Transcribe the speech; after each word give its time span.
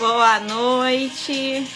Boa 0.00 0.40
noite. 0.40 1.68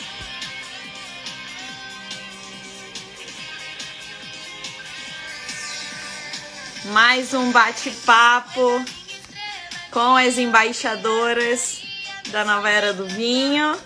Mais 6.87 7.35
um 7.35 7.53
bate-papo 7.53 8.83
com 9.91 10.17
as 10.17 10.39
embaixadoras 10.39 11.83
da 12.31 12.47
Nova 12.47 12.71
Era 12.71 12.95
do 12.95 13.07
Vinho. 13.07 13.79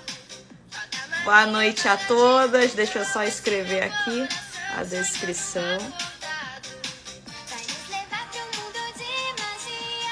Boa 1.24 1.44
noite 1.46 1.88
a 1.88 1.96
todas. 1.96 2.74
Deixa 2.74 3.00
eu 3.00 3.04
só 3.06 3.24
escrever 3.24 3.82
aqui 3.82 4.28
a 4.76 4.84
descrição. 4.84 5.78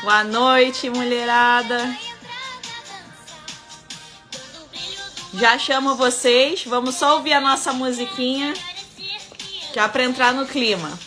Boa 0.02 0.24
noite, 0.24 0.90
mulherada. 0.90 2.05
Já 5.38 5.58
chamo 5.58 5.94
vocês. 5.96 6.64
Vamos 6.64 6.94
só 6.94 7.16
ouvir 7.16 7.34
a 7.34 7.40
nossa 7.40 7.72
musiquinha, 7.72 8.54
já 9.74 9.86
para 9.86 10.04
entrar 10.04 10.32
no 10.32 10.46
clima. 10.46 10.98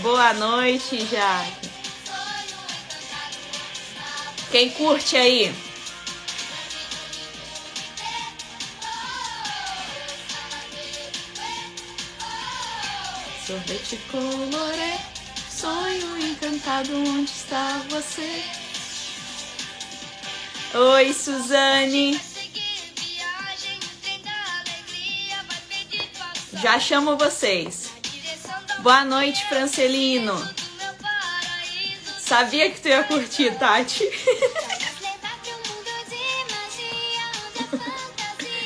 Boa 0.00 0.32
noite, 0.32 1.06
Jaque. 1.06 1.70
Quem 4.50 4.70
curte 4.70 5.16
aí? 5.16 5.54
Sorvete 13.46 13.96
colorê, 14.10 14.98
sonho 15.62 16.18
encantado, 16.18 16.92
onde 16.92 17.30
está 17.30 17.80
você? 17.88 18.42
Oi, 20.74 21.14
Suzane. 21.14 22.20
Já 26.54 26.80
chamo 26.80 27.16
vocês. 27.16 27.92
Boa 28.80 29.04
noite, 29.04 29.46
Francelino. 29.48 30.34
Sabia 32.18 32.68
que 32.68 32.80
tu 32.80 32.88
ia 32.88 33.04
curtir, 33.04 33.56
Tati. 33.56 34.02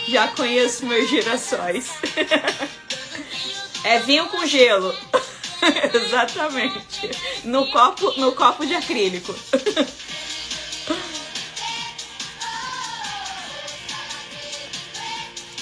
Já 0.09 0.29
conheço 0.29 0.87
meus 0.87 1.11
girassóis. 1.11 1.91
É 3.85 3.99
vinho 3.99 4.29
com 4.29 4.47
gelo. 4.47 4.97
Exatamente. 5.95 7.11
No 7.45 7.71
copo, 7.71 8.13
no 8.19 8.33
copo 8.33 8.67
de 8.67 8.75
acrílico. 8.75 9.35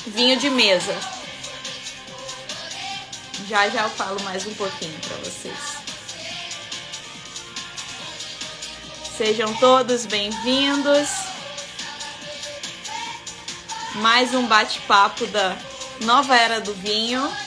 Vinho 0.06 0.38
de 0.38 0.50
mesa. 0.50 0.96
Já 3.48 3.68
já 3.68 3.82
eu 3.82 3.90
falo 3.90 4.20
mais 4.22 4.46
um 4.46 4.54
pouquinho 4.54 4.98
para 5.00 5.16
vocês. 5.18 5.58
Sejam 9.16 9.54
todos 9.56 10.06
bem-vindos. 10.06 11.08
Mais 13.96 14.34
um 14.34 14.46
bate-papo 14.46 15.26
da 15.28 15.56
Nova 16.00 16.34
Era 16.34 16.60
do 16.60 16.74
Vinho 16.74 17.43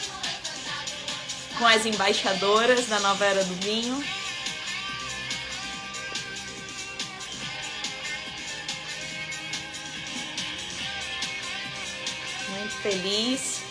com 1.57 1.65
as 1.65 1.85
embaixadoras 1.85 2.85
da 2.87 2.99
Nova 2.99 3.25
Era 3.25 3.43
do 3.43 3.55
Vinho. 3.55 4.03
Muito 12.49 12.75
feliz. 12.81 13.61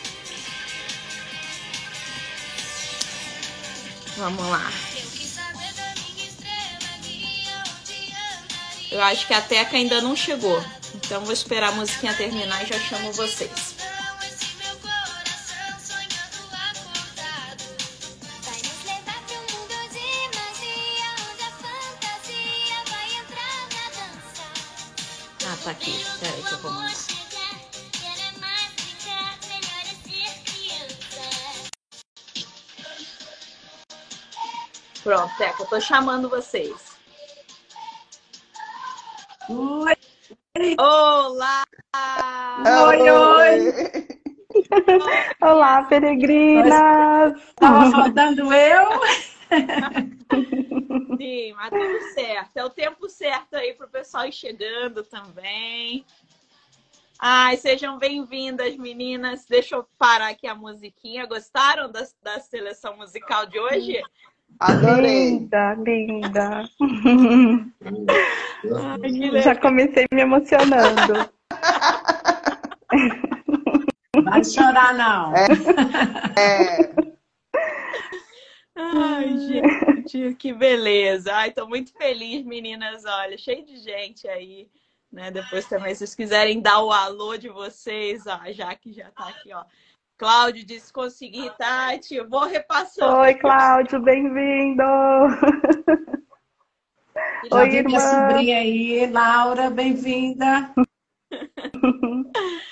Vamos 4.16 4.46
lá. 4.48 4.72
Eu 8.90 9.02
acho 9.02 9.26
que 9.26 9.34
a 9.34 9.40
Teca 9.40 9.76
ainda 9.76 10.00
não 10.00 10.16
chegou. 10.16 10.64
Então 10.94 11.22
vou 11.22 11.32
esperar 11.32 11.68
a 11.68 11.72
musiquinha 11.72 12.14
terminar 12.14 12.62
e 12.62 12.66
já 12.66 12.78
chamo 12.78 13.12
vocês. 13.12 13.65
Pronto, 35.06 35.32
Teca, 35.38 35.62
eu 35.62 35.66
tô 35.66 35.80
chamando 35.80 36.28
vocês. 36.28 36.98
Oi! 39.48 39.94
Olá! 40.80 41.62
Oi, 42.88 43.08
oi! 43.08 43.72
Olá, 45.40 45.84
peregrinas! 45.84 46.74
Estava 47.38 47.88
faltando 47.92 48.52
eu? 48.52 48.84
Sim, 51.16 51.52
mas 51.52 51.70
tudo 51.70 52.02
certo. 52.12 52.56
É 52.56 52.64
o 52.64 52.70
tempo 52.70 53.08
certo 53.08 53.54
aí 53.54 53.74
pro 53.74 53.88
pessoal 53.88 54.26
ir 54.26 54.32
chegando 54.32 55.04
também. 55.04 56.04
Ai, 57.16 57.56
sejam 57.56 57.96
bem-vindas, 57.96 58.76
meninas. 58.76 59.46
Deixa 59.46 59.76
eu 59.76 59.86
parar 59.96 60.30
aqui 60.30 60.48
a 60.48 60.54
musiquinha. 60.56 61.26
Gostaram 61.26 61.92
da, 61.92 62.04
da 62.20 62.40
seleção 62.40 62.96
musical 62.96 63.46
de 63.46 63.60
hoje? 63.60 64.02
Adorei. 64.58 65.30
Linda, 65.30 65.74
linda. 65.74 66.64
Ai, 69.02 69.42
Já 69.42 69.54
comecei 69.54 70.06
me 70.12 70.22
emocionando. 70.22 71.30
Vai 74.24 74.44
chorar, 74.44 74.94
não. 74.94 75.34
É, 75.36 76.96
Ai, 78.78 79.38
gente, 79.38 80.34
que 80.34 80.52
beleza. 80.52 81.34
Ai, 81.34 81.50
tô 81.50 81.66
muito 81.66 81.92
feliz, 81.94 82.44
meninas. 82.44 83.04
Olha, 83.06 83.38
cheio 83.38 83.64
de 83.64 83.78
gente 83.78 84.28
aí, 84.28 84.68
né? 85.10 85.30
Depois 85.30 85.66
também, 85.66 85.94
se 85.94 86.00
vocês 86.00 86.14
quiserem 86.14 86.60
dar 86.60 86.82
o 86.82 86.92
alô 86.92 87.38
de 87.38 87.48
vocês, 87.48 88.26
ó, 88.26 88.38
já 88.52 88.74
que 88.74 88.92
já 88.92 89.10
tá 89.10 89.28
aqui, 89.28 89.52
ó. 89.54 89.64
Cláudio 90.18 90.64
disse 90.64 90.92
conseguir, 90.92 91.50
Tati. 91.58 92.14
Eu 92.14 92.28
vou 92.28 92.46
repassando. 92.46 93.18
Oi, 93.18 93.34
Cláudio, 93.34 94.00
bem-vindo! 94.00 94.82
Oi, 97.52 97.68
vi 97.68 97.82
minha 97.82 97.98
irmã. 97.98 98.00
sobrinha 98.00 98.58
aí, 98.58 99.10
Laura, 99.10 99.70
bem-vinda. 99.70 100.72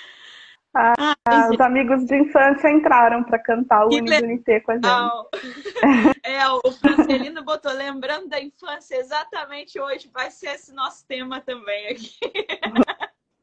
Ah, 0.77 1.15
Ai, 1.29 1.49
os 1.51 1.59
amigos 1.61 2.05
de 2.05 2.17
infância 2.17 2.69
entraram 2.69 3.23
para 3.23 3.39
cantar 3.39 3.85
o 3.85 3.95
Unidunité 3.95 4.59
com 4.59 4.73
a 4.73 4.75
gente. 4.75 4.83
É, 6.21 6.45
o 6.49 6.69
Francelino 6.69 7.45
botou 7.45 7.71
lembrando 7.71 8.27
da 8.27 8.41
infância 8.41 8.97
exatamente 8.97 9.79
hoje. 9.79 10.11
Vai 10.13 10.29
ser 10.31 10.47
esse 10.47 10.73
nosso 10.73 11.07
tema 11.07 11.39
também 11.39 11.87
aqui. 11.87 12.19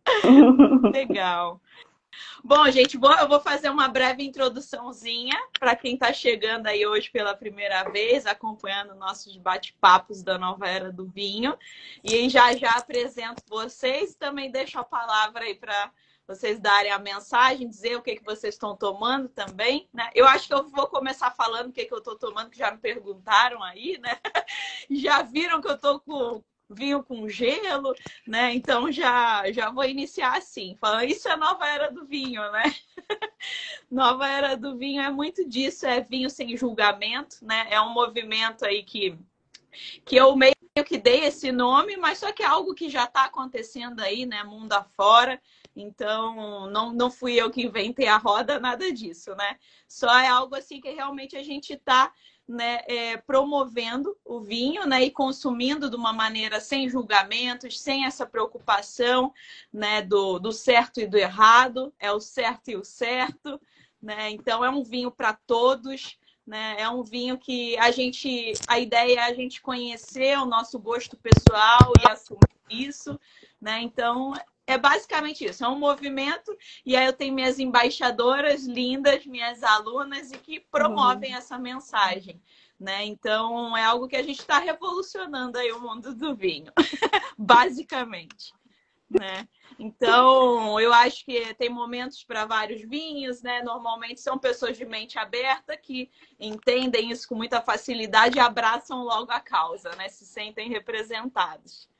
Legal. 0.92 1.58
Bom, 2.44 2.70
gente, 2.70 2.96
eu 2.96 3.28
vou 3.28 3.40
fazer 3.40 3.70
uma 3.70 3.88
breve 3.88 4.24
introduçãozinha 4.24 5.36
para 5.58 5.76
quem 5.76 5.94
está 5.94 6.12
chegando 6.12 6.66
aí 6.66 6.86
hoje 6.86 7.10
pela 7.10 7.36
primeira 7.36 7.84
vez, 7.90 8.26
acompanhando 8.26 8.94
nossos 8.94 9.36
bate-papos 9.36 10.22
da 10.22 10.38
nova 10.38 10.68
era 10.68 10.92
do 10.92 11.06
vinho. 11.06 11.56
E 12.02 12.28
já 12.28 12.54
já 12.56 12.72
apresento 12.72 13.42
vocês, 13.48 14.14
também 14.14 14.50
deixo 14.50 14.78
a 14.78 14.84
palavra 14.84 15.44
aí 15.44 15.54
para 15.54 15.92
vocês 16.26 16.58
darem 16.60 16.90
a 16.90 16.98
mensagem, 16.98 17.68
dizer 17.68 17.96
o 17.96 18.02
que, 18.02 18.16
que 18.16 18.24
vocês 18.24 18.54
estão 18.54 18.76
tomando 18.76 19.28
também, 19.28 19.88
né? 19.92 20.10
Eu 20.14 20.26
acho 20.26 20.46
que 20.46 20.54
eu 20.54 20.68
vou 20.68 20.86
começar 20.86 21.30
falando 21.32 21.70
o 21.70 21.72
que, 21.72 21.84
que 21.84 21.92
eu 21.92 21.98
estou 21.98 22.16
tomando, 22.16 22.50
que 22.50 22.58
já 22.58 22.70
me 22.70 22.78
perguntaram 22.78 23.62
aí, 23.62 23.98
né? 23.98 24.18
Já 24.90 25.22
viram 25.22 25.60
que 25.60 25.68
eu 25.68 25.74
estou 25.74 26.00
com 26.00 26.42
vinho 26.74 27.02
com 27.02 27.28
gelo, 27.28 27.94
né? 28.26 28.54
Então 28.54 28.90
já 28.90 29.50
já 29.52 29.70
vou 29.70 29.84
iniciar 29.84 30.36
assim, 30.36 30.76
falando 30.80 31.04
isso 31.04 31.28
é 31.28 31.36
nova 31.36 31.66
era 31.66 31.90
do 31.90 32.06
vinho, 32.06 32.42
né? 32.52 32.74
nova 33.90 34.28
era 34.28 34.56
do 34.56 34.76
vinho 34.76 35.02
é 35.02 35.10
muito 35.10 35.48
disso, 35.48 35.86
é 35.86 36.00
vinho 36.00 36.30
sem 36.30 36.56
julgamento, 36.56 37.36
né? 37.42 37.66
É 37.70 37.80
um 37.80 37.92
movimento 37.92 38.64
aí 38.64 38.82
que 38.82 39.18
que 40.04 40.16
eu 40.16 40.36
meio 40.36 40.52
que 40.86 40.96
dei 40.96 41.24
esse 41.24 41.52
nome, 41.52 41.96
mas 41.98 42.18
só 42.18 42.32
que 42.32 42.42
é 42.42 42.46
algo 42.46 42.74
que 42.74 42.88
já 42.88 43.04
está 43.04 43.26
acontecendo 43.26 44.00
aí, 44.00 44.24
né, 44.24 44.42
mundo 44.42 44.72
afora. 44.72 45.40
Então, 45.76 46.66
não, 46.70 46.92
não 46.92 47.10
fui 47.10 47.34
eu 47.34 47.50
que 47.50 47.62
inventei 47.62 48.06
a 48.06 48.16
roda, 48.16 48.58
nada 48.58 48.90
disso, 48.92 49.34
né? 49.34 49.58
Só 49.86 50.18
é 50.18 50.28
algo 50.28 50.54
assim 50.54 50.80
que 50.80 50.90
realmente 50.90 51.36
a 51.36 51.42
gente 51.42 51.74
está 51.74 52.12
né, 52.48 52.80
é, 52.86 53.16
promovendo 53.16 54.16
o 54.24 54.40
vinho 54.40 54.86
né, 54.86 55.02
e 55.02 55.10
consumindo 55.10 55.88
de 55.88 55.96
uma 55.96 56.12
maneira 56.12 56.60
sem 56.60 56.88
julgamentos, 56.88 57.80
sem 57.80 58.04
essa 58.04 58.26
preocupação 58.26 59.32
né, 59.72 60.02
do, 60.02 60.38
do 60.38 60.52
certo 60.52 61.00
e 61.00 61.06
do 61.06 61.16
errado, 61.16 61.92
é 61.98 62.10
o 62.12 62.20
certo 62.20 62.70
e 62.70 62.76
o 62.76 62.84
certo. 62.84 63.60
Né? 64.00 64.30
Então, 64.30 64.64
é 64.64 64.70
um 64.70 64.82
vinho 64.82 65.10
para 65.10 65.32
todos. 65.32 66.18
Né? 66.44 66.74
É 66.76 66.88
um 66.88 67.04
vinho 67.04 67.38
que 67.38 67.78
a 67.78 67.92
gente, 67.92 68.52
a 68.66 68.78
ideia 68.78 69.20
é 69.20 69.24
a 69.24 69.32
gente 69.32 69.62
conhecer 69.62 70.36
o 70.38 70.44
nosso 70.44 70.76
gosto 70.78 71.16
pessoal 71.16 71.92
e 72.00 72.10
assumir 72.10 72.40
isso, 72.68 73.18
né? 73.60 73.80
Então 73.80 74.32
é 74.72 74.78
basicamente 74.78 75.44
isso, 75.44 75.64
é 75.64 75.68
um 75.68 75.78
movimento, 75.78 76.56
e 76.84 76.96
aí 76.96 77.06
eu 77.06 77.12
tenho 77.12 77.34
minhas 77.34 77.58
embaixadoras 77.58 78.64
lindas, 78.64 79.26
minhas 79.26 79.62
alunas, 79.62 80.32
e 80.32 80.38
que 80.38 80.60
promovem 80.60 81.32
uhum. 81.32 81.38
essa 81.38 81.58
mensagem. 81.58 82.42
Né? 82.78 83.04
Então 83.04 83.76
é 83.76 83.84
algo 83.84 84.08
que 84.08 84.16
a 84.16 84.22
gente 84.22 84.40
está 84.40 84.58
revolucionando 84.58 85.56
aí 85.56 85.70
o 85.70 85.80
mundo 85.80 86.14
do 86.14 86.34
vinho, 86.34 86.72
basicamente. 87.38 88.52
Né? 89.08 89.46
Então, 89.78 90.80
eu 90.80 90.92
acho 90.92 91.24
que 91.24 91.54
tem 91.54 91.68
momentos 91.68 92.24
para 92.24 92.46
vários 92.46 92.80
vinhos, 92.80 93.42
né? 93.42 93.62
Normalmente 93.62 94.22
são 94.22 94.38
pessoas 94.38 94.78
de 94.78 94.86
mente 94.86 95.18
aberta 95.18 95.76
que 95.76 96.10
entendem 96.40 97.10
isso 97.10 97.28
com 97.28 97.34
muita 97.34 97.60
facilidade 97.60 98.38
e 98.38 98.40
abraçam 98.40 99.04
logo 99.04 99.30
a 99.30 99.38
causa, 99.38 99.90
né? 99.96 100.08
Se 100.08 100.24
sentem 100.24 100.70
representados. 100.70 101.91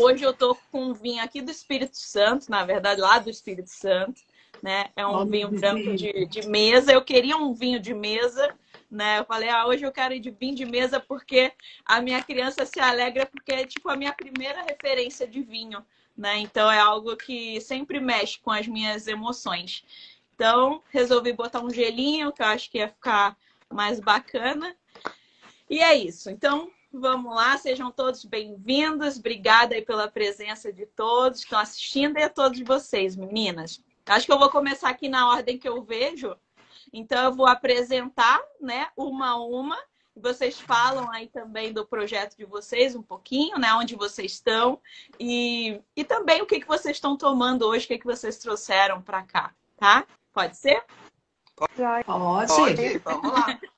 Hoje 0.00 0.22
eu 0.22 0.32
tô 0.32 0.54
com 0.70 0.90
um 0.90 0.94
vinho 0.94 1.20
aqui 1.22 1.42
do 1.42 1.50
Espírito 1.50 1.96
Santo, 1.96 2.48
na 2.48 2.64
verdade, 2.64 3.00
lá 3.00 3.18
do 3.18 3.28
Espírito 3.28 3.68
Santo, 3.68 4.22
né? 4.62 4.90
É 4.94 5.04
um 5.04 5.26
vinho 5.26 5.50
branco 5.50 5.96
de, 5.96 6.24
de 6.26 6.46
mesa. 6.46 6.92
Eu 6.92 7.02
queria 7.02 7.36
um 7.36 7.52
vinho 7.52 7.80
de 7.80 7.92
mesa, 7.92 8.54
né? 8.88 9.18
Eu 9.18 9.24
falei, 9.24 9.48
ah, 9.48 9.66
hoje 9.66 9.84
eu 9.84 9.90
quero 9.90 10.14
ir 10.14 10.20
de 10.20 10.30
vinho 10.30 10.54
de 10.54 10.64
mesa 10.64 11.00
porque 11.00 11.52
a 11.84 12.00
minha 12.00 12.22
criança 12.22 12.64
se 12.64 12.78
alegra 12.78 13.26
porque 13.26 13.50
é 13.50 13.66
tipo 13.66 13.88
a 13.88 13.96
minha 13.96 14.12
primeira 14.12 14.62
referência 14.62 15.26
de 15.26 15.42
vinho, 15.42 15.84
né? 16.16 16.38
Então 16.38 16.70
é 16.70 16.78
algo 16.78 17.16
que 17.16 17.60
sempre 17.60 17.98
mexe 17.98 18.38
com 18.38 18.52
as 18.52 18.68
minhas 18.68 19.08
emoções. 19.08 19.84
Então, 20.36 20.80
resolvi 20.90 21.32
botar 21.32 21.60
um 21.60 21.70
gelinho, 21.70 22.30
que 22.30 22.40
eu 22.40 22.46
acho 22.46 22.70
que 22.70 22.78
ia 22.78 22.88
ficar 22.88 23.36
mais 23.68 23.98
bacana. 23.98 24.76
E 25.68 25.80
é 25.80 25.96
isso. 25.96 26.30
Então, 26.30 26.70
Vamos 27.00 27.32
lá, 27.32 27.56
sejam 27.56 27.92
todos 27.92 28.24
bem-vindos. 28.24 29.18
Obrigada 29.18 29.76
aí 29.76 29.82
pela 29.82 30.08
presença 30.08 30.72
de 30.72 30.84
todos 30.84 31.40
que 31.40 31.46
estão 31.46 31.60
assistindo 31.60 32.18
e 32.18 32.22
a 32.24 32.28
todos 32.28 32.60
vocês, 32.60 33.14
meninas. 33.14 33.80
Acho 34.04 34.26
que 34.26 34.32
eu 34.32 34.38
vou 34.38 34.50
começar 34.50 34.88
aqui 34.88 35.08
na 35.08 35.28
ordem 35.28 35.56
que 35.56 35.68
eu 35.68 35.80
vejo. 35.80 36.34
Então, 36.92 37.26
eu 37.26 37.32
vou 37.32 37.46
apresentar, 37.46 38.42
né, 38.60 38.88
uma 38.96 39.28
a 39.28 39.36
uma. 39.36 39.78
Vocês 40.16 40.58
falam 40.58 41.08
aí 41.12 41.28
também 41.28 41.72
do 41.72 41.86
projeto 41.86 42.36
de 42.36 42.44
vocês 42.44 42.96
um 42.96 43.02
pouquinho, 43.02 43.58
né, 43.58 43.72
onde 43.74 43.94
vocês 43.94 44.32
estão 44.32 44.80
e, 45.20 45.80
e 45.94 46.02
também 46.02 46.42
o 46.42 46.46
que, 46.46 46.58
que 46.58 46.66
vocês 46.66 46.96
estão 46.96 47.16
tomando 47.16 47.64
hoje, 47.64 47.84
o 47.84 47.88
que, 47.88 47.98
que 47.98 48.06
vocês 48.06 48.38
trouxeram 48.38 49.00
para 49.00 49.22
cá, 49.22 49.54
tá? 49.76 50.04
Pode 50.32 50.56
ser? 50.56 50.82
Pode. 51.54 51.72
Pode. 52.56 52.98
Vamos 52.98 53.32
lá. 53.32 53.60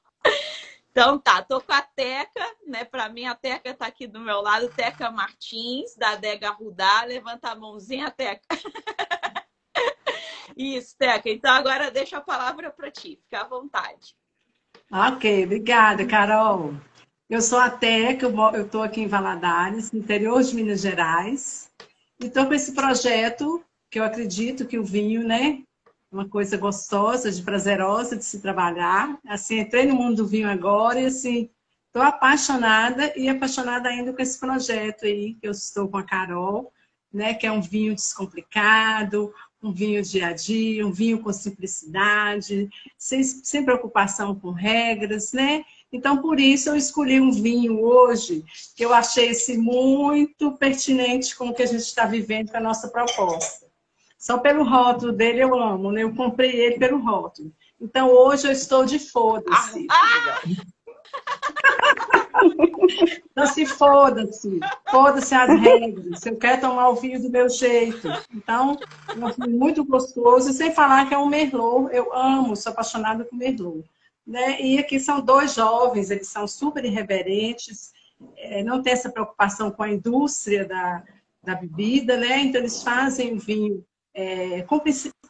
Então 0.91 1.19
tá, 1.19 1.41
tô 1.43 1.61
com 1.61 1.73
a 1.73 1.83
Teca, 1.83 2.45
né? 2.67 2.85
Para 2.85 3.09
mim 3.09 3.25
a 3.25 3.35
Teca 3.35 3.73
tá 3.73 3.87
aqui 3.87 4.07
do 4.07 4.19
meu 4.19 4.41
lado, 4.41 4.69
Teca 4.69 5.11
Martins, 5.11 5.95
da 5.97 6.11
Adega 6.11 6.51
Rudá. 6.51 7.05
Levanta 7.05 7.51
a 7.51 7.55
mãozinha, 7.55 8.11
Teca. 8.11 8.43
Isso, 10.57 10.97
Teca. 10.99 11.31
Então 11.31 11.53
agora 11.53 11.91
deixa 11.91 12.19
a 12.19 12.21
palavra 12.21 12.71
para 12.71 12.91
ti, 12.91 13.21
fica 13.23 13.43
à 13.43 13.49
vontade. 13.49 14.17
Ok, 14.93 15.45
obrigada, 15.45 16.05
Carol. 16.05 16.75
Eu 17.29 17.41
sou 17.41 17.61
a 17.61 17.71
Teca, 17.71 18.27
eu 18.27 18.67
estou 18.67 18.83
aqui 18.83 19.03
em 19.03 19.07
Valadares, 19.07 19.95
interior 19.95 20.43
de 20.43 20.57
Minas 20.57 20.81
Gerais, 20.81 21.71
e 22.21 22.27
estou 22.27 22.47
com 22.47 22.55
esse 22.55 22.75
projeto 22.75 23.65
que 23.89 24.01
eu 24.01 24.05
acredito 24.05 24.67
que 24.67 24.77
o 24.77 24.85
vinho, 24.85 25.23
né, 25.23 25.63
uma 26.11 26.29
coisa 26.29 26.57
gostosa, 26.57 27.31
de 27.31 27.43
prazerosa 27.43 28.17
de 28.17 28.25
se 28.25 28.41
trabalhar. 28.41 29.19
Assim, 29.27 29.61
entrei 29.61 29.87
no 29.87 29.95
mundo 29.95 30.17
do 30.17 30.27
vinho 30.27 30.49
agora 30.49 31.01
e 31.01 31.07
assim, 31.07 31.49
estou 31.87 32.03
apaixonada 32.03 33.12
e 33.17 33.29
apaixonada 33.29 33.89
ainda 33.89 34.12
com 34.12 34.21
esse 34.21 34.39
projeto 34.39 35.05
aí 35.05 35.35
que 35.35 35.47
eu 35.47 35.53
estou 35.53 35.89
com 35.89 35.99
a 35.99 36.03
Carol, 36.03 36.73
né, 37.12 37.35
que 37.35 37.47
é 37.47 37.53
um 37.53 37.61
vinho 37.61 37.95
descomplicado, 37.95 39.33
um 39.62 39.73
vinho 39.73 40.03
dia 40.03 40.29
a 40.29 40.33
dia, 40.33 40.87
um 40.87 40.93
vinho 40.93 41.21
com 41.21 41.33
simplicidade, 41.33 42.69
sem, 42.97 43.23
sem 43.23 43.65
preocupação 43.65 44.35
com 44.35 44.51
regras, 44.51 45.33
né? 45.33 45.65
Então, 45.93 46.23
por 46.23 46.41
isso, 46.41 46.71
eu 46.71 46.77
escolhi 46.77 47.21
um 47.21 47.33
vinho 47.33 47.81
hoje 47.81 48.45
que 48.75 48.85
eu 48.85 48.95
achei 48.95 49.31
esse 49.31 49.59
muito 49.59 50.53
pertinente 50.53 51.37
com 51.37 51.49
o 51.49 51.55
que 51.55 51.62
a 51.62 51.67
gente 51.67 51.83
está 51.83 52.07
vivendo 52.07 52.51
com 52.51 52.57
a 52.57 52.61
nossa 52.61 52.89
proposta. 52.89 53.70
Só 54.21 54.37
pelo 54.37 54.63
rótulo 54.63 55.13
dele 55.13 55.43
eu 55.43 55.59
amo, 55.59 55.91
né? 55.91 56.03
Eu 56.03 56.15
comprei 56.15 56.51
ele 56.55 56.79
pelo 56.79 56.99
rótulo. 56.99 57.51
Então 57.81 58.11
hoje 58.11 58.47
eu 58.47 58.53
estou 58.53 58.85
de 58.85 58.99
foda-se. 58.99 59.87
Ah! 59.91 60.41
Então 63.31 63.47
se 63.47 63.67
foda-se. 63.67 64.61
Foda-se 64.91 65.35
as 65.35 65.61
regras. 65.61 66.25
Eu 66.25 66.37
quero 66.37 66.61
tomar 66.61 66.89
o 66.91 66.95
vinho 66.95 67.21
do 67.21 67.31
meu 67.31 67.49
jeito. 67.49 68.09
Então, 68.35 68.79
é 69.09 69.45
um 69.45 69.51
muito 69.51 69.85
gostoso. 69.85 70.51
E 70.51 70.55
sem 70.55 70.73
falar 70.73 71.09
que 71.09 71.15
é 71.15 71.19
um 71.19 71.29
Merlot. 71.29 71.95
Eu 71.95 72.15
amo, 72.15 72.57
sou 72.57 72.73
apaixonada 72.73 73.25
por 73.25 73.37
Merlot. 73.37 73.85
Né? 74.27 74.61
E 74.61 74.79
aqui 74.79 75.01
são 75.01 75.21
dois 75.21 75.55
jovens, 75.55 76.11
eles 76.11 76.29
são 76.29 76.47
super 76.47 76.85
irreverentes, 76.85 77.93
é, 78.37 78.63
não 78.63 78.83
tem 78.83 78.93
essa 78.93 79.11
preocupação 79.11 79.71
com 79.71 79.83
a 79.83 79.91
indústria 79.91 80.65
da, 80.67 81.03
da 81.43 81.55
bebida, 81.55 82.17
né? 82.17 82.41
Então 82.41 82.61
eles 82.61 82.83
fazem 82.83 83.35
o 83.35 83.39
vinho 83.39 83.85
é, 84.15 84.62
com, 84.62 84.81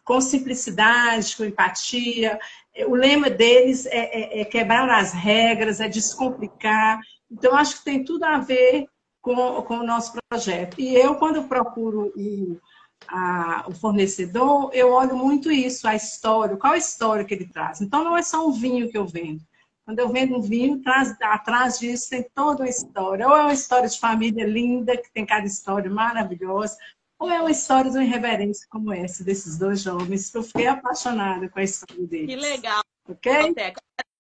com, 0.05 0.21
simplicidade, 0.21 1.37
com 1.37 1.45
empatia. 1.45 2.39
O 2.87 2.95
lema 2.95 3.29
deles 3.29 3.87
é, 3.87 3.99
é, 3.99 4.41
é, 4.41 4.45
quebrar 4.45 4.89
as 4.91 5.13
regras, 5.13 5.81
é 5.81 5.89
descomplicar. 5.89 7.01
Então, 7.31 7.55
acho 7.55 7.79
que 7.79 7.85
tem 7.85 8.05
tudo 8.05 8.25
a 8.25 8.39
ver 8.39 8.87
com, 9.21 9.63
com 9.63 9.79
o 9.79 9.87
nosso 9.87 10.15
projeto. 10.29 10.81
E 10.81 10.95
eu, 10.95 11.17
quando 11.17 11.45
procuro 11.45 12.13
o, 12.17 12.61
a, 13.09 13.65
o 13.69 13.75
fornecedor, 13.75 14.71
eu 14.73 14.93
olho 14.93 15.17
muito 15.17 15.51
isso, 15.51 15.87
a 15.87 15.95
história, 15.95 16.57
qual 16.57 16.73
a 16.73 16.79
história 16.79 17.25
que 17.25 17.35
ele 17.35 17.47
traz. 17.47 17.81
Então, 17.81 18.03
não 18.03 18.17
é 18.17 18.23
só 18.23 18.47
um 18.47 18.53
vinho 18.53 18.91
que 18.91 18.99
eu 18.99 19.07
vendo. 19.07 19.43
Quando 19.85 19.99
eu 19.99 20.09
vendo 20.09 20.37
um 20.37 20.41
vinho, 20.41 20.81
traz, 20.83 21.17
atrás 21.21 21.79
disso 21.81 22.11
tem 22.11 22.25
toda 22.35 22.63
uma 22.63 22.69
história. 22.69 23.27
Ou 23.27 23.37
é 23.37 23.43
uma 23.43 23.53
história 23.53 23.89
de 23.89 23.99
família 23.99 24.47
linda, 24.47 24.97
que 24.97 25.11
tem 25.13 25.27
cada 25.27 25.47
história 25.47 25.91
maravilhosa, 25.91 26.77
ou 27.21 27.31
é 27.31 27.39
uma 27.39 27.51
história 27.51 27.91
de 27.91 27.99
uma 27.99 28.05
irreverência 28.05 28.67
como 28.71 28.91
essa, 28.91 29.23
desses 29.23 29.59
dois 29.59 29.83
jovens, 29.83 30.31
que 30.31 30.39
eu 30.39 30.43
fiquei 30.43 30.67
apaixonada 30.67 31.51
com 31.51 31.59
a 31.59 31.63
história 31.63 32.07
deles. 32.07 32.35
Que 32.35 32.37
legal. 32.37 32.83
Ok? 33.07 33.55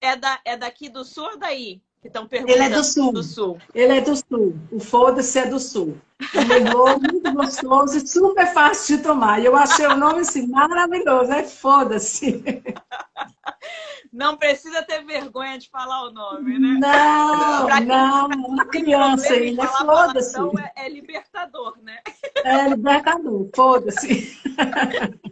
É, 0.02 0.16
da, 0.16 0.40
é 0.44 0.56
daqui 0.56 0.90
do 0.90 1.02
sul 1.02 1.24
ou 1.24 1.38
daí? 1.38 1.82
Que 2.00 2.08
estão 2.08 2.26
perguntando. 2.26 2.58
Ele 2.58 2.64
é 2.64 2.76
do 2.76 2.82
sul. 2.82 3.12
do 3.12 3.22
sul. 3.22 3.58
Ele 3.74 3.98
é 3.98 4.00
do 4.00 4.16
sul. 4.16 4.58
O 4.72 4.80
foda-se 4.80 5.38
é 5.38 5.46
do 5.46 5.58
sul. 5.58 5.98
Um 6.34 6.44
Merlot 6.46 7.00
muito 7.00 7.32
gostoso 7.32 7.96
e 7.98 8.06
super 8.06 8.46
fácil 8.54 8.96
de 8.96 9.02
tomar. 9.02 9.44
Eu 9.44 9.54
achei 9.54 9.86
o 9.86 9.96
nome 9.96 10.20
assim 10.20 10.46
maravilhoso, 10.46 11.30
é 11.32 11.44
foda-se. 11.44 12.42
Não 14.12 14.36
precisa 14.36 14.82
ter 14.82 15.04
vergonha 15.04 15.58
de 15.58 15.70
falar 15.70 16.08
o 16.08 16.12
nome, 16.12 16.58
né? 16.58 16.78
Não, 16.80 17.66
pra 17.66 17.80
não, 17.80 18.26
uma 18.26 18.64
criança 18.64 19.32
ainda, 19.32 19.66
foda-se. 19.66 20.36
É, 20.74 20.86
é 20.86 20.88
libertador, 20.88 21.78
né? 21.82 22.00
É 22.44 22.68
libertador, 22.68 23.48
foda-se. 23.54 24.36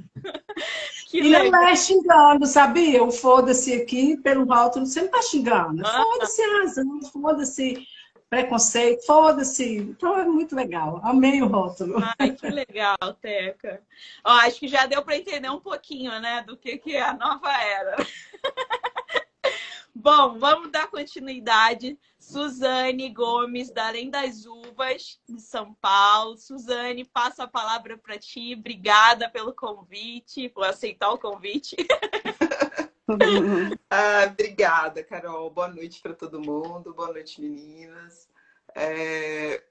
Que 1.09 1.19
e 1.19 1.23
legal. 1.23 1.51
não 1.51 1.69
é 1.69 1.75
xingando, 1.75 2.47
sabia? 2.47 3.03
O 3.03 3.11
foda-se 3.11 3.73
aqui 3.73 4.15
pelo 4.19 4.45
rótulo, 4.45 4.85
você 4.85 5.01
não 5.01 5.09
tá 5.09 5.23
xingando. 5.23 5.83
Ah, 5.87 6.03
foda-se 6.03 6.43
razão, 6.43 7.01
foda-se 7.11 7.89
preconceito, 8.29 9.07
foda-se. 9.07 9.79
Então 9.79 10.19
é 10.19 10.25
muito 10.27 10.55
legal. 10.55 11.01
Amei 11.03 11.41
o 11.41 11.47
rótulo. 11.47 11.97
Ai, 12.19 12.33
que 12.33 12.47
legal, 12.51 12.99
Teca. 13.23 13.81
Ó, 14.23 14.33
acho 14.33 14.61
que 14.61 14.69
já 14.69 14.85
deu 14.85 15.03
para 15.03 15.17
entender 15.17 15.49
um 15.51 15.61
pouquinho, 15.61 16.11
né, 16.21 16.43
do 16.47 16.59
que, 16.59 16.77
que 16.77 16.95
é 16.95 17.03
a 17.03 17.15
nova 17.15 17.51
era. 17.53 17.97
Bom, 20.01 20.39
vamos 20.39 20.71
dar 20.71 20.87
continuidade. 20.87 21.99
Suzane 22.21 23.13
Gomes, 23.13 23.73
da 23.73 23.89
Além 23.89 24.09
das 24.09 24.47
Uvas, 24.47 25.19
de 25.29 25.43
São 25.43 25.75
Paulo. 25.75 26.39
Suzane, 26.39 27.05
passo 27.05 27.43
a 27.43 27.49
palavra 27.49 27.99
para 27.99 28.17
ti. 28.17 28.55
Obrigada 28.57 29.29
pelo 29.29 29.53
convite, 29.53 30.51
por 30.51 30.65
aceitar 30.65 31.11
o 31.11 31.19
convite. 31.19 31.75
ah, 33.91 34.27
obrigada, 34.31 35.03
Carol. 35.03 35.51
Boa 35.51 35.67
noite 35.67 36.01
para 36.01 36.15
todo 36.15 36.41
mundo. 36.41 36.95
Boa 36.95 37.13
noite, 37.13 37.41
meninas. 37.41 38.29
É... 38.77 39.65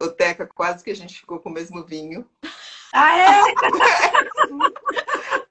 O 0.00 0.08
Teca, 0.08 0.46
quase 0.46 0.82
que 0.82 0.90
a 0.90 0.96
gente 0.96 1.20
ficou 1.20 1.38
com 1.38 1.50
o 1.50 1.52
mesmo 1.52 1.84
vinho. 1.84 2.26
Ah, 2.94 3.18
é? 3.18 3.42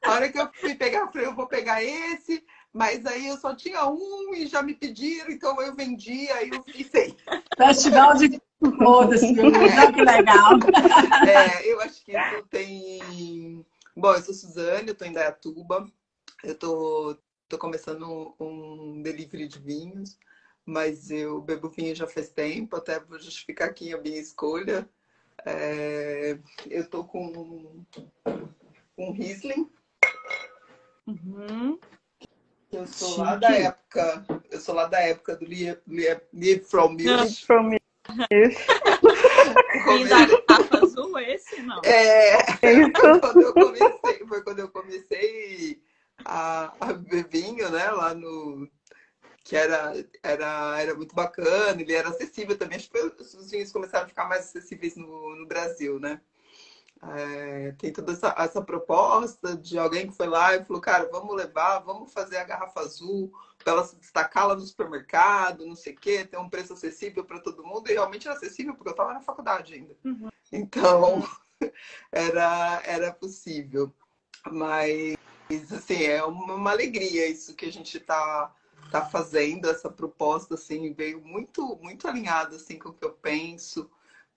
a 0.07 0.11
hora 0.11 0.31
que 0.31 0.39
eu 0.39 0.49
fui 0.53 0.73
pegar, 0.73 1.01
eu 1.01 1.11
falei, 1.11 1.27
eu 1.27 1.35
vou 1.35 1.45
pegar 1.45 1.83
esse. 1.83 2.43
Mas 2.73 3.05
aí 3.05 3.27
eu 3.27 3.37
só 3.37 3.53
tinha 3.53 3.85
um 3.87 4.33
e 4.33 4.47
já 4.47 4.61
me 4.61 4.73
pediram, 4.73 5.29
então 5.29 5.61
eu 5.61 5.75
vendi, 5.75 6.29
aí 6.31 6.49
eu 6.49 6.63
fiz 6.63 6.87
sem. 6.87 7.17
Festival 7.57 8.15
de 8.15 8.41
foda-se, 8.77 9.27
é. 9.27 9.91
que 9.91 10.01
legal. 10.01 10.51
É, 11.27 11.71
eu 11.71 11.81
acho 11.81 12.03
que 12.03 12.17
isso 12.17 12.43
tem. 12.49 13.65
Bom, 13.95 14.13
eu 14.13 14.21
sou 14.21 14.33
Suzane, 14.33 14.89
eu 14.89 14.95
tô 14.95 15.05
em 15.05 15.11
Dayatuba. 15.11 15.85
Eu 16.43 16.55
tô, 16.55 17.17
tô 17.47 17.57
começando 17.57 18.07
um, 18.07 18.33
um 18.39 19.01
delivery 19.01 19.47
de 19.47 19.59
vinhos, 19.59 20.17
mas 20.65 21.11
eu 21.11 21.41
bebo 21.41 21.69
vinho 21.69 21.95
já 21.95 22.07
faz 22.07 22.29
tempo, 22.29 22.75
até 22.75 22.99
vou 22.99 23.19
justificar 23.19 23.69
aqui 23.69 23.93
a 23.93 24.01
minha 24.01 24.19
escolha. 24.19 24.89
É, 25.45 26.37
eu 26.69 26.87
tô 26.89 27.03
com 27.03 27.83
um 28.97 29.11
Riesling. 29.11 29.69
Uhum. 31.05 31.79
Eu 32.71 32.87
sou 32.87 33.09
Chique. 33.09 33.21
lá 33.21 33.35
da 33.35 33.51
época, 33.51 34.25
eu 34.49 34.59
sou 34.59 34.73
lá 34.73 34.85
da 34.85 34.99
época 35.01 35.35
do 35.35 35.45
Live 35.45 36.63
From 36.63 36.93
Music. 36.93 37.45
From 37.45 37.63
Music. 37.63 37.81
E 39.99 40.05
da 40.07 40.41
capa 40.47 40.77
azul 40.85 41.19
esse, 41.19 41.61
não? 41.61 41.81
É, 41.83 42.53
foi 42.57 42.91
quando 42.91 43.41
eu 43.41 43.53
comecei, 43.53 44.27
foi 44.27 44.43
quando 44.43 44.59
eu 44.59 44.69
comecei 44.69 45.83
a, 46.25 46.73
a 46.79 46.93
beber 46.93 47.27
vinho, 47.27 47.69
né, 47.69 47.91
lá 47.91 48.13
no 48.13 48.69
que 49.43 49.55
era, 49.55 49.93
era, 50.23 50.79
era 50.79 50.95
muito 50.95 51.13
bacana, 51.15 51.81
ele 51.81 51.93
era 51.93 52.09
acessível 52.09 52.57
também. 52.57 52.77
Acho 52.77 52.89
que 52.89 52.99
os 52.99 53.51
vinhos 53.51 53.71
começaram 53.71 54.05
a 54.05 54.09
ficar 54.09 54.25
mais 54.29 54.45
acessíveis 54.45 54.95
no, 54.95 55.35
no 55.35 55.47
Brasil, 55.47 55.99
né? 55.99 56.21
É, 57.03 57.71
tem 57.79 57.91
toda 57.91 58.11
essa, 58.11 58.33
essa 58.37 58.61
proposta 58.61 59.55
de 59.57 59.77
alguém 59.77 60.07
que 60.07 60.15
foi 60.15 60.27
lá 60.27 60.55
e 60.55 60.63
falou, 60.63 60.81
cara, 60.81 61.09
vamos 61.11 61.35
levar, 61.35 61.79
vamos 61.79 62.13
fazer 62.13 62.37
a 62.37 62.43
garrafa 62.43 62.81
azul 62.81 63.33
para 63.57 63.73
ela 63.73 63.85
se 63.85 63.95
destacar 63.95 64.47
lá 64.47 64.55
no 64.55 64.61
supermercado, 64.61 65.65
não 65.65 65.75
sei 65.75 65.93
o 65.93 65.97
quê, 65.97 66.25
ter 66.25 66.37
um 66.37 66.49
preço 66.49 66.73
acessível 66.73 67.23
para 67.23 67.39
todo 67.39 67.63
mundo. 67.63 67.89
E 67.89 67.93
realmente 67.93 68.27
era 68.27 68.37
acessível, 68.37 68.75
porque 68.75 68.89
eu 68.89 68.93
estava 68.93 69.13
na 69.13 69.21
faculdade 69.21 69.73
ainda. 69.73 69.95
Uhum. 70.03 70.29
Então, 70.51 71.27
era, 72.11 72.81
era 72.85 73.11
possível. 73.11 73.91
Mas, 74.51 75.17
assim, 75.71 76.03
é 76.03 76.23
uma, 76.23 76.55
uma 76.55 76.71
alegria 76.71 77.27
isso 77.27 77.55
que 77.55 77.65
a 77.65 77.71
gente 77.71 77.97
está 77.97 78.53
tá 78.91 79.05
fazendo, 79.05 79.69
essa 79.69 79.89
proposta, 79.89 80.55
assim, 80.55 80.93
veio 80.93 81.21
muito, 81.21 81.77
muito 81.81 82.07
alinhada, 82.07 82.57
assim, 82.57 82.77
com 82.77 82.89
o 82.89 82.93
que 82.93 83.05
eu 83.05 83.13
penso, 83.13 83.89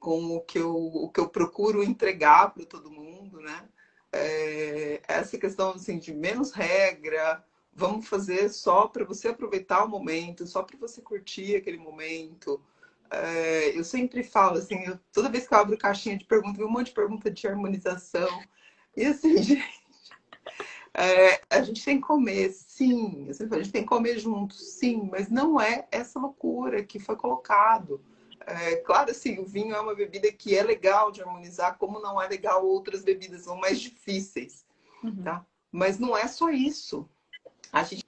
com 0.04 0.36
o 0.36 0.40
que 0.42 0.58
eu, 0.58 0.76
o 0.76 1.08
que 1.08 1.18
eu 1.18 1.26
procuro 1.26 1.82
entregar 1.82 2.52
para 2.52 2.66
todo 2.66 2.90
mundo, 2.90 3.40
né? 3.40 3.66
É, 4.12 5.00
essa 5.08 5.38
questão 5.38 5.70
assim, 5.70 5.98
de 5.98 6.12
menos 6.12 6.52
regra, 6.52 7.42
vamos 7.72 8.06
fazer 8.06 8.50
só 8.50 8.86
para 8.86 9.02
você 9.02 9.28
aproveitar 9.28 9.82
o 9.82 9.88
momento, 9.88 10.46
só 10.46 10.62
para 10.62 10.76
você 10.76 11.00
curtir 11.00 11.56
aquele 11.56 11.78
momento. 11.78 12.60
É, 13.10 13.78
eu 13.78 13.82
sempre 13.82 14.22
falo 14.22 14.58
assim, 14.58 14.84
eu, 14.84 14.98
toda 15.10 15.30
vez 15.30 15.48
que 15.48 15.54
eu 15.54 15.58
abro 15.58 15.78
caixinha 15.78 16.18
de 16.18 16.26
perguntas, 16.26 16.62
um 16.62 16.68
monte 16.68 16.88
de 16.88 16.94
pergunta 16.94 17.30
de 17.30 17.48
harmonização. 17.48 18.42
E 18.94 19.06
assim, 19.06 19.38
gente, 19.42 19.64
é, 20.92 21.40
a 21.48 21.62
gente 21.62 21.82
tem 21.82 21.96
que 21.96 22.06
comer, 22.06 22.50
sim. 22.52 23.26
A 23.30 23.56
gente 23.56 23.72
tem 23.72 23.82
que 23.82 23.88
comer 23.88 24.18
junto, 24.18 24.54
sim, 24.54 25.08
mas 25.10 25.30
não 25.30 25.58
é 25.58 25.88
essa 25.90 26.20
loucura 26.20 26.84
que 26.84 26.98
foi 26.98 27.16
colocado. 27.16 28.02
É, 28.46 28.76
claro, 28.76 29.10
assim, 29.10 29.38
o 29.38 29.44
vinho 29.44 29.74
é 29.74 29.80
uma 29.80 29.94
bebida 29.94 30.30
que 30.32 30.56
é 30.56 30.62
legal 30.62 31.10
de 31.10 31.22
harmonizar, 31.22 31.78
como 31.78 32.00
não 32.00 32.20
é 32.20 32.28
legal 32.28 32.64
outras 32.64 33.02
bebidas, 33.02 33.42
são 33.42 33.56
mais 33.56 33.80
difíceis, 33.80 34.64
uhum. 35.02 35.22
tá? 35.22 35.44
Mas 35.70 35.98
não 35.98 36.16
é 36.16 36.26
só 36.26 36.50
isso. 36.50 37.08
A 37.72 37.82
gente 37.82 38.04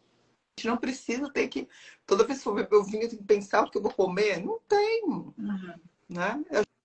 não 0.64 0.76
precisa 0.76 1.30
ter 1.30 1.48
que, 1.48 1.68
toda 2.06 2.24
vez 2.24 2.38
que 2.38 2.44
for 2.44 2.54
beber 2.54 2.76
o 2.76 2.84
vinho, 2.84 3.08
tenho 3.08 3.20
que 3.20 3.24
pensar 3.24 3.64
o 3.64 3.70
que 3.70 3.78
eu 3.78 3.82
vou 3.82 3.92
comer. 3.92 4.44
Não 4.44 4.60
tem, 4.68 5.04
uhum. 5.04 5.74
né? 6.08 6.44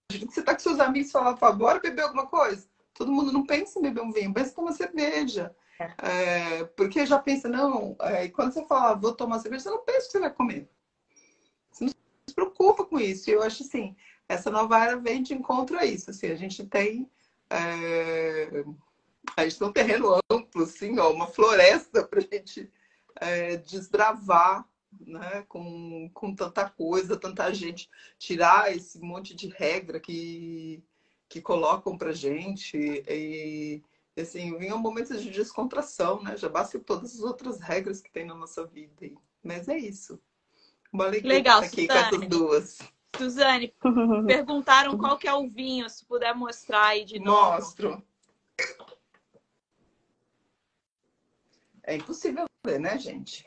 Você 0.10 0.42
tá 0.42 0.54
com 0.54 0.60
seus 0.60 0.80
amigos 0.80 1.10
e 1.10 1.12
fala, 1.12 1.52
bora 1.52 1.80
beber 1.80 2.04
alguma 2.04 2.28
coisa. 2.28 2.68
Todo 2.94 3.12
mundo 3.12 3.32
não 3.32 3.46
pensa 3.46 3.80
em 3.80 3.84
beber 3.84 4.02
um 4.02 4.12
vinho, 4.12 4.34
pensa 4.34 4.52
em 4.52 4.56
tomar 4.56 4.74
cerveja. 4.74 5.56
É. 5.80 6.60
É, 6.60 6.64
porque 6.64 7.06
já 7.06 7.18
pensa, 7.18 7.48
não, 7.48 7.96
é, 8.02 8.28
quando 8.30 8.54
você 8.54 8.66
fala, 8.66 8.94
vou 8.94 9.14
tomar 9.14 9.40
cerveja, 9.40 9.64
você 9.64 9.70
não 9.70 9.84
pensa 9.84 10.06
que 10.06 10.12
você 10.12 10.20
vai 10.20 10.34
comer 10.34 10.70
se 12.28 12.36
preocupa 12.36 12.86
com 12.86 13.00
isso. 13.00 13.30
E 13.30 13.34
eu 13.34 13.42
acho 13.42 13.64
assim, 13.64 13.96
essa 14.28 14.50
nova 14.50 14.84
era 14.84 14.98
vem 14.98 15.22
de 15.22 15.34
encontro 15.34 15.78
a 15.78 15.86
isso. 15.86 16.10
Assim, 16.10 16.28
a 16.28 16.36
gente 16.36 16.66
tem. 16.66 17.10
É... 17.50 18.64
A 19.38 19.44
gente 19.44 19.60
tem 19.60 19.68
um 19.68 19.74
terreno 19.74 20.20
amplo, 20.30 20.64
assim, 20.64 20.98
ó, 20.98 21.12
uma 21.12 21.28
floresta 21.28 22.04
para 22.04 22.20
a 22.20 22.24
gente 22.24 22.72
é, 23.16 23.58
desbravar 23.58 24.68
né, 25.00 25.46
com, 25.48 26.10
com 26.14 26.36
tanta 26.36 26.70
coisa, 26.70 27.16
tanta 27.16 27.54
gente, 27.54 27.90
tirar 28.18 28.76
esse 28.76 29.00
monte 29.00 29.36
de 29.36 29.48
regra 29.48 30.00
que, 30.00 30.84
que 31.30 31.40
colocam 31.40 31.98
para 31.98 32.12
gente. 32.12 32.78
E, 33.08 33.82
assim, 34.18 34.58
vinham 34.58 34.78
momentos 34.78 35.22
de 35.22 35.30
descontração, 35.30 36.22
né? 36.22 36.36
Já 36.36 36.50
basta 36.50 36.80
todas 36.80 37.16
as 37.16 37.22
outras 37.22 37.60
regras 37.60 38.02
que 38.02 38.12
tem 38.12 38.26
na 38.26 38.36
nossa 38.36 38.66
vida. 38.66 39.10
Mas 39.44 39.68
é 39.70 39.78
isso. 39.78 40.20
Uma 40.92 41.06
alegria 41.06 41.34
Legal, 41.34 41.60
aqui 41.60 41.82
Suzane. 41.82 41.88
com 41.88 41.94
essas 41.94 42.28
duas. 42.28 42.78
Suzane, 43.18 43.74
perguntaram 44.28 44.98
qual 44.98 45.18
que 45.18 45.28
é 45.28 45.34
o 45.34 45.50
vinho, 45.50 45.90
se 45.90 46.06
puder 46.06 46.36
mostrar 46.36 46.88
aí 46.88 47.06
de 47.06 47.20
novo. 47.20 47.54
Mostro. 47.54 48.04
É 51.84 51.96
impossível 51.96 52.46
ver, 52.66 52.80
né, 52.80 52.98
gente? 52.98 53.46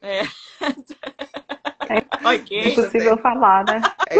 É. 0.00 0.22
É 1.88 2.34
okay. 2.34 2.72
impossível 2.72 3.16
falar, 3.18 3.64
né? 3.64 3.80
É 4.08 4.16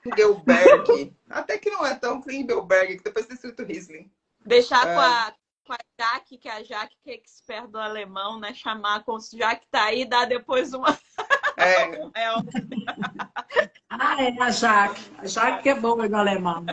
Klingelberg. 0.00 1.12
Até 1.28 1.58
que 1.58 1.68
não 1.68 1.84
é 1.84 1.92
tão 1.96 2.22
Klingelberg, 2.22 2.98
que 2.98 3.02
depois 3.02 3.26
tem 3.26 3.34
escrito 3.34 3.64
Riesling. 3.64 4.08
Deixar 4.46 4.86
é. 4.86 4.94
com, 4.94 5.00
a, 5.00 5.34
com 5.66 5.72
a 5.72 5.78
Jaque, 6.00 6.38
que 6.38 6.48
é 6.48 6.52
a 6.52 6.62
Jaque 6.62 6.96
que 7.02 7.10
é 7.10 7.14
expert 7.14 7.66
do 7.66 7.78
alemão, 7.78 8.38
né? 8.38 8.54
Chamar 8.54 9.02
com 9.02 9.18
já 9.18 9.56
que 9.56 9.66
tá 9.66 9.86
aí, 9.86 10.04
dar 10.04 10.26
depois 10.26 10.72
uma 10.72 10.96
é. 11.56 11.82
é. 12.20 12.34
Ah, 13.90 14.22
é 14.22 14.42
a 14.42 14.50
Jaque. 14.50 15.02
A 15.18 15.26
Jaque 15.26 15.62
que 15.62 15.68
é 15.68 15.74
boa 15.74 16.08
no 16.08 16.16
alemão. 16.16 16.64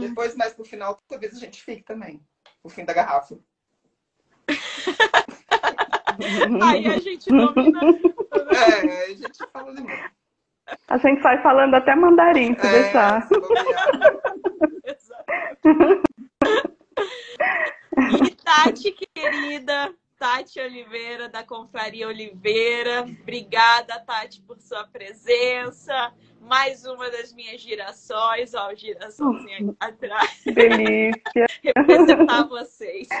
Depois, 0.00 0.34
mais 0.36 0.54
pro 0.54 0.64
final, 0.64 1.00
talvez 1.08 1.36
a 1.36 1.40
gente 1.40 1.62
fique 1.62 1.82
também. 1.82 2.20
O 2.62 2.68
fim 2.68 2.84
da 2.84 2.92
garrafa. 2.92 3.38
Aí 6.62 6.86
a 6.86 6.98
gente 6.98 7.28
domina. 7.28 7.80
É, 8.50 9.04
a 9.04 9.08
gente 9.14 9.38
fala 9.52 9.74
demais. 9.74 10.10
A 10.88 10.98
gente 10.98 11.22
sai 11.22 11.40
falando 11.42 11.74
até 11.74 11.94
mandarim, 11.94 12.56
se 12.58 12.66
é, 12.66 12.70
deixar. 12.72 13.28
e 18.24 18.30
Tati, 18.36 18.92
querida, 18.92 18.92
Tati 18.92 18.92
Oliveira, 20.66 21.28
da 21.28 21.42
Confraria 21.42 22.08
Oliveira. 22.08 23.02
Obrigada, 23.22 23.98
Tati, 24.00 24.42
por 24.42 24.58
sua 24.60 24.86
presença. 24.86 26.12
Mais 26.40 26.84
uma 26.84 27.10
das 27.10 27.32
minhas 27.32 27.60
girassóis, 27.60 28.54
ó, 28.54 28.70
o 28.70 28.76
girassolzinho 28.76 29.70
aqui 29.70 29.76
atrás. 29.80 30.42
Delícia. 30.44 31.46
Representar 31.64 32.46
vocês. 32.48 33.08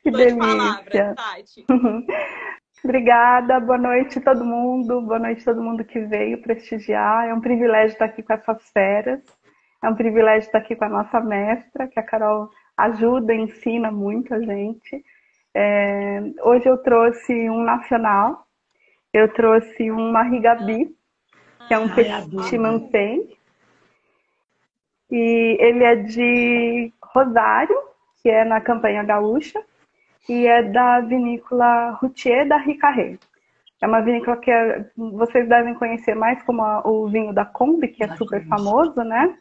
Que 0.00 0.12
Tô 0.12 0.18
delícia. 0.18 0.38
palavra, 0.38 1.14
Tati. 1.16 1.66
Obrigada, 2.84 3.58
boa 3.58 3.76
noite 3.76 4.20
todo 4.20 4.44
mundo, 4.44 5.02
boa 5.02 5.18
noite 5.18 5.44
todo 5.44 5.60
mundo 5.60 5.84
que 5.84 5.98
veio 6.00 6.40
prestigiar. 6.40 7.28
É 7.28 7.34
um 7.34 7.40
privilégio 7.40 7.94
estar 7.94 8.04
aqui 8.04 8.22
com 8.22 8.32
essas 8.32 8.70
feras, 8.70 9.20
é 9.82 9.88
um 9.88 9.96
privilégio 9.96 10.46
estar 10.46 10.58
aqui 10.58 10.76
com 10.76 10.84
a 10.84 10.88
nossa 10.88 11.20
mestra, 11.20 11.88
que 11.88 11.98
a 11.98 12.04
Carol 12.04 12.48
ajuda, 12.76 13.34
ensina 13.34 13.90
muito 13.90 14.32
a 14.32 14.40
gente. 14.40 15.04
É, 15.54 16.20
hoje 16.42 16.68
eu 16.68 16.78
trouxe 16.78 17.32
um 17.50 17.62
nacional, 17.62 18.46
eu 19.12 19.32
trouxe 19.32 19.90
um 19.90 20.12
Marigabi, 20.12 20.94
que 21.66 21.74
é 21.74 21.78
um 21.78 21.88
petit 21.88 22.58
mampé. 22.58 23.18
E 25.10 25.56
ele 25.60 25.84
é 25.84 25.96
de 25.96 26.92
Rosário, 27.02 27.76
que 28.22 28.28
é 28.28 28.44
na 28.44 28.60
campanha 28.60 29.02
gaúcha, 29.02 29.62
e 30.28 30.46
é 30.46 30.62
da 30.62 31.00
vinícola 31.00 31.92
Routier 31.92 32.46
da 32.46 32.58
Ricarré. 32.58 33.18
É 33.80 33.86
uma 33.86 34.00
vinícola 34.02 34.36
que 34.36 34.50
é, 34.50 34.84
vocês 34.96 35.48
devem 35.48 35.74
conhecer 35.74 36.14
mais 36.14 36.42
como 36.42 36.62
a, 36.62 36.86
o 36.86 37.08
vinho 37.08 37.32
da 37.32 37.44
Kombi, 37.44 37.88
que 37.88 38.02
é 38.02 38.16
super 38.16 38.44
famoso, 38.46 39.02
né? 39.02 39.38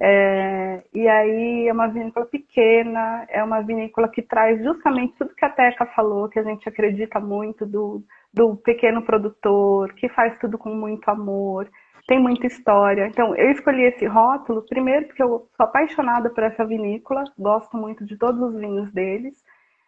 É, 0.00 0.84
e 0.94 1.08
aí 1.08 1.66
é 1.66 1.72
uma 1.72 1.88
vinícola 1.88 2.26
pequena, 2.26 3.26
é 3.28 3.42
uma 3.42 3.60
vinícola 3.60 4.08
que 4.08 4.22
traz 4.22 4.62
justamente 4.62 5.14
tudo 5.18 5.34
que 5.34 5.44
a 5.44 5.50
Teca 5.50 5.86
falou, 5.86 6.28
que 6.28 6.38
a 6.38 6.44
gente 6.44 6.68
acredita 6.68 7.18
muito 7.18 7.66
do, 7.66 8.02
do 8.32 8.56
pequeno 8.56 9.02
produtor, 9.02 9.92
que 9.94 10.08
faz 10.08 10.38
tudo 10.38 10.56
com 10.56 10.72
muito 10.72 11.08
amor, 11.08 11.68
tem 12.06 12.18
muita 12.20 12.46
história. 12.46 13.06
Então, 13.08 13.34
eu 13.34 13.50
escolhi 13.50 13.82
esse 13.82 14.06
rótulo, 14.06 14.62
primeiro 14.68 15.06
porque 15.06 15.22
eu 15.22 15.48
sou 15.56 15.66
apaixonada 15.66 16.30
por 16.30 16.44
essa 16.44 16.64
vinícola, 16.64 17.24
gosto 17.38 17.76
muito 17.76 18.04
de 18.06 18.16
todos 18.16 18.40
os 18.40 18.54
vinhos 18.58 18.92
deles. 18.92 19.34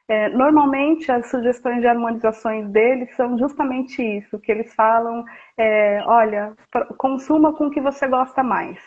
É, 0.09 0.29
normalmente 0.31 1.11
as 1.13 1.31
sugestões 1.31 1.81
de 1.81 1.87
harmonizações 1.87 2.69
deles 2.69 3.15
são 3.15 3.39
justamente 3.39 4.03
isso, 4.03 4.41
que 4.41 4.51
eles 4.51 4.75
falam, 4.75 5.25
é, 5.57 6.03
olha, 6.05 6.53
consuma 6.99 7.53
com 7.53 7.69
o 7.69 7.71
que 7.71 7.81
você 7.81 8.09
gosta 8.09 8.43
mais. 8.43 8.81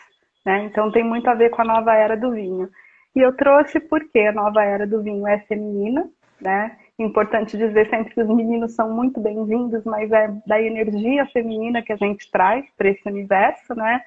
Né? 0.44 0.64
Então 0.64 0.90
tem 0.90 1.02
muito 1.02 1.28
a 1.28 1.34
ver 1.34 1.50
com 1.50 1.62
a 1.62 1.64
nova 1.64 1.94
era 1.94 2.16
do 2.16 2.32
vinho. 2.32 2.68
E 3.14 3.20
eu 3.20 3.34
trouxe 3.36 3.80
porque 3.80 4.20
a 4.20 4.32
nova 4.32 4.62
era 4.62 4.86
do 4.86 5.02
vinho 5.02 5.26
é 5.26 5.38
feminina, 5.40 6.08
né? 6.40 6.76
Importante 6.98 7.56
dizer 7.56 7.88
sempre 7.88 8.12
que 8.12 8.20
os 8.20 8.28
meninos 8.28 8.74
são 8.74 8.90
muito 8.90 9.20
bem-vindos, 9.20 9.84
mas 9.84 10.10
é 10.12 10.28
da 10.46 10.60
energia 10.60 11.24
feminina 11.26 11.82
que 11.82 11.92
a 11.92 11.96
gente 11.96 12.30
traz 12.30 12.64
para 12.76 12.88
esse 12.88 13.08
universo, 13.08 13.74
né? 13.74 14.02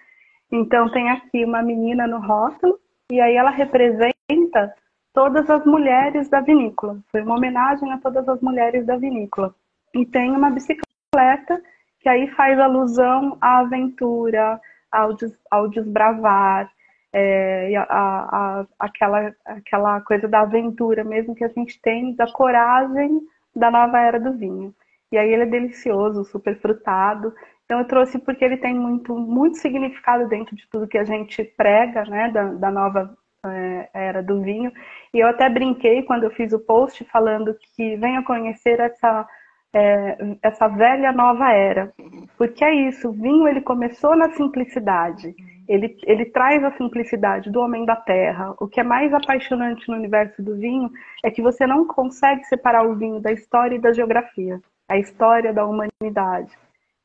Então 0.51 0.89
tem 0.91 1.09
aqui 1.09 1.43
uma 1.43 1.61
menina 1.61 2.05
no 2.05 2.19
rótulo 2.19 2.79
e 3.11 3.19
aí 3.19 3.35
ela 3.35 3.49
representa 3.49 4.73
todas 5.13 5.49
as 5.49 5.65
mulheres 5.65 6.29
da 6.29 6.41
vinícola. 6.41 6.99
Foi 7.11 7.21
uma 7.21 7.35
homenagem 7.35 7.91
a 7.91 7.97
todas 7.97 8.27
as 8.29 8.41
mulheres 8.41 8.85
da 8.85 8.97
vinícola. 8.97 9.53
E 9.93 10.05
tem 10.05 10.31
uma 10.31 10.49
bicicleta 10.49 11.61
que 11.99 12.07
aí 12.07 12.27
faz 12.35 12.59
alusão 12.59 13.37
à 13.41 13.59
aventura, 13.59 14.59
ao, 14.91 15.13
des, 15.13 15.37
ao 15.49 15.69
desbravar, 15.69 16.69
é, 17.13 17.75
a, 17.77 17.83
a, 17.89 18.65
aquela, 18.79 19.33
aquela 19.45 20.01
coisa 20.01 20.27
da 20.27 20.41
aventura 20.41 21.03
mesmo 21.03 21.35
que 21.35 21.43
a 21.43 21.47
gente 21.49 21.81
tem, 21.81 22.15
da 22.15 22.31
coragem 22.31 23.21
da 23.55 23.71
nova 23.71 23.99
era 23.99 24.19
do 24.19 24.33
vinho. 24.33 24.73
E 25.11 25.17
aí 25.17 25.33
ele 25.33 25.43
é 25.43 25.47
delicioso, 25.47 26.25
super 26.25 26.59
frutado. 26.59 27.33
Então 27.65 27.79
eu 27.79 27.87
trouxe 27.87 28.19
porque 28.19 28.43
ele 28.45 28.57
tem 28.57 28.73
muito, 28.73 29.15
muito 29.15 29.57
significado 29.57 30.27
dentro 30.27 30.55
de 30.55 30.67
tudo 30.69 30.87
que 30.87 30.97
a 30.97 31.03
gente 31.03 31.43
prega, 31.43 32.03
né, 32.05 32.29
da, 32.31 32.53
da 32.53 32.71
nova 32.71 33.17
é, 33.45 33.89
era 33.93 34.23
do 34.23 34.41
vinho. 34.41 34.71
E 35.13 35.19
eu 35.19 35.27
até 35.27 35.49
brinquei 35.49 36.03
quando 36.03 36.23
eu 36.23 36.31
fiz 36.31 36.53
o 36.53 36.59
post 36.59 37.03
falando 37.05 37.55
que 37.75 37.95
venha 37.97 38.23
conhecer 38.23 38.79
essa 38.79 39.27
é, 39.73 40.17
essa 40.41 40.67
velha 40.67 41.11
nova 41.11 41.51
era, 41.51 41.93
porque 42.37 42.63
é 42.63 42.73
isso. 42.73 43.09
O 43.09 43.13
vinho 43.13 43.47
ele 43.47 43.61
começou 43.61 44.15
na 44.15 44.31
simplicidade. 44.31 45.35
Ele, 45.67 45.97
ele 46.03 46.25
traz 46.25 46.63
a 46.63 46.71
simplicidade 46.71 47.51
do 47.51 47.59
homem 47.59 47.85
da 47.85 47.95
terra. 47.95 48.55
O 48.59 48.67
que 48.67 48.79
é 48.79 48.83
mais 48.83 49.13
apaixonante 49.13 49.87
no 49.89 49.95
universo 49.95 50.41
do 50.41 50.55
vinho 50.55 50.89
é 51.23 51.29
que 51.29 51.41
você 51.41 51.67
não 51.67 51.85
consegue 51.85 52.43
separar 52.45 52.87
o 52.87 52.95
vinho 52.95 53.19
da 53.19 53.31
história 53.31 53.75
e 53.75 53.81
da 53.81 53.91
geografia, 53.91 54.61
a 54.89 54.97
história 54.97 55.53
da 55.53 55.65
humanidade. 55.65 56.51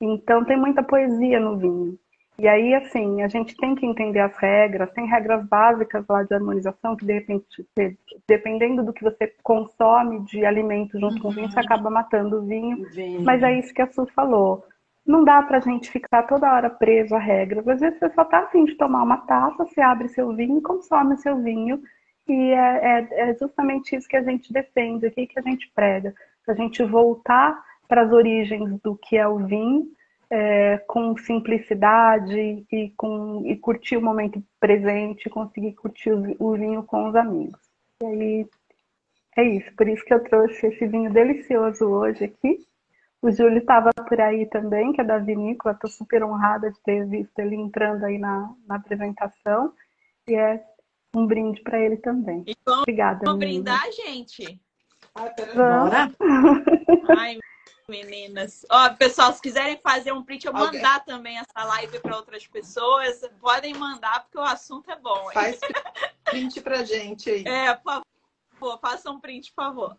Então 0.01 0.45
tem 0.45 0.57
muita 0.57 0.83
poesia 0.83 1.41
no 1.41 1.57
vinho. 1.57 1.99
E 2.43 2.49
aí, 2.49 2.75
assim, 2.75 3.23
a 3.23 3.29
gente 3.29 3.57
tem 3.57 3.73
que 3.73 3.87
entender 3.87 4.19
as 4.19 4.37
regras, 4.37 4.91
tem 4.91 5.07
regras 5.07 5.47
básicas 5.47 6.05
lá 6.09 6.25
de 6.25 6.35
harmonização, 6.35 6.97
que 6.97 7.07
de 7.07 7.13
repente, 7.13 7.65
dependendo 8.27 8.83
do 8.83 8.93
que 8.93 9.05
você 9.05 9.33
consome 9.45 10.25
de 10.25 10.45
alimento 10.45 10.99
junto 10.99 11.15
uhum. 11.15 11.23
com 11.23 11.29
o 11.29 11.31
vinho, 11.31 11.49
você 11.49 11.61
uhum. 11.61 11.65
acaba 11.65 11.89
matando 11.89 12.39
o 12.39 12.43
vinho. 12.45 12.85
vinho. 12.91 13.23
Mas 13.23 13.45
é 13.45 13.57
isso 13.57 13.73
que 13.73 13.81
a 13.81 13.87
Su 13.87 14.07
falou. 14.07 14.67
Não 15.07 15.23
dá 15.23 15.41
pra 15.45 15.61
gente 15.61 15.89
ficar 15.89 16.25
toda 16.25 16.53
hora 16.53 16.69
preso 16.69 17.15
a 17.15 17.19
regras. 17.21 17.69
Às 17.69 17.79
vezes 17.79 18.01
você 18.01 18.11
só 18.11 18.25
tá 18.25 18.41
afim 18.41 18.65
de 18.65 18.75
tomar 18.75 19.05
uma 19.05 19.19
taça, 19.19 19.65
você 19.65 19.81
abre 19.81 20.09
seu 20.09 20.35
vinho 20.35 20.59
e 20.59 20.63
consome 20.63 21.17
seu 21.19 21.41
vinho. 21.41 21.81
E 22.27 22.51
é, 22.51 22.99
é, 22.99 23.31
é 23.31 23.35
justamente 23.35 23.95
isso 23.95 24.09
que 24.09 24.17
a 24.17 24.23
gente 24.25 24.53
defende 24.53 25.07
aqui, 25.07 25.29
que 25.29 25.39
a 25.39 25.43
gente 25.43 25.71
prega. 25.73 26.13
A 26.49 26.55
gente 26.55 26.83
voltar 26.83 27.57
para 27.87 28.03
as 28.03 28.11
origens 28.11 28.81
do 28.83 28.97
que 28.97 29.17
é 29.17 29.29
o 29.29 29.39
vinho, 29.39 29.87
é, 30.35 30.79
com 30.89 31.15
simplicidade 31.19 32.65
e, 32.73 32.91
com, 32.97 33.43
e 33.45 33.55
curtir 33.55 33.99
o 33.99 34.03
momento 34.03 34.43
presente, 34.59 35.29
conseguir 35.29 35.75
curtir 35.75 36.11
o, 36.11 36.35
o 36.39 36.57
vinho 36.57 36.83
com 36.85 37.11
os 37.11 37.15
amigos. 37.15 37.61
E 38.03 38.07
aí 38.07 38.47
é 39.37 39.45
isso, 39.45 39.71
por 39.77 39.87
isso 39.87 40.03
que 40.03 40.15
eu 40.15 40.25
trouxe 40.25 40.69
esse 40.69 40.87
vinho 40.87 41.13
delicioso 41.13 41.85
hoje 41.85 42.25
aqui. 42.25 42.67
O 43.21 43.31
Júlio 43.31 43.59
estava 43.59 43.91
por 43.93 44.19
aí 44.21 44.47
também, 44.47 44.93
que 44.95 45.03
é 45.03 45.05
da 45.05 45.19
vinícola. 45.19 45.75
Estou 45.75 45.91
super 45.91 46.25
honrada 46.25 46.71
de 46.71 46.81
ter 46.81 47.07
visto 47.07 47.39
ele 47.39 47.55
entrando 47.55 48.03
aí 48.03 48.19
na, 48.19 48.53
na 48.67 48.77
apresentação. 48.77 49.73
E 50.27 50.35
é 50.35 50.65
um 51.15 51.27
brinde 51.27 51.61
para 51.61 51.79
ele 51.79 51.99
também. 51.99 52.43
E 52.49 52.57
vamos, 52.65 52.81
Obrigada. 52.81 53.21
Vamos 53.25 53.39
brindar, 53.39 53.85
gente? 53.93 54.61
Bora! 55.55 56.11
Ai, 57.17 57.39
meninas. 57.89 58.65
Ó, 58.71 58.91
pessoal, 58.95 59.33
se 59.33 59.41
quiserem 59.41 59.79
fazer 59.83 60.13
um 60.13 60.23
print, 60.23 60.47
eu 60.47 60.53
okay. 60.53 60.65
mandar 60.65 61.05
também 61.05 61.39
essa 61.39 61.65
live 61.65 61.99
para 62.01 62.17
outras 62.17 62.47
pessoas, 62.47 63.21
podem 63.41 63.75
mandar, 63.75 64.25
porque 64.25 64.39
o 64.39 64.43
assunto 64.43 64.91
é 64.91 64.97
bom. 64.97 65.29
Hein? 65.29 65.35
Faz 65.35 65.61
print 66.25 66.61
pra 66.61 66.85
gente 66.85 67.31
aí. 67.31 67.45
É, 67.47 67.75
por 67.75 68.03
favor, 68.59 68.79
faça 68.81 69.11
um 69.11 69.21
print, 69.21 69.53
por 69.55 69.65
favor. 69.65 69.97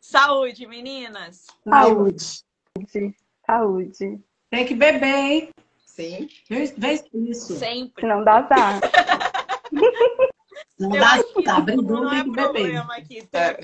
Saúde, 0.00 0.66
meninas. 0.66 1.46
Saúde. 1.68 2.44
Saúde. 3.44 4.20
Tem 4.50 4.66
que 4.66 4.74
beber, 4.74 5.06
hein? 5.06 5.50
Sim. 5.84 6.28
Vê 6.48 7.04
isso. 7.12 7.58
Sempre. 7.58 8.06
Não 8.06 8.22
dá 8.22 8.36
azar. 8.36 8.80
Não 10.78 10.90
dá, 10.90 11.22
tá 11.42 11.60
brindando, 11.60 12.10
tem 12.10 12.18
é 12.18 12.24
que 12.24 12.30
beber. 12.30 12.76
Aqui, 12.90 13.28
é. 13.32 13.56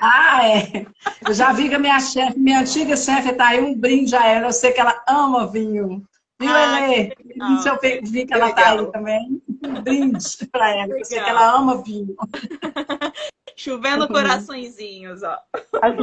Ah, 0.00 0.48
é. 0.48 0.86
Eu 1.26 1.34
já 1.34 1.52
vi 1.52 1.68
que 1.68 1.74
a 1.74 1.78
minha 1.78 1.98
chefe, 2.00 2.38
minha 2.38 2.60
antiga 2.60 2.96
chefe 2.96 3.32
tá 3.32 3.48
aí, 3.48 3.60
um 3.60 3.78
brinde 3.78 4.14
a 4.14 4.26
ela. 4.26 4.46
Eu 4.48 4.52
sei 4.52 4.72
que 4.72 4.80
ela 4.80 5.02
ama 5.08 5.46
vinho. 5.46 6.06
Viu, 6.38 6.50
ah, 6.50 6.88
Elê? 6.90 7.14
Isso 7.54 7.68
eu 7.68 7.78
vi 8.02 8.26
que 8.26 8.34
ela 8.34 8.52
tá 8.52 8.70
aí 8.70 8.86
também. 8.92 9.42
Um 9.64 9.80
brinde 9.80 10.46
para 10.52 10.70
ela. 10.70 10.98
Eu 10.98 11.04
sei 11.04 11.20
que 11.20 11.30
ela 11.30 11.54
ama 11.54 11.82
vinho. 11.82 12.14
Chovendo 13.56 14.02
uhum. 14.02 14.08
coraçõezinhos, 14.12 15.22
ó. 15.22 15.38
As 15.80 15.94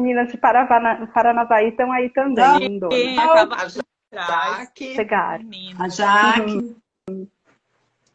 meninas 0.00 0.32
de 0.32 0.38
Paranavaí 0.38 1.68
estão 1.68 1.92
aí 1.92 2.08
também. 2.10 2.80
Sim, 2.90 3.18
a 3.18 3.68
Jaque. 4.10 4.94
Chegar. 4.94 5.40
A 5.78 5.88
Jaque. 5.90 6.76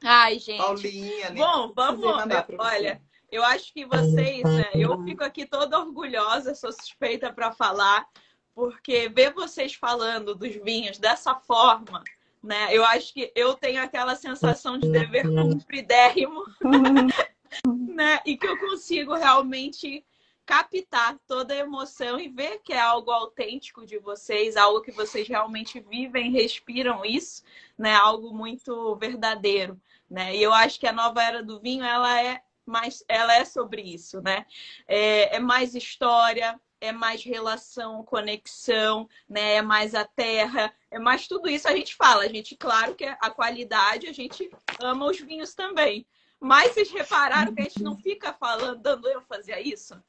Ai, 0.03 0.39
gente. 0.39 0.57
Paulinha, 0.57 1.29
né? 1.29 1.35
Bom, 1.35 1.71
vamos. 1.75 2.03
Olha, 2.57 2.99
eu 3.33 3.43
acho 3.43 3.73
que 3.73 3.85
vocês, 3.85 4.43
né? 4.43 4.69
Eu 4.73 5.03
fico 5.03 5.23
aqui 5.23 5.45
toda 5.45 5.79
orgulhosa, 5.79 6.55
sou 6.55 6.71
suspeita 6.71 7.31
para 7.31 7.51
falar, 7.51 8.07
porque 8.53 9.09
ver 9.09 9.33
vocês 9.33 9.73
falando 9.73 10.35
dos 10.35 10.55
vinhos 10.55 10.97
dessa 10.97 11.35
forma 11.35 12.03
né? 12.43 12.75
Eu 12.75 12.83
acho 12.83 13.13
que 13.13 13.31
eu 13.33 13.53
tenho 13.53 13.81
aquela 13.81 14.15
sensação 14.15 14.77
de 14.77 14.91
dever 14.91 15.23
cumpridérrimo 15.23 16.43
né? 17.87 18.19
E 18.25 18.35
que 18.35 18.45
eu 18.45 18.59
consigo 18.59 19.13
realmente 19.13 20.05
captar 20.45 21.17
toda 21.25 21.53
a 21.53 21.57
emoção 21.57 22.19
e 22.19 22.27
ver 22.27 22.59
que 22.59 22.73
é 22.73 22.79
algo 22.79 23.09
autêntico 23.11 23.85
de 23.85 23.97
vocês, 23.97 24.57
algo 24.57 24.81
que 24.81 24.91
vocês 24.91 25.25
realmente 25.25 25.79
vivem, 25.79 26.31
respiram 26.31 27.05
isso, 27.05 27.43
né? 27.77 27.93
Algo 27.93 28.33
muito 28.33 28.93
verdadeiro, 28.97 29.79
né? 30.09 30.35
E 30.35 30.43
eu 30.43 30.51
acho 30.53 30.77
que 30.77 30.87
a 30.87 30.91
nova 30.91 31.23
era 31.23 31.41
do 31.41 31.61
vinho, 31.61 31.85
ela 31.85 32.21
é 32.21 32.41
mais, 32.65 33.03
ela 33.07 33.35
é 33.35 33.45
sobre 33.45 33.81
isso, 33.81 34.21
né? 34.21 34.45
É, 34.87 35.35
é 35.35 35.39
mais 35.39 35.75
história, 35.75 36.59
é 36.79 36.91
mais 36.91 37.23
relação, 37.23 38.03
conexão, 38.03 39.07
né? 39.27 39.55
É 39.55 39.61
mais 39.61 39.95
a 39.95 40.05
terra, 40.05 40.73
é 40.91 40.99
mais 40.99 41.27
tudo 41.27 41.49
isso. 41.49 41.67
A 41.67 41.75
gente 41.75 41.95
fala, 41.95 42.23
a 42.23 42.27
gente, 42.27 42.55
claro 42.55 42.95
que 42.95 43.05
a 43.05 43.29
qualidade, 43.29 44.07
a 44.07 44.13
gente 44.13 44.49
ama 44.81 45.05
os 45.05 45.19
vinhos 45.19 45.53
também. 45.53 46.05
Mas 46.39 46.73
vocês 46.73 46.91
repararam 46.91 47.55
que 47.55 47.61
a 47.61 47.63
gente 47.63 47.81
não 47.81 47.97
fica 47.97 48.33
falando, 48.33 48.81
dando 48.81 49.09
ênfase 49.09 49.53
a 49.53 49.61
isso? 49.61 50.01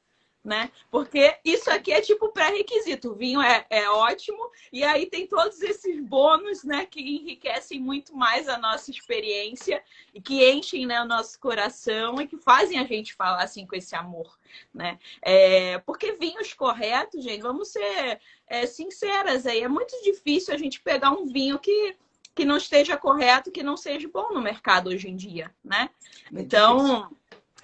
Né? 0.45 0.69
Porque 0.91 1.35
isso 1.43 1.71
aqui 1.71 1.91
é 1.91 1.99
tipo 2.01 2.29
pré-requisito. 2.29 3.11
O 3.11 3.15
vinho 3.15 3.41
é, 3.41 3.65
é 3.67 3.89
ótimo 3.89 4.51
e 4.71 4.83
aí 4.83 5.07
tem 5.07 5.25
todos 5.25 5.59
esses 5.59 5.99
bônus, 5.99 6.63
né, 6.63 6.85
que 6.85 7.01
enriquecem 7.01 7.79
muito 7.79 8.15
mais 8.15 8.47
a 8.47 8.55
nossa 8.55 8.91
experiência 8.91 9.83
e 10.13 10.21
que 10.21 10.47
enchem 10.47 10.85
né, 10.85 11.01
o 11.01 11.07
nosso 11.07 11.39
coração 11.39 12.21
e 12.21 12.27
que 12.27 12.37
fazem 12.37 12.77
a 12.77 12.83
gente 12.83 13.15
falar 13.15 13.41
assim 13.41 13.65
com 13.65 13.75
esse 13.75 13.95
amor, 13.95 14.37
né? 14.71 14.99
É, 15.19 15.79
porque 15.79 16.11
vinhos 16.11 16.53
corretos, 16.53 17.23
gente, 17.23 17.41
vamos 17.41 17.69
ser 17.69 18.19
é, 18.47 18.67
sinceras 18.67 19.47
aí, 19.47 19.63
é 19.63 19.67
muito 19.67 19.99
difícil 20.03 20.53
a 20.53 20.57
gente 20.57 20.79
pegar 20.79 21.09
um 21.09 21.25
vinho 21.25 21.57
que 21.57 21.97
que 22.35 22.43
não 22.43 22.57
esteja 22.57 22.97
correto, 22.97 23.49
que 23.49 23.63
não 23.63 23.77
seja 23.77 24.09
bom 24.09 24.33
no 24.33 24.41
mercado 24.41 24.89
hoje 24.89 25.09
em 25.09 25.15
dia, 25.15 25.49
né? 25.63 25.89
Então, 26.29 27.09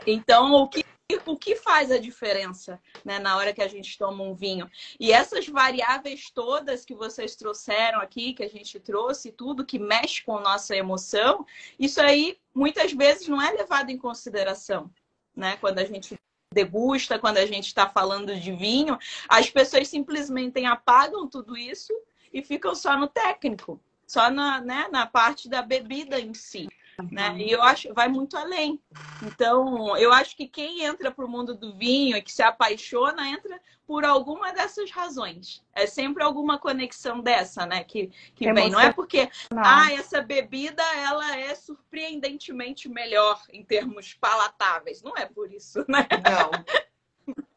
então 0.07 0.53
o 0.53 0.69
que 0.69 0.85
o 1.25 1.37
que 1.37 1.55
faz 1.55 1.91
a 1.91 1.97
diferença 1.97 2.79
né, 3.03 3.19
na 3.19 3.37
hora 3.37 3.53
que 3.53 3.61
a 3.61 3.67
gente 3.67 3.97
toma 3.97 4.23
um 4.23 4.33
vinho? 4.33 4.69
E 4.99 5.11
essas 5.11 5.47
variáveis 5.47 6.29
todas 6.29 6.85
que 6.85 6.93
vocês 6.93 7.35
trouxeram 7.35 7.99
aqui, 7.99 8.33
que 8.33 8.43
a 8.43 8.49
gente 8.49 8.79
trouxe, 8.79 9.31
tudo 9.31 9.65
que 9.65 9.79
mexe 9.79 10.23
com 10.23 10.39
nossa 10.39 10.75
emoção, 10.75 11.45
isso 11.79 12.01
aí 12.01 12.37
muitas 12.53 12.93
vezes 12.93 13.27
não 13.27 13.41
é 13.41 13.51
levado 13.51 13.89
em 13.89 13.97
consideração, 13.97 14.89
né? 15.35 15.57
Quando 15.57 15.79
a 15.79 15.85
gente 15.85 16.19
degusta, 16.53 17.17
quando 17.17 17.37
a 17.37 17.45
gente 17.45 17.67
está 17.67 17.89
falando 17.89 18.35
de 18.35 18.51
vinho, 18.51 18.97
as 19.27 19.49
pessoas 19.49 19.87
simplesmente 19.87 20.63
apagam 20.65 21.27
tudo 21.27 21.57
isso 21.57 21.93
e 22.33 22.43
ficam 22.43 22.75
só 22.75 22.97
no 22.97 23.07
técnico 23.07 23.79
só 24.11 24.29
na, 24.29 24.59
né, 24.59 24.89
na 24.91 25.07
parte 25.07 25.47
da 25.47 25.61
bebida 25.61 26.19
em 26.19 26.33
si. 26.33 26.67
Né? 27.11 27.35
E 27.37 27.51
eu 27.51 27.61
acho 27.61 27.93
vai 27.93 28.07
muito 28.07 28.37
além. 28.37 28.81
Então, 29.23 29.97
eu 29.97 30.11
acho 30.11 30.35
que 30.35 30.47
quem 30.47 30.83
entra 30.83 31.11
para 31.11 31.25
o 31.25 31.29
mundo 31.29 31.55
do 31.55 31.75
vinho 31.75 32.17
e 32.17 32.21
que 32.21 32.31
se 32.31 32.43
apaixona 32.43 33.27
entra 33.29 33.59
por 33.85 34.05
alguma 34.05 34.53
dessas 34.53 34.89
razões. 34.89 35.63
É 35.73 35.85
sempre 35.85 36.23
alguma 36.23 36.57
conexão 36.57 37.19
dessa, 37.19 37.65
né? 37.65 37.83
Que, 37.83 38.11
que 38.35 38.51
vem. 38.53 38.69
Não 38.69 38.79
é 38.79 38.93
porque 38.93 39.29
ah, 39.55 39.91
essa 39.91 40.21
bebida 40.21 40.83
ela 40.95 41.35
é 41.37 41.53
surpreendentemente 41.55 42.87
melhor 42.87 43.41
em 43.51 43.63
termos 43.63 44.13
palatáveis. 44.13 45.01
Não 45.01 45.15
é 45.17 45.25
por 45.25 45.51
isso, 45.51 45.83
né? 45.87 46.07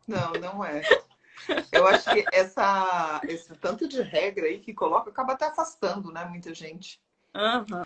Não, 0.08 0.32
não, 0.32 0.32
não 0.40 0.64
é. 0.64 0.82
Eu 1.70 1.86
acho 1.86 2.10
que 2.10 2.24
essa, 2.32 3.20
esse 3.28 3.54
tanto 3.56 3.86
de 3.86 4.02
regra 4.02 4.46
aí 4.46 4.60
que 4.60 4.72
coloca 4.72 5.10
acaba 5.10 5.34
até 5.34 5.46
afastando, 5.46 6.10
né, 6.12 6.24
muita 6.24 6.54
gente. 6.54 7.00
Uhum. 7.34 7.84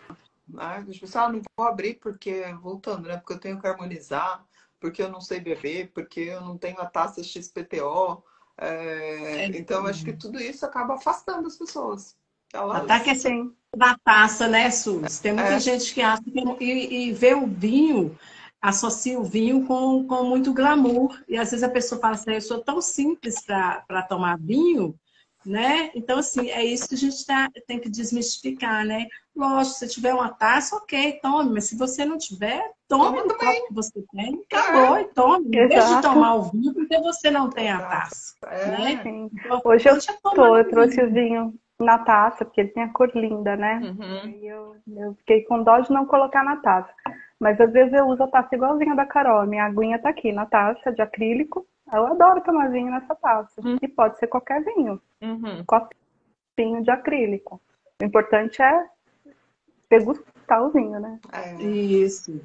Ah, 0.57 0.77
as 0.77 0.99
pessoas 0.99 1.17
ah, 1.17 1.33
não 1.33 1.43
vou 1.57 1.67
abrir 1.67 1.95
porque, 1.95 2.43
voltando, 2.61 3.09
né? 3.09 3.17
Porque 3.17 3.35
eu 3.35 3.41
tenho 3.41 3.61
que 3.61 3.67
harmonizar, 3.67 4.45
porque 4.81 5.03
eu 5.03 5.09
não 5.09 5.21
sei 5.21 5.41
beber, 5.41 5.91
porque 5.93 6.21
eu 6.21 6.41
não 6.41 6.57
tenho 6.57 6.81
a 6.81 6.87
taça 6.87 7.23
XPTO. 7.23 8.23
É, 8.57 9.45
é, 9.45 9.47
então, 9.47 9.87
acho 9.87 10.05
que 10.05 10.13
tudo 10.13 10.41
isso 10.41 10.65
acaba 10.65 10.95
afastando 10.95 11.47
as 11.47 11.57
pessoas. 11.57 12.17
Elas... 12.53 12.83
Até 12.83 13.01
que 13.01 13.11
assim, 13.11 13.55
da 13.77 13.97
taça, 14.03 14.49
né, 14.49 14.71
Sus? 14.71 15.19
Tem 15.21 15.33
muita 15.33 15.55
é. 15.55 15.61
gente 15.61 15.93
que 15.93 16.01
acha 16.01 16.23
que 16.23 16.65
e, 16.65 17.09
e 17.09 17.13
vê 17.13 17.35
o 17.35 17.47
vinho, 17.47 18.19
associa 18.61 19.19
o 19.19 19.25
vinho 19.25 19.67
com, 19.67 20.07
com 20.07 20.25
muito 20.25 20.53
glamour. 20.53 21.23
E 21.29 21.37
às 21.37 21.51
vezes 21.51 21.63
a 21.63 21.69
pessoa 21.69 22.01
fala 22.01 22.15
assim, 22.15 22.33
eu 22.33 22.41
sou 22.41 22.63
tão 22.63 22.81
simples 22.81 23.45
para 23.45 24.03
tomar 24.09 24.39
vinho, 24.39 24.99
né? 25.49 25.91
Então, 25.95 26.19
assim, 26.19 26.51
é 26.51 26.63
isso 26.63 26.89
que 26.89 26.95
a 26.95 26.99
gente 26.99 27.27
tá, 27.27 27.49
tem 27.67 27.81
que 27.81 27.89
desmistificar, 27.89 28.85
né? 28.85 29.07
Lógico, 29.35 29.77
se 29.77 29.89
tiver 29.89 30.13
uma 30.13 30.29
taça, 30.29 30.77
ok, 30.77 31.19
tome, 31.23 31.55
mas 31.55 31.65
se 31.65 31.77
você 31.77 32.05
não 32.05 32.19
tiver, 32.19 32.63
tome 32.87 33.23
copo 33.23 33.67
que 33.69 33.75
você 33.75 34.05
tem, 34.13 34.43
acabou, 34.53 34.97
é. 34.97 35.03
e 35.03 35.05
tome. 35.07 35.47
Em 35.47 35.69
vez 35.69 35.89
de 35.89 36.03
tomar 36.03 36.35
o 36.35 36.43
vinho, 36.43 36.75
porque 36.75 36.99
você 37.01 37.31
não 37.31 37.49
tem 37.49 37.71
a 37.71 37.81
taça. 37.81 38.35
É. 38.47 38.67
Né? 38.67 39.03
Então, 39.05 39.61
Hoje 39.65 39.89
eu, 39.89 39.99
tô, 40.35 40.57
eu 40.57 40.69
trouxe 40.69 41.03
o 41.03 41.11
vinho 41.11 41.55
na 41.79 41.99
taça, 41.99 42.45
porque 42.45 42.61
ele 42.61 42.71
tem 42.71 42.83
a 42.83 42.93
cor 42.93 43.11
linda, 43.15 43.57
né? 43.57 43.81
Uhum. 43.83 44.29
E 44.29 44.47
eu, 44.47 44.77
eu 44.97 45.15
fiquei 45.15 45.45
com 45.45 45.63
dó 45.63 45.79
de 45.79 45.91
não 45.91 46.05
colocar 46.05 46.45
na 46.45 46.57
taça. 46.57 46.93
Mas 47.41 47.61
às 47.61 47.73
vezes 47.73 47.93
eu 47.93 48.07
uso 48.07 48.23
a 48.25 48.29
taça 48.29 48.55
igualzinha 48.55 48.97
da 48.97 49.07
Carol. 49.07 49.47
Minha 49.47 49.65
aguinha 49.65 49.99
tá 49.99 50.09
aqui 50.09 50.33
na 50.33 50.45
taça 50.45 50.93
de 50.93 51.01
acrílico. 51.01 51.65
Eu 51.93 52.07
adoro 52.07 52.43
tomar 52.43 52.71
vinho 52.71 52.91
nessa 52.91 53.15
taça. 53.15 53.61
Uhum. 53.61 53.79
E 53.81 53.89
pode 53.89 54.19
ser 54.19 54.27
qualquer 54.27 54.63
vinho. 54.65 55.01
Uhum. 55.23 55.65
Copinho 55.65 56.83
de 56.83 56.91
acrílico. 56.91 57.61
O 58.01 58.05
importante 58.05 58.63
é 58.63 58.87
degustar 59.91 60.63
o 60.63 60.71
vinho, 60.71 61.01
né? 61.01 61.19
É. 61.33 61.55
Isso. 61.63 62.41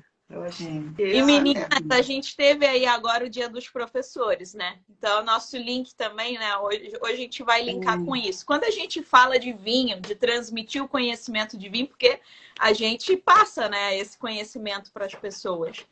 E 0.98 1.22
meninas, 1.22 1.68
a 1.92 2.02
gente 2.02 2.36
teve 2.36 2.66
aí 2.66 2.88
agora 2.88 3.26
o 3.26 3.30
dia 3.30 3.48
dos 3.48 3.70
professores, 3.70 4.54
né? 4.54 4.80
Então, 4.90 5.22
o 5.22 5.24
nosso 5.24 5.56
link 5.58 5.94
também, 5.94 6.40
né? 6.40 6.58
Hoje, 6.58 6.92
hoje 7.02 7.14
a 7.14 7.18
gente 7.18 7.44
vai 7.44 7.62
linkar 7.62 8.00
hum. 8.00 8.06
com 8.06 8.16
isso. 8.16 8.46
Quando 8.46 8.64
a 8.64 8.72
gente 8.72 9.04
fala 9.04 9.38
de 9.38 9.54
vinho, 9.54 10.02
de 10.02 10.16
transmitir 10.16 10.84
o 10.84 10.88
conhecimento 10.88 11.56
de 11.56 11.70
vinho, 11.70 11.88
porque 11.88 12.20
a 12.60 12.74
gente 12.74 13.16
passa, 13.16 13.70
né, 13.70 13.96
esse 13.98 14.18
conhecimento 14.18 14.92
para 14.92 15.06
as 15.06 15.14
pessoas. 15.14 15.86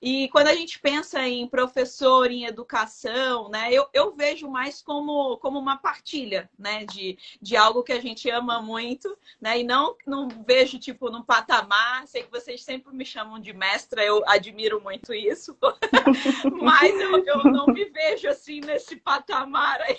E 0.00 0.28
quando 0.28 0.48
a 0.48 0.54
gente 0.54 0.78
pensa 0.78 1.26
em 1.26 1.46
professor, 1.46 2.30
em 2.30 2.44
educação, 2.44 3.48
né, 3.48 3.72
eu, 3.72 3.86
eu 3.92 4.14
vejo 4.14 4.48
mais 4.48 4.82
como, 4.82 5.36
como 5.38 5.58
uma 5.58 5.76
partilha, 5.76 6.50
né, 6.58 6.84
de, 6.84 7.18
de 7.40 7.56
algo 7.56 7.82
que 7.82 7.92
a 7.92 8.00
gente 8.00 8.28
ama 8.30 8.60
muito, 8.60 9.16
né, 9.40 9.60
e 9.60 9.64
não, 9.64 9.96
não 10.06 10.28
vejo, 10.28 10.78
tipo, 10.78 11.10
num 11.10 11.22
patamar, 11.22 12.06
sei 12.06 12.24
que 12.24 12.30
vocês 12.30 12.62
sempre 12.62 12.94
me 12.94 13.04
chamam 13.04 13.38
de 13.38 13.52
mestra, 13.52 14.04
eu 14.04 14.22
admiro 14.26 14.80
muito 14.80 15.12
isso, 15.12 15.56
mas 16.60 16.92
eu, 17.00 17.24
eu 17.24 17.44
não 17.44 17.66
me 17.66 17.84
vejo, 17.84 18.28
assim, 18.28 18.60
nesse 18.60 18.96
patamar 18.96 19.80
aí 19.82 19.98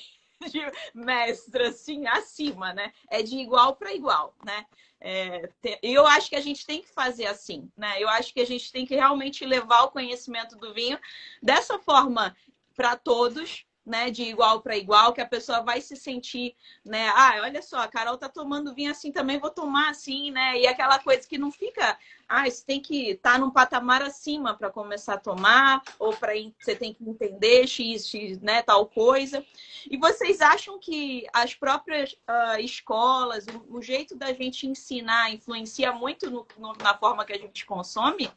de 0.50 0.60
mestra, 0.94 1.70
assim, 1.70 2.08
acima, 2.08 2.74
né, 2.74 2.92
é 3.10 3.22
de 3.22 3.38
igual 3.38 3.76
para 3.76 3.94
igual, 3.94 4.34
né, 4.46 4.66
é, 5.06 5.50
eu 5.82 6.08
acho 6.08 6.30
que 6.30 6.36
a 6.36 6.42
gente 6.42 6.66
tem 6.66 6.82
que 6.82 6.88
fazer 6.88 7.26
assim, 7.26 7.70
né? 7.76 8.02
Eu 8.02 8.08
acho 8.08 8.34
que 8.34 8.40
a 8.40 8.46
gente 8.46 8.72
tem 8.72 8.86
que 8.86 8.96
realmente 8.96 9.46
levar 9.46 9.84
o 9.84 9.92
conhecimento 9.92 10.56
do 10.56 10.74
vinho 10.74 10.98
dessa 11.42 11.78
forma 11.78 12.34
para 12.74 12.96
todos, 12.96 13.66
né, 13.86 14.10
de 14.10 14.24
igual 14.24 14.62
para 14.62 14.78
igual, 14.78 15.14
que 15.14 15.22
a 15.22 15.26
pessoa 15.26 15.62
vai 15.62 15.82
se 15.82 15.96
sentir, 15.96 16.56
né, 16.86 17.10
ah, 17.10 17.40
olha 17.42 17.62
só, 17.62 17.80
a 17.80 17.88
Carol 17.88 18.18
tá 18.18 18.30
tomando 18.30 18.74
vinho 18.74 18.92
assim, 18.92 19.12
também 19.12 19.40
vou 19.40 19.50
tomar 19.50 19.90
assim, 19.90 20.32
né? 20.32 20.60
E 20.60 20.68
aquela 20.68 21.00
coisa 21.00 21.28
que 21.28 21.38
não 21.38 21.52
fica, 21.52 21.98
ah, 22.28 22.50
você 22.50 22.66
tem 22.66 22.82
que 22.82 23.12
estar 23.12 23.34
tá 23.34 23.38
num 23.38 23.52
patamar 23.52 24.02
acima 24.02 24.56
para 24.56 24.70
começar 24.70 25.16
a 25.16 25.20
tomar, 25.20 25.82
ou 26.00 26.16
para 26.16 26.34
você 26.60 26.76
tem 26.76 26.94
que 26.94 27.08
entender 27.08 27.68
x, 27.68 28.08
x, 28.08 28.40
né, 28.40 28.62
tal 28.62 28.86
coisa. 28.86 29.46
E 29.90 29.98
vocês 29.98 30.42
acham 30.42 30.80
que 30.80 31.28
as 31.34 31.54
próprias 31.54 32.14
uh, 32.14 32.60
escolas, 32.60 33.46
o, 33.48 33.78
o, 33.78 33.82
jeito 33.82 34.16
da 34.16 34.34
gente 34.34 34.66
ensinar 34.66 35.32
influencia 35.32 35.92
muito 35.92 36.30
no, 36.30 36.48
no, 36.58 36.74
na 36.82 36.98
forma 36.98 37.26
que 37.26 37.34
a 37.34 37.38
gente 37.38 37.66
consome? 37.66 38.32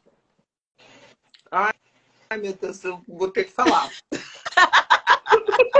Ai, 1.49 1.73
meu 2.37 2.53
Deus, 2.53 2.83
eu 2.83 3.01
vou 3.07 3.31
ter 3.31 3.45
que 3.45 3.51
falar. 3.51 3.89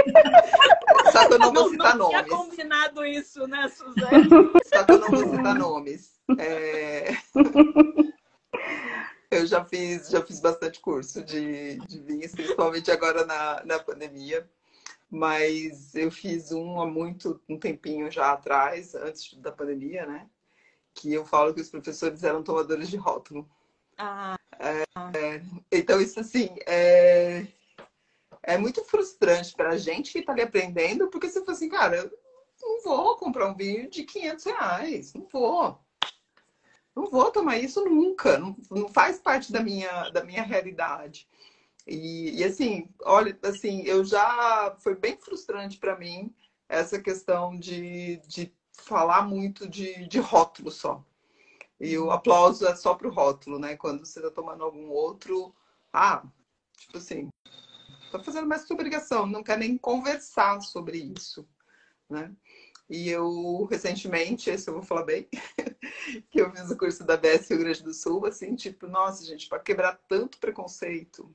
Só 1.12 1.28
que 1.28 1.34
eu 1.34 1.38
não 1.38 1.52
vou 1.52 1.70
citar 1.70 1.96
não, 1.96 2.10
nomes. 2.10 2.24
Tinha 2.24 2.36
combinado 2.36 3.04
isso, 3.04 3.46
né, 3.46 3.68
Suzane? 3.68 4.28
Só 4.66 4.84
que 4.84 4.92
eu 4.92 4.98
não 4.98 5.10
vou 5.10 5.28
citar 5.28 5.54
nomes. 5.54 6.20
É... 6.38 7.08
Eu 9.30 9.46
já 9.46 9.62
fiz, 9.62 10.08
já 10.08 10.24
fiz 10.24 10.40
bastante 10.40 10.80
curso 10.80 11.22
de, 11.22 11.76
de 11.86 12.00
vinhos, 12.00 12.32
principalmente 12.32 12.90
agora 12.90 13.26
na, 13.26 13.62
na 13.62 13.78
pandemia. 13.78 14.48
Mas 15.10 15.94
eu 15.94 16.10
fiz 16.10 16.50
um 16.52 16.80
há 16.80 16.86
muito 16.86 17.40
um 17.48 17.58
tempinho 17.58 18.10
já 18.10 18.32
atrás, 18.32 18.94
antes 18.94 19.34
da 19.34 19.52
pandemia, 19.52 20.06
né? 20.06 20.26
Que 20.94 21.12
eu 21.12 21.24
falo 21.24 21.52
que 21.52 21.60
os 21.60 21.68
professores 21.68 22.24
eram 22.24 22.42
tomadores 22.42 22.88
de 22.88 22.96
rótulo. 22.96 23.48
Ah. 23.96 24.36
É, 24.58 24.82
é, 25.16 25.42
então, 25.70 26.00
isso 26.00 26.18
assim, 26.20 26.54
é, 26.66 27.46
é 28.42 28.56
muito 28.56 28.84
frustrante 28.84 29.54
para 29.54 29.70
a 29.70 29.76
gente 29.76 30.12
que 30.12 30.18
está 30.18 30.32
ali 30.32 30.42
aprendendo, 30.42 31.08
porque 31.08 31.28
você 31.28 31.40
fala 31.40 31.52
assim, 31.52 31.68
cara, 31.68 31.96
eu 31.96 32.10
não 32.60 32.82
vou 32.82 33.16
comprar 33.16 33.50
um 33.50 33.54
vinho 33.54 33.88
de 33.88 34.04
500 34.04 34.44
reais, 34.44 35.14
não 35.14 35.26
vou. 35.30 35.78
Não 36.94 37.06
vou 37.06 37.30
tomar 37.30 37.58
isso 37.58 37.84
nunca, 37.84 38.38
não, 38.38 38.56
não 38.70 38.88
faz 38.88 39.18
parte 39.18 39.52
da 39.52 39.60
minha, 39.60 40.10
da 40.10 40.24
minha 40.24 40.42
realidade. 40.42 41.28
E, 41.86 42.40
e 42.40 42.44
assim, 42.44 42.88
olha, 43.02 43.38
assim, 43.42 43.82
eu 43.82 44.04
já 44.04 44.76
foi 44.80 44.94
bem 44.94 45.16
frustrante 45.16 45.78
para 45.78 45.96
mim 45.96 46.34
essa 46.68 47.00
questão 47.00 47.56
de, 47.56 48.18
de 48.26 48.52
falar 48.72 49.22
muito 49.22 49.68
de, 49.68 50.06
de 50.06 50.18
rótulo 50.18 50.70
só. 50.70 51.02
E 51.80 51.96
o 51.96 52.10
aplauso 52.10 52.66
é 52.66 52.74
só 52.74 52.94
pro 52.94 53.10
rótulo, 53.10 53.58
né? 53.58 53.76
Quando 53.76 54.04
você 54.04 54.18
está 54.18 54.30
tomando 54.30 54.64
algum 54.64 54.88
outro, 54.90 55.54
ah, 55.92 56.22
tipo 56.76 56.98
assim, 56.98 57.28
Estou 58.08 58.24
fazendo 58.24 58.48
mais 58.48 58.62
sua 58.62 58.74
obrigação, 58.74 59.26
não 59.26 59.42
quer 59.42 59.58
nem 59.58 59.76
conversar 59.76 60.60
sobre 60.62 60.96
isso, 60.98 61.46
né? 62.08 62.34
E 62.88 63.10
eu, 63.10 63.66
recentemente, 63.70 64.48
esse 64.48 64.68
eu 64.68 64.72
vou 64.72 64.82
falar 64.82 65.02
bem, 65.02 65.28
que 66.30 66.40
eu 66.40 66.50
fiz 66.50 66.70
o 66.70 66.76
curso 66.76 67.04
da 67.04 67.18
BS 67.18 67.50
Rio 67.50 67.58
Grande 67.58 67.82
do 67.82 67.92
Sul, 67.92 68.24
assim, 68.24 68.54
tipo, 68.56 68.86
nossa, 68.86 69.22
gente, 69.26 69.46
para 69.46 69.58
quebrar 69.58 70.00
tanto 70.08 70.38
preconceito 70.38 71.30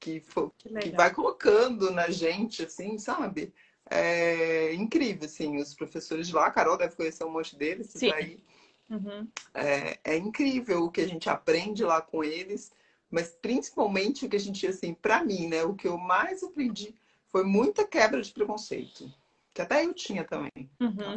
que, 0.00 0.20
que, 0.58 0.68
que, 0.80 0.90
vai 0.90 1.14
colocando 1.14 1.92
na 1.92 2.10
gente, 2.10 2.64
assim, 2.64 2.98
sabe? 2.98 3.54
É 3.88 4.74
incrível, 4.74 5.26
assim, 5.26 5.58
os 5.58 5.74
professores 5.74 6.26
de 6.26 6.34
lá, 6.34 6.46
a 6.46 6.50
Carol 6.50 6.76
deve 6.76 6.96
conhecer 6.96 7.22
um 7.22 7.30
monte 7.30 7.56
deles, 7.56 7.92
Sim. 7.94 8.10
Aí. 8.12 8.42
Uhum. 8.90 9.28
É, 9.54 9.98
é 10.02 10.16
incrível 10.16 10.84
o 10.84 10.90
que 10.90 11.00
a 11.00 11.08
gente 11.08 11.30
aprende 11.30 11.84
lá 11.84 12.02
com 12.02 12.24
eles 12.24 12.72
mas 13.10 13.36
principalmente 13.40 14.26
o 14.26 14.28
que 14.28 14.36
a 14.36 14.40
gente, 14.40 14.66
assim, 14.66 14.94
para 14.94 15.22
mim, 15.22 15.48
né, 15.48 15.64
o 15.64 15.74
que 15.74 15.86
eu 15.86 15.96
mais 15.96 16.42
aprendi 16.42 16.94
foi 17.28 17.44
muita 17.44 17.86
quebra 17.86 18.20
de 18.22 18.32
preconceito, 18.32 19.12
que 19.52 19.62
até 19.62 19.84
eu 19.84 19.92
tinha 19.92 20.24
também. 20.24 20.70
Uhum. 20.80 21.16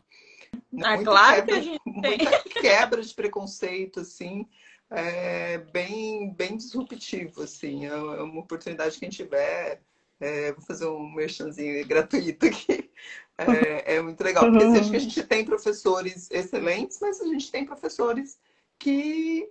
Ah, 0.83 0.97
claro 1.03 1.45
quebra, 1.45 1.45
que 1.45 1.59
a 1.59 1.61
gente 1.61 1.81
muita 1.85 2.43
quebra 2.61 3.01
de 3.01 3.13
preconceito, 3.13 3.99
assim, 3.99 4.47
é, 4.89 5.57
bem, 5.57 6.33
bem 6.33 6.57
disruptivo, 6.57 7.43
assim, 7.43 7.85
é, 7.85 7.89
é 7.89 8.21
uma 8.21 8.41
oportunidade 8.41 8.97
que 8.97 9.05
a 9.05 9.09
gente 9.09 9.23
tiver, 9.23 9.81
é, 10.19 10.51
vou 10.53 10.61
fazer 10.61 10.87
um 10.87 11.11
merchanzinho 11.13 11.85
gratuito 11.85 12.45
aqui, 12.45 12.89
é, 13.37 13.95
é 13.95 14.01
muito 14.01 14.23
legal, 14.23 14.49
porque 14.49 14.63
assim, 14.63 14.79
acho 14.79 14.89
que 14.89 14.95
a 14.95 14.99
gente 14.99 15.23
tem 15.23 15.45
professores 15.45 16.27
excelentes, 16.31 16.97
mas 16.99 17.21
a 17.21 17.25
gente 17.25 17.51
tem 17.51 17.65
professores 17.65 18.39
que 18.79 19.47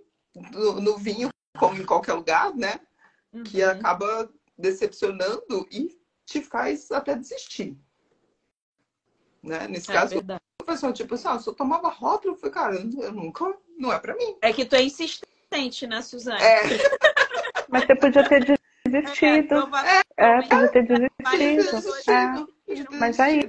no, 0.51 0.81
no 0.81 0.97
vinho 0.97 1.29
como 1.57 1.81
em 1.81 1.85
qualquer 1.85 2.13
lugar, 2.13 2.53
né? 2.55 2.79
Uhum. 3.33 3.43
Que 3.43 3.63
acaba 3.63 4.29
decepcionando 4.57 5.67
e 5.71 5.97
te 6.25 6.41
faz 6.41 6.91
até 6.91 7.15
desistir. 7.15 7.77
Né? 9.43 9.67
Nesse 9.67 9.89
é 9.91 9.93
caso, 9.93 10.15
verdade. 10.15 10.41
o 10.61 10.65
pessoal, 10.65 10.93
tipo 10.93 11.15
assim, 11.15 11.27
ah, 11.27 11.39
se 11.39 11.49
eu 11.49 11.53
tomava 11.53 11.89
rótulo, 11.89 12.33
eu 12.33 12.37
falei, 12.37 12.53
cara, 12.53 12.75
eu 12.75 13.11
nunca, 13.13 13.57
não 13.77 13.93
é 13.93 13.99
pra 13.99 14.15
mim. 14.15 14.37
É 14.41 14.51
que 14.51 14.65
tu 14.65 14.75
é 14.75 14.83
insistente, 14.83 15.87
né, 15.87 16.01
Suzane? 16.01 16.41
É. 16.41 16.61
Mas 17.69 17.85
você 17.85 17.95
podia 17.95 18.27
ter 18.27 18.59
desistido. 18.85 19.69
É, 20.17 20.41
podia 20.41 20.67
ter 20.69 20.87
desistido. 20.87 22.09
É. 22.11 22.97
Mas 22.97 23.19
é 23.19 23.39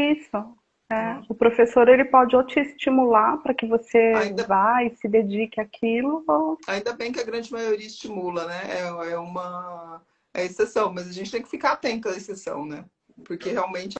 isso. 0.00 0.58
É. 0.92 1.22
O 1.28 1.34
professor 1.34 1.88
ele 1.88 2.04
pode 2.04 2.36
ou 2.36 2.44
te 2.44 2.60
estimular 2.60 3.38
para 3.38 3.54
que 3.54 3.66
você 3.66 3.98
Ainda... 4.16 4.44
vá 4.44 4.84
e 4.84 4.94
se 4.96 5.08
dedique 5.08 5.60
àquilo. 5.60 6.22
Ou... 6.28 6.58
Ainda 6.66 6.92
bem 6.92 7.10
que 7.10 7.20
a 7.20 7.24
grande 7.24 7.50
maioria 7.50 7.86
estimula, 7.86 8.46
né? 8.46 8.60
É, 8.68 9.12
é 9.12 9.18
uma 9.18 10.02
é 10.34 10.44
exceção, 10.44 10.92
mas 10.92 11.08
a 11.08 11.12
gente 11.12 11.30
tem 11.30 11.42
que 11.42 11.48
ficar 11.48 11.72
atento 11.72 12.08
à 12.08 12.12
exceção, 12.12 12.66
né? 12.66 12.84
Porque 13.24 13.50
realmente 13.50 13.96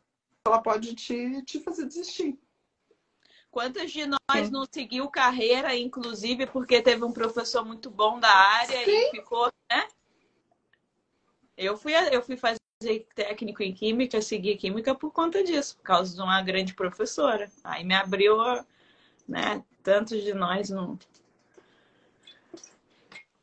ela 0.46 0.60
pode 0.60 0.94
te, 0.94 1.42
te 1.42 1.60
fazer 1.60 1.86
desistir. 1.86 2.38
Quantos 3.50 3.90
de 3.90 4.06
nós 4.06 4.46
Sim. 4.46 4.50
não 4.50 4.64
seguiu 4.70 5.08
carreira, 5.08 5.76
inclusive 5.76 6.46
porque 6.46 6.80
teve 6.80 7.04
um 7.04 7.12
professor 7.12 7.64
muito 7.64 7.90
bom 7.90 8.18
da 8.18 8.30
área 8.30 8.84
Sim. 8.84 8.90
e 8.90 9.10
ficou, 9.10 9.52
né? 9.70 9.86
Eu 11.56 11.76
fui, 11.76 11.92
eu 11.94 12.22
fui 12.22 12.36
fazer 12.36 12.58
técnico 13.14 13.62
em 13.62 13.72
química, 13.72 14.20
segui 14.20 14.56
química 14.56 14.94
por 14.94 15.12
conta 15.12 15.42
disso, 15.42 15.76
por 15.76 15.84
causa 15.84 16.14
de 16.14 16.22
uma 16.22 16.42
grande 16.42 16.74
professora. 16.74 17.48
Aí 17.64 17.84
me 17.84 17.94
abriu, 17.94 18.36
né? 19.28 19.62
Tantos 19.82 20.22
de 20.22 20.34
nós 20.34 20.70
não. 20.70 20.98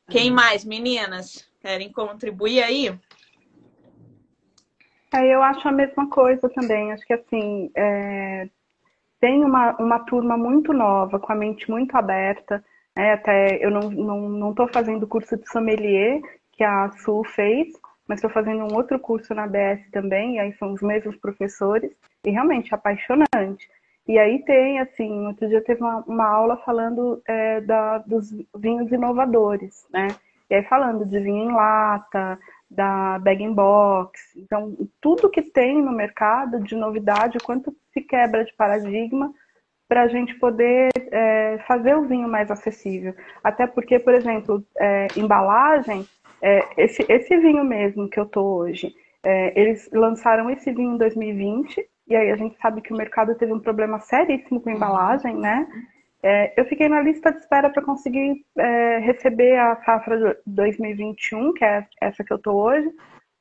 Quem 0.10 0.32
mais, 0.32 0.64
meninas? 0.64 1.48
Querem 1.62 1.92
contribuir 1.92 2.64
aí? 2.64 2.98
É, 5.14 5.34
eu 5.34 5.42
acho 5.42 5.68
a 5.68 5.72
mesma 5.72 6.10
coisa 6.10 6.50
também. 6.50 6.92
Acho 6.92 7.06
que 7.06 7.14
assim 7.14 7.72
é... 7.76 8.48
tem 9.20 9.44
uma, 9.44 9.76
uma 9.78 10.00
turma 10.00 10.38
muito 10.38 10.72
nova, 10.74 11.20
com 11.20 11.32
a 11.32 11.36
mente 11.36 11.70
muito 11.70 11.96
aberta. 11.96 12.64
Né? 12.96 13.14
Até 13.14 13.64
eu 13.64 13.72
não 13.72 13.90
estou 13.90 14.06
não, 14.06 14.30
não 14.30 14.68
fazendo 14.74 15.04
o 15.04 15.08
curso 15.08 15.38
de 15.38 15.48
sommelier 15.50 16.22
que 16.52 16.64
a 16.64 16.92
Su 16.92 17.24
fez, 17.24 17.70
mas 18.10 18.18
estou 18.18 18.32
fazendo 18.32 18.64
um 18.64 18.76
outro 18.76 18.98
curso 19.00 19.36
na 19.36 19.46
BS 19.46 19.88
também, 19.92 20.36
e 20.36 20.40
aí 20.40 20.52
são 20.54 20.74
os 20.74 20.82
mesmos 20.82 21.16
professores, 21.18 21.92
e 22.26 22.32
realmente 22.32 22.74
apaixonante. 22.74 23.70
E 24.08 24.18
aí 24.18 24.44
tem, 24.44 24.80
assim, 24.80 25.28
outro 25.28 25.48
dia 25.48 25.62
teve 25.62 25.82
uma, 25.82 25.98
uma 26.08 26.28
aula 26.28 26.58
falando 26.58 27.22
é, 27.28 27.62
da, 27.62 28.00
dos 28.00 28.32
vinhos 28.58 28.92
inovadores, 28.92 29.86
né? 29.94 30.08
E 30.50 30.56
aí 30.56 30.64
falando 30.64 31.06
de 31.06 31.20
vinho 31.20 31.52
em 31.52 31.54
lata, 31.54 32.40
da 32.68 33.20
bag 33.20 33.44
in 33.44 33.54
box, 33.54 34.20
então 34.36 34.76
tudo 35.00 35.30
que 35.30 35.44
tem 35.44 35.80
no 35.80 35.92
mercado 35.92 36.60
de 36.64 36.76
novidade, 36.76 37.38
quanto 37.44 37.76
se 37.94 38.02
quebra 38.02 38.44
de 38.44 38.54
paradigma 38.54 39.32
para 39.88 40.04
a 40.04 40.08
gente 40.08 40.34
poder 40.36 40.90
é, 41.12 41.60
fazer 41.68 41.96
o 41.96 42.08
vinho 42.08 42.28
mais 42.28 42.50
acessível. 42.50 43.14
Até 43.44 43.68
porque, 43.68 44.00
por 44.00 44.16
exemplo, 44.16 44.64
é, 44.78 45.08
embalagem 45.16 46.08
é, 46.42 46.84
esse, 46.84 47.06
esse 47.10 47.38
vinho 47.38 47.64
mesmo 47.64 48.10
que 48.10 48.20
eu 48.20 48.26
tô 48.26 48.42
hoje, 48.42 48.96
é, 49.24 49.60
eles 49.60 49.90
lançaram 49.92 50.50
esse 50.50 50.72
vinho 50.72 50.96
em 50.96 50.98
2020, 50.98 51.86
e 52.08 52.16
aí 52.16 52.32
a 52.32 52.36
gente 52.36 52.58
sabe 52.60 52.82
que 52.82 52.94
o 52.94 52.98
mercado 52.98 53.36
teve 53.36 53.54
um 53.54 53.60
problema 53.60 54.00
seríssimo 54.00 54.60
com 54.62 54.70
a 54.70 54.74
embalagem, 54.74 55.36
né? 55.36 55.68
É, 56.22 56.60
eu 56.60 56.66
fiquei 56.66 56.90
na 56.90 57.02
lista 57.02 57.32
de 57.32 57.40
espera 57.40 57.70
para 57.70 57.84
conseguir 57.84 58.44
é, 58.58 58.98
receber 59.00 59.58
a 59.58 59.76
safra 59.84 60.38
2021, 60.46 61.54
que 61.54 61.64
é 61.64 61.86
essa 62.02 62.24
que 62.24 62.34
eu 62.34 62.40
tô 62.40 62.52
hoje, 62.54 62.90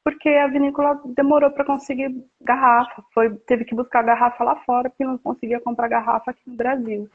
porque 0.04 0.28
a 0.28 0.46
vinícola 0.46 1.00
demorou 1.06 1.50
para 1.50 1.64
conseguir 1.64 2.14
garrafa, 2.40 3.02
foi, 3.12 3.34
teve 3.46 3.64
que 3.64 3.74
buscar 3.74 4.02
garrafa 4.02 4.44
lá 4.44 4.56
fora, 4.56 4.88
porque 4.88 5.04
não 5.04 5.18
conseguia 5.18 5.60
comprar 5.60 5.88
garrafa 5.88 6.30
aqui 6.30 6.42
no 6.46 6.56
Brasil. 6.56 7.08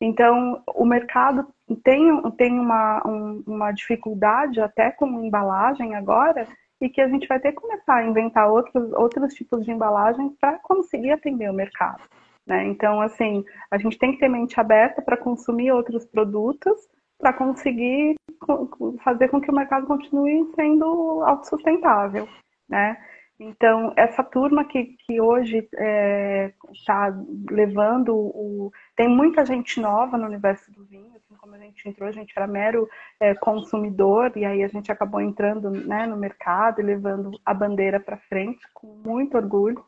Então, 0.00 0.62
o 0.74 0.84
mercado 0.84 1.46
tem, 1.82 2.22
tem 2.36 2.58
uma, 2.58 3.02
um, 3.06 3.42
uma 3.46 3.72
dificuldade 3.72 4.60
até 4.60 4.90
com 4.90 5.24
embalagem 5.24 5.94
agora, 5.94 6.46
e 6.80 6.88
que 6.88 7.00
a 7.00 7.08
gente 7.08 7.26
vai 7.26 7.40
ter 7.40 7.52
que 7.52 7.60
começar 7.60 7.96
a 7.96 8.06
inventar 8.06 8.50
outros, 8.50 8.92
outros 8.92 9.32
tipos 9.34 9.64
de 9.64 9.70
embalagem 9.70 10.30
para 10.40 10.58
conseguir 10.58 11.12
atender 11.12 11.50
o 11.50 11.54
mercado. 11.54 12.02
Né? 12.46 12.66
Então, 12.66 13.00
assim, 13.00 13.44
a 13.70 13.78
gente 13.78 13.98
tem 13.98 14.12
que 14.12 14.18
ter 14.18 14.28
mente 14.28 14.58
aberta 14.60 15.00
para 15.00 15.16
consumir 15.16 15.72
outros 15.72 16.04
produtos, 16.04 16.88
para 17.18 17.32
conseguir 17.32 18.16
fazer 19.02 19.28
com 19.28 19.40
que 19.40 19.50
o 19.50 19.54
mercado 19.54 19.86
continue 19.86 20.52
sendo 20.54 21.22
autossustentável. 21.24 22.28
Né? 22.68 22.98
Então, 23.40 23.92
essa 23.96 24.22
turma 24.22 24.64
que, 24.64 24.96
que 25.06 25.20
hoje 25.20 25.58
está 25.58 25.76
é, 25.82 26.52
tá 26.86 27.14
levando 27.50 28.14
o. 28.14 28.70
Tem 28.94 29.08
muita 29.08 29.44
gente 29.44 29.80
nova 29.80 30.16
no 30.16 30.26
universo 30.26 30.70
do 30.72 30.84
vinho, 30.84 31.12
assim 31.16 31.34
como 31.36 31.54
a 31.54 31.58
gente 31.74 31.88
entrou, 31.88 32.08
a 32.08 32.12
gente 32.12 32.32
era 32.36 32.46
mero 32.46 32.88
é, 33.18 33.34
consumidor, 33.34 34.32
e 34.36 34.44
aí 34.44 34.62
a 34.62 34.68
gente 34.68 34.90
acabou 34.90 35.20
entrando 35.20 35.70
né, 35.70 36.06
no 36.06 36.16
mercado 36.16 36.80
e 36.80 36.84
levando 36.84 37.32
a 37.44 37.52
bandeira 37.52 37.98
para 37.98 38.16
frente 38.16 38.60
com 38.72 38.86
muito 39.04 39.36
orgulho. 39.36 39.84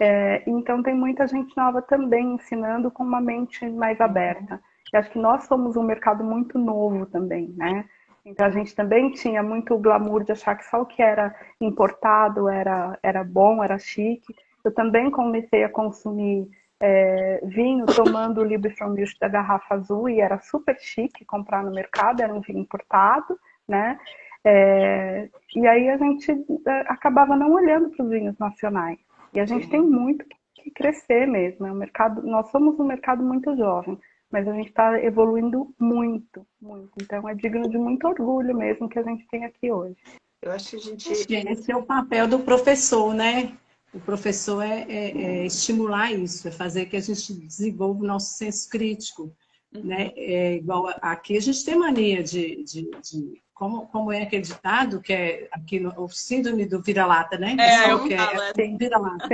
É, 0.00 0.42
então, 0.46 0.82
tem 0.82 0.94
muita 0.94 1.26
gente 1.26 1.56
nova 1.56 1.82
também 1.82 2.34
ensinando 2.34 2.90
com 2.90 3.02
uma 3.02 3.20
mente 3.20 3.68
mais 3.68 4.00
aberta. 4.00 4.60
E 4.92 4.96
acho 4.96 5.10
que 5.10 5.18
nós 5.18 5.44
somos 5.44 5.76
um 5.76 5.82
mercado 5.82 6.24
muito 6.24 6.58
novo 6.58 7.04
também, 7.04 7.52
né? 7.56 7.84
Então 8.24 8.46
a 8.46 8.50
gente 8.50 8.74
também 8.74 9.10
tinha 9.12 9.42
muito 9.42 9.78
glamour 9.78 10.22
de 10.22 10.32
achar 10.32 10.54
que 10.54 10.64
só 10.66 10.82
o 10.82 10.86
que 10.86 11.02
era 11.02 11.34
importado 11.60 12.48
era, 12.48 12.98
era 13.02 13.24
bom, 13.24 13.64
era 13.64 13.78
chique. 13.78 14.34
Eu 14.62 14.72
também 14.72 15.10
comecei 15.10 15.64
a 15.64 15.68
consumir 15.68 16.46
é, 16.80 17.40
vinho 17.44 17.86
tomando 17.86 18.40
o 18.40 18.44
Libre 18.44 18.74
from 18.76 18.90
Milch 18.90 19.18
da 19.18 19.28
garrafa 19.28 19.74
azul 19.74 20.08
e 20.08 20.20
era 20.20 20.38
super 20.40 20.78
chique 20.78 21.24
comprar 21.24 21.62
no 21.62 21.70
mercado, 21.70 22.20
era 22.20 22.32
um 22.32 22.40
vinho 22.40 22.60
importado, 22.60 23.38
né? 23.66 23.98
É, 24.44 25.28
e 25.54 25.66
aí 25.66 25.88
a 25.88 25.96
gente 25.96 26.30
é, 26.66 26.80
acabava 26.88 27.36
não 27.36 27.52
olhando 27.52 27.90
para 27.90 28.04
os 28.04 28.10
vinhos 28.10 28.38
nacionais. 28.38 28.98
E 29.34 29.40
a 29.40 29.46
gente 29.46 29.68
tem 29.68 29.80
muito 29.80 30.24
que 30.54 30.70
crescer 30.70 31.26
mesmo. 31.26 31.66
É 31.66 31.72
um 31.72 31.74
mercado, 31.74 32.22
nós 32.22 32.50
somos 32.50 32.78
um 32.78 32.84
mercado 32.84 33.22
muito 33.22 33.56
jovem 33.56 33.98
mas 34.30 34.46
a 34.46 34.52
gente 34.52 34.68
está 34.68 35.02
evoluindo 35.02 35.74
muito, 35.78 36.46
muito. 36.60 36.90
Então 37.00 37.28
é 37.28 37.34
digno 37.34 37.68
de 37.68 37.78
muito 37.78 38.06
orgulho 38.06 38.54
mesmo 38.54 38.88
que 38.88 38.98
a 38.98 39.02
gente 39.02 39.26
tem 39.28 39.44
aqui 39.44 39.70
hoje. 39.70 39.96
Eu 40.42 40.52
acho 40.52 40.70
que 40.70 40.76
a 40.76 40.78
gente. 40.78 41.12
Esse 41.12 41.72
é 41.72 41.76
o 41.76 41.82
papel 41.82 42.28
do 42.28 42.38
professor, 42.40 43.14
né? 43.14 43.52
O 43.92 44.00
professor 44.00 44.62
é, 44.62 44.82
é, 44.88 45.22
é 45.22 45.46
estimular 45.46 46.12
isso, 46.12 46.46
é 46.46 46.50
fazer 46.50 46.86
que 46.86 46.96
a 46.96 47.00
gente 47.00 47.32
desenvolva 47.32 48.02
o 48.02 48.06
nosso 48.06 48.34
senso 48.36 48.68
crítico. 48.68 49.34
Né? 49.72 50.12
É 50.16 50.54
igual 50.54 50.88
aqui 51.02 51.36
a 51.36 51.40
gente 51.40 51.64
tem 51.64 51.76
mania 51.76 52.22
de, 52.22 52.62
de, 52.64 52.90
de 53.02 53.42
como, 53.52 53.86
como 53.88 54.12
é 54.12 54.22
aquele 54.22 54.42
ditado 54.42 55.00
que 55.00 55.12
é 55.12 55.48
aqui 55.50 55.80
no 55.80 55.92
o 56.00 56.08
síndrome 56.08 56.64
do 56.64 56.80
vira-lata, 56.80 57.36
né? 57.36 57.56
É, 57.58 57.92
eu 57.92 58.04
que 58.06 58.14
é, 58.14 58.18
é 58.56 58.76
vira-lata. 58.76 59.28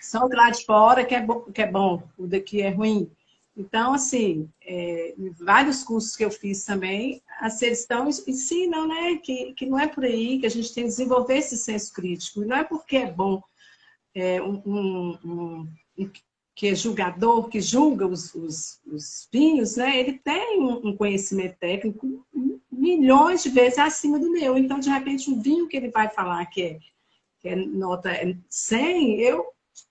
Só 0.00 0.24
o 0.24 0.28
lá 0.34 0.50
de 0.50 0.64
fora 0.64 1.04
que 1.04 1.14
é, 1.14 1.20
bom, 1.20 1.40
que 1.42 1.60
é 1.60 1.66
bom, 1.70 2.02
o 2.16 2.26
daqui 2.26 2.62
é 2.62 2.70
ruim. 2.70 3.10
Então, 3.54 3.92
assim, 3.92 4.48
é, 4.64 5.14
vários 5.38 5.82
cursos 5.82 6.16
que 6.16 6.24
eu 6.24 6.30
fiz 6.30 6.64
também, 6.64 7.20
a 7.40 7.50
seleção 7.50 8.08
ensinam, 8.08 8.88
né, 8.88 9.16
que, 9.16 9.52
que 9.52 9.66
não 9.66 9.78
é 9.78 9.86
por 9.86 10.04
aí, 10.04 10.38
que 10.38 10.46
a 10.46 10.50
gente 10.50 10.72
tem 10.72 10.84
que 10.84 10.90
desenvolver 10.90 11.36
esse 11.36 11.58
senso 11.58 11.92
crítico. 11.92 12.42
E 12.42 12.46
não 12.46 12.56
é 12.56 12.64
porque 12.64 12.96
é 12.96 13.10
bom 13.10 13.42
é, 14.14 14.42
um, 14.42 14.62
um, 14.66 15.18
um, 15.24 15.68
que 16.54 16.68
é 16.68 16.74
julgador, 16.74 17.48
que 17.48 17.60
julga 17.60 18.06
os, 18.06 18.34
os, 18.34 18.80
os 18.86 19.28
vinhos, 19.32 19.76
né, 19.76 19.98
ele 19.98 20.18
tem 20.18 20.60
um, 20.60 20.96
conhecimento 20.96 21.56
técnico 21.58 22.26
milhões 22.70 23.42
de 23.42 23.50
vezes 23.50 23.78
acima 23.78 24.18
do 24.18 24.30
meu. 24.30 24.56
Então, 24.56 24.80
de 24.80 24.88
repente, 24.88 25.30
um 25.30 25.40
vinho 25.40 25.68
que 25.68 25.76
ele 25.76 25.90
vai 25.90 26.08
falar 26.08 26.44
que 26.46 26.62
é, 26.62 26.78
que 27.40 27.48
é 27.48 27.56
nota 27.56 28.10
100, 28.48 29.20
eu, 29.20 29.46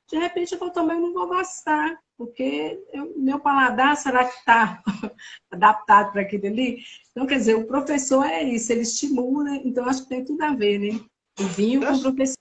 de 0.09 0.17
repente, 0.17 0.53
eu 0.53 0.59
vou 0.59 0.71
tomar 0.71 0.95
e 0.95 0.99
não 0.99 1.13
vou 1.13 1.27
gostar 1.27 1.99
porque 2.19 2.77
eu, 2.91 3.13
meu 3.17 3.39
paladar 3.39 3.95
será 3.95 4.25
que 4.25 4.37
está 4.37 4.83
adaptado 5.49 6.11
para 6.11 6.21
aquilo 6.21 6.47
ali? 6.47 6.83
Então, 7.11 7.25
quer 7.25 7.37
dizer, 7.37 7.55
o 7.55 7.65
professor 7.65 8.25
é 8.25 8.43
isso, 8.43 8.73
ele 8.73 8.81
estimula, 8.81 9.55
então 9.55 9.85
acho 9.85 10.03
que 10.03 10.09
tem 10.09 10.25
tudo 10.25 10.41
a 10.43 10.53
ver, 10.53 10.79
né? 10.79 10.99
O 11.39 11.43
vinho 11.45 11.79
com 11.79 11.93
o 11.93 12.01
professor. 12.01 12.35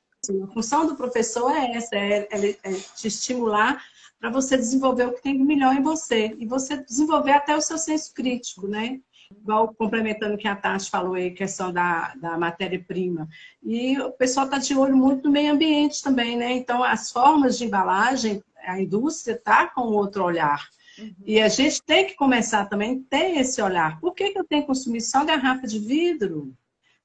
A 0.45 0.47
função 0.49 0.87
do 0.87 0.97
professor 0.97 1.51
é 1.51 1.73
essa, 1.77 1.97
é, 1.97 2.29
é, 2.31 2.51
é 2.62 2.73
te 2.95 3.09
estimular 3.09 3.83
para 4.21 4.31
você 4.31 4.57
desenvolver 4.57 5.07
o 5.07 5.12
que 5.12 5.23
tem 5.23 5.37
de 5.37 5.45
melhor 5.45 5.75
em 5.75 5.83
você. 5.83 6.35
E 6.38 6.47
você 6.47 6.77
desenvolver 6.77 7.33
até 7.33 7.57
o 7.57 7.61
seu 7.61 7.79
senso 7.79 8.12
crítico, 8.12 8.67
né? 8.67 9.01
Igual 9.31 9.75
complementando 9.75 10.35
o 10.35 10.38
que 10.38 10.49
a 10.49 10.57
Tati 10.57 10.91
falou 10.91 11.14
aí, 11.14 11.31
questão 11.31 11.73
da, 11.73 12.14
da 12.17 12.38
matéria-prima. 12.38 13.29
E 13.62 13.99
o 14.01 14.11
pessoal 14.12 14.47
está 14.47 14.59
de 14.59 14.75
olho 14.75 14.97
muito 14.97 15.25
no 15.25 15.31
meio 15.31 15.53
ambiente 15.53 16.03
também, 16.03 16.37
né? 16.37 16.53
Então, 16.53 16.83
as 16.83 17.11
formas 17.11 17.59
de 17.59 17.67
embalagem 17.67 18.43
a 18.69 18.81
indústria 18.81 19.35
está 19.35 19.67
com 19.67 19.83
outro 19.83 20.25
olhar. 20.25 20.69
Uhum. 20.99 21.14
E 21.25 21.41
a 21.41 21.49
gente 21.49 21.83
tem 21.83 22.07
que 22.07 22.14
começar 22.14 22.67
também 22.67 23.05
a 23.07 23.11
ter 23.17 23.38
esse 23.38 23.62
olhar. 23.62 24.01
Por 24.01 24.14
que, 24.14 24.31
que 24.31 24.38
eu 24.38 24.45
tenho 24.45 24.62
que 24.62 24.69
consumir 24.69 25.01
só 25.01 25.25
garrafa 25.25 25.67
de 25.67 25.79
vidro? 25.79 26.53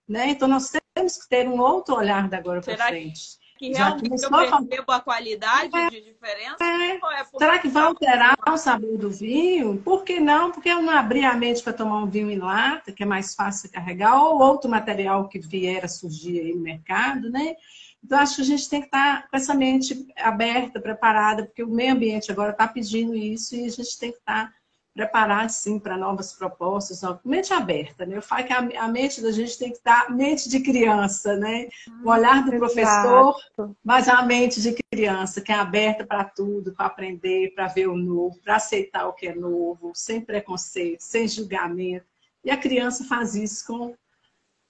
Né? 0.07 0.29
Então, 0.29 0.47
nós 0.47 0.69
temos 0.93 1.17
que 1.17 1.27
ter 1.27 1.47
um 1.47 1.59
outro 1.59 1.95
olhar 1.95 2.29
da 2.29 2.37
agora 2.37 2.61
para 2.61 2.87
frente. 2.87 3.37
que 3.57 3.71
realmente 3.71 4.23
eu 4.23 4.29
percebo 4.29 4.91
a 4.91 4.99
qualidade 4.99 5.75
é, 5.75 5.89
de 5.89 6.01
diferença? 6.01 6.63
É. 6.63 6.95
é 6.95 7.25
Será 7.37 7.59
que 7.59 7.67
vai 7.67 7.83
alterar 7.83 8.37
o 8.47 8.57
sabor 8.57 8.97
do 8.97 9.09
vinho? 9.09 9.77
Por 9.77 10.03
que 10.03 10.19
não? 10.19 10.51
Porque 10.51 10.69
eu 10.69 10.81
não 10.81 10.93
abri 10.93 11.25
a 11.25 11.33
mente 11.33 11.63
para 11.63 11.73
tomar 11.73 12.03
um 12.03 12.09
vinho 12.09 12.29
em 12.29 12.37
lata, 12.37 12.91
que 12.91 13.03
é 13.03 13.05
mais 13.05 13.33
fácil 13.33 13.71
carregar, 13.71 14.21
ou 14.21 14.41
outro 14.41 14.69
material 14.69 15.27
que 15.27 15.39
vier 15.39 15.83
a 15.83 15.87
surgir 15.87 16.39
aí 16.39 16.53
no 16.53 16.61
mercado, 16.61 17.29
né? 17.29 17.55
Então, 18.03 18.19
acho 18.19 18.35
que 18.35 18.41
a 18.41 18.45
gente 18.45 18.69
tem 18.69 18.81
que 18.81 18.87
estar 18.87 19.29
com 19.29 19.37
essa 19.37 19.53
mente 19.53 20.07
aberta, 20.17 20.81
preparada, 20.81 21.45
porque 21.45 21.63
o 21.63 21.69
meio 21.69 21.93
ambiente 21.93 22.31
agora 22.31 22.51
está 22.51 22.67
pedindo 22.67 23.15
isso 23.15 23.55
e 23.55 23.65
a 23.65 23.69
gente 23.69 23.97
tem 23.97 24.11
que 24.11 24.17
estar 24.17 24.53
preparado, 24.93 25.49
sim, 25.49 25.79
para 25.79 25.97
novas 25.97 26.33
propostas, 26.33 27.01
mente 27.25 27.51
aberta, 27.51 28.05
né? 28.05 28.17
Eu 28.17 28.21
falo 28.21 28.45
que 28.45 28.53
a, 28.53 28.87
mente 28.87 29.21
da 29.21 29.31
gente 29.31 29.57
tem 29.57 29.71
que 29.71 29.77
estar 29.77 30.11
mente 30.11 30.47
de 30.47 30.59
criança, 30.59 31.35
né? 31.35 31.67
O 32.03 32.09
olhar 32.09 32.45
do 32.45 32.51
professor, 32.51 33.35
mas 33.83 34.07
a 34.07 34.21
mente 34.21 34.61
de 34.61 34.75
criança, 34.91 35.41
que 35.41 35.51
é 35.51 35.55
aberta 35.55 36.05
para 36.05 36.23
tudo, 36.23 36.73
para 36.73 36.85
aprender, 36.85 37.53
para 37.55 37.67
ver 37.67 37.87
o 37.87 37.97
novo, 37.97 38.39
para 38.43 38.57
aceitar 38.57 39.07
o 39.07 39.13
que 39.13 39.27
é 39.27 39.35
novo, 39.35 39.91
sem 39.95 40.21
preconceito, 40.21 41.01
sem 41.01 41.27
julgamento. 41.27 42.05
E 42.43 42.51
a 42.51 42.57
criança 42.57 43.03
faz 43.05 43.35
isso 43.35 43.65
com 43.65 43.95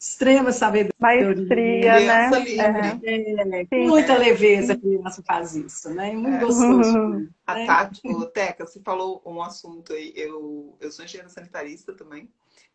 extrema 0.03 0.51
sabedoria. 0.51 0.93
Maestria, 0.99 2.71
né? 2.73 2.99
É, 3.03 3.61
é, 3.71 3.87
muita 3.87 4.17
leveza 4.17 4.73
a 4.73 4.77
criança 4.77 5.23
faz 5.25 5.55
isso, 5.55 5.89
né? 5.91 6.11
Muito 6.11 6.35
é. 6.35 6.39
gostoso. 6.39 6.97
Uhum. 6.97 7.29
A 7.47 7.55
né? 7.55 7.65
Tati, 7.65 8.01
o 8.09 8.25
Teca, 8.25 8.67
você 8.67 8.81
falou 8.81 9.21
um 9.25 9.41
assunto 9.41 9.93
aí, 9.93 10.11
eu, 10.13 10.75
eu 10.81 10.91
sou 10.91 11.05
engenheira 11.05 11.29
sanitarista 11.29 11.93
também, 11.93 12.29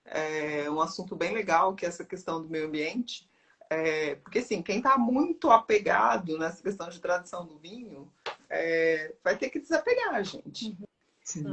é 0.07 0.71
um 0.71 0.81
assunto 0.81 1.15
bem 1.15 1.35
legal, 1.35 1.75
que 1.75 1.85
é 1.85 1.89
essa 1.89 2.03
questão 2.03 2.43
do 2.43 2.49
meio 2.49 2.67
ambiente, 2.67 3.29
é, 3.69 4.15
porque 4.15 4.39
assim, 4.39 4.63
quem 4.63 4.79
está 4.79 4.97
muito 4.97 5.51
apegado 5.51 6.39
nessa 6.39 6.63
questão 6.63 6.89
de 6.89 6.99
tradição 6.99 7.47
do 7.47 7.59
vinho, 7.59 8.11
é, 8.49 9.13
vai 9.23 9.37
ter 9.37 9.51
que 9.51 9.61
desapegar, 9.61 10.25
gente. 10.25 10.75
Sim. 11.23 11.45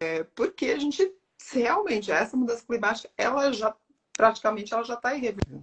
É, 0.00 0.24
porque 0.34 0.66
a 0.66 0.78
gente 0.78 1.08
realmente, 1.52 2.10
essa 2.10 2.36
mudança 2.36 2.64
climática, 2.66 3.08
ela 3.16 3.52
já 3.52 3.74
praticamente 4.16 4.72
ela 4.72 4.84
já 4.84 4.94
está 4.94 5.14
irreversível. 5.14 5.62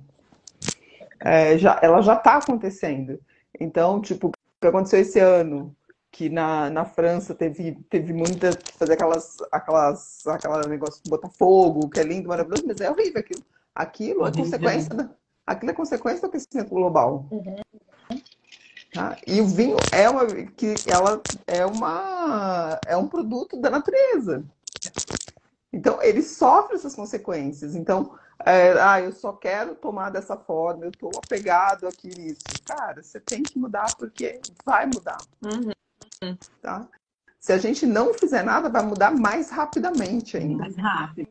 É, 1.20 1.58
já, 1.58 1.80
ela 1.82 2.02
já 2.02 2.16
está 2.16 2.38
acontecendo. 2.38 3.20
Então, 3.60 4.02
tipo, 4.02 4.28
o 4.28 4.32
que 4.60 4.68
aconteceu 4.68 5.00
esse 5.00 5.20
ano, 5.20 5.76
que 6.12 6.30
na, 6.30 6.70
na 6.70 6.86
França 6.86 7.34
teve, 7.34 7.78
teve 7.90 8.14
muita. 8.14 8.52
fazer 8.78 8.94
aquelas, 8.94 9.38
aquelas, 9.52 10.28
aquela 10.28 10.68
negócio 10.68 11.02
de 11.04 11.10
botar 11.10 11.30
fogo, 11.30 11.90
que 11.90 12.00
é 12.00 12.04
lindo, 12.04 12.30
maravilhoso, 12.30 12.64
mas 12.68 12.82
é 12.82 12.90
horrível 12.90 13.20
aquilo. 13.20 13.44
Aquilo 13.74 14.28
é 14.28 14.32
consequência 14.32 14.90
da, 14.90 15.10
aquilo 15.46 15.72
é 15.72 15.74
consequência 15.74 16.22
do 16.22 16.28
aquecimento 16.28 16.70
global. 16.70 17.28
Uhum. 17.32 17.56
Tá? 18.94 19.18
E 19.26 19.40
o 19.40 19.48
vinho 19.48 19.78
é 19.92 20.10
uma 20.10 20.26
que 20.26 20.76
ela 20.86 21.22
é 21.48 21.66
uma 21.66 22.80
é 22.86 22.98
um 22.98 23.08
produto 23.08 23.56
da 23.58 23.70
natureza. 23.70 24.44
Então 25.72 26.02
ele 26.02 26.22
sofre 26.22 26.76
essas 26.76 26.94
consequências. 26.94 27.74
Então 27.74 28.14
é, 28.45 28.82
ah, 28.82 29.01
eu 29.01 29.12
só 29.12 29.34
quero 29.34 29.75
tomar 29.75 30.10
dessa 30.10 30.38
forma, 30.38 30.86
eu 30.86 30.89
estou 30.89 31.12
apegado 31.15 31.88
àquilo 31.88 32.19
isso. 32.21 32.43
Cara, 32.65 33.01
você 33.01 33.19
tem 33.19 33.43
que 33.43 33.58
mudar 33.58 33.95
porque 33.97 34.39
vai 34.65 34.86
mudar. 34.86 35.17
Uhum. 35.43 36.38
Tá? 36.62 36.88
Se 37.39 37.51
a 37.51 37.58
gente 37.58 37.86
não 37.86 38.13
fizer 38.13 38.43
nada, 38.43 38.69
vai 38.69 38.84
mudar 38.84 39.12
mais 39.12 39.49
rapidamente 39.49 40.38
ainda. 40.38 40.63
Mais 40.63 40.75
rápido, 40.75 41.30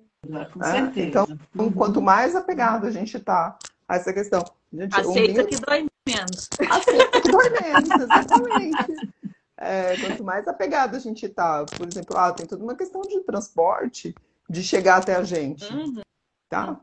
com 0.52 0.62
é? 0.62 0.72
certeza. 0.72 1.08
Então, 1.08 1.38
uhum. 1.56 1.72
quanto 1.72 2.02
mais 2.02 2.34
apegado 2.34 2.86
a 2.86 2.90
gente 2.90 3.16
está 3.16 3.56
a 3.88 3.96
essa 3.96 4.12
questão. 4.12 4.44
Gente, 4.72 4.94
Aceita 4.94 5.42
um 5.42 5.46
que 5.46 5.60
dói 5.60 5.86
menos. 6.08 6.48
Aceita 6.68 7.20
que 7.20 7.30
dói 7.30 7.50
menos, 7.50 7.90
exatamente. 7.90 9.12
É, 9.56 9.96
quanto 9.96 10.24
mais 10.24 10.48
apegado 10.48 10.96
a 10.96 10.98
gente 10.98 11.26
está, 11.26 11.64
por 11.64 11.86
exemplo, 11.86 12.16
ah, 12.16 12.32
tem 12.32 12.46
toda 12.46 12.64
uma 12.64 12.74
questão 12.74 13.02
de 13.02 13.20
transporte, 13.20 14.14
de 14.48 14.62
chegar 14.62 14.96
até 14.96 15.14
a 15.14 15.22
gente. 15.22 15.72
Uhum. 15.72 16.00
Tá? 16.48 16.76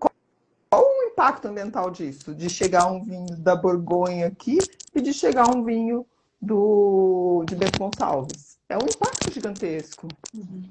Qual 0.69 0.83
o 0.83 1.03
impacto 1.03 1.47
ambiental 1.47 1.89
disso? 1.89 2.33
De 2.33 2.49
chegar 2.49 2.87
um 2.87 3.03
vinho 3.03 3.37
da 3.37 3.55
Borgonha 3.55 4.27
aqui 4.27 4.57
e 4.93 5.01
de 5.01 5.13
chegar 5.13 5.49
um 5.49 5.63
vinho 5.63 6.05
do, 6.41 7.43
de 7.47 7.55
Bento 7.55 7.79
Gonçalves. 7.79 8.57
É 8.69 8.75
um 8.77 8.85
impacto 8.87 9.31
gigantesco. 9.33 10.07
Uhum. 10.33 10.63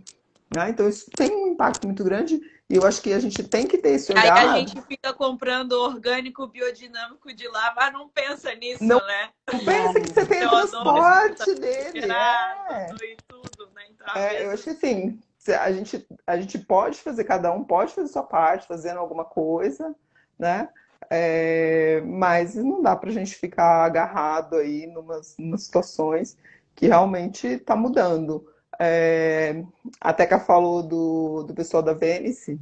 Né? 0.54 0.70
Então, 0.70 0.88
isso 0.88 1.10
tem 1.10 1.34
um 1.34 1.48
impacto 1.48 1.86
muito 1.86 2.04
grande 2.04 2.40
e 2.68 2.76
eu 2.76 2.84
acho 2.84 3.00
que 3.00 3.12
a 3.12 3.20
gente 3.20 3.42
tem 3.42 3.66
que 3.66 3.78
ter 3.78 3.90
esse 3.90 4.12
olhar. 4.12 4.36
Aí 4.36 4.48
a 4.48 4.56
gente 4.58 4.80
fica 4.82 5.12
comprando 5.12 5.72
orgânico 5.72 6.46
biodinâmico 6.46 7.32
de 7.32 7.48
lá, 7.48 7.72
mas 7.76 7.92
não 7.92 8.08
pensa 8.08 8.54
nisso, 8.54 8.84
não, 8.84 8.98
né? 8.98 9.30
Não 9.52 9.64
pensa 9.64 10.00
que 10.00 10.08
você 10.08 10.26
tem 10.26 10.46
o 10.46 10.50
transporte 10.50 11.54
dele. 11.54 12.12
É. 12.12 12.86
E 13.02 13.16
tudo, 13.28 13.70
né? 13.74 13.82
Então, 13.90 14.14
é, 14.14 14.44
eu 14.44 14.50
acho 14.50 14.64
que 14.64 14.70
assim, 14.70 15.18
a 15.48 15.70
gente, 15.72 16.06
a 16.26 16.38
gente 16.38 16.58
pode 16.58 16.98
fazer, 16.98 17.24
cada 17.24 17.52
um 17.52 17.64
pode 17.64 17.92
fazer 17.92 18.08
sua 18.08 18.22
parte, 18.22 18.66
fazendo 18.66 18.98
alguma 18.98 19.24
coisa, 19.24 19.94
né? 20.38 20.68
É, 21.10 22.00
mas 22.04 22.54
não 22.54 22.82
dá 22.82 22.96
para 22.96 23.10
a 23.10 23.12
gente 23.12 23.34
ficar 23.34 23.84
agarrado 23.84 24.56
aí 24.56 24.86
numas, 24.86 25.36
numas 25.38 25.64
situações 25.64 26.36
que 26.74 26.86
realmente 26.86 27.46
está 27.46 27.76
mudando. 27.76 28.46
É, 28.78 29.64
a 30.00 30.12
Teca 30.12 30.38
falou 30.38 30.82
do, 30.82 31.44
do 31.44 31.54
pessoal 31.54 31.82
da 31.82 31.94
Vênice, 31.94 32.60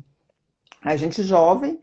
a 0.83 0.97
gente 0.97 1.23
jovem, 1.23 1.81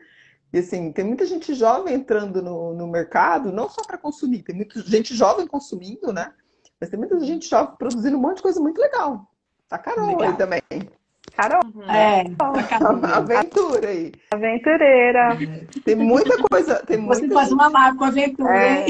e 0.54 0.60
assim, 0.60 0.92
tem 0.92 1.06
muita 1.06 1.26
gente 1.26 1.54
jovem 1.54 1.94
entrando 1.94 2.42
no, 2.42 2.74
no 2.74 2.88
mercado, 2.88 3.52
não 3.52 3.70
só 3.70 3.82
para 3.82 3.98
consumir, 3.98 4.44
tem 4.44 4.56
muita 4.56 4.82
gente 4.82 5.16
jovem 5.16 5.48
consumindo, 5.48 6.12
né? 6.12 6.34
Mas 6.80 6.90
tem 6.90 7.00
muita 7.00 7.20
gente 7.20 7.50
jovem 7.50 7.76
produzindo 7.78 8.18
um 8.18 8.22
monte 8.22 8.38
de 8.38 8.44
coisa 8.44 8.60
muito 8.60 8.80
legal. 8.80 9.31
Tá 9.72 9.78
Carol 9.78 10.08
Legal. 10.08 10.22
aí 10.24 10.36
também. 10.36 10.62
Carol. 11.34 11.62
Uhum. 11.74 11.90
É, 11.90 12.26
tá 12.36 12.52
aventura 13.16 13.88
aí. 13.88 14.12
Aventureira. 14.30 15.38
Tem 15.86 15.96
muita 15.96 16.38
coisa. 16.44 16.86
Tem 16.86 16.98
Você 17.06 17.22
muita 17.22 17.36
faz 17.36 17.48
gente... 17.48 17.58
uma 17.58 17.96
com 17.96 18.04
aventura, 18.04 18.54
é. 18.54 18.86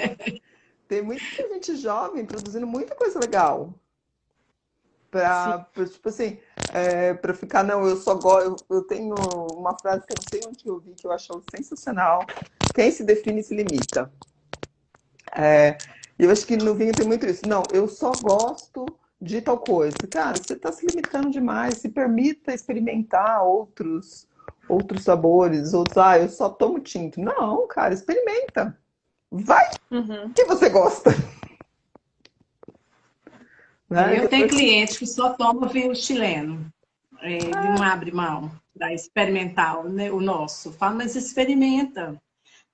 tem 0.88 1.02
muita 1.02 1.22
gente 1.22 1.76
jovem 1.76 2.24
produzindo 2.24 2.66
muita 2.66 2.94
coisa 2.94 3.20
legal. 3.20 3.74
Pra, 5.10 5.66
pra 5.74 5.84
tipo 5.84 6.08
assim, 6.08 6.38
é, 6.72 7.12
pra 7.12 7.34
ficar, 7.34 7.62
não, 7.62 7.86
eu 7.86 7.96
só 7.96 8.14
gosto. 8.14 8.64
Eu, 8.70 8.78
eu, 8.78 8.82
tenho 8.84 9.14
uma 9.52 9.78
frase 9.78 10.06
que 10.06 10.14
eu 10.14 10.16
não 10.16 10.30
sei 10.30 10.40
onde 10.48 10.66
eu 10.66 10.78
vi, 10.78 10.94
que 10.94 11.06
eu 11.06 11.12
acho 11.12 11.42
sensacional. 11.54 12.24
Quem 12.74 12.90
se 12.90 13.04
define 13.04 13.42
se 13.42 13.54
limita. 13.54 14.10
É, 15.36 15.76
eu 16.18 16.30
acho 16.30 16.46
que 16.46 16.56
no 16.56 16.74
vinho 16.74 16.94
tem 16.94 17.06
muito 17.06 17.26
isso. 17.26 17.46
Não, 17.46 17.62
eu 17.70 17.86
só 17.86 18.12
gosto 18.22 18.86
de 19.20 19.40
tal 19.40 19.58
coisa. 19.58 19.96
Cara, 20.10 20.36
você 20.36 20.54
está 20.54 20.72
se 20.72 20.86
limitando 20.86 21.30
demais. 21.30 21.74
Se 21.74 21.88
permita 21.88 22.54
experimentar 22.54 23.44
outros 23.44 24.28
outros 24.68 25.02
sabores, 25.02 25.74
outros. 25.74 25.98
Ah, 25.98 26.18
eu 26.18 26.28
só 26.28 26.48
tomo 26.48 26.78
tinto. 26.80 27.20
Não, 27.20 27.66
cara, 27.66 27.92
experimenta. 27.92 28.78
Vai 29.30 29.68
uhum. 29.90 30.32
que 30.32 30.44
você 30.44 30.68
gosta. 30.68 31.10
Né? 33.88 34.20
Eu 34.20 34.28
tenho 34.28 34.48
clientes 34.48 34.96
que 34.96 35.06
só 35.06 35.30
tomam 35.30 35.68
vinho 35.68 35.94
chileno. 35.94 36.72
Ele 37.20 37.50
ah. 37.54 37.64
não 37.64 37.82
abre 37.82 38.12
mão 38.12 38.50
para 38.76 38.94
experimentar 38.94 39.84
né, 39.84 40.10
o 40.10 40.20
nosso. 40.20 40.72
Fala, 40.72 40.94
mas 40.94 41.16
experimenta. 41.16 42.20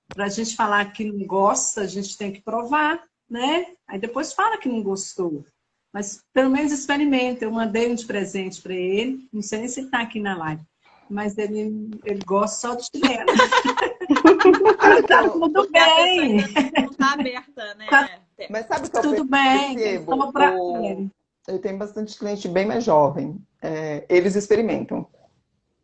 Para 0.07 0.25
a 0.25 0.29
gente 0.29 0.55
falar 0.55 0.93
que 0.93 1.03
não 1.03 1.25
gosta, 1.25 1.81
a 1.81 1.87
gente 1.87 2.17
tem 2.17 2.31
que 2.31 2.41
provar, 2.41 3.03
né? 3.29 3.73
Aí 3.87 3.99
depois 3.99 4.31
fala 4.31 4.57
que 4.57 4.69
não 4.69 4.81
gostou. 4.81 5.43
Mas 5.93 6.23
pelo 6.33 6.49
menos 6.49 6.71
experimenta. 6.71 7.45
Eu 7.45 7.51
mandei 7.51 7.91
um 7.91 7.95
de 7.95 8.05
presente 8.05 8.61
para 8.61 8.73
ele. 8.73 9.27
Não 9.31 9.41
sei 9.41 9.59
nem 9.59 9.67
se 9.67 9.79
ele 9.79 9.87
está 9.87 10.01
aqui 10.01 10.19
na 10.19 10.37
live. 10.37 10.61
Mas 11.09 11.37
ele, 11.37 11.89
ele 12.03 12.19
gosta 12.25 12.67
só 12.67 12.75
do 12.75 12.83
chileno. 12.83 13.25
tá 15.07 15.29
tudo 15.29 15.69
bem. 15.71 16.37
Está 16.37 17.13
aberta, 17.13 17.75
né? 17.75 17.87
Tá, 17.89 18.19
Mas 18.49 18.67
sabe 18.67 18.87
o 18.87 18.91
que 18.91 18.97
eu 18.97 19.01
Tudo 19.01 19.23
bem. 19.23 20.05
Pra... 20.33 20.55
O... 20.55 21.09
Eu 21.47 21.59
tenho 21.59 21.77
bastante 21.77 22.17
cliente 22.17 22.47
bem 22.49 22.65
mais 22.65 22.83
jovem. 22.83 23.41
É, 23.61 24.05
eles 24.09 24.35
experimentam. 24.35 25.07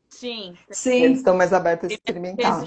Sim. 0.10 0.56
Sim. 0.70 1.04
Eles 1.04 1.18
estão 1.20 1.36
mais 1.36 1.54
abertos 1.54 1.90
a 1.90 1.94
experimentar. 1.94 2.64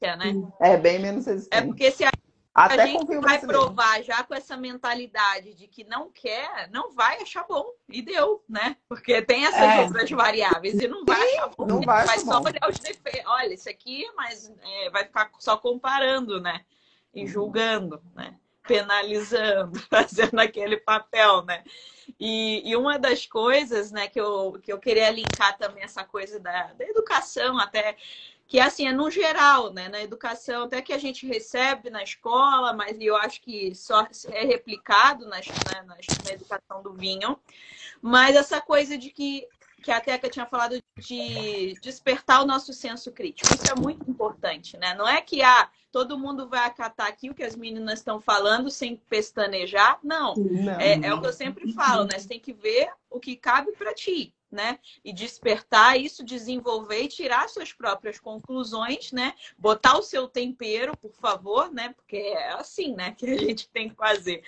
Né? 0.00 0.42
É 0.60 0.76
bem 0.76 0.98
menos 0.98 1.26
resistente. 1.26 1.56
É 1.56 1.64
porque 1.64 1.90
se 1.92 2.04
a 2.04 2.11
até 2.54 2.82
a 2.82 2.86
gente 2.86 3.18
vai 3.18 3.40
provar 3.40 4.02
já 4.02 4.22
com 4.24 4.34
essa 4.34 4.56
mentalidade 4.58 5.54
de 5.54 5.66
que 5.66 5.84
não 5.84 6.10
quer, 6.10 6.68
não 6.70 6.92
vai 6.92 7.22
achar 7.22 7.46
bom. 7.48 7.64
E 7.88 8.02
deu, 8.02 8.44
né? 8.46 8.76
Porque 8.88 9.22
tem 9.22 9.46
essas 9.46 9.60
é. 9.60 9.80
outras 9.80 10.10
variáveis 10.10 10.74
e 10.74 10.86
não 10.86 11.04
vai 11.04 11.20
Sim, 11.20 11.38
achar 11.38 11.48
bom. 11.48 11.66
Não 11.66 11.80
vai, 11.80 12.04
vai 12.04 12.18
só 12.18 12.40
bom. 12.40 12.48
olhar 12.48 12.68
os 12.68 12.78
defeitos. 12.78 13.30
Olha, 13.30 13.54
isso 13.54 13.70
aqui, 13.70 14.04
mas 14.14 14.52
é, 14.62 14.90
vai 14.90 15.04
ficar 15.04 15.30
só 15.38 15.56
comparando, 15.56 16.40
né? 16.42 16.62
E 17.14 17.22
uhum. 17.22 17.26
julgando, 17.26 18.02
né? 18.14 18.36
Penalizando, 18.68 19.80
fazendo 19.88 20.38
aquele 20.38 20.76
papel, 20.76 21.42
né? 21.44 21.64
E, 22.20 22.68
e, 22.68 22.76
uma 22.76 22.98
das 22.98 23.26
coisas, 23.26 23.90
né, 23.90 24.08
que 24.08 24.20
eu, 24.20 24.58
que 24.62 24.72
eu 24.72 24.78
queria 24.78 25.10
linkar 25.10 25.56
também 25.56 25.82
essa 25.82 26.04
coisa 26.04 26.38
da, 26.38 26.72
da 26.74 26.84
educação, 26.84 27.58
até 27.58 27.96
que 28.52 28.60
assim, 28.60 28.86
é 28.86 28.92
no 28.92 29.10
geral, 29.10 29.72
né? 29.72 29.88
Na 29.88 30.02
educação, 30.02 30.64
até 30.64 30.82
que 30.82 30.92
a 30.92 30.98
gente 30.98 31.26
recebe 31.26 31.88
na 31.88 32.02
escola, 32.02 32.74
mas 32.74 33.00
eu 33.00 33.16
acho 33.16 33.40
que 33.40 33.74
só 33.74 34.06
é 34.26 34.44
replicado 34.44 35.26
nas, 35.26 35.46
né, 35.46 35.82
na 35.86 35.96
educação 36.30 36.82
do 36.82 36.92
vinho. 36.92 37.38
Mas 38.02 38.36
essa 38.36 38.60
coisa 38.60 38.98
de 38.98 39.08
que 39.08 39.48
que 39.82 39.90
a 39.90 40.00
Teca 40.00 40.28
tinha 40.28 40.44
falado 40.44 40.78
de 40.98 41.74
despertar 41.80 42.42
o 42.42 42.46
nosso 42.46 42.72
senso 42.74 43.10
crítico. 43.10 43.52
Isso 43.52 43.72
é 43.72 43.74
muito 43.74 44.08
importante, 44.08 44.76
né? 44.76 44.94
Não 44.94 45.08
é 45.08 45.20
que 45.20 45.42
ah, 45.42 45.68
todo 45.90 46.18
mundo 46.18 46.46
vai 46.46 46.66
acatar 46.66 47.08
aqui 47.08 47.30
o 47.30 47.34
que 47.34 47.42
as 47.42 47.56
meninas 47.56 47.98
estão 47.98 48.20
falando 48.20 48.70
sem 48.70 48.96
pestanejar. 49.08 49.98
Não. 50.04 50.34
não 50.34 50.78
é, 50.78 51.00
é, 51.02 51.12
o 51.12 51.20
que 51.20 51.26
eu 51.26 51.32
sempre 51.32 51.72
falo, 51.72 52.04
né? 52.04 52.16
Você 52.16 52.28
tem 52.28 52.38
que 52.38 52.52
ver 52.52 52.92
o 53.10 53.18
que 53.18 53.34
cabe 53.34 53.72
para 53.72 53.94
ti 53.94 54.32
né? 54.52 54.78
E 55.04 55.12
despertar 55.12 55.98
isso, 55.98 56.24
desenvolver 56.24 57.02
e 57.02 57.08
tirar 57.08 57.48
suas 57.48 57.72
próprias 57.72 58.20
conclusões, 58.20 59.10
né? 59.10 59.34
Botar 59.58 59.98
o 59.98 60.02
seu 60.02 60.28
tempero, 60.28 60.96
por 60.96 61.12
favor, 61.14 61.72
né? 61.72 61.94
Porque 61.96 62.16
é 62.16 62.52
assim, 62.52 62.94
né? 62.94 63.12
Que 63.18 63.26
a 63.26 63.38
gente 63.38 63.68
tem 63.70 63.88
que 63.88 63.96
fazer. 63.96 64.44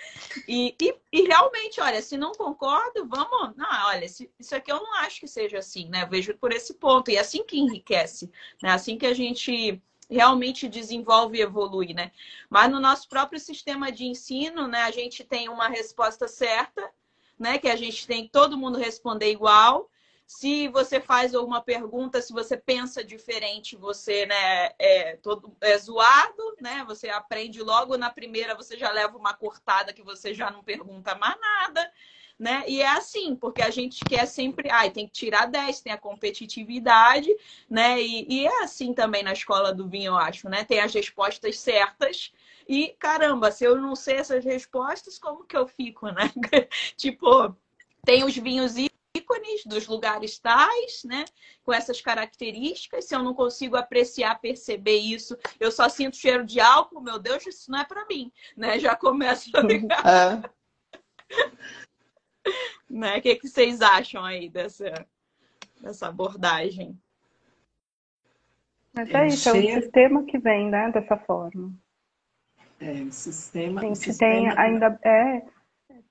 E, 0.47 0.75
e, 0.79 0.95
e 1.11 1.21
realmente, 1.23 1.81
olha, 1.81 2.01
se 2.01 2.17
não 2.17 2.31
concordo, 2.31 3.07
vamos. 3.07 3.55
Não, 3.57 3.87
olha, 3.87 4.05
isso 4.05 4.55
aqui 4.55 4.71
eu 4.71 4.77
não 4.77 4.93
acho 4.95 5.19
que 5.19 5.27
seja 5.27 5.57
assim, 5.57 5.89
né? 5.89 6.05
Vejo 6.05 6.37
por 6.37 6.53
esse 6.53 6.75
ponto. 6.75 7.09
E 7.09 7.17
é 7.17 7.19
assim 7.19 7.43
que 7.43 7.57
enriquece, 7.57 8.31
né? 8.61 8.71
Assim 8.71 8.97
que 8.97 9.05
a 9.05 9.13
gente 9.13 9.81
realmente 10.09 10.67
desenvolve 10.67 11.37
e 11.37 11.41
evolui, 11.41 11.93
né? 11.93 12.11
Mas 12.49 12.71
no 12.71 12.79
nosso 12.79 13.07
próprio 13.09 13.39
sistema 13.39 13.91
de 13.91 14.05
ensino, 14.05 14.67
né, 14.67 14.83
a 14.83 14.91
gente 14.91 15.23
tem 15.23 15.49
uma 15.49 15.67
resposta 15.67 16.27
certa, 16.27 16.91
né, 17.37 17.57
que 17.57 17.67
a 17.67 17.75
gente 17.75 18.07
tem 18.07 18.27
todo 18.27 18.57
mundo 18.57 18.77
responder 18.77 19.31
igual, 19.31 19.89
se 20.27 20.67
você 20.69 20.99
faz 20.99 21.35
alguma 21.35 21.61
pergunta, 21.61 22.21
se 22.21 22.33
você 22.33 22.57
pensa 22.57 23.03
diferente, 23.03 23.75
você 23.75 24.25
né, 24.25 24.71
é, 24.79 25.17
todo, 25.17 25.55
é 25.61 25.77
zoado, 25.77 26.55
né? 26.59 26.83
Você 26.87 27.09
aprende 27.09 27.61
logo 27.61 27.95
na 27.95 28.09
primeira, 28.09 28.55
você 28.55 28.75
já 28.77 28.91
leva 28.91 29.17
uma 29.17 29.35
cortada 29.35 29.93
que 29.93 30.01
você 30.01 30.33
já 30.33 30.49
não 30.49 30.63
pergunta 30.63 31.13
mais 31.15 31.39
nada. 31.39 31.91
Né? 32.37 32.65
E 32.67 32.81
é 32.81 32.87
assim, 32.87 33.33
porque 33.33 33.61
a 33.61 33.69
gente 33.69 34.05
quer 34.05 34.25
sempre, 34.25 34.69
ai, 34.69 34.91
tem 34.91 35.07
que 35.07 35.13
tirar 35.13 35.45
10, 35.45 35.79
tem 35.79 35.93
a 35.93 35.97
competitividade, 35.97 37.29
né? 37.69 38.01
E, 38.01 38.27
e, 38.27 38.45
é 38.45 38.63
assim 38.63 38.93
também 38.93 39.23
na 39.23 39.31
escola 39.31 39.73
do 39.73 39.87
vinho, 39.87 40.09
eu 40.09 40.17
acho, 40.17 40.49
né? 40.49 40.65
Tem 40.65 40.81
as 40.81 40.93
respostas 40.93 41.57
certas. 41.57 42.33
E 42.67 42.89
caramba, 42.99 43.51
se 43.51 43.63
eu 43.63 43.77
não 43.77 43.95
sei 43.95 44.17
essas 44.17 44.43
respostas, 44.43 45.17
como 45.17 45.45
que 45.45 45.55
eu 45.55 45.65
fico, 45.65 46.07
né? 46.09 46.29
tipo, 46.97 47.55
tem 48.03 48.25
os 48.25 48.35
vinhos 48.35 48.77
ícones 49.25 49.65
dos 49.65 49.87
lugares 49.87 50.37
tais, 50.37 51.03
né? 51.03 51.25
Com 51.63 51.73
essas 51.73 51.99
características. 51.99 53.05
Se 53.05 53.15
eu 53.15 53.23
não 53.23 53.33
consigo 53.33 53.75
apreciar, 53.75 54.39
perceber 54.39 54.97
isso, 54.97 55.35
eu 55.59 55.71
só 55.71 55.89
sinto 55.89 56.15
cheiro 56.15 56.45
de 56.45 56.59
álcool, 56.59 57.01
meu 57.01 57.17
Deus, 57.17 57.45
isso 57.45 57.71
não 57.71 57.79
é 57.79 57.85
para 57.85 58.05
mim, 58.05 58.31
né? 58.55 58.79
Já 58.79 58.95
começa 58.95 59.49
a 59.57 59.61
ligar. 59.61 60.03
É. 60.05 60.41
né? 62.89 63.17
O 63.17 63.21
que, 63.21 63.35
que 63.35 63.47
vocês 63.47 63.81
acham 63.81 64.23
aí 64.23 64.49
dessa, 64.49 65.05
dessa 65.81 66.07
abordagem? 66.07 66.97
Mas 68.93 69.09
é 69.13 69.27
isso, 69.27 69.49
é 69.49 69.51
o 69.51 69.81
sistema 69.81 70.23
que 70.23 70.37
vem, 70.37 70.69
né, 70.69 70.89
dessa 70.89 71.17
forma. 71.17 71.73
É, 72.79 73.01
o 73.01 73.11
sistema. 73.11 73.81
A 73.81 73.83
gente 73.83 73.97
sistema... 73.99 74.31
tem 74.31 74.49
ainda. 74.57 74.99
É, 75.03 75.37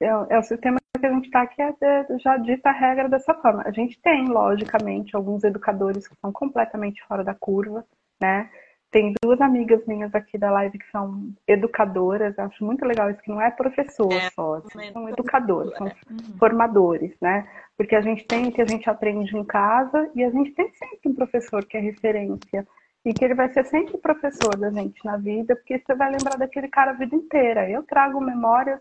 é, 0.01 0.07
é 0.07 0.39
o 0.39 0.43
sistema 0.43 0.79
que 0.99 1.07
a 1.07 1.13
gente 1.13 1.27
está 1.27 1.43
aqui 1.43 1.61
é, 1.61 2.07
já 2.19 2.37
dita 2.37 2.71
a 2.71 2.73
regra 2.73 3.09
dessa 3.09 3.35
forma. 3.35 3.63
A 3.67 3.73
gente 3.73 4.01
tem, 4.01 4.27
logicamente, 4.29 5.15
alguns 5.15 5.43
educadores 5.45 6.07
que 6.07 6.15
são 6.21 6.33
completamente 6.33 7.03
fora 7.07 7.25
da 7.25 7.35
curva, 7.35 7.85
né? 8.21 8.49
Tem 8.91 9.13
duas 9.21 9.41
amigas 9.41 9.85
minhas 9.87 10.15
aqui 10.15 10.39
da 10.39 10.53
live 10.53 10.79
que 10.79 10.89
são 10.93 11.33
educadoras, 11.49 12.39
eu 12.39 12.45
acho 12.45 12.65
muito 12.65 12.85
legal 12.85 13.11
isso, 13.11 13.21
que 13.23 13.29
não 13.29 13.43
é 13.43 13.51
professor 13.51 14.13
é, 14.13 14.31
só, 14.31 14.55
assim, 14.55 14.93
são 14.93 15.09
educadores, 15.09 15.77
são 15.77 15.87
uhum. 15.87 16.39
formadores, 16.39 17.13
né? 17.21 17.45
Porque 17.77 17.97
a 17.97 18.01
gente 18.01 18.25
tem 18.25 18.53
que 18.53 18.63
a 18.63 18.67
gente 18.67 18.89
aprende 18.89 19.37
em 19.37 19.45
casa 19.45 20.09
e 20.15 20.23
a 20.23 20.31
gente 20.31 20.53
tem 20.53 20.73
sempre 20.75 21.11
um 21.11 21.15
professor 21.15 21.65
que 21.65 21.77
é 21.77 21.81
referência 21.81 22.65
e 23.05 23.13
que 23.13 23.25
ele 23.25 23.35
vai 23.35 23.53
ser 23.53 23.65
sempre 23.65 23.99
professor 23.99 24.57
da 24.57 24.71
gente 24.71 25.05
na 25.05 25.17
vida, 25.17 25.57
porque 25.57 25.81
você 25.81 25.95
vai 25.97 26.13
lembrar 26.13 26.39
daquele 26.39 26.69
cara 26.69 26.93
a 26.93 26.95
vida 26.95 27.17
inteira. 27.17 27.69
Eu 27.69 27.83
trago 27.83 28.21
memórias 28.21 28.81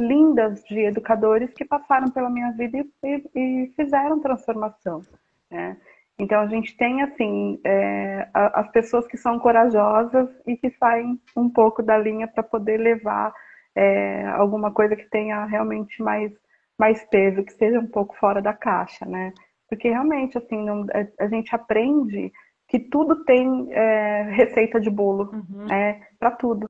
lindas 0.00 0.62
de 0.64 0.80
educadores 0.80 1.52
que 1.54 1.64
passaram 1.64 2.10
pela 2.10 2.30
minha 2.30 2.52
vida 2.52 2.78
e, 2.78 2.90
e, 3.04 3.30
e 3.34 3.72
fizeram 3.74 4.20
transformação. 4.20 5.02
Né? 5.50 5.76
Então 6.18 6.40
a 6.40 6.46
gente 6.46 6.76
tem 6.76 7.02
assim 7.02 7.60
é, 7.64 8.28
as 8.32 8.70
pessoas 8.70 9.06
que 9.06 9.16
são 9.16 9.38
corajosas 9.38 10.28
e 10.46 10.56
que 10.56 10.70
saem 10.70 11.20
um 11.36 11.48
pouco 11.48 11.82
da 11.82 11.96
linha 11.98 12.26
para 12.26 12.42
poder 12.42 12.78
levar 12.78 13.32
é, 13.74 14.26
alguma 14.28 14.70
coisa 14.70 14.96
que 14.96 15.08
tenha 15.10 15.44
realmente 15.44 16.02
mais 16.02 16.32
mais 16.78 17.02
peso, 17.04 17.42
que 17.42 17.54
seja 17.54 17.80
um 17.80 17.86
pouco 17.86 18.14
fora 18.16 18.42
da 18.42 18.52
caixa, 18.52 19.06
né? 19.06 19.32
Porque 19.66 19.88
realmente 19.88 20.36
assim 20.36 20.62
não, 20.62 20.82
a, 20.92 21.24
a, 21.24 21.28
gente 21.28 21.54
aprende 21.54 22.30
que 22.68 22.78
tudo 22.78 23.24
tem 23.24 23.68
é, 23.70 24.22
receita 24.30 24.78
de 24.78 24.90
bolo, 24.90 25.30
uhum. 25.32 25.66
né? 25.66 26.02
Para 26.18 26.32
tudo. 26.32 26.68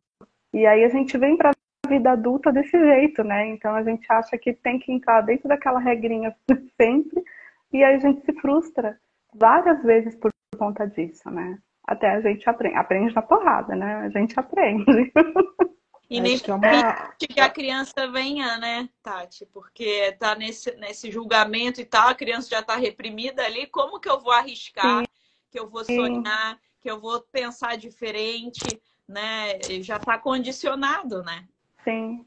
E 0.53 0.65
aí 0.65 0.85
a 0.85 0.89
gente 0.89 1.19
vem 1.19 1.37
para 1.37 1.51
vida 1.87 2.13
adulta 2.13 2.53
desse 2.53 2.79
jeito, 2.79 3.25
né? 3.25 3.49
Então 3.49 3.75
a 3.75 3.83
gente 3.83 4.07
acha 4.13 4.37
que 4.37 4.53
tem 4.53 4.79
que 4.79 4.93
entrar 4.93 5.23
dentro 5.23 5.49
daquela 5.49 5.81
regrinha 5.81 6.37
sempre 6.81 7.25
e 7.73 7.83
aí 7.83 7.95
a 7.95 7.99
gente 7.99 8.25
se 8.25 8.33
frustra 8.41 8.99
várias 9.35 9.83
vezes 9.83 10.15
por 10.17 10.31
conta 10.59 10.87
disso, 10.87 11.31
né? 11.31 11.59
Até 11.85 12.11
a 12.11 12.21
gente 12.21 12.49
aprende, 12.49 12.77
aprende 12.77 13.15
na 13.15 13.23
porrada, 13.23 13.75
né? 13.75 13.97
A 13.97 14.09
gente 14.11 14.39
aprende. 14.39 15.13
E 16.09 16.21
nem 16.21 16.39
que, 16.39 16.51
é 16.51 16.55
uma... 16.55 17.11
que 17.19 17.41
a 17.41 17.51
criança 17.51 18.09
venha, 18.13 18.59
né, 18.59 18.89
Tati? 19.03 19.45
Porque 19.47 20.13
tá 20.13 20.37
nesse, 20.37 20.71
nesse 20.77 21.11
julgamento 21.11 21.81
e 21.81 21.85
tal, 21.85 22.09
a 22.09 22.15
criança 22.15 22.49
já 22.49 22.61
está 22.61 22.77
reprimida 22.77 23.45
ali. 23.45 23.67
Como 23.67 23.99
que 23.99 24.09
eu 24.09 24.21
vou 24.21 24.31
arriscar? 24.31 25.01
Sim. 25.01 25.07
Que 25.51 25.59
eu 25.59 25.69
vou 25.69 25.85
sonhar? 25.85 26.55
Sim. 26.55 26.61
Que 26.81 26.91
eu 26.91 27.01
vou 27.01 27.21
pensar 27.33 27.77
diferente? 27.77 28.81
Né? 29.09 29.61
Já 29.83 29.97
está 29.97 30.17
condicionado, 30.17 31.25
né? 31.25 31.45
Sim. 31.87 32.27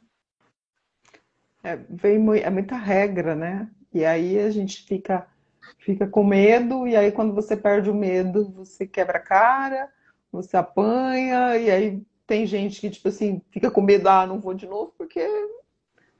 É, 1.61 1.75
vem, 1.75 2.15
é 2.41 2.49
muita 2.49 2.77
regra, 2.77 3.35
né? 3.35 3.69
E 3.93 4.05
aí 4.05 4.39
a 4.39 4.49
gente 4.49 4.83
fica, 4.83 5.27
fica 5.79 6.07
com 6.07 6.23
medo, 6.23 6.87
e 6.87 6.95
aí 6.95 7.11
quando 7.11 7.33
você 7.33 7.57
perde 7.57 7.89
o 7.89 7.93
medo, 7.93 8.49
você 8.51 8.87
quebra 8.87 9.17
a 9.17 9.21
cara, 9.21 9.89
você 10.31 10.55
apanha, 10.55 11.57
e 11.57 11.69
aí 11.69 12.01
tem 12.25 12.45
gente 12.45 12.79
que, 12.79 12.89
tipo 12.89 13.09
assim, 13.09 13.41
fica 13.51 13.69
com 13.69 13.81
medo, 13.81 14.07
ah, 14.07 14.25
não 14.25 14.39
vou 14.39 14.53
de 14.53 14.65
novo, 14.65 14.93
porque 14.97 15.27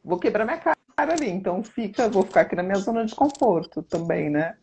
vou 0.04 0.20
quebrar 0.20 0.44
minha 0.44 0.58
cara 0.58 0.76
ali. 0.98 1.30
Então 1.30 1.64
fica, 1.64 2.10
vou 2.10 2.24
ficar 2.24 2.42
aqui 2.42 2.56
na 2.56 2.64
minha 2.64 2.80
zona 2.80 3.06
de 3.06 3.16
conforto 3.16 3.82
também, 3.84 4.30
né? 4.30 4.58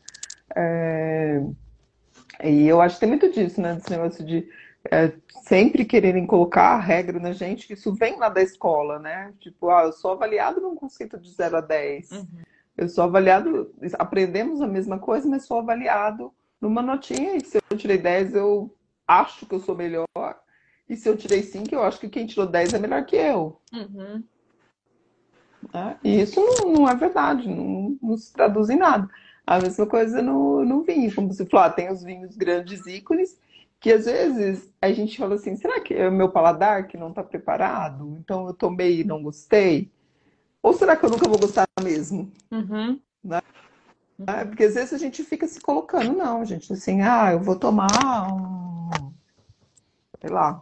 É... 0.54 1.40
E 2.44 2.66
eu 2.66 2.82
acho 2.82 2.96
que 2.96 3.00
tem 3.00 3.08
muito 3.08 3.30
disso, 3.32 3.62
né? 3.62 3.74
Desse 3.74 3.90
negócio 3.90 4.22
de 4.22 4.46
é, 4.90 5.12
sempre 5.42 5.84
quererem 5.84 6.26
colocar 6.26 6.74
a 6.74 6.80
regra 6.80 7.18
na 7.18 7.32
gente, 7.32 7.66
que 7.66 7.74
isso 7.74 7.94
vem 7.94 8.18
lá 8.18 8.28
da 8.28 8.42
escola, 8.42 8.98
né? 8.98 9.32
Tipo, 9.40 9.70
ah, 9.70 9.84
eu 9.84 9.92
sou 9.92 10.12
avaliado 10.12 10.60
num 10.60 10.74
conceito 10.74 11.18
de 11.18 11.30
0 11.30 11.56
a 11.56 11.60
10. 11.60 12.10
Uhum. 12.12 12.26
Eu 12.76 12.88
sou 12.88 13.04
avaliado, 13.04 13.72
aprendemos 13.94 14.60
a 14.60 14.66
mesma 14.66 14.98
coisa, 14.98 15.28
mas 15.28 15.46
sou 15.46 15.58
avaliado 15.58 16.32
numa 16.60 16.82
notinha, 16.82 17.36
e 17.36 17.40
se 17.40 17.58
eu 17.70 17.76
tirei 17.76 17.98
10, 17.98 18.34
eu 18.34 18.74
acho 19.06 19.46
que 19.46 19.54
eu 19.54 19.60
sou 19.60 19.74
melhor. 19.74 20.06
E 20.88 20.96
se 20.96 21.08
eu 21.08 21.16
tirei 21.16 21.42
5, 21.42 21.74
eu 21.74 21.82
acho 21.82 21.98
que 21.98 22.08
quem 22.08 22.26
tirou 22.26 22.46
10 22.46 22.74
é 22.74 22.78
melhor 22.78 23.04
que 23.04 23.16
eu. 23.16 23.60
Uhum. 23.72 24.22
É, 25.72 25.96
e 26.04 26.20
isso 26.20 26.40
não, 26.40 26.72
não, 26.72 26.88
é 26.88 26.94
verdade, 26.94 27.48
não, 27.48 27.96
não, 28.00 28.16
se 28.16 28.32
traduz 28.32 28.70
em 28.70 28.76
nada. 28.76 29.08
A 29.46 29.58
mesma 29.58 29.86
coisa 29.86 30.22
no, 30.22 30.64
no 30.64 30.82
vinho, 30.82 31.12
como 31.14 31.32
você 31.32 31.44
falou, 31.46 31.66
ah, 31.66 31.70
tem 31.70 31.90
os 31.90 32.02
vinhos 32.02 32.36
grandes 32.36 32.86
ícones, 32.86 33.38
que 33.86 33.92
às 33.92 34.04
vezes 34.04 34.68
a 34.82 34.90
gente 34.90 35.16
fala 35.16 35.36
assim, 35.36 35.54
será 35.54 35.80
que 35.80 35.94
é 35.94 36.08
o 36.08 36.12
meu 36.12 36.28
paladar 36.28 36.88
que 36.88 36.96
não 36.96 37.10
está 37.10 37.22
preparado? 37.22 38.16
Então 38.18 38.48
eu 38.48 38.52
tomei 38.52 39.02
e 39.02 39.04
não 39.04 39.22
gostei? 39.22 39.92
Ou 40.60 40.72
será 40.72 40.96
que 40.96 41.06
eu 41.06 41.10
nunca 41.10 41.28
vou 41.28 41.38
gostar 41.38 41.68
mesmo? 41.80 42.28
Uhum. 42.50 43.00
Né? 43.22 43.40
Uhum. 44.18 44.26
Porque 44.48 44.64
às 44.64 44.74
vezes 44.74 44.92
a 44.92 44.98
gente 44.98 45.22
fica 45.22 45.46
se 45.46 45.60
colocando, 45.60 46.18
não, 46.18 46.44
gente, 46.44 46.72
assim, 46.72 47.00
ah, 47.00 47.30
eu 47.30 47.38
vou 47.38 47.54
tomar 47.54 47.86
um, 48.32 49.12
sei 50.20 50.30
lá, 50.30 50.60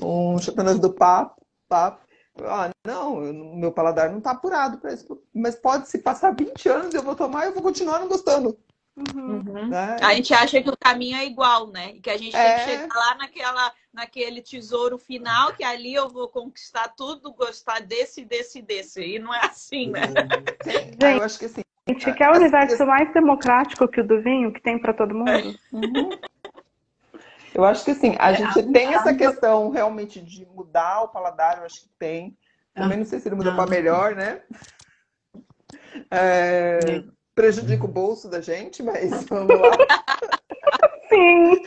um 0.00 0.38
chapéu 0.38 0.78
do 0.78 0.92
papo, 0.92 1.44
papo. 1.68 2.06
Ah, 2.44 2.70
não, 2.86 3.18
o 3.18 3.56
meu 3.56 3.72
paladar 3.72 4.10
não 4.12 4.18
está 4.18 4.30
apurado 4.30 4.78
para 4.78 4.92
isso. 4.92 5.20
Mas 5.34 5.56
pode 5.56 5.88
se 5.88 5.98
passar 5.98 6.36
20 6.36 6.68
anos, 6.68 6.94
eu 6.94 7.02
vou 7.02 7.16
tomar 7.16 7.46
e 7.46 7.48
eu 7.48 7.52
vou 7.52 7.64
continuar 7.64 7.98
não 7.98 8.06
gostando. 8.06 8.56
Uhum. 8.96 9.42
uhum. 9.46 9.68
Né? 9.68 9.96
A 10.02 10.14
gente 10.14 10.34
acha 10.34 10.62
que 10.62 10.68
o 10.68 10.76
caminho 10.76 11.16
é 11.16 11.24
igual, 11.24 11.68
né? 11.68 11.92
E 11.94 12.00
que 12.00 12.10
a 12.10 12.16
gente 12.16 12.36
é... 12.36 12.54
tem 12.54 12.64
que 12.64 12.70
chegar 12.70 12.94
lá 12.94 13.14
naquela, 13.16 13.72
naquele 13.92 14.42
tesouro 14.42 14.98
final, 14.98 15.54
que 15.54 15.64
ali 15.64 15.94
eu 15.94 16.08
vou 16.08 16.28
conquistar 16.28 16.88
tudo, 16.88 17.32
gostar 17.32 17.80
desse, 17.80 18.24
desse, 18.24 18.60
desse. 18.60 19.02
E 19.02 19.18
não 19.18 19.34
é 19.34 19.46
assim, 19.46 19.90
né? 19.90 20.02
Sim, 20.62 21.16
eu 21.16 21.22
acho 21.22 21.38
que 21.38 21.48
sim. 21.48 21.62
A 21.88 21.92
gente 21.92 22.12
quer 22.12 22.30
o 22.30 22.36
universo 22.36 22.86
mais 22.86 23.12
democrático 23.12 23.88
que 23.88 24.00
o 24.00 24.06
do 24.06 24.22
vinho, 24.22 24.52
que 24.52 24.60
tem 24.60 24.78
para 24.78 24.92
todo 24.92 25.14
mundo? 25.14 25.58
Uhum. 25.72 26.10
Eu 27.54 27.66
acho 27.66 27.84
que 27.84 27.90
assim, 27.90 28.16
a 28.18 28.32
é, 28.32 28.36
gente 28.36 28.72
tem 28.72 28.94
essa 28.94 29.12
questão 29.12 29.68
realmente 29.68 30.20
de 30.22 30.46
mudar 30.46 31.02
o 31.02 31.08
paladar, 31.08 31.58
eu 31.58 31.64
acho 31.64 31.82
que 31.82 31.88
tem. 31.98 32.34
Também 32.74 32.96
não 32.96 33.04
sei 33.04 33.20
se 33.20 33.28
ele 33.28 33.36
muda 33.36 33.54
para 33.54 33.68
melhor, 33.68 34.14
né? 34.14 34.40
É, 36.10 37.04
prejudica 37.34 37.84
o 37.84 37.88
bolso 37.88 38.28
da 38.28 38.40
gente, 38.40 38.82
mas 38.82 39.24
vamos 39.26 39.58
lá. 39.58 39.70
Sim. 41.08 41.62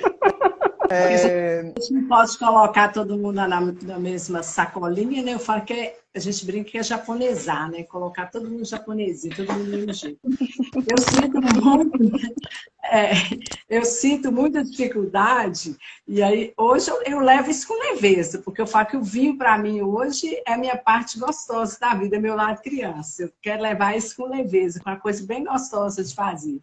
É... 0.90 1.60
A 1.62 1.80
gente 1.80 1.94
não 1.94 2.08
pode 2.08 2.38
colocar 2.38 2.92
todo 2.92 3.18
mundo 3.18 3.36
na, 3.36 3.48
na, 3.48 4.00
mesma 4.00 4.44
sacolinha, 4.44 5.24
né? 5.24 5.34
Eu 5.34 5.40
falo 5.40 5.64
que 5.64 5.74
é, 5.74 5.98
a 6.16 6.20
gente 6.20 6.46
brinca 6.46 6.72
que 6.72 6.78
é 6.78 6.84
japonesar, 6.84 7.70
né? 7.70 7.84
Colocar 7.84 8.28
todo 8.28 8.50
mundo 8.50 8.64
japonesinho, 8.64 9.36
todo 9.36 9.52
mundo 9.52 9.66
do 9.66 9.72
mesmo 9.72 9.94
jeito. 9.94 10.20
Eu 10.24 10.98
sinto 10.98 11.42
muito, 11.62 12.18
é, 12.86 13.12
eu 13.70 13.84
sinto 13.84 14.32
muita 14.32 14.64
dificuldade, 14.64 15.76
e 16.08 16.24
aí 16.24 16.54
hoje 16.58 16.90
eu, 16.90 17.02
eu, 17.04 17.20
levo 17.20 17.52
isso 17.52 17.68
com 17.68 17.74
leveza, 17.92 18.40
porque 18.40 18.62
eu 18.62 18.68
falo 18.68 18.86
que 18.86 18.96
o 18.96 19.04
vinho, 19.04 19.38
para 19.38 19.58
mim, 19.58 19.82
hoje 19.82 20.42
é 20.48 20.54
a 20.54 20.58
minha 20.58 20.78
parte 20.78 21.20
gostosa 21.20 21.78
da 21.80 21.94
vida, 21.94 22.16
é 22.16 22.20
meu 22.20 22.36
lado 22.36 22.62
criança. 22.62 23.24
Eu 23.24 23.32
quero 23.42 23.62
levar 23.62 23.98
isso 23.98 24.16
com 24.16 24.26
leveza, 24.26 24.80
com 24.80 24.90
uma 24.90 25.00
coisa 25.00 25.26
bem 25.26 25.44
gostosa 25.44 26.02
de 26.02 26.16
fazer. 26.16 26.60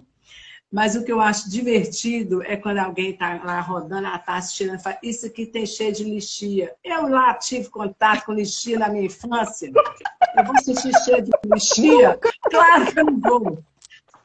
Mas 0.73 0.97
o 0.97 1.05
que 1.05 1.12
eu 1.12 1.20
acho 1.20 1.51
divertido 1.51 2.43
é 2.43 2.57
quando 2.57 2.79
alguém 2.79 3.11
está 3.11 3.35
lá 3.45 3.61
rodando, 3.61 4.07
ela 4.07 4.16
está 4.16 4.37
assistindo 4.37 4.75
e 4.75 4.79
fala, 4.79 4.99
isso 5.03 5.27
aqui 5.27 5.45
tem 5.45 5.66
cheio 5.66 5.93
de 5.93 6.03
lixia. 6.03 6.75
Eu 6.83 7.09
lá 7.09 7.35
tive 7.35 7.68
contato 7.68 8.25
com 8.25 8.33
lixia 8.33 8.79
na 8.79 8.89
minha 8.89 9.05
infância. 9.05 9.70
Eu 10.35 10.45
vou 10.45 10.59
sentir 10.62 10.93
cheio 11.05 11.23
de 11.23 11.31
lixia? 11.45 12.18
Claro 12.51 12.91
que 12.91 12.99
eu 12.99 13.05
não 13.05 13.20
vou. 13.20 13.62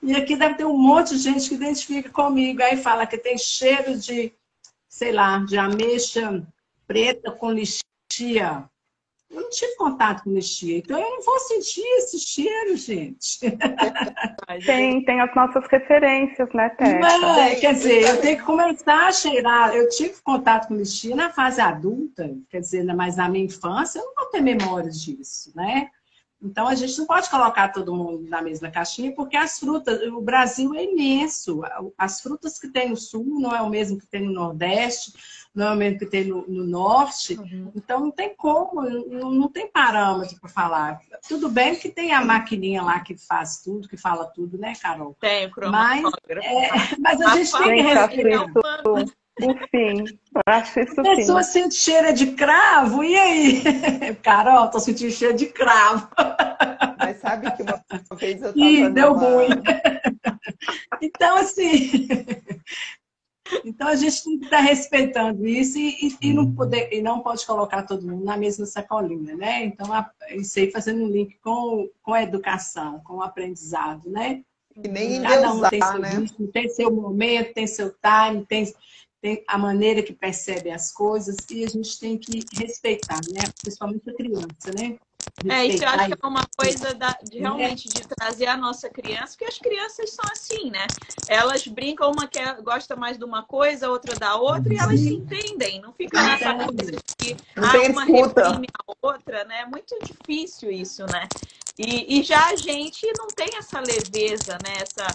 E 0.02 0.16
aqui 0.16 0.38
deve 0.38 0.56
ter 0.56 0.66
um 0.66 0.78
monte 0.78 1.18
de 1.18 1.24
gente 1.24 1.50
que 1.50 1.56
identifica 1.56 2.10
comigo. 2.10 2.64
Aí 2.64 2.78
fala 2.78 3.06
que 3.06 3.18
tem 3.18 3.38
cheiro 3.38 3.98
de, 3.98 4.32
sei 4.88 5.12
lá, 5.12 5.40
de 5.40 5.58
ameixa 5.58 6.48
preta 6.88 7.30
com 7.30 7.52
lixia. 7.52 8.64
Eu 9.30 9.42
não 9.42 9.50
tive 9.50 9.76
contato 9.76 10.24
com 10.24 10.32
lixia, 10.32 10.78
então 10.78 10.98
eu 10.98 11.10
não 11.10 11.22
vou 11.22 11.38
sentir 11.40 11.82
esse 11.98 12.18
cheiro, 12.18 12.78
gente. 12.78 13.40
Tem, 14.66 15.04
tem 15.04 15.20
as 15.20 15.36
nossas 15.36 15.66
referências, 15.70 16.48
né, 16.54 16.70
Tessa? 16.70 17.40
É, 17.42 17.56
quer 17.56 17.74
dizer, 17.74 18.04
eu 18.04 18.22
tenho 18.22 18.38
que 18.38 18.44
começar 18.44 19.08
a 19.08 19.12
cheirar. 19.12 19.76
Eu 19.76 19.90
tive 19.90 20.16
contato 20.24 20.70
com 20.70 20.76
lixia 20.76 21.16
na 21.16 21.30
fase 21.30 21.60
adulta, 21.60 22.34
quer 22.50 22.62
dizer, 22.62 22.84
mas 22.96 23.18
na 23.18 23.28
minha 23.28 23.44
infância 23.44 24.00
eu 24.00 24.06
não 24.06 24.16
vou 24.16 24.26
ter 24.28 24.42
memória 24.42 24.90
disso, 24.90 25.52
né? 25.54 25.90
Então 26.42 26.68
a 26.68 26.76
gente 26.76 26.98
não 26.98 27.06
pode 27.06 27.30
colocar 27.30 27.70
todo 27.70 27.96
mundo 27.96 28.30
na 28.30 28.42
mesma 28.42 28.70
caixinha, 28.70 29.14
porque 29.14 29.36
as 29.36 29.60
frutas, 29.60 30.02
o 30.04 30.22
Brasil 30.22 30.74
é 30.76 30.84
imenso. 30.84 31.62
As 31.98 32.22
frutas 32.22 32.60
que 32.60 32.70
tem 32.70 32.90
no 32.90 32.96
sul 32.96 33.26
não 33.40 33.56
é 33.56 33.62
o 33.62 33.70
mesmo 33.70 33.98
que 33.98 34.08
tem 34.08 34.22
no 34.22 34.32
Nordeste 34.32 35.14
não 35.58 35.70
é 35.70 35.72
o 35.74 35.76
mesmo 35.76 35.98
que 35.98 36.06
tem 36.06 36.26
no, 36.26 36.46
no 36.48 36.64
norte. 36.64 37.34
Uhum. 37.34 37.72
Então 37.76 38.00
não 38.00 38.12
tem 38.12 38.36
como, 38.36 38.82
não, 38.82 39.32
não 39.32 39.50
tem 39.50 39.68
parâmetro 39.68 40.40
para 40.40 40.50
falar. 40.50 41.00
Tudo 41.28 41.50
bem 41.50 41.76
que 41.76 41.90
tem 41.90 42.14
a 42.14 42.24
maquininha 42.24 42.84
lá 42.84 43.00
que 43.00 43.18
faz 43.18 43.64
tudo, 43.64 43.90
que 43.90 43.98
fala 43.98 44.26
tudo, 44.28 44.56
né, 44.56 44.74
Carol? 44.80 45.18
Tem, 45.20 45.48
o 45.48 45.72
mas, 45.72 46.04
é, 46.30 46.70
mas 47.02 47.20
a 47.20 47.36
gente 47.36 47.52
tem 47.52 47.76
que 47.76 47.82
respeitar. 47.82 48.46
Enfim, 49.40 50.04
acho 50.48 50.80
isso 50.80 51.00
A 51.00 51.04
pessoa 51.04 51.44
sim. 51.44 51.62
sente 51.62 51.76
cheiro 51.76 52.12
de 52.12 52.28
cravo, 52.32 53.04
e 53.04 53.16
aí? 53.16 53.64
Carol, 54.24 54.70
tô 54.70 54.80
sentindo 54.80 55.12
cheiro 55.12 55.36
de 55.36 55.48
cravo. 55.48 56.08
Mas 56.98 57.18
sabe 57.18 57.52
que 57.52 57.62
uma 57.64 58.18
vez 58.18 58.42
eu 58.42 58.54
tava 58.54 58.60
Ih, 58.60 58.90
deu 58.90 59.14
numa... 59.16 59.28
ruim. 59.28 59.50
Então, 61.02 61.38
assim, 61.38 62.08
então 63.66 63.88
a 63.88 63.96
gente 63.96 64.24
tem 64.24 64.40
que 64.40 64.46
estar 64.46 64.60
respeitando 64.60 65.48
isso 65.48 65.78
e, 65.78 66.08
e, 66.08 66.18
e, 66.22 66.34
não, 66.34 66.54
poder, 66.54 66.90
e 66.92 67.02
não 67.02 67.22
pode 67.22 67.46
colocar 67.46 67.84
todo 67.84 68.08
mundo 68.08 68.24
na 68.24 68.38
mesma 68.38 68.66
sacolinha, 68.66 69.36
né? 69.36 69.66
Então, 69.66 69.92
a, 69.94 70.10
isso 70.32 70.60
aí 70.60 70.72
fazendo 70.72 71.04
um 71.04 71.08
link 71.08 71.38
com, 71.44 71.90
com 72.02 72.14
a 72.14 72.24
educação, 72.24 73.00
com 73.02 73.16
o 73.16 73.22
aprendizado, 73.22 74.10
né? 74.10 74.44
E 74.76 74.88
nem 74.88 75.22
Cada 75.22 75.54
um 75.54 75.62
tem 75.70 75.82
seu 75.82 76.00
né? 76.00 76.10
ritmo, 76.10 76.48
tem 76.48 76.70
seu 76.70 76.92
momento, 76.92 77.54
tem 77.54 77.68
seu 77.68 77.90
time, 77.90 78.46
tem, 78.46 78.74
tem 79.22 79.44
a 79.48 79.58
maneira 79.58 80.04
que 80.04 80.14
percebe 80.14 80.70
as 80.70 80.92
coisas 80.92 81.36
e 81.50 81.64
a 81.64 81.68
gente 81.68 82.00
tem 82.00 82.18
que 82.18 82.44
respeitar, 82.54 83.20
né? 83.32 83.42
Principalmente 83.60 84.10
a 84.10 84.14
criança, 84.14 84.72
né? 84.78 84.98
É, 85.50 85.66
isso 85.66 85.84
eu 85.84 85.90
acho 85.90 86.08
que 86.08 86.26
é 86.26 86.28
uma 86.28 86.46
coisa 86.58 86.94
da, 86.94 87.18
de 87.24 87.40
realmente 87.40 87.88
de 87.88 88.02
trazer 88.08 88.48
a 88.48 88.58
nossa 88.58 88.90
criança, 88.90 89.36
porque 89.38 89.46
as 89.46 89.58
crianças 89.60 90.10
são 90.12 90.26
assim, 90.32 90.72
né? 90.72 90.86
Elas 91.28 91.68
brincam, 91.68 92.12
uma 92.12 92.28
que 92.28 92.40
gosta 92.64 92.96
mais 92.96 93.18
de 93.18 93.24
uma 93.24 93.44
coisa, 93.44 93.90
outra 93.90 94.16
da 94.16 94.36
outra, 94.36 94.74
e 94.74 94.78
elas 94.78 95.00
se 95.00 95.14
entendem, 95.14 95.80
não 95.80 95.94
fica 95.94 96.22
nessa 96.22 96.54
coisa 96.56 96.92
de 96.92 96.98
que 97.18 97.36
ah, 97.56 97.92
uma 97.92 98.06
reprime 98.06 98.68
a 98.88 98.94
outra, 99.02 99.44
né? 99.46 99.62
É 99.62 99.66
muito 99.66 99.96
difícil 100.04 100.72
isso, 100.72 101.06
né? 101.06 101.28
E, 101.78 102.20
e 102.20 102.24
já 102.24 102.48
a 102.50 102.56
gente 102.56 103.06
não 103.18 103.28
tem 103.28 103.50
essa 103.58 103.80
leveza, 103.80 104.58
né? 104.64 104.74
Essa, 104.82 105.14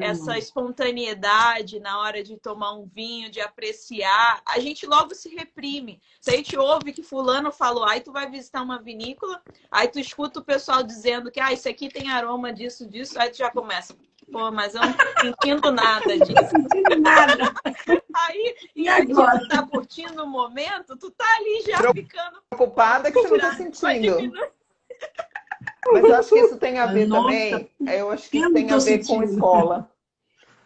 essa 0.00 0.36
espontaneidade 0.36 1.80
na 1.80 1.98
hora 2.00 2.22
de 2.22 2.36
tomar 2.36 2.74
um 2.74 2.86
vinho, 2.86 3.30
de 3.30 3.40
apreciar, 3.40 4.42
a 4.46 4.58
gente 4.58 4.86
logo 4.86 5.14
se 5.14 5.28
reprime. 5.34 6.00
Se 6.20 6.30
a 6.30 6.36
gente 6.36 6.56
ouve 6.56 6.92
que 6.92 7.02
fulano 7.02 7.50
falou, 7.50 7.84
aí 7.84 8.00
tu 8.00 8.12
vai 8.12 8.30
visitar 8.30 8.62
uma 8.62 8.80
vinícola, 8.80 9.40
aí 9.70 9.88
tu 9.88 9.98
escuta 9.98 10.40
o 10.40 10.44
pessoal 10.44 10.82
dizendo 10.82 11.30
que 11.30 11.40
ah, 11.40 11.52
isso 11.52 11.68
aqui 11.68 11.88
tem 11.88 12.10
aroma 12.10 12.52
disso, 12.52 12.86
disso, 12.86 13.18
aí 13.18 13.30
tu 13.30 13.38
já 13.38 13.50
começa. 13.50 13.96
Pô, 14.30 14.50
mas 14.52 14.74
eu 14.74 14.82
não 14.82 14.92
tô 14.92 15.20
sentindo 15.20 15.72
nada 15.72 16.18
disso. 16.18 16.32
Não 16.40 16.48
sentindo 16.48 17.00
nada. 17.00 17.52
Aí, 18.14 18.56
e, 18.76 18.88
aí 18.88 19.06
tu 19.06 19.48
tá 19.48 19.66
curtindo 19.66 20.22
o 20.22 20.26
momento, 20.26 20.96
tu 20.96 21.10
tá 21.10 21.24
ali 21.36 21.62
já 21.62 21.92
ficando. 21.92 22.40
Preocupada 22.48 23.10
que 23.10 23.20
você 23.20 23.28
não 23.28 23.38
tá 23.38 23.56
sentindo. 23.56 24.30
Mas 25.92 26.04
eu 26.04 26.14
acho 26.14 26.28
que 26.30 26.38
isso 26.38 26.56
tem 26.56 26.78
a 26.78 26.86
ver 26.86 27.06
Nossa, 27.06 27.22
também. 27.22 27.70
Eu 27.80 28.10
acho 28.10 28.30
que 28.30 28.38
isso 28.38 28.52
tem 28.52 28.70
a 28.70 28.78
ver 28.78 29.06
com 29.06 29.22
escola, 29.22 29.90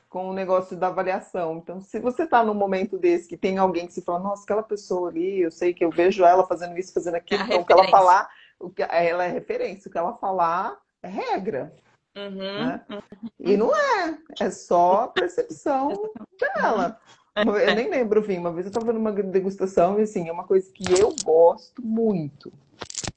com 0.09 0.29
o 0.29 0.33
negócio 0.33 0.77
da 0.77 0.89
avaliação. 0.89 1.57
Então, 1.57 1.81
se 1.81 1.99
você 1.99 2.25
está 2.25 2.45
num 2.45 2.55
momento 2.55 2.99
desse 2.99 3.29
que 3.29 3.37
tem 3.37 3.59
alguém 3.59 3.87
que 3.87 3.93
se 3.93 4.03
fala, 4.03 4.21
nossa, 4.21 4.45
aquela 4.45 4.63
pessoa 4.63 5.09
ali, 5.09 5.41
eu 5.41 5.51
sei 5.51 5.75
que 5.75 5.85
eu 5.85 5.91
vejo 5.91 6.25
ela 6.25 6.47
fazendo 6.47 6.79
isso, 6.79 6.93
fazendo 6.93 7.17
aquilo, 7.17 7.43
é 7.43 7.47
então 7.47 7.61
o 7.61 7.65
que 7.65 7.73
ela 7.73 7.89
falar, 7.89 8.29
o 8.59 8.71
que 8.71 8.83
ela 8.83 9.25
é 9.25 9.29
referência, 9.29 9.89
o 9.89 9.93
que 9.93 9.99
ela 9.99 10.15
falar 10.15 10.79
é 11.03 11.09
regra. 11.09 11.75
Uhum, 12.17 12.37
né? 12.37 12.81
uhum. 12.89 13.01
E 13.41 13.57
não 13.57 13.75
é, 13.75 14.17
é 14.41 14.51
só 14.51 15.09
percepção 15.09 16.13
dela. 16.39 17.01
Eu 17.37 17.75
nem 17.75 17.91
lembro, 17.91 18.23
Vim, 18.23 18.39
uma 18.39 18.53
vez 18.53 18.67
eu 18.67 18.71
estava 18.71 18.93
numa 18.93 19.11
degustação 19.11 19.99
e 19.99 20.03
assim, 20.03 20.29
é 20.29 20.33
uma 20.33 20.45
coisa 20.45 20.71
que 20.73 20.85
eu 20.93 21.13
gosto 21.25 21.85
muito. 21.85 22.53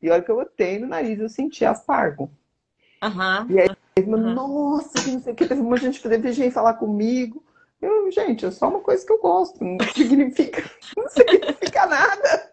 E 0.01 0.09
a 0.09 0.13
hora 0.13 0.21
que 0.21 0.29
eu 0.29 0.35
botei 0.35 0.79
no 0.79 0.87
nariz, 0.87 1.19
eu 1.19 1.29
senti 1.29 1.65
aspargo. 1.65 2.31
Uhum. 3.03 3.51
E 3.51 3.59
aí, 3.59 3.69
uhum. 3.99 4.33
nossa, 4.33 5.03
que 5.03 5.11
não 5.11 5.21
sei 5.21 5.33
o 5.33 5.35
que, 5.35 5.45
teve 5.45 5.61
uma 5.61 5.77
gente 5.77 5.99
que 5.99 6.07
vir 6.07 6.51
falar 6.51 6.75
comigo. 6.75 7.43
Eu, 7.81 8.11
gente, 8.11 8.45
é 8.45 8.51
só 8.51 8.69
uma 8.69 8.79
coisa 8.79 9.05
que 9.05 9.11
eu 9.11 9.19
gosto, 9.19 9.63
não 9.63 9.77
significa, 9.93 10.63
não 10.95 11.07
significa 11.09 11.85
nada. 11.85 12.51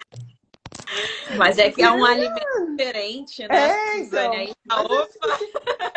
Mas 1.37 1.59
é 1.59 1.71
que 1.71 1.83
é 1.83 1.91
um 1.91 2.05
alimento 2.05 2.77
diferente, 2.77 3.49
né? 3.49 3.71
É, 3.71 3.99
então. 3.99 4.33
Aí, 4.33 4.55
tá, 4.69 4.83
opa. 4.83 5.39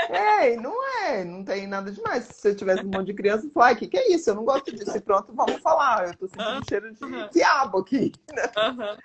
É, 0.10 0.56
não 0.56 0.88
é, 1.04 1.24
não 1.24 1.44
tem 1.44 1.68
nada 1.68 1.92
demais. 1.92 2.24
Se 2.24 2.42
você 2.42 2.56
tivesse 2.56 2.86
um 2.86 2.90
monte 2.90 3.08
de 3.08 3.14
criança, 3.14 3.50
falar, 3.54 3.74
o 3.74 3.76
que, 3.76 3.88
que 3.88 3.98
é 3.98 4.14
isso? 4.14 4.30
Eu 4.30 4.36
não 4.36 4.46
gosto 4.46 4.74
disso. 4.74 4.96
E 4.96 5.02
pronto, 5.02 5.34
vamos 5.34 5.62
falar. 5.62 6.08
Eu 6.08 6.18
tô 6.18 6.28
sentindo 6.28 6.60
um 6.60 6.64
cheiro 6.68 6.94
de 6.94 7.34
diabo 7.34 7.80
aqui. 7.80 8.14
Né? 8.34 8.44
Uhum. 8.58 8.98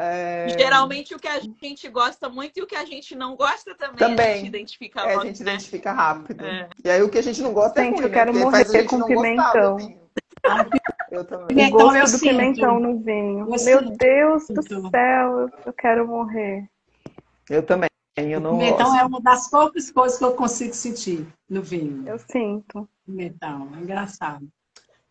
É... 0.00 0.46
Geralmente 0.56 1.12
o 1.12 1.18
que 1.18 1.26
a 1.26 1.40
gente 1.40 1.88
gosta 1.88 2.28
muito 2.28 2.56
e 2.56 2.62
o 2.62 2.68
que 2.68 2.76
a 2.76 2.84
gente 2.84 3.16
não 3.16 3.34
gosta 3.34 3.74
também, 3.74 3.96
também. 3.98 4.32
a 4.32 4.36
gente 4.36 4.46
identifica 4.46 5.00
é, 5.00 5.16
a 5.16 5.24
gente 5.24 5.42
né? 5.42 5.50
identifica 5.54 5.92
rápido. 5.92 6.44
É. 6.44 6.68
E 6.84 6.88
aí 6.88 7.02
o 7.02 7.08
que 7.08 7.18
a 7.18 7.22
gente 7.22 7.42
não 7.42 7.52
gosta 7.52 7.82
gente, 7.82 7.94
é 7.94 7.96
ruim, 7.96 8.04
eu 8.04 8.10
quero 8.12 8.32
né? 8.32 8.40
morrer 8.40 8.84
com 8.84 9.02
pimentão. 9.02 9.76
eu 11.10 11.24
também. 11.24 11.66
O 11.66 11.70
gosto 11.70 11.96
eu 11.96 12.02
do 12.02 12.08
sinto. 12.10 12.20
pimentão 12.20 12.78
no 12.78 13.00
vinho. 13.00 13.40
Eu 13.40 13.46
Meu 13.46 13.58
sinto. 13.58 13.96
Deus 13.96 14.46
do 14.46 14.62
céu, 14.62 15.50
eu 15.66 15.72
quero 15.72 16.06
morrer. 16.06 16.70
Eu 17.50 17.64
também. 17.64 17.88
Eu 18.16 18.40
não 18.40 18.56
pimentão 18.56 18.86
gosto. 18.86 19.00
é 19.00 19.04
uma 19.04 19.20
das 19.20 19.50
poucas 19.50 19.90
coisas 19.90 20.16
que 20.16 20.24
eu 20.24 20.32
consigo 20.32 20.74
sentir 20.74 21.26
no 21.50 21.60
vinho. 21.60 22.06
Eu 22.06 22.20
sinto. 22.20 22.88
Pimentão, 23.04 23.68
é 23.76 23.80
engraçado. 23.80 24.48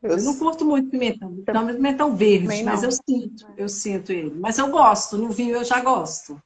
Eu, 0.01 0.11
eu 0.11 0.23
não 0.23 0.37
curto 0.37 0.63
muito 0.63 0.89
pimentão, 0.91 1.35
então, 1.39 1.67
pimentão 1.67 2.15
verde, 2.15 2.63
mas 2.63 2.83
eu 2.83 2.91
sinto, 2.91 3.45
eu 3.57 3.67
sinto 3.67 4.11
ele. 4.11 4.39
Mas 4.39 4.57
eu 4.59 4.69
gosto, 4.69 5.17
no 5.17 5.29
vinho 5.29 5.55
eu 5.55 5.63
já 5.63 5.81
gosto. 5.81 6.41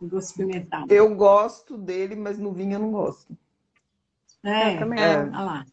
Eu 0.00 0.08
gosto 0.08 0.28
de 0.28 0.34
pimentão. 0.34 0.86
Eu 0.88 1.14
gosto 1.14 1.76
dele, 1.76 2.14
mas 2.14 2.38
no 2.38 2.52
vinho 2.52 2.74
eu 2.74 2.78
não 2.78 2.92
gosto. 2.92 3.36
É, 4.44 4.74
eu 4.74 4.78
também. 4.78 5.02
É. 5.02 5.18
Olha 5.18 5.40
lá. 5.40 5.66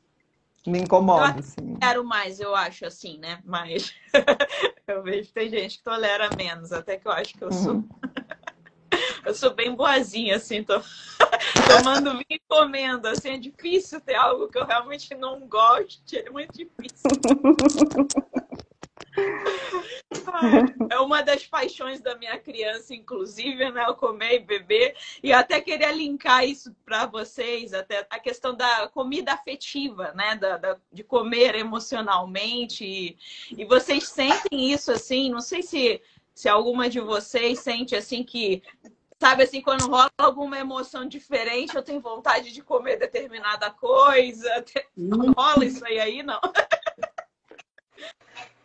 Me 0.65 0.79
incomoda, 0.79 1.33
eu 1.33 1.39
assim. 1.39 1.75
quero 1.79 2.03
mais, 2.03 2.39
eu 2.39 2.55
acho, 2.55 2.85
assim, 2.85 3.17
né? 3.17 3.39
Mas 3.43 3.95
eu 4.87 5.01
vejo 5.01 5.27
que 5.27 5.33
tem 5.33 5.49
gente 5.49 5.79
que 5.79 5.83
tolera 5.83 6.29
menos, 6.37 6.71
até 6.71 6.97
que 6.97 7.07
eu 7.07 7.11
acho 7.11 7.33
que 7.33 7.43
eu 7.43 7.51
sou. 7.51 7.75
Uhum. 7.75 7.89
eu 9.25 9.33
sou 9.33 9.53
bem 9.53 9.73
boazinha, 9.73 10.35
assim, 10.35 10.63
tô 10.63 10.79
tomando 11.83 12.11
vinho 12.11 12.25
e 12.29 12.41
comendo, 12.47 13.07
assim, 13.07 13.29
é 13.29 13.37
difícil 13.37 14.01
ter 14.01 14.15
algo 14.15 14.47
que 14.47 14.57
eu 14.57 14.65
realmente 14.65 15.13
não 15.15 15.47
goste, 15.47 16.17
é 16.17 16.29
muito 16.29 16.53
difícil. 16.53 17.09
É 20.89 20.99
uma 20.99 21.21
das 21.21 21.45
paixões 21.45 22.01
da 22.01 22.15
minha 22.15 22.37
criança, 22.37 22.93
inclusive, 22.93 23.71
né? 23.71 23.87
O 23.87 23.95
comer 23.95 24.35
e 24.35 24.39
beber. 24.39 24.95
E 25.21 25.31
eu 25.31 25.37
até 25.37 25.59
queria 25.59 25.91
linkar 25.91 26.45
isso 26.45 26.73
para 26.85 27.05
vocês, 27.05 27.73
até 27.73 28.05
a 28.09 28.19
questão 28.19 28.55
da 28.55 28.87
comida 28.87 29.33
afetiva, 29.33 30.11
né? 30.13 30.35
Da, 30.35 30.57
da, 30.57 30.77
de 30.91 31.03
comer 31.03 31.55
emocionalmente. 31.55 32.85
E, 32.85 33.17
e 33.57 33.65
vocês 33.65 34.07
sentem 34.07 34.71
isso 34.71 34.91
assim? 34.91 35.29
Não 35.29 35.41
sei 35.41 35.61
se, 35.61 36.01
se 36.33 36.47
alguma 36.47 36.89
de 36.89 36.99
vocês 36.99 37.59
sente 37.59 37.95
assim 37.95 38.23
que 38.23 38.63
Sabe 39.21 39.43
assim, 39.43 39.61
quando 39.61 39.87
rola 39.87 40.09
alguma 40.17 40.57
emoção 40.57 41.07
diferente, 41.07 41.75
eu 41.75 41.83
tenho 41.83 42.01
vontade 42.01 42.51
de 42.51 42.63
comer 42.63 42.97
determinada 42.97 43.69
coisa. 43.69 44.65
Não 44.97 45.27
hum. 45.27 45.33
rola 45.37 45.63
isso 45.63 45.85
aí 45.85 45.99
aí, 45.99 46.23
não. 46.23 46.39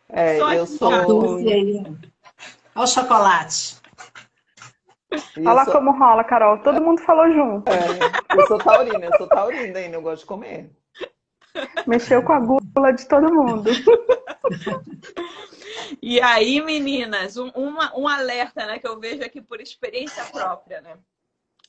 É, 0.09 0.39
Só 0.39 0.55
eu 0.55 0.67
sou. 0.67 0.91
Olha 0.91 1.99
o 2.75 2.87
chocolate. 2.87 3.77
Olha 5.47 5.65
sou... 5.65 5.75
como 5.75 5.91
rola, 5.93 6.25
Carol. 6.25 6.57
Todo 6.63 6.81
mundo 6.81 7.03
falou 7.03 7.31
junto. 7.31 7.71
É, 7.71 8.35
eu 8.35 8.47
sou 8.47 8.57
taurina, 8.57 9.05
eu 9.05 9.17
sou 9.19 9.29
taurina 9.29 9.79
ainda, 9.79 9.99
eu 9.99 10.03
gosto 10.03 10.23
de 10.23 10.27
comer. 10.27 10.71
Mexeu 11.87 12.23
com 12.23 12.33
a 12.33 12.41
gula 12.41 12.93
de 12.95 13.07
todo 13.07 13.31
mundo. 13.31 13.71
E 16.03 16.21
aí, 16.21 16.61
meninas, 16.61 17.37
um, 17.37 17.49
uma, 17.49 17.97
um 17.97 18.09
alerta 18.09 18.67
né, 18.67 18.79
que 18.79 18.87
eu 18.87 18.99
vejo 18.99 19.23
aqui 19.23 19.41
por 19.41 19.61
experiência 19.61 20.25
própria, 20.27 20.81
né? 20.81 20.99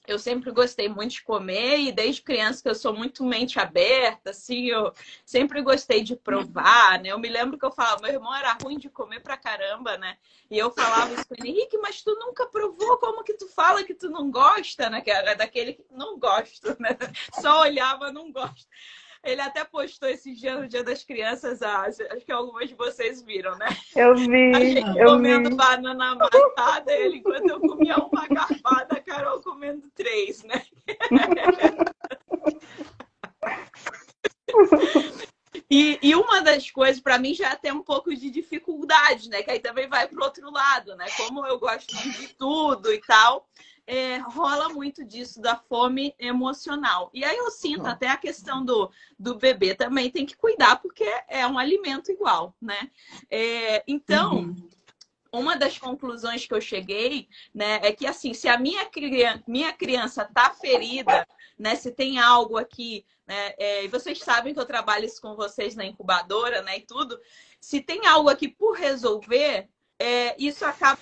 eu 0.08 0.18
sempre 0.18 0.50
gostei 0.52 0.88
muito 0.88 1.12
de 1.12 1.24
comer 1.24 1.80
e 1.80 1.92
desde 1.92 2.22
criança 2.22 2.64
que 2.64 2.70
eu 2.70 2.76
sou 2.76 2.94
muito 2.94 3.26
mente 3.26 3.60
aberta, 3.60 4.30
assim, 4.30 4.68
eu 4.68 4.94
sempre 5.26 5.62
gostei 5.62 6.02
de 6.02 6.16
provar, 6.16 7.02
né? 7.02 7.10
Eu 7.10 7.20
me 7.20 7.28
lembro 7.28 7.60
que 7.60 7.66
eu 7.66 7.72
falava, 7.72 8.02
meu 8.02 8.14
irmão 8.14 8.34
era 8.34 8.58
ruim 8.64 8.78
de 8.78 8.90
comer 8.90 9.20
pra 9.20 9.36
caramba, 9.36 9.98
né? 9.98 10.18
E 10.50 10.58
eu 10.58 10.72
falava 10.72 11.14
isso 11.14 11.28
com 11.28 11.36
ele, 11.38 11.50
Henrique, 11.50 11.78
mas 11.80 12.02
tu 12.02 12.16
nunca 12.16 12.46
provou, 12.46 12.98
como 12.98 13.24
que 13.24 13.34
tu 13.34 13.50
fala 13.50 13.84
que 13.84 13.94
tu 13.94 14.10
não 14.10 14.32
gosta, 14.32 14.90
né? 14.90 15.02
Que 15.02 15.12
era 15.12 15.36
daquele 15.36 15.74
que 15.74 15.86
não 15.92 16.18
gosto, 16.18 16.70
né? 16.80 16.98
Só 17.42 17.62
olhava, 17.62 18.12
não 18.12 18.32
gosto. 18.32 18.66
Ele 19.28 19.42
até 19.42 19.66
postou 19.66 20.08
esse 20.08 20.34
dia 20.34 20.58
no 20.58 20.70
Dia 20.70 20.84
das 20.86 21.04
Crianças, 21.04 21.62
acho 21.62 22.26
que 22.26 22.32
algumas 22.32 22.70
de 22.70 22.76
vocês 22.76 23.22
viram, 23.22 23.58
né? 23.58 23.68
Eu 23.94 24.16
vi. 24.16 24.56
A 24.56 24.60
gente 24.62 24.98
eu 24.98 25.08
comendo 25.08 25.50
vi. 25.50 25.56
banana 25.56 26.12
amassada, 26.12 26.94
ele 26.94 27.18
enquanto 27.18 27.50
eu 27.50 27.60
comia 27.60 27.98
uma 27.98 28.26
garfada, 28.26 28.96
a 28.96 29.02
Carol 29.02 29.42
comendo 29.42 29.92
três, 29.94 30.44
né? 30.44 30.64
E, 35.70 36.00
e, 36.02 36.16
uma 36.16 36.42
das 36.42 36.72
coisas, 36.72 37.02
para 37.02 37.20
mim, 37.20 37.34
já 37.34 37.54
tem 37.56 37.74
um 37.74 37.84
pouco 37.84 38.16
de 38.16 38.30
dificuldade, 38.30 39.30
né? 39.30 39.44
Que 39.44 39.52
aí 39.52 39.60
também 39.60 39.88
vai 39.88 40.08
para 40.08 40.24
outro 40.24 40.50
lado, 40.50 40.96
né? 40.96 41.06
Como 41.18 41.46
eu 41.46 41.60
gosto 41.60 41.94
de 41.94 42.30
tudo 42.36 42.94
e 42.94 43.02
tal, 43.02 43.46
é, 43.88 44.18
rola 44.18 44.68
muito 44.68 45.06
disso 45.06 45.42
da 45.42 45.56
fome 45.56 46.14
emocional. 46.20 47.10
E 47.14 47.24
aí 47.24 47.38
eu 47.38 47.50
sinto 47.50 47.88
até 47.88 48.10
a 48.10 48.18
questão 48.18 48.64
do, 48.64 48.92
do 49.18 49.36
bebê 49.36 49.74
também 49.74 50.12
tem 50.12 50.26
que 50.26 50.36
cuidar, 50.36 50.82
porque 50.82 51.06
é 51.30 51.48
um 51.48 51.58
alimento 51.58 52.12
igual, 52.12 52.54
né? 52.62 52.92
É, 53.32 53.84
então. 53.88 54.40
Uhum. 54.40 54.70
Uma 55.30 55.58
das 55.58 55.78
conclusões 55.78 56.48
que 56.48 56.54
eu 56.54 56.62
cheguei, 56.62 57.28
né, 57.54 57.82
é 57.84 57.92
que 57.92 58.08
assim, 58.08 58.34
se 58.34 58.48
a 58.48 58.58
minha 58.58 58.86
criança, 58.86 59.44
minha 59.46 59.74
criança 59.74 60.24
tá 60.24 60.52
ferida, 60.52 61.28
né, 61.60 61.76
se 61.76 61.92
tem 61.92 62.18
algo 62.18 62.58
aqui, 62.58 63.06
né, 63.28 63.54
é, 63.58 63.84
e 63.84 63.90
vocês 63.90 64.20
sabem 64.20 64.54
que 64.54 64.60
eu 64.60 64.66
trabalho 64.66 65.06
isso 65.06 65.22
com 65.22 65.36
vocês 65.36 65.76
na 65.76 65.86
incubadora, 65.86 66.62
né, 66.62 66.78
e 66.78 66.82
tudo, 66.82 67.20
se 67.60 67.82
tem 67.82 68.08
algo 68.08 68.30
aqui 68.30 68.48
por 68.48 68.78
resolver, 68.78 69.68
é, 70.00 70.34
isso 70.42 70.66
acaba 70.66 71.00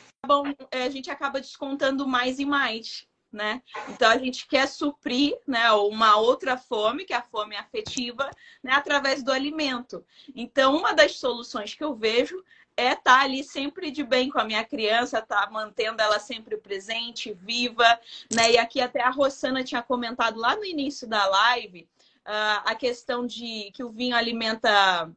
é, 0.71 0.83
a 0.83 0.89
gente 0.89 1.09
acaba 1.09 1.41
descontando 1.41 2.07
mais 2.07 2.39
e 2.39 2.45
mais. 2.45 3.07
Né? 3.31 3.61
Então 3.89 4.09
a 4.09 4.17
gente 4.17 4.47
quer 4.47 4.65
suprir 4.65 5.37
né, 5.45 5.69
uma 5.73 6.15
outra 6.15 6.55
fome, 6.55 7.03
que 7.03 7.11
é 7.11 7.17
a 7.17 7.21
fome 7.21 7.53
afetiva, 7.57 8.31
né, 8.63 8.71
através 8.71 9.21
do 9.21 9.29
alimento. 9.29 10.05
Então, 10.33 10.73
uma 10.73 10.93
das 10.93 11.19
soluções 11.19 11.73
que 11.75 11.83
eu 11.83 11.93
vejo 11.93 12.41
é 12.77 12.91
estar 12.91 13.03
tá 13.03 13.21
ali 13.21 13.43
sempre 13.43 13.91
de 13.91 14.03
bem 14.03 14.29
com 14.29 14.39
a 14.39 14.45
minha 14.45 14.63
criança, 14.63 15.21
tá 15.21 15.49
mantendo 15.51 16.01
ela 16.01 16.19
sempre 16.19 16.57
presente, 16.57 17.33
viva, 17.33 17.99
né? 18.33 18.51
E 18.53 18.57
aqui 18.57 18.81
até 18.81 19.01
a 19.01 19.09
Rossana 19.09 19.63
tinha 19.63 19.81
comentado 19.81 20.39
lá 20.39 20.55
no 20.55 20.65
início 20.65 21.07
da 21.07 21.25
live 21.25 21.87
uh, 22.25 22.61
a 22.65 22.75
questão 22.75 23.25
de 23.25 23.71
que 23.73 23.83
o 23.83 23.89
vinho 23.89 24.15
alimenta 24.15 25.09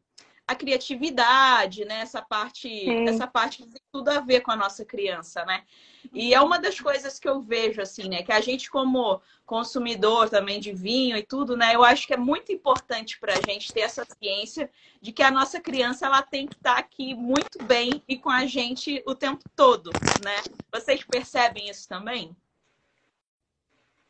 a 0.49 0.55
criatividade, 0.55 1.85
né? 1.85 2.01
Essa 2.01 2.23
parte, 2.23 2.69
Sim. 2.69 3.07
essa 3.07 3.27
parte 3.27 3.63
tem 3.63 3.83
tudo 3.93 4.09
a 4.09 4.21
ver 4.21 4.41
com 4.41 4.51
a 4.51 4.57
nossa 4.57 4.83
criança, 4.83 5.45
né? 5.45 5.63
E 6.11 6.33
é 6.33 6.41
uma 6.41 6.59
das 6.59 6.81
coisas 6.81 7.19
que 7.19 7.29
eu 7.29 7.43
vejo, 7.43 7.83
assim, 7.83 8.09
né? 8.09 8.23
Que 8.23 8.33
a 8.33 8.41
gente, 8.41 8.71
como 8.71 9.21
consumidor 9.45 10.31
também 10.31 10.59
de 10.59 10.73
vinho 10.73 11.19
e 11.19 11.23
tudo, 11.23 11.55
né? 11.55 11.75
Eu 11.75 11.85
acho 11.85 12.07
que 12.07 12.15
é 12.15 12.17
muito 12.17 12.51
importante 12.51 13.21
para 13.21 13.35
a 13.35 13.41
gente 13.43 13.75
ter 13.75 13.81
essa 13.81 14.07
ciência 14.07 14.71
de 15.03 15.13
que 15.13 15.23
a 15.23 15.31
nossa 15.31 15.61
criança 15.61 16.07
ela 16.07 16.23
tem 16.23 16.47
que 16.47 16.57
estar 16.57 16.77
tá 16.77 16.81
aqui 16.81 17.15
muito 17.15 17.63
bem 17.65 18.03
e 18.09 18.17
com 18.17 18.31
a 18.31 18.47
gente 18.47 19.03
o 19.07 19.15
tempo 19.15 19.45
todo, 19.55 19.91
né? 20.25 20.37
Vocês 20.73 21.05
percebem 21.05 21.69
isso 21.69 21.87
também? 21.87 22.35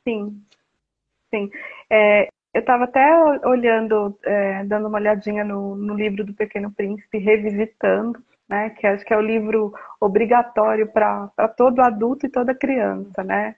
Sim, 0.07 0.41
sim. 1.31 1.51
É, 1.91 2.29
eu 2.59 2.61
estava 2.61 2.85
até 2.85 3.07
olhando, 3.47 4.19
é, 4.25 4.65
dando 4.65 4.89
uma 4.89 4.99
olhadinha 4.99 5.45
no, 5.45 5.77
no, 5.77 5.95
livro 5.95 6.25
do 6.25 6.35
Pequeno 6.35 6.73
Príncipe, 6.73 7.19
revisitando, 7.19 8.19
né? 8.49 8.71
Que 8.71 8.87
acho 8.87 9.05
que 9.05 9.15
é 9.15 9.17
o 9.17 9.21
livro 9.21 9.73
obrigatório 10.01 10.87
para 10.89 11.29
todo 11.57 11.81
adulto 11.81 12.27
e 12.27 12.31
toda 12.31 12.55
criança, 12.55 13.23
né? 13.23 13.55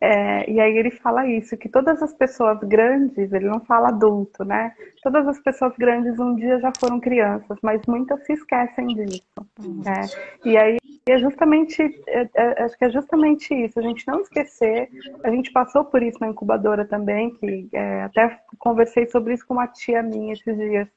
É, 0.00 0.50
e 0.50 0.60
aí 0.60 0.76
ele 0.76 0.90
fala 0.90 1.26
isso, 1.26 1.56
que 1.56 1.68
todas 1.68 2.02
as 2.02 2.12
pessoas 2.12 2.58
grandes, 2.60 3.32
ele 3.32 3.46
não 3.46 3.60
fala 3.60 3.88
adulto, 3.88 4.44
né? 4.44 4.74
Todas 5.02 5.26
as 5.26 5.38
pessoas 5.40 5.74
grandes 5.76 6.18
um 6.18 6.34
dia 6.34 6.60
já 6.60 6.70
foram 6.78 7.00
crianças, 7.00 7.58
mas 7.62 7.80
muitas 7.88 8.24
se 8.26 8.34
esquecem 8.34 8.86
disso. 8.88 9.22
Né? 9.58 10.06
E 10.44 10.56
aí 10.56 10.78
é 11.06 11.18
justamente, 11.18 11.82
é, 12.06 12.28
é, 12.34 12.62
acho 12.64 12.78
que 12.78 12.84
é 12.84 12.90
justamente 12.90 13.54
isso, 13.54 13.78
a 13.78 13.82
gente 13.82 14.06
não 14.06 14.20
esquecer, 14.20 14.88
a 15.22 15.30
gente 15.30 15.52
passou 15.52 15.84
por 15.84 16.02
isso 16.02 16.18
na 16.20 16.28
incubadora 16.28 16.84
também, 16.84 17.30
que 17.34 17.68
é, 17.72 18.02
até 18.02 18.38
conversei 18.58 19.06
sobre 19.06 19.34
isso 19.34 19.46
com 19.46 19.54
uma 19.54 19.66
tia 19.66 20.02
minha 20.02 20.32
esses 20.32 20.56
dias, 20.56 20.88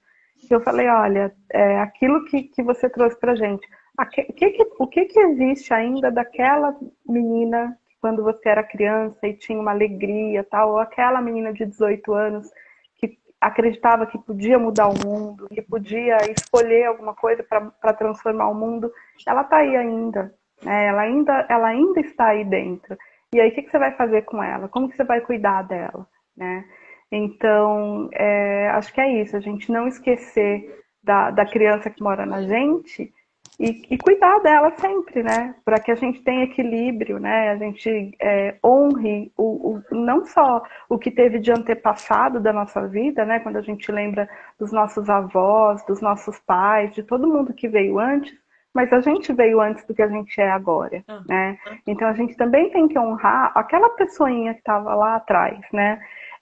que 0.47 0.53
eu 0.53 0.61
falei, 0.61 0.87
olha, 0.87 1.33
é, 1.51 1.79
aquilo 1.79 2.23
que, 2.25 2.43
que 2.43 2.63
você 2.63 2.89
trouxe 2.89 3.19
pra 3.19 3.35
gente, 3.35 3.67
que, 4.11 4.23
que, 4.51 4.67
o 4.79 4.87
que, 4.87 5.05
que 5.05 5.19
existe 5.19 5.73
ainda 5.73 6.11
daquela 6.11 6.75
menina 7.05 7.77
quando 8.01 8.23
você 8.23 8.49
era 8.49 8.63
criança 8.63 9.27
e 9.27 9.33
tinha 9.33 9.59
uma 9.59 9.71
alegria, 9.71 10.43
tal, 10.43 10.71
ou 10.71 10.79
aquela 10.79 11.21
menina 11.21 11.51
de 11.53 11.65
18 11.65 12.13
anos 12.13 12.47
que 12.95 13.17
acreditava 13.39 14.05
que 14.05 14.17
podia 14.17 14.59
mudar 14.59 14.87
o 14.87 15.05
mundo, 15.05 15.47
que 15.49 15.61
podia 15.61 16.17
escolher 16.31 16.85
alguma 16.85 17.13
coisa 17.13 17.43
para 17.43 17.93
transformar 17.93 18.49
o 18.49 18.55
mundo, 18.55 18.91
ela 19.25 19.41
está 19.41 19.57
aí 19.57 19.75
ainda, 19.75 20.33
né? 20.63 20.85
ela 20.85 21.01
ainda, 21.01 21.45
ela 21.49 21.67
ainda 21.67 21.99
está 21.99 22.27
aí 22.27 22.45
dentro. 22.45 22.97
E 23.33 23.41
aí, 23.41 23.49
o 23.49 23.53
que, 23.53 23.63
que 23.63 23.71
você 23.71 23.77
vai 23.77 23.91
fazer 23.91 24.23
com 24.23 24.41
ela? 24.41 24.69
Como 24.69 24.89
que 24.89 24.95
você 24.95 25.03
vai 25.03 25.19
cuidar 25.19 25.63
dela, 25.63 26.07
né? 26.35 26.63
Então, 27.11 28.09
é, 28.13 28.69
acho 28.69 28.93
que 28.93 29.01
é 29.01 29.21
isso, 29.21 29.35
a 29.35 29.39
gente 29.39 29.71
não 29.71 29.87
esquecer 29.87 30.83
da, 31.03 31.31
da 31.31 31.45
criança 31.45 31.89
que 31.89 32.01
mora 32.01 32.25
na 32.25 32.41
gente, 32.41 33.13
e, 33.59 33.81
e, 33.89 33.97
cuidar 33.97 34.39
dela 34.39 34.71
sempre, 34.77 35.23
né? 35.23 35.55
Para 35.65 35.79
que 35.79 35.91
a 35.91 35.95
gente 35.95 36.21
tenha 36.21 36.43
equilíbrio, 36.43 37.19
né? 37.19 37.49
A 37.49 37.57
gente 37.57 38.15
é, 38.21 38.55
honre 38.63 39.31
o, 39.35 39.77
o, 39.77 39.83
não 39.91 40.25
só 40.25 40.61
o 40.87 40.99
que 40.99 41.09
teve 41.09 41.39
de 41.39 41.51
antepassado 41.51 42.39
da 42.39 42.53
nossa 42.53 42.87
vida, 42.87 43.25
né? 43.25 43.39
Quando 43.39 43.57
a 43.57 43.61
gente 43.61 43.91
lembra 43.91 44.29
dos 44.59 44.71
nossos 44.71 45.09
avós, 45.09 45.83
dos 45.87 46.01
nossos 46.01 46.37
pais, 46.39 46.93
de 46.93 47.01
todo 47.01 47.27
mundo 47.27 47.51
que 47.51 47.67
veio 47.67 47.97
antes, 47.97 48.37
mas 48.75 48.93
a 48.93 49.01
gente 49.01 49.33
veio 49.33 49.59
antes 49.59 49.83
do 49.85 49.93
que 49.95 50.03
a 50.03 50.07
gente 50.07 50.39
é 50.39 50.51
agora, 50.51 51.03
uhum. 51.09 51.23
né? 51.27 51.57
Então 51.87 52.07
a 52.07 52.13
gente 52.13 52.37
também 52.37 52.69
tem 52.69 52.87
que 52.87 52.99
honrar 52.99 53.51
aquela 53.55 53.89
pessoinha 53.89 54.53
que 54.53 54.59
estava 54.59 54.93
lá 54.93 55.15
atrás, 55.15 55.59
né? 55.73 55.99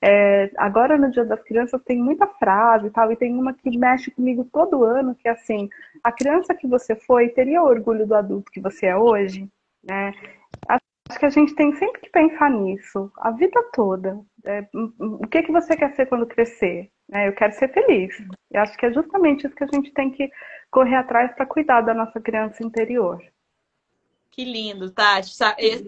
É, 0.08 0.52
agora 0.58 1.00
no 1.00 1.10
Dia 1.10 1.26
das 1.26 1.42
Crianças 1.42 1.82
tem 1.84 1.98
muita 1.98 2.28
frase 2.28 2.86
e 2.86 2.90
tal, 2.92 3.12
e 3.12 3.16
tem 3.16 3.34
uma 3.34 3.56
que 3.56 3.76
mexe 3.76 4.12
comigo 4.12 4.48
todo 4.54 4.84
ano, 4.84 5.16
que 5.16 5.28
é 5.28 5.32
assim, 5.32 5.68
a 6.04 6.12
criança 6.12 6.54
que 6.54 6.68
você 6.68 6.96
foi 6.96 7.30
teria 7.30 7.64
orgulho 7.64 8.06
do 8.06 8.14
adulto 8.14 8.52
que 8.52 8.62
você 8.62 8.86
é 8.86 8.96
hoje, 8.96 9.50
né? 9.84 10.14
Acho 11.10 11.20
que 11.20 11.26
a 11.26 11.30
gente 11.30 11.56
tem 11.56 11.74
sempre 11.76 12.02
que 12.02 12.10
pensar 12.12 12.52
nisso, 12.52 13.12
a 13.18 13.32
vida 13.32 13.60
toda. 13.74 14.20
É, 14.46 14.68
o 15.00 15.28
que, 15.28 15.42
que 15.42 15.52
você 15.52 15.76
quer 15.76 15.92
ser 15.96 16.06
quando 16.06 16.28
crescer? 16.28 16.92
É, 17.12 17.28
eu 17.28 17.34
quero 17.34 17.54
ser 17.54 17.74
feliz. 17.74 18.16
E 18.52 18.58
acho 18.58 18.78
que 18.78 18.86
é 18.86 18.94
justamente 18.94 19.48
isso 19.48 19.56
que 19.56 19.64
a 19.64 19.70
gente 19.74 19.92
tem 19.92 20.12
que 20.12 20.30
correr 20.70 20.98
atrás 20.98 21.34
para 21.34 21.48
cuidar 21.48 21.82
da 21.82 21.96
nossa 21.96 22.22
criança 22.22 22.64
interior. 22.64 23.20
Que 24.36 24.44
lindo, 24.44 24.92
Tati. 24.92 25.34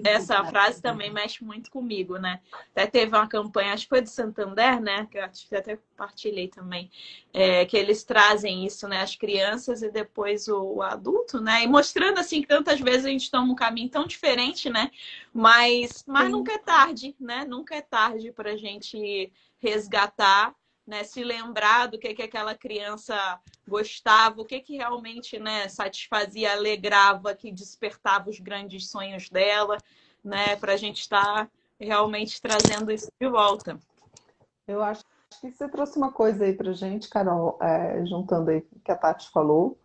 Essa 0.06 0.42
frase 0.46 0.82
também 0.82 1.12
mexe 1.12 1.44
muito 1.44 1.70
comigo, 1.70 2.18
né? 2.18 2.40
Até 2.72 2.88
teve 2.88 3.14
uma 3.14 3.28
campanha, 3.28 3.74
acho 3.74 3.84
que 3.84 3.90
foi 3.90 4.02
de 4.02 4.10
Santander, 4.10 4.80
né? 4.80 5.06
Que 5.12 5.18
eu 5.18 5.26
até 5.60 5.76
compartilhei 5.76 6.48
também, 6.48 6.90
é, 7.34 7.66
que 7.66 7.76
eles 7.76 8.06
trazem 8.06 8.66
isso, 8.66 8.88
né? 8.88 9.02
As 9.02 9.18
crianças 9.18 9.82
e 9.82 9.92
depois 9.92 10.48
o, 10.48 10.76
o, 10.76 10.82
adulto, 10.82 11.42
né? 11.42 11.62
E 11.66 11.68
mostrando 11.68 12.20
assim 12.20 12.42
que 12.42 12.48
tantas 12.48 12.80
vezes 12.80 13.04
a 13.04 13.10
gente 13.10 13.30
toma 13.30 13.52
um 13.52 13.56
caminho 13.56 13.90
tão 13.90 14.08
diferente, 14.08 14.70
né? 14.70 14.92
Mas, 15.34 16.06
mas 16.08 16.32
nunca 16.32 16.54
é 16.54 16.58
tarde, 16.58 17.18
né? 17.20 17.44
Nunca 17.44 17.76
é 17.76 17.82
tarde 17.82 18.32
para 18.32 18.52
a 18.52 18.58
gente 18.58 19.30
resgatar 19.58 20.56
né, 20.88 21.04
se 21.04 21.24
lembrar 21.24 21.88
do 21.88 22.00
que, 22.00 22.14
que 22.14 22.24
aquela 22.24 22.56
criança 22.56 23.16
gostava, 23.68 24.42
o 24.42 24.46
que, 24.46 24.62
que 24.62 24.78
realmente 24.78 25.38
né, 25.38 25.68
satisfazia, 25.68 26.54
alegrava, 26.54 27.36
que 27.36 27.52
despertava 27.52 28.30
os 28.30 28.40
grandes 28.40 28.90
sonhos 28.90 29.30
dela, 29.30 29.78
né, 30.24 30.56
para 30.56 30.74
a 30.74 30.78
gente 30.78 31.02
estar 31.02 31.46
tá 31.46 31.52
realmente 31.80 32.42
trazendo 32.42 32.90
isso 32.92 33.12
de 33.20 33.28
volta. 33.28 33.78
Eu 34.66 34.82
acho 34.82 35.04
que 35.42 35.52
você 35.52 35.68
trouxe 35.68 35.98
uma 35.98 36.12
coisa 36.12 36.46
aí 36.46 36.54
para 36.54 36.72
gente, 36.72 37.10
Carol, 37.10 37.60
é, 37.62 38.06
juntando 38.06 38.50
aí 38.50 38.66
o 38.72 38.80
que 38.80 38.92
a 38.92 38.96
Tati 38.96 39.30
falou, 39.30 39.78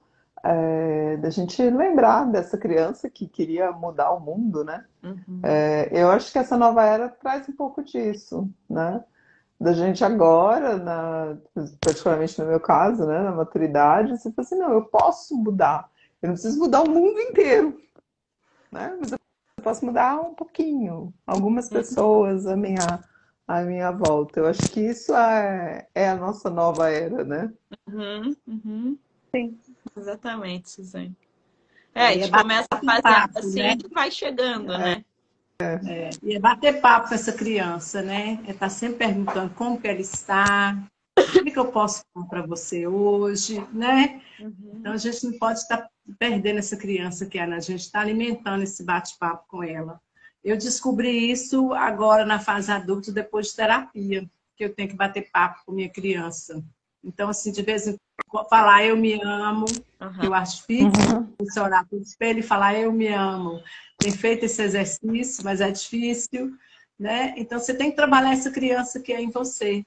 é, 0.44 1.16
da 1.18 1.30
gente 1.30 1.62
lembrar 1.62 2.24
dessa 2.24 2.59
criança 2.59 3.11
que 3.11 3.28
queria 3.28 3.70
mudar 3.72 4.12
o 4.12 4.20
mundo, 4.20 4.64
né? 4.64 4.84
Uhum. 5.03 5.40
É, 5.42 5.88
eu 5.92 6.11
acho 6.11 6.32
que 6.32 6.38
essa 6.38 6.57
nova 6.57 6.84
era 6.84 7.09
traz 7.09 7.48
um 7.48 7.53
pouco 7.53 7.82
disso, 7.82 8.48
né? 8.68 9.05
Da 9.62 9.72
gente 9.72 10.04
agora, 10.04 10.76
na, 10.76 11.36
particularmente 11.80 12.40
no 12.40 12.48
meu 12.48 12.58
caso, 12.58 13.06
né, 13.06 13.22
na 13.22 13.30
maturidade, 13.30 14.10
você 14.10 14.32
fala 14.32 14.46
assim, 14.46 14.56
não, 14.56 14.72
eu 14.72 14.82
posso 14.82 15.36
mudar. 15.36 15.88
Eu 16.20 16.28
não 16.28 16.34
preciso 16.34 16.58
mudar 16.58 16.82
o 16.82 16.90
mundo 16.90 17.20
inteiro, 17.20 17.80
né? 18.72 18.96
Mas 18.98 19.12
eu 19.12 19.18
posso 19.62 19.86
mudar 19.86 20.20
um 20.20 20.34
pouquinho, 20.34 21.14
algumas 21.24 21.66
uhum. 21.66 21.72
pessoas 21.72 22.46
a 22.46 22.56
minha, 22.56 23.04
a 23.46 23.62
minha 23.62 23.92
volta. 23.92 24.40
Eu 24.40 24.46
acho 24.46 24.62
que 24.72 24.80
isso 24.80 25.14
é, 25.14 25.86
é 25.94 26.08
a 26.08 26.16
nossa 26.16 26.50
nova 26.50 26.90
era, 26.90 27.22
né? 27.24 27.52
Uhum, 27.88 28.36
uhum. 28.48 28.98
Sim, 29.30 29.58
exatamente, 29.96 30.70
Suzane. 30.70 31.16
É, 31.94 32.06
a 32.08 32.12
gente 32.14 32.30
começa 32.32 32.68
a 32.70 32.78
fazer 32.78 33.38
assim 33.38 33.62
né? 33.62 33.78
e 33.84 33.88
vai 33.88 34.10
chegando, 34.10 34.72
é. 34.72 34.78
né? 34.78 35.04
É, 35.62 36.10
e 36.22 36.36
é 36.36 36.38
bater 36.38 36.80
papo 36.80 37.08
com 37.08 37.14
essa 37.14 37.32
criança, 37.32 38.02
né? 38.02 38.38
É 38.46 38.50
estar 38.50 38.66
tá 38.66 38.68
sempre 38.68 38.98
perguntando 39.06 39.54
como 39.54 39.80
que 39.80 39.88
ela 39.88 40.00
está, 40.00 40.76
o 41.18 41.44
que, 41.44 41.58
eu 41.58 41.66
posso 41.66 42.02
falar 42.12 42.26
para 42.26 42.46
você 42.46 42.86
hoje, 42.86 43.64
né? 43.72 44.20
Uhum. 44.40 44.76
Então 44.80 44.92
a 44.92 44.96
gente 44.96 45.24
não 45.24 45.38
pode 45.38 45.60
estar 45.60 45.88
perdendo 46.18 46.58
essa 46.58 46.76
criança 46.76 47.26
que 47.26 47.38
é, 47.38 47.46
né? 47.46 47.56
a 47.56 47.60
gente 47.60 47.80
está 47.80 48.00
alimentando 48.00 48.62
esse 48.62 48.84
bate-papo 48.84 49.44
com 49.48 49.62
ela. 49.62 50.00
Eu 50.42 50.56
descobri 50.56 51.30
isso 51.30 51.72
agora 51.72 52.26
na 52.26 52.40
fase 52.40 52.72
adulta, 52.72 53.12
depois 53.12 53.48
de 53.48 53.56
terapia, 53.56 54.28
que 54.56 54.64
eu 54.64 54.74
tenho 54.74 54.88
que 54.88 54.96
bater 54.96 55.30
papo 55.30 55.62
com 55.64 55.72
minha 55.72 55.88
criança. 55.88 56.62
Então, 57.04 57.28
assim, 57.28 57.52
de 57.52 57.62
vez 57.62 57.86
em 57.86 57.96
quando, 58.28 58.48
falar 58.48 58.84
eu 58.84 58.96
me 58.96 59.20
amo, 59.22 59.66
uhum. 60.00 60.22
eu 60.22 60.34
acho 60.34 60.58
difícil, 60.58 61.16
uhum. 61.16 61.32
você 61.38 61.60
olhar 61.60 61.84
para 61.84 61.98
o 61.98 62.02
espelho 62.02 62.40
e 62.40 62.42
falar 62.42 62.74
eu 62.74 62.92
me 62.92 63.08
amo 63.08 63.60
tem 64.03 64.12
feito 64.12 64.44
esse 64.44 64.61
exercício, 64.61 65.44
mas 65.44 65.61
é 65.61 65.70
difícil, 65.70 66.53
né? 66.98 67.34
Então 67.36 67.59
você 67.59 67.72
tem 67.72 67.90
que 67.90 67.96
trabalhar 67.96 68.32
essa 68.32 68.50
criança 68.50 69.00
que 69.00 69.12
é 69.12 69.20
em 69.20 69.30
você. 69.30 69.84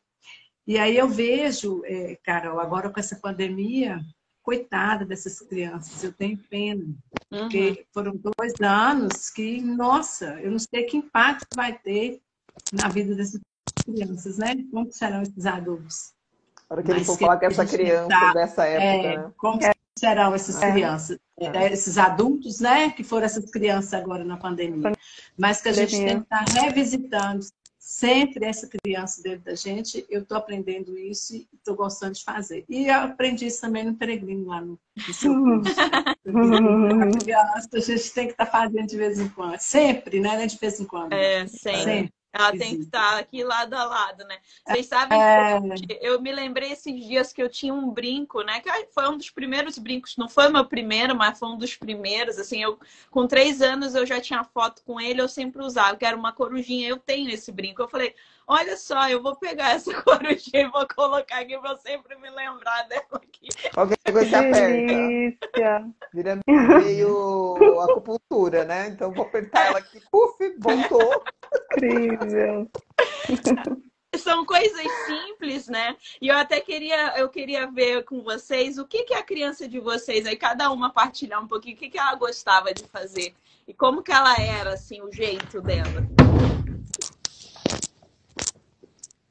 E 0.66 0.80
aí 0.80 0.98
eu 0.98 1.08
vejo, 1.08 1.84
é, 1.86 2.18
Carol, 2.24 2.60
agora 2.60 2.90
com 2.90 3.00
essa 3.00 3.18
pandemia, 3.18 4.00
coitada 4.42 5.06
dessas 5.06 5.40
crianças, 5.42 6.04
eu 6.04 6.14
tenho 6.14 6.38
pena. 6.50 6.86
Uhum. 7.32 7.40
Porque 7.40 7.86
foram 7.94 8.14
dois 8.16 8.54
anos 8.62 9.30
que, 9.30 9.62
nossa, 9.62 10.40
eu 10.42 10.50
não 10.50 10.60
sei 10.60 10.84
que 10.84 10.98
impacto 10.98 11.48
vai 11.54 11.78
ter 11.78 12.22
na 12.72 12.88
vida 12.88 13.16
dessas 13.16 13.42
crianças, 13.84 14.38
né? 14.38 14.56
Como 14.72 14.92
serão 14.92 15.22
esses 15.22 15.46
adultos? 15.46 16.14
Para 16.70 16.82
que 16.82 16.92
eles 16.92 17.06
vão 17.06 17.18
falar 17.18 17.38
com 17.38 17.46
essa 17.46 17.66
criança 17.66 18.08
tá, 18.08 18.34
dessa 18.34 18.66
época, 18.66 19.08
é, 19.08 19.18
né? 19.18 19.32
Como 19.38 19.64
é. 19.64 19.75
Serão 19.98 20.34
essas 20.34 20.62
é. 20.62 20.72
crianças? 20.72 21.20
É. 21.40 21.46
é. 21.46 21.74
esses 21.74 21.98
adultos, 21.98 22.60
né, 22.60 22.92
que 22.92 23.04
foram 23.04 23.26
essas 23.26 23.50
crianças 23.50 23.94
agora 23.94 24.24
na 24.24 24.38
pandemia. 24.38 24.94
Mas 25.38 25.62
que 25.62 25.70
a 25.70 25.74
gente 25.74 25.98
tem 25.98 26.18
que 26.20 26.24
estar 26.24 26.46
revisitando 26.62 27.46
sempre 27.86 28.46
essa 28.46 28.68
criança 28.68 29.22
dentro 29.22 29.46
da 29.46 29.54
gente. 29.54 30.04
Eu 30.10 30.24
estou 30.24 30.38
aprendendo 30.38 30.98
isso 30.98 31.36
e 31.36 31.48
estou 31.54 31.76
gostando 31.76 32.14
de 32.14 32.24
fazer. 32.24 32.66
E 32.68 32.88
eu 32.88 32.96
aprendi 32.96 33.46
isso 33.46 33.62
também 33.62 33.84
no 33.84 33.94
Peregrino, 33.94 34.48
lá 34.48 34.60
no, 34.60 34.80
no 35.08 35.14
seu 35.14 35.32
curso. 35.32 35.76
a 35.80 37.20
criança, 37.20 37.70
a 37.74 37.80
gente 37.80 38.14
tem 38.14 38.26
que 38.26 38.34
estar 38.34 38.48
fazendo 38.48 38.88
de 38.88 38.98
vez 38.98 39.20
em 39.20 39.30
quando. 39.30 39.60
Sempre, 39.60 40.20
né? 40.20 40.46
De 40.48 40.58
vez 40.58 40.80
em 40.80 40.86
quando. 40.86 41.14
É, 41.14 41.46
sempre. 41.46 41.84
sempre. 41.84 42.14
Ela 42.38 42.52
tem 42.52 42.76
que 42.76 42.84
estar 42.84 43.18
aqui 43.18 43.46
lado 43.46 43.74
a 43.74 43.86
lado, 43.86 44.26
né? 44.26 44.38
Vocês 44.68 44.88
sabem 44.88 45.22
é... 45.22 45.62
que 45.74 45.98
eu 46.02 46.22
me 46.22 46.34
lembrei 46.34 46.74
esses 46.74 46.94
dias 46.94 47.32
que 47.32 47.42
eu 47.42 47.48
tinha 47.48 47.74
um 47.74 47.90
brinco, 47.90 48.42
né? 48.42 48.60
Que 48.60 48.70
foi 48.94 49.08
um 49.08 49.18
dos 49.18 49.30
primeiros 49.30 49.78
brincos, 49.78 50.18
não 50.18 50.28
foi 50.28 50.50
o 50.50 50.52
meu 50.52 50.66
primeiro, 50.66 51.16
mas 51.16 51.40
foi 51.40 51.48
um 51.48 51.58
dos 51.58 51.78
primeiros. 51.78 52.38
Assim, 52.38 52.62
eu 52.62 52.78
com 53.10 53.26
três 53.26 53.62
anos 53.62 53.96
eu 53.96 54.06
já 54.06 54.20
tinha 54.20 54.44
foto 54.44 54.82
com 54.86 55.00
ele, 55.00 55.22
eu 55.22 55.30
sempre 55.30 55.64
usava, 55.64 55.96
que 55.96 56.04
era 56.04 56.18
uma 56.18 56.34
corujinha. 56.34 56.90
Eu 56.90 56.98
tenho 56.98 57.30
esse 57.30 57.54
brinco. 57.54 57.82
Eu 57.82 57.88
falei, 57.88 58.14
olha 58.48 58.78
só, 58.78 59.10
eu 59.10 59.22
vou 59.22 59.36
pegar 59.36 59.72
essa 59.72 59.94
corujinha 60.02 60.64
e 60.64 60.70
vou 60.70 60.88
colocar 60.88 61.40
aqui 61.40 61.58
pra 61.60 61.78
sempre 61.78 62.16
me 62.18 62.30
lembrar 62.30 62.88
dela 62.88 63.06
aqui. 63.14 63.48
Qualquer 63.74 63.98
coisa 64.12 64.40
aperta. 64.40 65.94
Vira 66.14 66.40
meio 66.48 67.56
acupuntura, 67.90 68.64
né? 68.66 68.88
Então 68.88 69.12
vou 69.12 69.26
apertar 69.26 69.68
ela 69.68 69.80
aqui, 69.80 70.02
puf, 70.12 70.38
voltou. 70.60 71.24
Incrível. 71.74 72.70
São 74.18 74.46
coisas 74.46 74.88
simples, 75.06 75.68
né? 75.68 75.96
E 76.22 76.30
eu 76.30 76.38
até 76.38 76.62
queria, 76.62 77.18
eu 77.18 77.28
queria 77.28 77.70
ver 77.70 78.06
com 78.06 78.24
vocês 78.24 78.78
o 78.78 78.86
que, 78.86 79.04
que 79.04 79.14
a 79.14 79.22
criança 79.22 79.68
de 79.68 79.78
vocês, 79.78 80.26
aí 80.26 80.38
cada 80.38 80.72
uma 80.72 80.90
partilhar 80.90 81.44
um 81.44 81.48
pouquinho, 81.48 81.76
o 81.76 81.80
que, 81.80 81.90
que 81.90 82.00
ela 82.00 82.16
gostava 82.16 82.74
de 82.74 82.88
fazer 82.88 83.36
e 83.68 83.74
como 83.74 84.02
que 84.02 84.14
ela 84.14 84.36
era, 84.40 84.74
assim, 84.74 85.02
o 85.02 85.12
jeito 85.12 85.60
dela. 85.62 86.55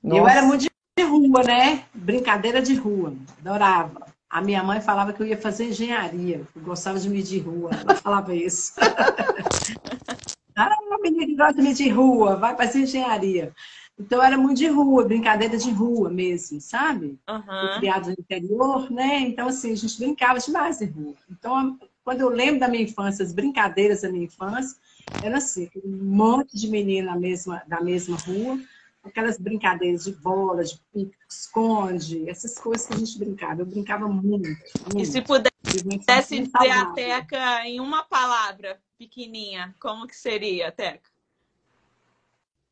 Nossa. 0.05 0.21
Eu 0.21 0.29
era 0.29 0.43
muito 0.43 0.67
de 0.99 1.05
rua, 1.05 1.43
né? 1.43 1.85
Brincadeira 1.95 2.61
de 2.61 2.75
rua. 2.75 3.15
Adorava. 3.41 4.07
A 4.29 4.43
minha 4.43 4.63
mãe 4.63 4.81
falava 4.81 5.13
que 5.13 5.23
eu 5.23 5.27
ia 5.27 5.39
fazer 5.39 5.71
engenharia. 5.71 6.47
Eu 6.55 6.63
gostava 6.63 6.99
de 6.99 7.09
medir 7.09 7.41
rua. 7.43 7.71
Ela 7.73 7.97
falava 7.97 8.35
isso. 8.35 8.75
ah, 10.55 10.77
menina 11.05 11.27
que 11.27 11.37
gosta 11.37 11.55
de 11.55 11.63
medir 11.63 11.91
rua, 11.91 12.37
vai 12.37 12.57
fazer 12.57 12.81
engenharia. 12.81 13.53
Então 13.99 14.23
era 14.23 14.37
muito 14.37 14.59
de 14.59 14.67
rua, 14.67 15.05
brincadeira 15.05 15.57
de 15.57 15.71
rua 15.71 16.11
mesmo, 16.11 16.61
sabe? 16.61 17.19
Uhum. 17.29 17.79
Criado 17.79 18.07
no 18.07 18.17
interior, 18.19 18.91
né? 18.91 19.21
Então, 19.21 19.49
assim, 19.49 19.73
a 19.73 19.77
gente 19.77 19.99
brincava 19.99 20.39
demais 20.41 20.79
de 20.79 20.87
rua. 20.87 21.15
Então, 21.31 21.79
quando 22.03 22.21
eu 22.21 22.29
lembro 22.29 22.59
da 22.59 22.69
minha 22.69 22.83
infância, 22.83 23.25
as 23.25 23.33
brincadeiras 23.33 24.03
da 24.03 24.11
minha 24.11 24.25
infância, 24.25 24.77
era 25.23 25.39
assim, 25.39 25.71
um 25.85 26.05
monte 26.05 26.57
de 26.57 26.69
menina 26.69 27.13
na 27.13 27.19
mesma, 27.19 27.63
da 27.69 27.81
mesma 27.81 28.17
rua, 28.17 28.59
aquelas 29.05 29.39
brincadeiras 29.39 30.05
de 30.05 30.13
bola, 30.13 30.65
de 30.65 30.81
pique, 30.93 31.15
esconde, 31.29 32.29
essas 32.29 32.59
coisas 32.59 32.87
que 32.87 32.95
a 32.95 32.97
gente 32.97 33.19
brincava. 33.19 33.61
Eu 33.61 33.67
brincava 33.67 34.09
muito. 34.09 34.49
muito. 34.49 34.99
E 34.99 35.07
se 35.07 35.21
pudesse 35.21 35.53
dizer 35.83 36.71
a 36.71 36.87
Teca 36.87 37.67
em 37.67 37.81
uma 37.81 38.03
palavra 38.05 38.81
pequenininha, 38.99 39.75
como 39.79 40.07
que 40.07 40.17
seria, 40.17 40.73
Teca? 40.73 41.11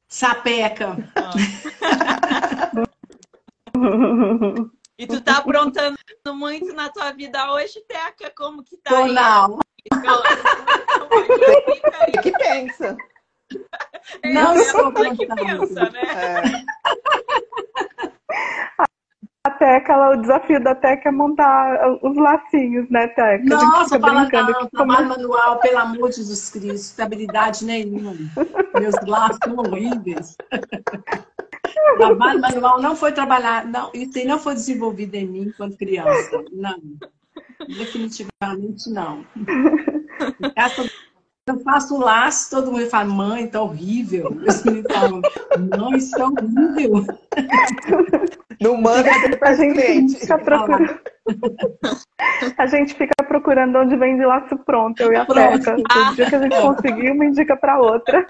Sapeca. 0.09 0.97
e 4.99 5.07
tu 5.07 5.21
tá 5.21 5.39
aprontando 5.39 5.97
muito 6.35 6.73
na 6.75 6.89
tua 6.91 7.13
vida 7.13 7.53
hoje, 7.53 7.81
Teca? 7.87 8.33
Como 8.37 8.63
que 8.63 8.77
tá 8.79 8.91
Tô 8.91 8.97
aí? 8.97 9.13
Não. 9.13 9.59
que 12.23 12.33
pensa? 12.33 12.97
É, 14.23 14.33
não 14.33 14.53
é 14.53 14.65
sou 14.65 14.93
que 14.93 15.27
pensa, 15.27 15.91
né? 15.91 16.03
É. 16.03 16.43
A 19.45 19.51
Teca, 19.51 20.11
o 20.11 20.17
desafio 20.17 20.63
da 20.63 20.73
Teca 20.73 21.09
é 21.09 21.13
montar 21.13 21.99
os 22.01 22.17
lacinhos, 22.17 22.89
né, 22.91 23.09
Teca? 23.09 23.43
Nossa, 23.45 23.99
fala 23.99 24.29
não, 24.31 24.69
trabalho 24.69 25.09
manual, 25.09 25.59
pelo 25.59 25.79
amor 25.79 26.11
de 26.11 26.17
Jesus 26.17 26.49
Cristo, 26.51 26.91
estabilidade 26.91 27.65
nenhuma. 27.65 28.15
Meus 28.79 28.95
laços 29.05 29.39
são 29.43 29.57
horríveis. 29.57 30.37
trabalho 31.99 32.41
manual 32.41 32.81
não 32.81 32.95
foi 32.95 33.11
trabalhar, 33.11 33.67
não, 33.67 33.91
isso 33.93 34.25
não 34.25 34.39
foi 34.39 34.55
desenvolvido 34.55 35.17
em 35.17 35.27
mim 35.27 35.53
quando 35.57 35.77
criança. 35.77 36.45
Não. 36.53 36.79
Definitivamente 37.67 38.91
não. 38.91 39.25
Essa 40.55 40.89
eu 41.49 41.59
faço 41.61 41.99
laço, 41.99 42.51
todo 42.51 42.71
mundo 42.71 42.89
fala, 42.89 43.05
mãe, 43.05 43.49
tá 43.49 43.61
horrível. 43.61 44.31
Meninos 44.31 44.93
falam, 44.93 45.21
mãe, 45.77 45.99
isso 45.99 46.11
tá 46.13 46.27
horrível. 46.27 47.05
Não 48.61 48.77
manda 48.77 49.11
a 49.43 49.55
gente 49.55 50.19
fica 50.19 50.39
procurando. 50.39 51.01
A 52.59 52.67
gente 52.67 52.95
fica 52.95 53.25
procurando 53.27 53.79
onde 53.79 53.97
vende 53.97 54.25
laço 54.25 54.57
pronto, 54.59 55.01
eu 55.01 55.13
e 55.13 55.17
a 55.17 55.25
Teca. 55.25 55.77
O 55.77 56.15
dia 56.15 56.29
que 56.29 56.35
a 56.35 56.41
gente 56.41 56.61
conseguir, 56.61 57.11
uma 57.11 57.25
indica 57.25 57.57
para 57.57 57.79
outra. 57.81 58.27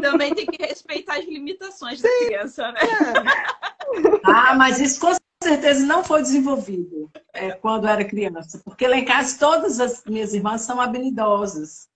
Também 0.00 0.34
tem 0.34 0.46
que 0.46 0.62
respeitar 0.62 1.18
as 1.18 1.24
limitações 1.24 2.00
da 2.00 2.08
criança, 2.24 2.72
né? 2.72 2.80
Ah, 4.24 4.54
mas 4.54 4.80
isso 4.80 5.00
com 5.00 5.12
certeza 5.42 5.84
não 5.84 6.02
foi 6.02 6.22
desenvolvido 6.22 7.10
é, 7.32 7.50
quando 7.52 7.86
era 7.86 8.04
criança, 8.04 8.60
porque 8.64 8.88
lá 8.88 8.96
em 8.96 9.04
casa 9.04 9.38
todas 9.38 9.80
as 9.80 10.02
minhas 10.06 10.32
irmãs 10.32 10.62
são 10.62 10.80
habilidosas. 10.80 11.88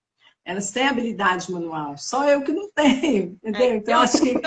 Elas 0.49 0.71
têm 0.71 0.87
habilidade 0.87 1.51
manual, 1.51 1.95
só 1.95 2.27
eu 2.27 2.41
que 2.41 2.51
não 2.51 2.71
tenho, 2.71 3.37
entendeu? 3.43 3.61
É, 3.61 3.75
então, 3.75 4.01
acho 4.01 4.19
que. 4.19 4.33
né? 4.33 4.41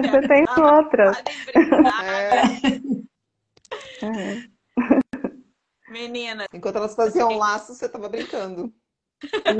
Você 0.00 0.28
tem 0.28 0.46
outra. 0.48 1.12
Podem 1.12 1.44
brincar. 1.44 2.04
É, 2.06 2.42
É. 4.02 4.48
Menina, 5.90 6.46
Enquanto 6.54 6.76
elas 6.76 6.94
faziam 6.94 7.36
laço, 7.36 7.74
você 7.74 7.86
tava 7.86 8.08
brincando. 8.08 8.72
É. 9.44 9.50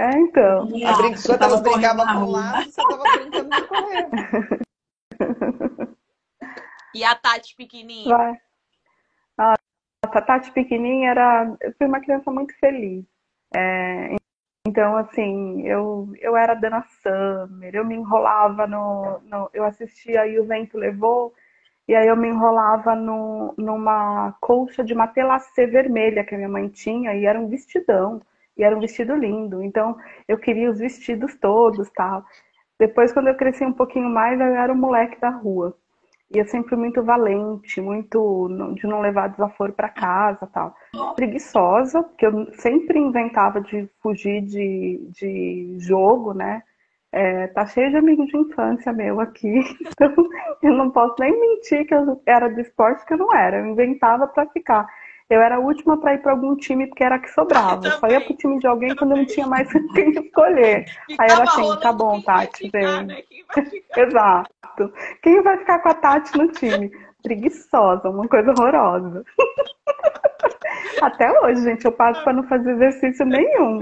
É, 0.00 0.18
então. 0.20 0.66
Brin... 0.68 1.12
Enquanto 1.12 1.42
elas 1.42 1.60
brincavam 1.60 2.06
com 2.06 2.30
laço, 2.30 2.70
você 2.70 2.82
tava 2.82 3.02
brincando 3.02 3.50
de 3.50 3.62
correr. 3.68 4.08
e 6.94 7.04
a 7.04 7.14
Tati 7.14 7.54
pequenininha? 7.56 8.16
Vai. 8.16 8.40
A 9.36 9.54
a 10.04 10.22
Tati 10.22 10.50
pequenininha 10.50 11.10
era. 11.10 11.56
Eu 11.60 11.74
fui 11.76 11.86
uma 11.86 12.00
criança 12.00 12.30
muito 12.30 12.58
feliz. 12.58 13.04
É, 13.54 14.16
então, 14.66 14.96
assim, 14.96 15.62
eu, 15.66 16.08
eu 16.20 16.36
era 16.36 16.54
Dana 16.54 16.84
Summer, 17.02 17.74
eu 17.74 17.84
me 17.84 17.96
enrolava 17.96 18.66
no, 18.66 19.20
no. 19.22 19.50
Eu 19.52 19.64
assistia 19.64 20.26
e 20.26 20.38
o 20.38 20.44
vento 20.44 20.78
levou, 20.78 21.34
e 21.88 21.94
aí 21.94 22.06
eu 22.06 22.16
me 22.16 22.28
enrolava 22.28 22.94
no, 22.94 23.54
numa 23.58 24.32
colcha 24.40 24.84
de 24.84 24.94
matelacê 24.94 25.66
vermelha 25.66 26.24
que 26.24 26.34
a 26.34 26.38
minha 26.38 26.48
mãe 26.48 26.68
tinha, 26.68 27.14
e 27.14 27.26
era 27.26 27.38
um 27.40 27.48
vestidão, 27.48 28.22
e 28.56 28.62
era 28.62 28.76
um 28.76 28.80
vestido 28.80 29.14
lindo. 29.16 29.62
Então, 29.62 29.96
eu 30.28 30.38
queria 30.38 30.70
os 30.70 30.78
vestidos 30.78 31.36
todos 31.38 31.90
tal. 31.90 32.24
Depois, 32.78 33.12
quando 33.12 33.28
eu 33.28 33.36
cresci 33.36 33.64
um 33.64 33.72
pouquinho 33.72 34.08
mais, 34.08 34.40
eu 34.40 34.46
era 34.46 34.72
o 34.72 34.76
moleque 34.76 35.20
da 35.20 35.30
rua. 35.30 35.76
E 36.34 36.38
eu 36.38 36.46
sempre 36.46 36.74
muito 36.76 37.02
valente, 37.02 37.80
muito 37.80 38.48
de 38.74 38.86
não 38.86 39.00
levar 39.00 39.28
desaforo 39.28 39.72
para 39.72 39.88
casa 39.88 40.46
tal. 40.46 40.74
Preguiçosa, 41.14 42.02
porque 42.02 42.26
eu 42.26 42.50
sempre 42.54 42.98
inventava 42.98 43.60
de 43.60 43.86
fugir 44.02 44.40
de, 44.40 44.98
de 45.10 45.76
jogo, 45.78 46.32
né? 46.32 46.62
É, 47.14 47.48
tá 47.48 47.66
cheio 47.66 47.90
de 47.90 47.98
amigos 47.98 48.26
de 48.28 48.38
infância 48.38 48.90
meu 48.90 49.20
aqui, 49.20 49.60
então 49.84 50.14
eu 50.62 50.72
não 50.72 50.90
posso 50.90 51.14
nem 51.20 51.38
mentir 51.38 51.86
que 51.86 51.94
eu 51.94 52.22
era 52.24 52.48
do 52.48 52.58
esporte 52.58 53.04
que 53.04 53.12
eu 53.12 53.18
não 53.18 53.34
era. 53.34 53.58
Eu 53.58 53.66
inventava 53.66 54.26
para 54.26 54.46
ficar. 54.46 54.88
Eu 55.32 55.40
era 55.40 55.56
a 55.56 55.58
última 55.58 55.96
para 55.96 56.12
ir 56.12 56.18
para 56.18 56.32
algum 56.32 56.54
time 56.54 56.86
porque 56.86 57.02
era 57.02 57.14
a 57.14 57.18
que 57.18 57.30
sobrava. 57.30 57.86
Eu 57.86 57.92
só 57.92 58.06
ia 58.06 58.20
pro 58.20 58.36
time 58.36 58.58
de 58.58 58.66
alguém 58.66 58.94
quando 58.94 59.12
eu 59.12 59.16
não 59.16 59.24
tinha 59.24 59.46
mais 59.46 59.66
quem 59.94 60.10
escolher. 60.10 60.84
Aí 61.18 61.30
era 61.30 61.46
Ficava 61.46 61.72
assim, 61.72 61.80
tá 61.80 61.90
bom, 61.90 62.20
Tati, 62.20 62.64
ficar, 62.66 62.78
vem. 62.78 63.06
né? 63.06 63.22
Quem? 63.22 63.82
Exato. 63.96 64.92
Quem 65.22 65.40
vai 65.42 65.56
ficar 65.56 65.78
com 65.78 65.88
a 65.88 65.94
Tati 65.94 66.36
no 66.36 66.48
time? 66.48 66.92
Preguiçosa, 67.22 68.10
uma 68.10 68.28
coisa 68.28 68.50
horrorosa. 68.50 69.24
Até 71.00 71.40
hoje, 71.40 71.62
gente, 71.62 71.86
eu 71.86 71.92
pago 71.92 72.22
para 72.22 72.34
não 72.34 72.42
fazer 72.42 72.72
exercício 72.72 73.24
nenhum. 73.24 73.78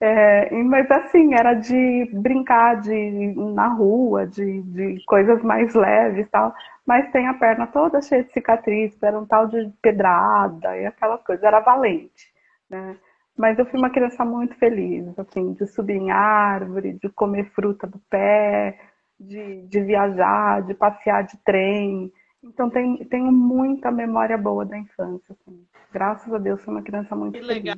É, 0.00 0.50
mas 0.64 0.90
assim, 0.90 1.34
era 1.34 1.54
de 1.54 2.10
brincar 2.12 2.80
de, 2.80 3.34
na 3.54 3.68
rua, 3.68 4.26
de, 4.26 4.62
de 4.62 5.04
coisas 5.06 5.42
mais 5.42 5.74
leves 5.74 6.26
e 6.26 6.30
tal. 6.30 6.54
Mas 6.86 7.10
tem 7.12 7.26
a 7.28 7.34
perna 7.34 7.66
toda 7.66 8.02
cheia 8.02 8.24
de 8.24 8.32
cicatriz, 8.32 9.00
era 9.02 9.18
um 9.18 9.24
tal 9.26 9.46
de 9.48 9.72
pedrada 9.80 10.76
e 10.78 10.84
aquela 10.86 11.16
coisa, 11.18 11.46
era 11.46 11.60
valente, 11.60 12.32
né? 12.68 12.96
Mas 13.36 13.58
eu 13.58 13.66
fui 13.66 13.78
uma 13.78 13.90
criança 13.90 14.24
muito 14.24 14.54
feliz, 14.56 15.06
assim, 15.18 15.54
de 15.54 15.66
subir 15.66 15.94
em 15.96 16.10
árvore, 16.10 16.92
de 17.02 17.08
comer 17.08 17.50
fruta 17.50 17.86
do 17.86 17.98
pé, 18.10 18.78
de, 19.18 19.62
de 19.66 19.80
viajar, 19.80 20.62
de 20.62 20.74
passear 20.74 21.24
de 21.24 21.36
trem. 21.38 22.12
Então 22.42 22.70
tem, 22.70 23.04
tenho 23.06 23.32
muita 23.32 23.90
memória 23.90 24.36
boa 24.38 24.64
da 24.64 24.78
infância. 24.78 25.34
assim. 25.34 25.66
Graças 25.92 26.32
a 26.32 26.38
Deus, 26.38 26.62
fui 26.62 26.74
uma 26.74 26.82
criança 26.82 27.16
muito 27.16 27.38
Que 27.38 27.40
feliz. 27.40 27.64
legal. 27.64 27.76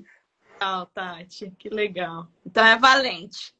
Legal, 0.56 0.86
Tati. 0.86 1.50
Que 1.58 1.68
legal. 1.68 2.26
Então 2.44 2.64
é 2.64 2.78
valente. 2.78 3.54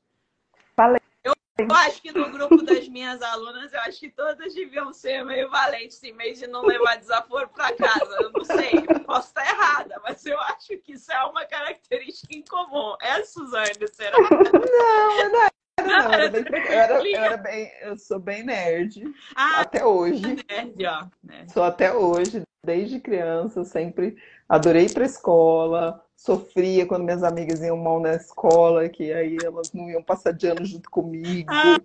Valente. 0.77 1.05
Eu, 1.23 1.35
eu 1.59 1.73
acho 1.73 2.01
que 2.01 2.13
no 2.13 2.31
grupo 2.31 2.63
das 2.63 2.89
minhas 2.89 3.21
alunas, 3.23 3.73
eu 3.73 3.81
acho 3.81 4.01
que 4.01 4.11
todas 4.11 4.55
deviam 4.55 4.93
ser 4.93 5.25
meio 5.25 5.51
valentes, 5.51 6.03
em 6.03 6.17
vez 6.17 6.39
de 6.39 6.47
não 6.47 6.63
levar 6.65 6.97
desaforo 6.97 7.49
para 7.49 7.75
casa. 7.75 8.17
Eu 8.21 8.33
não 8.33 8.45
sei, 8.45 8.83
posso 9.05 9.29
estar 9.29 9.47
errada, 9.47 10.01
mas 10.03 10.25
eu 10.25 10.41
acho 10.41 10.79
que 10.79 10.93
isso 10.93 11.13
é 11.13 11.25
uma 11.25 11.45
característica 11.45 12.35
em 12.35 12.43
comum. 12.43 12.97
É, 13.01 13.23
Suzane, 13.25 13.89
será? 13.93 14.17
Não, 14.19 15.21
eu 15.21 15.31
não 15.31 15.49
não. 15.87 16.13
Eu 16.13 16.13
era 16.13 16.31
bem, 16.31 16.45
eu, 16.49 16.73
era, 16.73 16.95
eu, 16.95 17.25
era 17.25 17.37
bem, 17.37 17.73
eu 17.83 17.99
sou 17.99 18.19
bem 18.19 18.43
nerd. 18.43 19.05
Ah, 19.35 19.61
Até 19.61 19.85
hoje. 19.85 20.23
nerd, 20.49 20.87
ó. 20.87 21.07
Nerd. 21.23 21.53
Sou 21.53 21.63
até 21.63 21.93
hoje, 21.93 22.43
desde 22.65 22.99
criança, 22.99 23.65
sempre 23.65 24.17
adorei 24.49 24.87
ir 24.87 24.95
pra 24.95 25.05
escola, 25.05 26.06
sofria 26.17 26.87
quando 26.87 27.05
minhas 27.05 27.23
amigas 27.23 27.61
iam 27.61 27.77
mal 27.77 28.01
na 28.01 28.15
escola, 28.15 28.89
que 28.89 29.13
aí 29.13 29.37
elas 29.45 29.73
não 29.73 29.89
iam 29.91 30.03
passar 30.03 30.33
de 30.33 30.47
ano 30.47 30.65
junto 30.65 30.91
comigo. 30.91 31.53
Ah. 31.53 31.79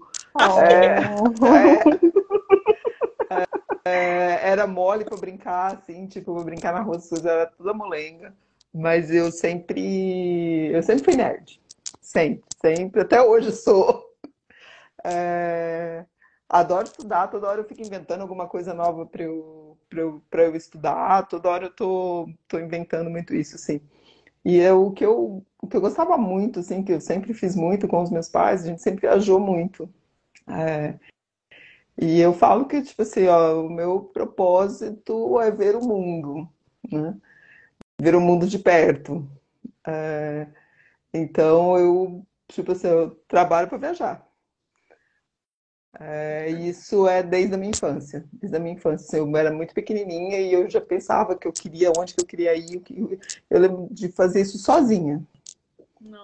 É, 3.84 3.92
é, 3.92 4.50
era 4.50 4.66
mole 4.66 5.04
pra 5.04 5.18
brincar, 5.18 5.74
assim, 5.74 6.08
tipo, 6.08 6.34
pra 6.34 6.44
brincar 6.44 6.74
na 6.74 6.82
rua, 6.82 6.98
coisas 6.98 7.26
era 7.26 7.48
toda 7.48 7.74
molenga. 7.74 8.34
Mas 8.74 9.12
eu 9.12 9.32
sempre, 9.32 10.72
eu 10.72 10.82
sempre 10.82 11.04
fui 11.04 11.16
nerd. 11.16 11.60
Sempre, 12.02 12.44
sempre. 12.62 13.02
Até 13.02 13.22
hoje 13.22 13.52
sou. 13.52 14.10
É, 15.04 16.06
adoro 16.48 16.86
estudar, 16.86 17.28
toda 17.28 17.48
hora 17.48 17.62
eu 17.62 17.66
fico 17.66 17.82
inventando 17.82 18.22
alguma 18.22 18.48
coisa 18.48 18.74
nova 18.74 19.06
para 19.06 19.24
eu, 19.24 19.78
pra 19.90 20.00
eu, 20.00 20.22
pra 20.30 20.44
eu 20.44 20.56
estudar, 20.56 21.28
toda 21.28 21.50
hora 21.50 21.66
eu 21.66 21.72
tô, 21.72 22.30
tô 22.48 22.60
inventando 22.60 23.10
muito 23.10 23.34
isso, 23.34 23.56
assim. 23.56 23.82
E 24.44 24.60
é 24.60 24.74
o 24.74 24.92
que 24.92 25.06
eu, 25.06 25.46
o 25.62 25.68
que 25.68 25.78
eu 25.78 25.82
gostava 25.82 26.18
muito, 26.18 26.60
assim, 26.60 26.84
que 26.84 26.94
eu 26.94 27.02
sempre 27.02 27.34
fiz 27.34 27.56
muito 27.56 27.88
com 27.88 28.02
os 28.02 28.10
meus 28.10 28.30
pais, 28.30 28.64
a 28.64 28.68
gente 28.68 28.82
sempre 28.82 29.02
viajou 29.02 29.40
muito. 29.40 29.90
É, 30.48 30.96
e 32.02 32.20
eu 32.20 32.34
falo 32.34 32.66
que, 32.66 32.82
tipo 32.82 33.02
assim, 33.04 33.28
ó, 33.28 33.62
o 33.62 33.70
meu 33.70 34.02
propósito 34.02 35.40
é 35.40 35.52
ver 35.52 35.76
o 35.76 35.82
mundo, 35.86 36.50
né? 36.92 37.16
Ver 38.02 38.16
o 38.16 38.22
mundo 38.22 38.48
de 38.48 38.60
perto. 38.60 39.28
É, 39.88 40.48
então 41.14 41.78
eu, 41.78 42.26
tipo 42.48 42.72
assim, 42.74 42.88
eu 42.88 43.12
trabalho 43.28 43.70
para 43.70 43.78
viajar. 43.78 44.28
É, 46.00 46.50
isso 46.50 47.06
é 47.08 47.22
desde 47.22 47.54
a 47.54 47.58
minha 47.58 47.72
infância, 47.72 48.26
desde 48.34 48.56
a 48.56 48.60
minha 48.60 48.76
infância. 48.76 49.18
Eu 49.18 49.36
era 49.36 49.52
muito 49.52 49.74
pequenininha 49.74 50.40
e 50.40 50.54
eu 50.54 50.70
já 50.70 50.80
pensava 50.80 51.36
que 51.36 51.48
eu 51.48 51.52
queria, 51.52 51.92
onde 51.98 52.14
que 52.14 52.22
eu 52.22 52.26
queria 52.26 52.56
ir. 52.56 52.82
Eu 53.50 53.60
lembro 53.60 53.88
de 53.92 54.10
fazer 54.10 54.42
isso 54.42 54.58
sozinha, 54.58 55.22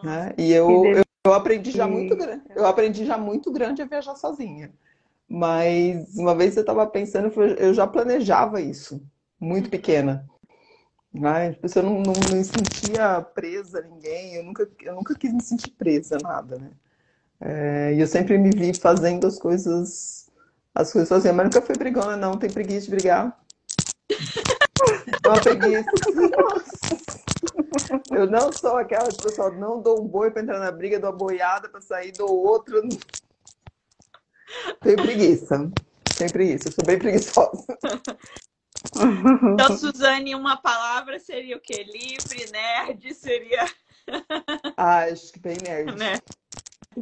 né? 0.01 0.33
E 0.37 0.53
eu, 0.53 0.69
eu, 0.85 1.03
eu 1.25 1.33
aprendi 1.33 1.71
já 1.71 1.85
muito 1.85 2.15
grande, 2.15 2.43
eu 2.55 2.65
aprendi 2.65 3.05
já 3.05 3.17
muito 3.17 3.51
grande 3.51 3.81
a 3.81 3.85
viajar 3.85 4.15
sozinha. 4.15 4.71
Mas 5.29 6.15
uma 6.15 6.33
vez 6.33 6.55
eu 6.55 6.61
estava 6.61 6.87
pensando, 6.87 7.29
eu 7.59 7.73
já 7.73 7.85
planejava 7.85 8.61
isso, 8.61 9.01
muito 9.37 9.69
pequena. 9.69 10.25
Né? 11.13 11.57
Eu 11.75 11.83
não, 11.83 11.95
não, 11.95 12.13
não 12.13 12.37
me 12.37 12.43
sentia 12.43 13.21
presa 13.21 13.79
a 13.79 13.81
ninguém, 13.81 14.35
eu 14.35 14.43
nunca, 14.43 14.69
eu 14.81 14.95
nunca 14.95 15.13
quis 15.15 15.33
me 15.33 15.43
sentir 15.43 15.71
presa 15.71 16.15
a 16.15 16.19
nada, 16.19 16.57
né? 16.57 16.71
É, 17.39 17.93
e 17.93 17.99
eu 17.99 18.07
sempre 18.07 18.37
me 18.37 18.49
vi 18.49 18.73
fazendo 18.73 19.27
as 19.27 19.37
coisas, 19.37 20.29
as 20.73 20.91
coisas 20.91 21.07
sozinha, 21.07 21.33
mas 21.33 21.45
nunca 21.45 21.61
fui 21.61 21.75
brigona, 21.75 22.15
não. 22.15 22.37
Tem 22.37 22.49
preguiça 22.49 22.85
de 22.85 22.91
brigar. 22.91 23.39
Uma 25.25 25.39
preguiça. 25.39 25.89
Nossa. 26.37 26.97
Eu 28.11 28.27
não 28.27 28.51
sou 28.51 28.77
aquela 28.77 29.11
que 29.11 29.21
pessoal 29.21 29.51
não 29.53 29.81
dou 29.81 30.01
um 30.03 30.07
boi 30.07 30.31
para 30.31 30.41
entrar 30.41 30.59
na 30.59 30.71
briga, 30.71 30.99
dou 30.99 31.11
uma 31.11 31.17
boiada 31.17 31.69
para 31.69 31.81
sair, 31.81 32.11
dou 32.11 32.29
outro. 32.29 32.81
Tenho 34.81 34.97
preguiça. 34.97 35.71
Tenho 36.17 36.31
preguiça. 36.31 36.69
Eu 36.69 36.71
sou 36.71 36.85
bem 36.85 36.97
preguiçosa. 36.97 37.65
Então, 39.53 39.77
Suzane, 39.77 40.33
uma 40.33 40.57
palavra 40.57 41.19
seria 41.19 41.57
o 41.57 41.59
quê? 41.59 41.83
Livre, 41.83 42.49
nerd, 42.51 43.13
seria, 43.13 43.65
Ah, 44.75 45.03
acho 45.05 45.31
que 45.33 45.39
bem 45.39 45.57
nerd. 45.57 45.95
né? 45.97 46.19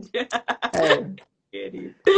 É. 0.74 1.26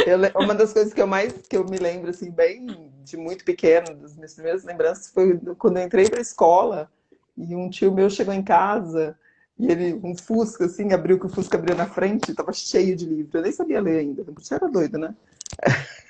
Eu 0.07 0.17
uma 0.41 0.55
das 0.55 0.73
coisas 0.73 0.93
que 0.93 1.01
eu 1.01 1.05
mais 1.05 1.31
que 1.47 1.55
eu 1.55 1.63
me 1.63 1.77
lembro 1.77 2.09
assim 2.09 2.31
bem 2.31 2.91
de 3.03 3.15
muito 3.15 3.45
pequeno, 3.45 3.95
das 3.95 4.15
minhas 4.15 4.33
primeiras 4.33 4.63
lembranças 4.63 5.11
foi 5.11 5.37
quando 5.59 5.77
eu 5.77 5.83
entrei 5.83 6.09
para 6.09 6.17
a 6.17 6.21
escola 6.21 6.91
e 7.37 7.55
um 7.55 7.69
tio 7.69 7.93
meu 7.93 8.09
chegou 8.09 8.33
em 8.33 8.41
casa 8.41 9.15
e 9.59 9.71
ele 9.71 9.93
um 10.03 10.17
Fusca 10.17 10.65
assim 10.65 10.91
abriu 10.91 11.19
que 11.19 11.27
o 11.27 11.29
Fusca 11.29 11.57
abriu 11.57 11.75
na 11.75 11.85
frente, 11.85 12.31
estava 12.31 12.51
cheio 12.51 12.95
de 12.95 13.05
livro. 13.05 13.37
Eu 13.37 13.43
nem 13.43 13.51
sabia 13.51 13.81
ler 13.81 13.99
ainda. 13.99 14.23
Você 14.35 14.55
era 14.55 14.67
doido, 14.67 14.97
né? 14.97 15.15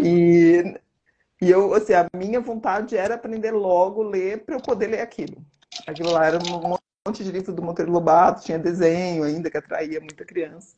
E 0.00 0.62
E 1.40 1.50
eu, 1.50 1.72
assim, 1.74 1.94
a 1.94 2.08
minha 2.16 2.40
vontade 2.40 2.96
era 2.96 3.14
aprender 3.14 3.52
logo, 3.52 4.02
ler, 4.02 4.44
para 4.44 4.56
eu 4.56 4.60
poder 4.60 4.88
ler 4.88 5.00
aquilo. 5.00 5.44
Aquilo 5.86 6.10
lá 6.10 6.26
era 6.26 6.38
um 6.38 6.76
monte 7.08 7.24
de 7.24 7.32
livro 7.32 7.52
do 7.52 7.62
Monteiro 7.62 7.90
Lobato, 7.90 8.44
tinha 8.44 8.58
desenho 8.58 9.24
ainda, 9.24 9.50
que 9.50 9.56
atraía 9.56 9.98
muita 10.00 10.24
criança. 10.24 10.76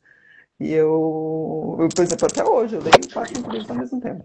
E 0.59 0.71
eu, 0.71 1.77
eu 1.79 1.89
por 1.89 2.03
exemplo, 2.03 2.27
até 2.27 2.43
hoje, 2.43 2.75
eu 2.75 2.81
leio 2.81 3.11
quatro 3.11 3.35
cinco 3.35 3.51
livros 3.51 3.69
ao 3.69 3.75
mesmo 3.75 3.99
tempo. 3.99 4.23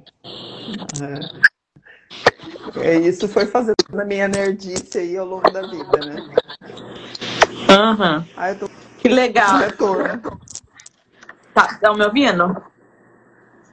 É. 2.76 2.96
E 2.98 3.08
isso 3.08 3.26
foi 3.28 3.46
fazendo 3.46 3.74
a 3.98 4.04
minha 4.04 4.28
nerdice 4.28 4.98
aí 4.98 5.16
ao 5.16 5.26
longo 5.26 5.50
da 5.50 5.62
vida, 5.62 6.04
né? 6.04 6.16
Aham. 7.70 8.18
Uhum. 8.18 8.58
Tô... 8.58 8.68
Que 8.98 9.08
legal. 9.08 9.58
Retorno. 9.58 10.40
Tá, 11.54 11.68
estão 11.72 11.94
me 11.94 12.04
ouvindo? 12.04 12.62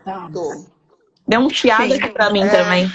Tá. 0.05 0.29
Tô. 0.31 0.65
Deu 1.27 1.39
um 1.41 1.49
chiado 1.49 1.87
Sim. 1.87 1.93
aqui 1.93 2.09
pra 2.09 2.29
mim 2.29 2.43
É. 2.43 2.49
também. 2.49 2.91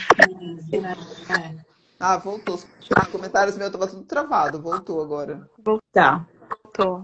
É. 1.30 1.67
Ah, 2.00 2.16
voltou. 2.16 2.54
Os 2.54 3.08
comentários 3.10 3.56
meus 3.56 3.68
estavam 3.68 3.88
tudo 3.88 4.04
travado. 4.04 4.62
Voltou 4.62 5.02
agora. 5.02 5.48
Tá. 5.92 6.24
Tô. 6.72 7.02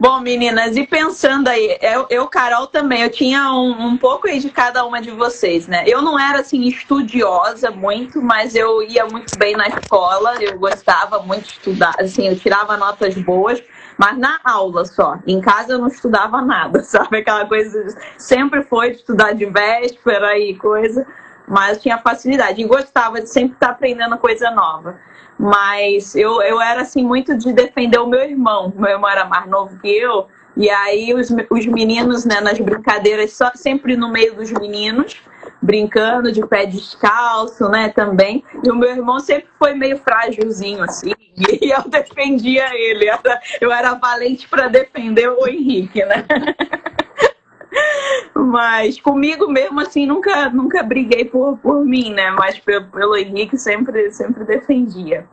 Bom, 0.00 0.18
meninas, 0.20 0.78
e 0.78 0.86
pensando 0.86 1.48
aí, 1.48 1.76
eu, 1.82 2.06
eu, 2.08 2.26
Carol, 2.26 2.66
também, 2.66 3.02
eu 3.02 3.10
tinha 3.10 3.52
um, 3.52 3.88
um 3.88 3.98
pouco 3.98 4.26
aí 4.26 4.40
de 4.40 4.48
cada 4.48 4.82
uma 4.86 4.98
de 5.02 5.10
vocês, 5.10 5.68
né? 5.68 5.84
Eu 5.86 6.00
não 6.00 6.18
era, 6.18 6.40
assim, 6.40 6.62
estudiosa 6.62 7.70
muito, 7.70 8.22
mas 8.22 8.54
eu 8.54 8.82
ia 8.82 9.04
muito 9.04 9.38
bem 9.38 9.54
na 9.54 9.68
escola, 9.68 10.42
eu 10.42 10.58
gostava 10.58 11.18
muito 11.18 11.42
de 11.42 11.52
estudar, 11.52 11.94
assim, 11.98 12.26
eu 12.28 12.38
tirava 12.38 12.78
notas 12.78 13.14
boas, 13.16 13.62
mas 13.98 14.16
na 14.16 14.40
aula 14.42 14.86
só. 14.86 15.18
Em 15.26 15.38
casa 15.38 15.74
eu 15.74 15.78
não 15.78 15.88
estudava 15.88 16.40
nada, 16.40 16.80
sabe? 16.82 17.18
Aquela 17.18 17.44
coisa, 17.46 17.94
sempre 18.16 18.62
foi 18.62 18.92
de 18.92 18.96
estudar 18.96 19.32
de 19.32 19.44
véspera 19.44 20.38
e 20.38 20.56
coisa, 20.56 21.06
mas 21.50 21.82
tinha 21.82 21.98
facilidade. 21.98 22.62
E 22.62 22.64
gostava 22.64 23.20
de 23.20 23.28
sempre 23.28 23.54
estar 23.54 23.70
aprendendo 23.70 24.16
coisa 24.16 24.50
nova. 24.52 25.00
Mas 25.36 26.14
eu, 26.14 26.40
eu 26.42 26.60
era 26.60 26.82
assim 26.82 27.04
muito 27.04 27.36
de 27.36 27.52
defender 27.52 27.98
o 27.98 28.06
meu 28.06 28.20
irmão. 28.20 28.72
Meu 28.76 28.90
irmão 28.90 29.10
era 29.10 29.24
mais 29.24 29.48
novo 29.48 29.76
que 29.80 29.88
eu. 29.88 30.28
E 30.56 30.70
aí 30.70 31.12
os, 31.12 31.28
os 31.50 31.66
meninos, 31.66 32.24
né, 32.24 32.40
nas 32.40 32.58
brincadeiras, 32.58 33.32
só, 33.32 33.50
sempre 33.54 33.96
no 33.96 34.10
meio 34.10 34.34
dos 34.34 34.50
meninos, 34.52 35.20
brincando 35.62 36.30
de 36.30 36.46
pé 36.46 36.66
descalço, 36.66 37.68
né, 37.68 37.88
também. 37.88 38.44
E 38.62 38.70
o 38.70 38.76
meu 38.76 38.90
irmão 38.90 39.18
sempre 39.18 39.48
foi 39.58 39.74
meio 39.74 39.96
frágilzinho, 39.98 40.82
assim, 40.82 41.12
e 41.36 41.70
eu 41.70 41.88
defendia 41.88 42.68
ele. 42.74 43.06
Eu 43.60 43.72
era 43.72 43.94
valente 43.94 44.46
para 44.48 44.68
defender 44.68 45.28
o 45.28 45.46
Henrique, 45.48 46.04
né? 46.04 46.26
Mas 48.34 49.00
comigo 49.00 49.48
mesmo, 49.48 49.80
assim, 49.80 50.06
nunca, 50.06 50.50
nunca 50.50 50.82
briguei 50.82 51.24
por, 51.24 51.56
por 51.58 51.84
mim, 51.84 52.12
né? 52.12 52.30
Mas 52.32 52.58
pelo, 52.58 52.86
pelo 52.86 53.16
Henrique 53.16 53.56
sempre, 53.58 54.10
sempre 54.12 54.44
defendia. 54.44 55.26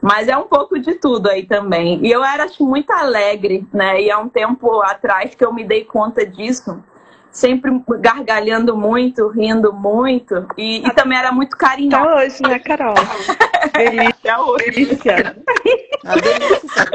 Mas 0.00 0.28
é 0.28 0.36
um 0.36 0.44
pouco 0.44 0.78
de 0.78 0.94
tudo 0.94 1.28
aí 1.28 1.44
também. 1.44 2.00
E 2.04 2.10
eu 2.10 2.24
era 2.24 2.44
acho, 2.44 2.64
muito 2.64 2.90
alegre, 2.90 3.66
né? 3.72 4.00
E 4.00 4.10
há 4.10 4.18
um 4.18 4.28
tempo 4.28 4.80
atrás 4.80 5.34
que 5.34 5.44
eu 5.44 5.52
me 5.52 5.62
dei 5.62 5.84
conta 5.84 6.24
disso, 6.24 6.82
sempre 7.30 7.70
gargalhando 8.00 8.76
muito, 8.76 9.28
rindo 9.28 9.72
muito, 9.72 10.46
e, 10.56 10.86
e 10.86 10.90
também 10.94 11.18
era 11.18 11.30
muito 11.30 11.56
carinhosa 11.56 12.04
Até 12.04 12.24
hoje, 12.24 12.42
né, 12.42 12.58
Carol? 12.58 12.94
Delícia. 13.76 14.08
até 14.08 14.38
hoje. 14.38 14.70
delícia. 14.70 15.36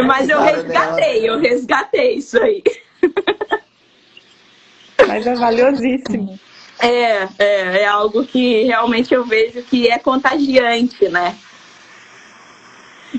Mas 0.05 0.27
eu 0.27 0.41
resgatei, 0.41 1.29
eu 1.29 1.39
resgatei 1.39 2.15
isso 2.15 2.41
aí. 2.41 2.63
Mas 5.07 5.25
é 5.27 5.35
valiosíssimo. 5.35 6.39
É, 6.79 7.27
é, 7.39 7.81
é 7.81 7.85
algo 7.85 8.25
que 8.25 8.63
realmente 8.63 9.13
eu 9.13 9.23
vejo 9.23 9.61
que 9.63 9.87
é 9.87 9.97
contagiante, 9.97 11.07
né? 11.07 11.35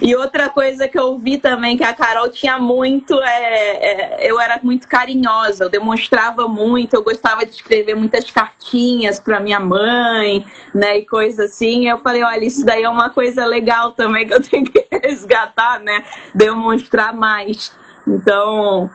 E 0.02 0.14
outra 0.14 0.48
coisa 0.48 0.86
que 0.88 0.98
eu 0.98 1.18
vi 1.18 1.38
também 1.38 1.76
que 1.76 1.84
a 1.84 1.94
Carol 1.94 2.28
tinha 2.28 2.58
muito 2.58 3.18
é, 3.22 4.24
é, 4.24 4.30
eu 4.30 4.38
era 4.38 4.60
muito 4.62 4.86
carinhosa, 4.86 5.64
eu 5.64 5.70
demonstrava 5.70 6.46
muito, 6.46 6.94
eu 6.94 7.02
gostava 7.02 7.46
de 7.46 7.52
escrever 7.52 7.94
muitas 7.94 8.30
cartinhas 8.30 9.18
para 9.18 9.40
minha 9.40 9.60
mãe, 9.60 10.44
né, 10.74 10.98
e 10.98 11.06
coisa 11.06 11.44
assim. 11.44 11.88
Eu 11.88 11.98
falei, 11.98 12.22
olha, 12.22 12.44
isso 12.44 12.64
daí 12.64 12.82
é 12.82 12.88
uma 12.88 13.10
coisa 13.10 13.46
legal 13.46 13.92
também 13.92 14.26
que 14.26 14.34
eu 14.34 14.42
tenho 14.42 14.64
que 14.64 14.86
resgatar, 15.02 15.80
né, 15.80 16.04
demonstrar 16.34 17.14
mais. 17.14 17.72
Então, 18.06 18.90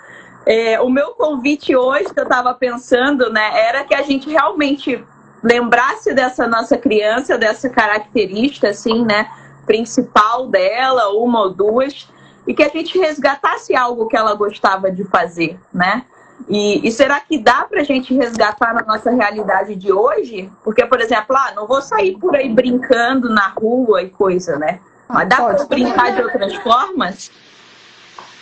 é, 0.45 0.79
o 0.81 0.89
meu 0.89 1.11
convite 1.11 1.75
hoje 1.75 2.13
que 2.13 2.19
eu 2.19 2.23
estava 2.23 2.53
pensando, 2.53 3.31
né, 3.31 3.51
era 3.59 3.83
que 3.83 3.93
a 3.93 4.01
gente 4.01 4.29
realmente 4.29 5.03
lembrasse 5.43 6.13
dessa 6.13 6.47
nossa 6.47 6.77
criança, 6.77 7.37
dessa 7.37 7.69
característica, 7.69 8.69
assim, 8.69 9.03
né, 9.05 9.29
principal 9.65 10.47
dela, 10.47 11.09
uma 11.09 11.41
ou 11.41 11.49
duas, 11.49 12.07
e 12.45 12.53
que 12.53 12.63
a 12.63 12.69
gente 12.69 12.97
resgatasse 12.97 13.75
algo 13.75 14.07
que 14.07 14.17
ela 14.17 14.33
gostava 14.33 14.91
de 14.91 15.03
fazer, 15.05 15.59
né? 15.73 16.03
E, 16.49 16.87
e 16.87 16.91
será 16.91 17.19
que 17.19 17.37
dá 17.37 17.63
pra 17.63 17.83
gente 17.83 18.13
resgatar 18.15 18.73
na 18.73 18.81
nossa 18.81 19.11
realidade 19.11 19.75
de 19.75 19.91
hoje? 19.91 20.51
Porque, 20.63 20.83
por 20.85 20.99
exemplo, 20.99 21.35
ah, 21.35 21.53
não 21.55 21.67
vou 21.67 21.81
sair 21.81 22.17
por 22.17 22.35
aí 22.35 22.49
brincando 22.49 23.29
na 23.29 23.47
rua 23.47 24.01
e 24.01 24.09
coisa, 24.09 24.57
né? 24.57 24.79
Mas 25.07 25.29
dá 25.29 25.37
pra 25.37 25.65
brincar 25.65 26.15
de 26.15 26.21
outras 26.23 26.55
formas? 26.55 27.31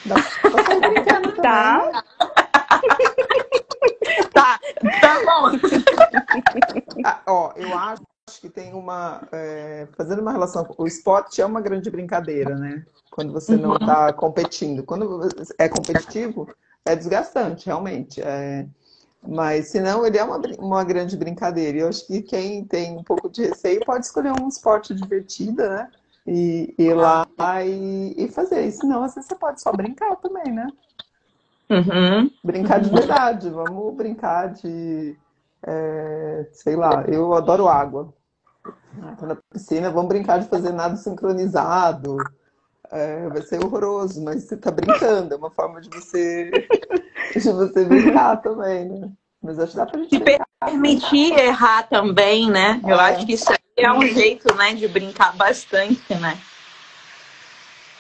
Também. 0.42 1.04
Tá? 1.42 2.04
Tá, 4.34 4.60
tá 5.02 5.20
bom. 5.26 5.52
Ah, 7.06 7.22
ó, 7.28 7.54
eu 7.56 7.78
acho 7.78 8.02
que 8.42 8.50
tem 8.50 8.74
uma. 8.74 9.22
é, 9.32 9.88
fazendo 9.98 10.22
uma 10.22 10.32
relação. 10.32 10.68
O 10.78 10.86
esporte 10.86 11.42
é 11.42 11.46
uma 11.46 11.62
grande 11.62 11.90
brincadeira, 11.90 12.56
né? 12.56 12.86
Quando 13.10 13.34
você 13.34 13.56
não 13.56 13.76
está 13.76 14.12
competindo. 14.14 14.84
Quando 14.84 15.28
é 15.58 15.70
competitivo, 15.70 16.48
é 16.86 16.96
desgastante, 16.96 17.68
realmente. 17.68 18.22
é, 18.22 18.68
mas, 19.22 19.68
se 19.70 19.82
não, 19.82 20.06
ele 20.06 20.18
é 20.18 20.24
uma, 20.24 20.38
uma 20.60 20.84
grande 20.84 21.18
brincadeira. 21.18 21.78
E 21.78 21.82
eu 21.82 21.90
acho 21.90 22.06
que 22.08 22.22
quem 22.22 22.64
tem 22.66 22.98
um 22.98 23.04
pouco 23.04 23.30
de 23.30 23.48
receio 23.48 23.84
pode 23.86 24.06
escolher 24.06 24.32
um 24.42 24.48
esporte 24.48 24.94
divertido, 24.94 25.68
né? 25.68 25.90
E 26.28 26.76
ir 26.78 26.94
lá 26.94 27.26
e, 27.66 28.14
e 28.18 28.28
fazer. 28.28 28.66
E 28.66 28.72
senão, 28.72 29.02
vezes 29.02 29.26
você 29.26 29.36
pode 29.36 29.62
só 29.62 29.72
brincar 29.72 30.16
também, 30.18 30.52
né? 30.52 30.68
Uhum. 31.70 32.30
Brincar 32.44 32.80
de 32.82 32.90
verdade, 32.90 33.50
vamos 33.50 33.96
brincar 33.96 34.54
de, 34.54 35.16
é, 35.66 36.48
sei 36.52 36.76
lá, 36.76 37.04
eu 37.08 37.34
adoro 37.34 37.68
água. 37.68 38.14
Tô 39.20 39.26
na 39.26 39.38
piscina, 39.54 39.92
vamos 39.92 40.10
brincar 40.10 40.40
de 40.40 40.48
fazer 40.48 40.72
nada 40.72 40.96
sincronizado. 40.96 42.18
É, 42.92 43.30
vai 43.30 43.42
ser 43.44 43.64
horroroso, 43.64 44.24
mas 44.24 44.44
você 44.46 44.58
tá 44.58 44.72
brincando, 44.72 45.34
é 45.34 45.38
uma 45.38 45.52
forma 45.52 45.80
de 45.80 45.90
você, 45.90 46.50
de 47.34 47.52
você 47.52 47.86
brincar 47.86 48.38
também, 48.38 48.90
né? 48.90 49.12
Mas 49.42 49.60
acho 49.60 49.72
que 49.72 49.78
dá 49.78 49.86
pra 49.86 50.00
gente 50.02 50.20
brincar. 50.20 50.48
permitir 50.66 51.38
errar 51.38 51.84
também, 51.84 52.50
né? 52.50 52.82
Eu 52.84 53.00
É. 53.00 53.12
acho 53.12 53.26
que 53.28 53.34
isso 53.34 53.52
aí 53.52 53.58
é 53.80 53.92
um 53.92 54.06
jeito, 54.06 54.54
né, 54.56 54.74
de 54.74 54.88
brincar 54.88 55.36
bastante, 55.36 56.14
né? 56.16 56.38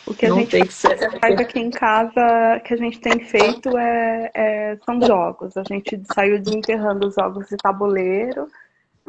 O 0.06 0.14
que 0.14 0.26
a 0.26 0.30
não 0.30 0.38
gente 0.38 0.52
tem 0.52 0.66
que 0.66 0.74
ser. 0.74 1.20
faz 1.20 1.40
aqui 1.40 1.60
em 1.60 1.70
casa, 1.70 2.60
que 2.66 2.74
a 2.74 2.78
gente 2.78 3.00
tem 3.00 3.20
feito, 3.20 3.78
é, 3.78 4.32
é- 4.34 4.78
são 4.84 5.00
jogos. 5.02 5.56
A 5.56 5.64
gente 5.64 6.02
saiu 6.14 6.40
desenterrando 6.40 7.08
os 7.08 7.14
jogos 7.14 7.48
de 7.48 7.58
tabuleiro. 7.58 8.48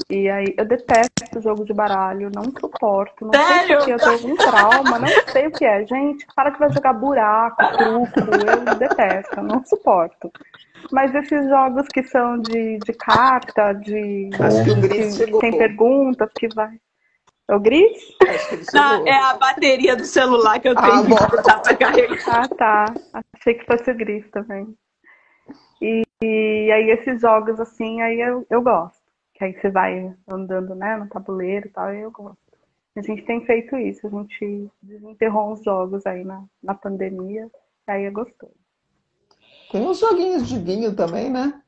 E 0.09 0.29
aí, 0.29 0.55
eu 0.57 0.65
detesto 0.65 1.41
jogo 1.43 1.65
de 1.65 1.73
baralho, 1.73 2.31
não 2.35 2.45
suporto. 2.45 3.25
Não 3.25 3.33
sei 3.33 3.43
Sério? 3.43 3.77
porque 3.77 3.93
eu 3.93 3.99
tenho 3.99 4.13
algum 4.13 4.37
trauma, 4.37 4.99
não 4.99 5.09
sei 5.33 5.47
o 5.47 5.51
que 5.51 5.65
é. 5.65 5.87
Gente, 5.87 6.27
para 6.35 6.51
que 6.51 6.59
vai 6.59 6.71
jogar 6.73 6.93
buraco, 6.93 7.57
truco, 7.77 8.21
eu 8.21 8.79
detesto, 8.79 9.43
não 9.43 9.65
suporto. 9.65 10.31
Mas 10.93 11.15
esses 11.15 11.49
jogos 11.49 11.87
que 11.89 12.03
são 12.05 12.39
de, 12.39 12.79
de 12.79 12.93
carta, 12.95 13.73
de. 13.73 14.31
Acho 14.41 14.65
que 14.65 14.71
o 14.71 14.81
Gris 14.81 15.17
que 15.19 15.25
chegou. 15.25 15.41
tem 15.41 15.57
perguntas, 15.57 16.31
que 16.39 16.49
vai. 16.55 16.79
É 17.49 17.55
o 17.55 17.61
Gris? 17.61 17.99
Acho 18.29 18.49
que 18.49 18.55
ele 18.57 18.65
Não, 18.73 18.91
chegou. 18.97 19.07
é 19.09 19.23
a 19.23 19.35
bateria 19.35 19.97
do 19.97 20.05
celular 20.05 20.61
que 20.61 20.69
eu 20.69 20.75
Ah, 20.77 20.83
tenho 20.83 21.09
bom. 21.09 21.17
que 21.17 21.37
botar 21.37 21.59
pra 21.61 21.77
carregar. 21.77 22.19
Ah, 22.29 22.49
tá. 22.49 22.95
Achei 23.35 23.55
que 23.55 23.65
fosse 23.67 23.91
o 23.91 23.97
Gris 23.97 24.29
também. 24.31 24.75
E, 25.83 26.03
e 26.23 26.71
aí 26.73 26.91
esses 26.91 27.21
jogos 27.21 27.59
assim, 27.61 28.01
aí 28.03 28.21
eu, 28.21 28.47
eu 28.51 28.63
gosto. 28.63 29.01
Que 29.35 29.45
aí 29.45 29.53
você 29.61 29.71
vai 29.71 30.15
andando, 30.29 30.75
né, 30.75 30.97
no 30.97 31.09
tabuleiro 31.09 31.67
e 31.67 31.71
tal, 31.71 31.87
aí 31.87 32.01
eu 32.01 32.11
gosto. 32.11 32.39
A 32.97 33.03
gente 33.03 33.23
tem 33.25 33.45
feito 33.47 33.77
isso, 33.77 34.07
a 34.07 34.11
gente 34.11 34.71
desenterrou 34.83 35.53
uns 35.53 35.63
jogos 35.65 36.05
aí 36.07 36.25
na, 36.25 36.45
na 36.63 36.75
pandemia, 36.75 37.49
e 37.89 37.91
aí 37.91 38.05
é 38.05 38.11
gostoso. 38.11 38.53
Tem 39.71 39.87
uns 39.87 39.99
joguinhos 39.99 40.49
de 40.49 40.59
vinho 40.59 40.95
também, 40.95 41.31
né? 41.31 41.61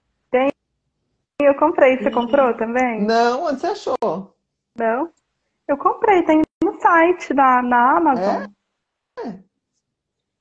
E 1.43 1.45
eu 1.45 1.57
comprei, 1.57 1.99
você 1.99 2.09
comprou 2.09 2.55
também? 2.57 3.03
Não, 3.03 3.47
onde 3.47 3.61
você 3.61 3.67
achou? 3.67 4.37
Não? 4.77 5.11
Eu 5.67 5.77
comprei, 5.77 6.23
tem 6.23 6.43
no 6.63 6.81
site 6.81 7.35
da, 7.35 7.61
na 7.61 7.97
Amazon. 7.97 8.47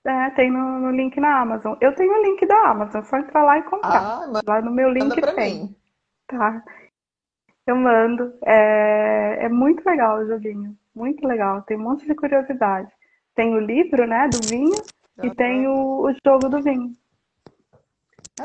É, 0.05 0.29
tem 0.31 0.51
no, 0.51 0.79
no 0.79 0.91
link 0.91 1.19
na 1.19 1.41
Amazon. 1.41 1.75
Eu 1.81 1.95
tenho 1.95 2.13
o 2.13 2.23
link 2.23 2.45
da 2.45 2.69
Amazon, 2.69 3.01
é 3.01 3.05
só 3.05 3.17
entrar 3.17 3.43
lá 3.43 3.57
e 3.57 3.63
comprar. 3.63 4.23
Ah, 4.23 4.27
manda 4.27 4.41
Lá 4.45 4.61
no 4.61 4.71
meu 4.71 4.89
link 4.89 5.19
tem. 5.33 5.63
mim. 5.63 5.75
Tá. 6.27 6.63
Eu 7.65 7.75
mando. 7.75 8.33
É, 8.45 9.45
é 9.45 9.49
muito 9.49 9.83
legal 9.83 10.19
o 10.19 10.27
joguinho. 10.27 10.77
Muito 10.93 11.27
legal. 11.27 11.63
Tem 11.63 11.77
um 11.77 11.83
monte 11.83 12.05
de 12.05 12.13
curiosidade. 12.13 12.91
Tem 13.33 13.55
o 13.55 13.59
livro, 13.59 14.05
né, 14.05 14.27
do 14.27 14.47
vinho 14.47 14.75
e 15.23 15.33
tem 15.33 15.67
o, 15.67 16.07
o 16.07 16.15
jogo 16.25 16.47
do 16.47 16.61
vinho. 16.61 16.91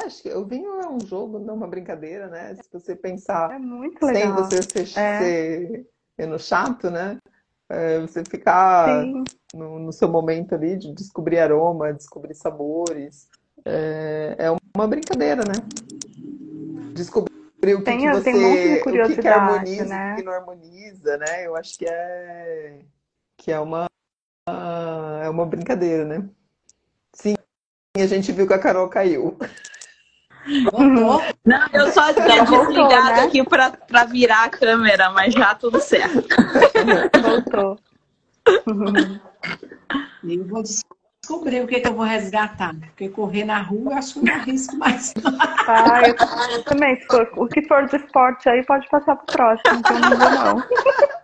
Acho 0.04 0.22
que 0.22 0.32
o 0.32 0.44
vinho 0.44 0.80
é 0.80 0.88
um 0.88 1.00
jogo, 1.00 1.38
não 1.38 1.54
uma 1.54 1.66
brincadeira, 1.66 2.28
né? 2.28 2.54
Se 2.56 2.68
você 2.72 2.94
pensar 2.94 3.52
É 3.52 3.58
muito 3.58 3.98
sem 4.00 4.12
legal. 4.12 4.44
você 4.44 4.62
ser, 4.62 4.98
É. 4.98 5.84
ser 6.16 6.38
chato, 6.38 6.90
né? 6.90 7.18
É, 7.68 7.98
você 8.00 8.24
ficar 8.24 9.04
no, 9.54 9.78
no 9.78 9.92
seu 9.92 10.08
momento 10.08 10.54
ali 10.54 10.76
de 10.76 10.92
descobrir 10.94 11.38
aroma, 11.38 11.92
descobrir 11.92 12.34
sabores. 12.34 13.28
É, 13.64 14.36
é 14.38 14.50
uma 14.76 14.86
brincadeira, 14.86 15.42
né? 15.42 15.54
Descobrir 16.94 17.74
o 17.74 17.78
que, 17.78 17.84
Tem- 17.84 17.98
que 17.98 18.04
tem 18.04 18.12
um 18.12 18.20
você, 18.20 18.82
o 18.86 19.06
que 19.08 19.16
que 19.22 19.28
harmoniza, 19.28 19.84
né? 19.84 20.12
o 20.12 20.16
que 20.16 20.22
não 20.22 20.32
harmoniza, 20.32 21.16
né? 21.16 21.46
Eu 21.46 21.56
acho 21.56 21.76
que 21.78 21.86
é 21.88 22.78
que 23.38 23.50
é 23.50 23.58
uma 23.60 23.86
é 25.22 25.28
uma 25.28 25.44
brincadeira, 25.44 26.04
né? 26.04 26.28
Sim, 27.12 27.34
a 27.96 28.06
gente 28.06 28.30
viu 28.30 28.46
que 28.46 28.52
a 28.54 28.58
Carol 28.58 28.88
caiu. 28.88 29.36
Voltou? 30.70 31.22
Não, 31.44 31.68
eu 31.72 31.92
só 31.92 32.12
tinha 32.12 32.44
voltou, 32.44 32.66
desligado 32.66 33.16
né? 33.16 33.24
aqui 33.24 33.44
pra, 33.44 33.70
pra 33.70 34.04
virar 34.04 34.44
a 34.44 34.48
câmera, 34.48 35.10
mas 35.10 35.34
já 35.34 35.54
tudo 35.54 35.80
certo. 35.80 36.26
Voltou. 37.22 37.78
Eu 40.28 40.44
vou 40.44 40.62
descobrir 40.62 41.60
o 41.62 41.66
que, 41.66 41.80
que 41.80 41.88
eu 41.88 41.94
vou 41.94 42.04
resgatar. 42.04 42.74
Porque 42.74 43.08
correr 43.08 43.44
na 43.44 43.60
rua 43.60 43.92
eu 43.92 43.98
acho 43.98 44.14
que 44.14 44.26
não 44.26 44.34
arrisco 44.34 44.76
mais. 44.76 45.12
Ah, 45.68 46.02
eu, 46.02 46.14
eu 46.52 46.64
também. 46.64 47.00
Se 47.00 47.06
for, 47.06 47.28
o 47.36 47.46
que 47.46 47.62
for 47.66 47.86
de 47.86 47.96
esporte 47.96 48.48
aí 48.48 48.64
pode 48.64 48.88
passar 48.88 49.16
pro 49.16 49.26
próximo, 49.26 49.82
que 49.82 49.92
eu 49.92 49.98
não 50.00 50.16
vou, 50.16 50.30
não. 50.30 50.62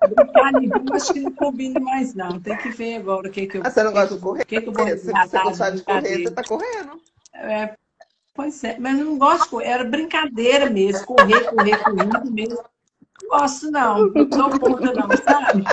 Brincar 0.09 0.63
em 0.63 0.69
rua 0.69 0.97
acho 0.97 1.13
que 1.13 1.21
não 1.21 1.33
combina 1.33 1.81
mais, 1.81 2.15
não. 2.15 2.41
Tem 2.41 2.57
que 2.57 2.71
ver 2.71 2.97
agora 2.97 3.29
o 3.29 3.31
que, 3.31 3.47
que 3.47 3.59
eu 3.59 3.63
Ah, 3.65 3.71
você 3.71 3.83
não 3.83 3.93
gosta 3.93 4.15
de 4.15 4.21
correr? 4.21 4.43
O 4.43 4.47
que, 4.47 4.61
que 4.61 4.69
eu 4.69 4.73
vou 4.73 4.87
Se 4.87 4.97
você 4.99 5.13
resgatar 5.13 5.43
gostar 5.45 5.71
de 5.71 5.83
correr, 5.83 6.23
você 6.23 6.31
tá 6.31 6.45
correndo. 6.45 7.01
É, 7.35 7.75
pois 8.35 8.63
é, 8.65 8.79
mas 8.79 8.99
eu 8.99 9.05
não 9.05 9.19
gosto 9.19 9.45
de 9.45 9.51
correr. 9.51 9.67
Era 9.67 9.85
brincadeira 9.85 10.71
mesmo. 10.71 11.07
Correr, 11.07 11.51
correr, 11.51 11.77
correndo 11.83 12.33
mesmo. 12.33 12.63
Não 13.23 13.29
gosto, 13.29 13.71
não. 13.71 14.07
Não 14.07 14.31
sou 14.33 14.61
contra, 14.61 14.93
não, 14.93 15.09
sabe? 15.17 15.65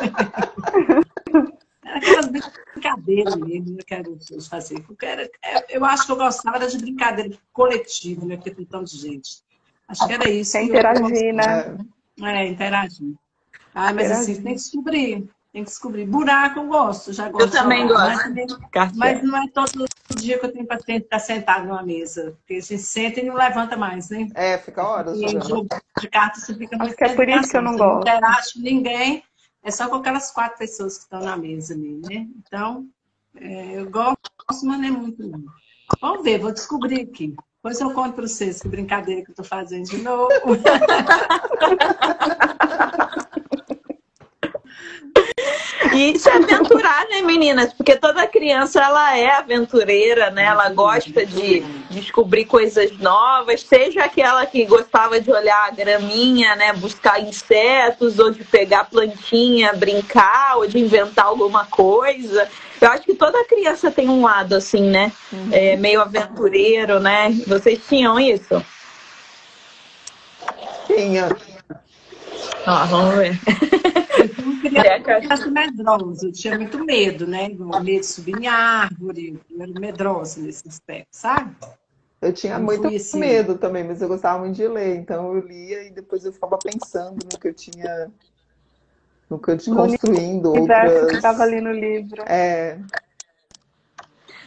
Era 1.83 1.97
aquelas 1.97 2.27
brincadeiras 2.27 3.35
mesmo 3.35 3.77
que 3.77 3.81
eu 3.81 3.85
quero 3.85 4.17
fazer. 4.47 4.83
Eu, 4.87 4.95
quero, 4.95 5.21
é, 5.43 5.77
eu 5.77 5.83
acho 5.83 6.05
que 6.05 6.11
eu 6.11 6.17
gostava 6.17 6.57
era 6.57 6.67
de 6.67 6.77
brincadeira 6.77 7.35
coletiva, 7.51 8.25
né? 8.25 8.35
Porque 8.35 8.51
tem 8.51 8.65
tanta 8.65 8.87
gente. 8.87 9.41
Acho 9.87 10.05
que 10.05 10.13
era 10.13 10.29
isso. 10.29 10.55
Eu 10.57 10.63
interagir, 10.65 11.33
né? 11.33 11.77
É, 12.21 12.47
interagir. 12.47 13.15
Ah, 13.73 13.93
mas 13.93 14.05
Interagir. 14.05 14.13
assim, 14.13 14.33
tem 14.35 14.53
que 14.53 14.59
descobrir. 14.59 15.29
Tem 15.51 15.63
que 15.63 15.69
descobrir. 15.69 16.05
Buraco 16.05 16.59
eu 16.59 16.67
gosto, 16.67 17.11
já 17.11 17.29
gosto. 17.29 17.47
Eu 17.47 17.51
também 17.51 17.87
de 17.87 17.93
gosto. 17.93 18.33
Mas, 18.75 18.95
mas 18.95 19.23
não 19.23 19.43
é 19.43 19.47
todo 19.49 19.85
dia 20.15 20.39
que 20.39 20.45
eu 20.45 20.51
tenho 20.51 20.65
paciente 20.65 21.03
estar 21.03 21.19
sentado 21.19 21.67
numa 21.67 21.83
mesa. 21.83 22.35
Porque 22.37 22.55
a 22.55 22.61
gente 22.61 22.81
senta 22.81 23.19
e 23.19 23.23
não 23.23 23.35
levanta 23.35 23.77
mais, 23.77 24.09
né? 24.09 24.27
É, 24.35 24.57
fica 24.57 24.83
horas 24.83 25.17
E 25.17 25.27
jogo 25.41 25.67
de 25.99 26.09
cartas 26.09 26.43
você 26.43 26.55
fica 26.55 26.75
Acho 26.75 26.85
muito 26.85 26.97
que 26.97 27.03
é 27.03 27.15
por 27.15 27.29
isso 27.29 27.49
que 27.49 27.57
eu 27.57 27.61
não 27.61 27.73
Você 27.73 27.79
não 27.79 27.95
gosto. 27.95 28.09
interage 28.09 28.53
com 28.53 28.59
ninguém. 28.59 29.23
É 29.63 29.71
só 29.71 29.89
com 29.89 29.95
aquelas 29.95 30.31
quatro 30.31 30.57
pessoas 30.57 30.97
que 30.97 31.03
estão 31.03 31.19
na 31.19 31.35
mesa 31.35 31.73
ali, 31.73 32.01
né? 32.07 32.27
Então, 32.37 32.87
é, 33.35 33.79
eu 33.79 33.89
gosto, 33.89 34.17
mas 34.47 34.63
não 34.79 34.87
é 34.87 34.91
muito, 34.91 35.27
não. 35.27 35.43
Vamos 36.01 36.23
ver, 36.23 36.39
vou 36.39 36.51
descobrir 36.51 37.01
aqui. 37.01 37.35
Depois 37.55 37.79
eu 37.81 37.91
conto 37.91 38.13
para 38.13 38.25
vocês 38.25 38.61
que 38.61 38.69
brincadeira 38.69 39.21
que 39.23 39.31
eu 39.31 39.35
tô 39.35 39.43
fazendo 39.43 39.83
de 39.83 39.97
novo. 39.97 40.29
E 45.93 46.11
isso 46.11 46.27
é 46.29 46.33
aventurar, 46.33 47.07
né, 47.09 47.21
meninas? 47.21 47.73
Porque 47.73 47.95
toda 47.95 48.27
criança 48.27 48.81
ela 48.81 49.17
é 49.17 49.31
aventureira, 49.31 50.29
né? 50.29 50.43
Ela 50.43 50.69
gosta 50.69 51.25
de 51.25 51.61
descobrir 51.89 52.45
coisas 52.45 52.97
novas, 52.97 53.61
seja 53.61 54.03
aquela 54.03 54.45
que 54.45 54.65
gostava 54.65 55.21
de 55.21 55.31
olhar 55.31 55.67
a 55.67 55.71
graminha, 55.71 56.55
né? 56.55 56.73
Buscar 56.73 57.21
insetos, 57.21 58.19
ou 58.19 58.29
de 58.29 58.43
pegar 58.43 58.85
plantinha, 58.85 59.73
brincar, 59.73 60.57
ou 60.57 60.67
de 60.67 60.79
inventar 60.79 61.25
alguma 61.25 61.65
coisa. 61.65 62.49
Eu 62.81 62.89
acho 62.89 63.03
que 63.03 63.13
toda 63.13 63.45
criança 63.45 63.89
tem 63.89 64.09
um 64.09 64.23
lado 64.23 64.55
assim, 64.55 64.83
né? 64.89 65.11
É, 65.51 65.77
meio 65.77 66.01
aventureiro, 66.01 66.99
né? 66.99 67.29
Vocês 67.47 67.79
tinham 67.87 68.19
isso? 68.19 68.63
Tinha. 70.87 71.29
Ó, 72.67 72.85
vamos 72.85 73.15
ver. 73.15 73.39
Eu 74.75 75.51
medrosa, 75.51 76.27
eu 76.27 76.31
tinha 76.31 76.57
muito 76.57 76.83
medo, 76.83 77.27
né? 77.27 77.49
Medo 77.49 77.83
de 77.83 78.03
subir 78.03 78.37
em 78.39 78.47
árvore, 78.47 79.39
eu 79.49 79.61
era 79.61 79.79
medrosa 79.79 80.41
nesse 80.41 80.67
aspecto, 80.67 81.07
sabe? 81.11 81.55
Eu 82.21 82.33
tinha 82.33 82.55
Eu 82.55 82.61
muito 82.61 82.87
assim. 82.87 83.19
medo 83.19 83.57
também, 83.57 83.83
mas 83.83 84.01
eu 84.01 84.07
gostava 84.07 84.39
muito 84.39 84.55
de 84.55 84.67
ler. 84.67 84.97
Então 84.97 85.33
eu 85.35 85.39
lia 85.39 85.83
e 85.83 85.89
depois 85.89 86.25
eu 86.25 86.33
ficava 86.33 86.57
pensando 86.57 87.17
no 87.23 87.39
que 87.39 87.47
eu 87.47 87.53
tinha. 87.53 88.11
No 89.29 89.39
que 89.39 89.51
eu 89.51 89.57
tinha 89.57 89.75
construindo 89.75 90.47
O 90.47 90.53
universo 90.53 90.95
que 90.95 90.99
outras. 91.01 91.17
estava 91.17 91.43
ali 91.43 91.61
no 91.61 91.71
livro. 91.71 92.23
É, 92.27 92.77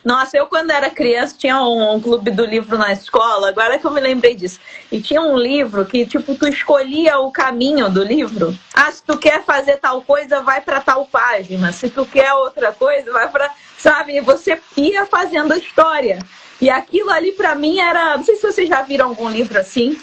Nossa, 0.05 0.37
eu 0.37 0.47
quando 0.47 0.71
era 0.71 0.91
criança 0.91 1.37
tinha 1.39 1.63
um, 1.63 1.95
um 1.95 2.01
clube 2.01 2.31
do 2.31 2.45
livro 2.45 2.77
na 2.77 2.93
escola, 2.93 3.49
agora 3.49 3.79
que 3.79 3.87
eu 3.87 3.91
me 3.93 4.01
lembrei 4.01 4.35
disso. 4.35 4.59
E 4.91 5.01
tinha 5.01 5.21
um 5.23 5.37
livro 5.37 5.85
que, 5.87 6.05
tipo, 6.05 6.35
tu 6.35 6.49
escolhia 6.49 7.19
o 7.21 7.31
caminho 7.31 7.89
do 7.89 8.03
livro. 8.03 8.57
Ah, 8.75 8.91
se 8.91 9.03
tu 9.03 9.17
quer 9.17 9.45
fazer 9.45 9.77
tal 9.79 10.03
coisa, 10.03 10.43
vai 10.43 10.61
para 10.61 10.81
tal 10.81 11.07
página. 11.07 11.73
Se 11.73 11.89
tu 11.89 12.05
quer 12.05 12.33
outra 12.35 12.73
coisa, 12.73 13.13
vai 13.13 13.31
para, 13.31 13.51
sabe? 13.79 14.17
E 14.17 14.21
você 14.21 14.61
ia 14.77 15.07
fazendo 15.07 15.53
a 15.53 15.59
história. 15.59 16.19
E 16.61 16.69
aquilo 16.69 17.11
ali 17.11 17.33
pra 17.33 17.55
mim 17.55 17.79
era, 17.79 18.17
não 18.17 18.25
sei 18.25 18.37
se 18.37 18.43
vocês 18.43 18.69
já 18.69 18.83
viram 18.83 19.09
algum 19.09 19.29
livro 19.29 19.59
assim. 19.59 20.01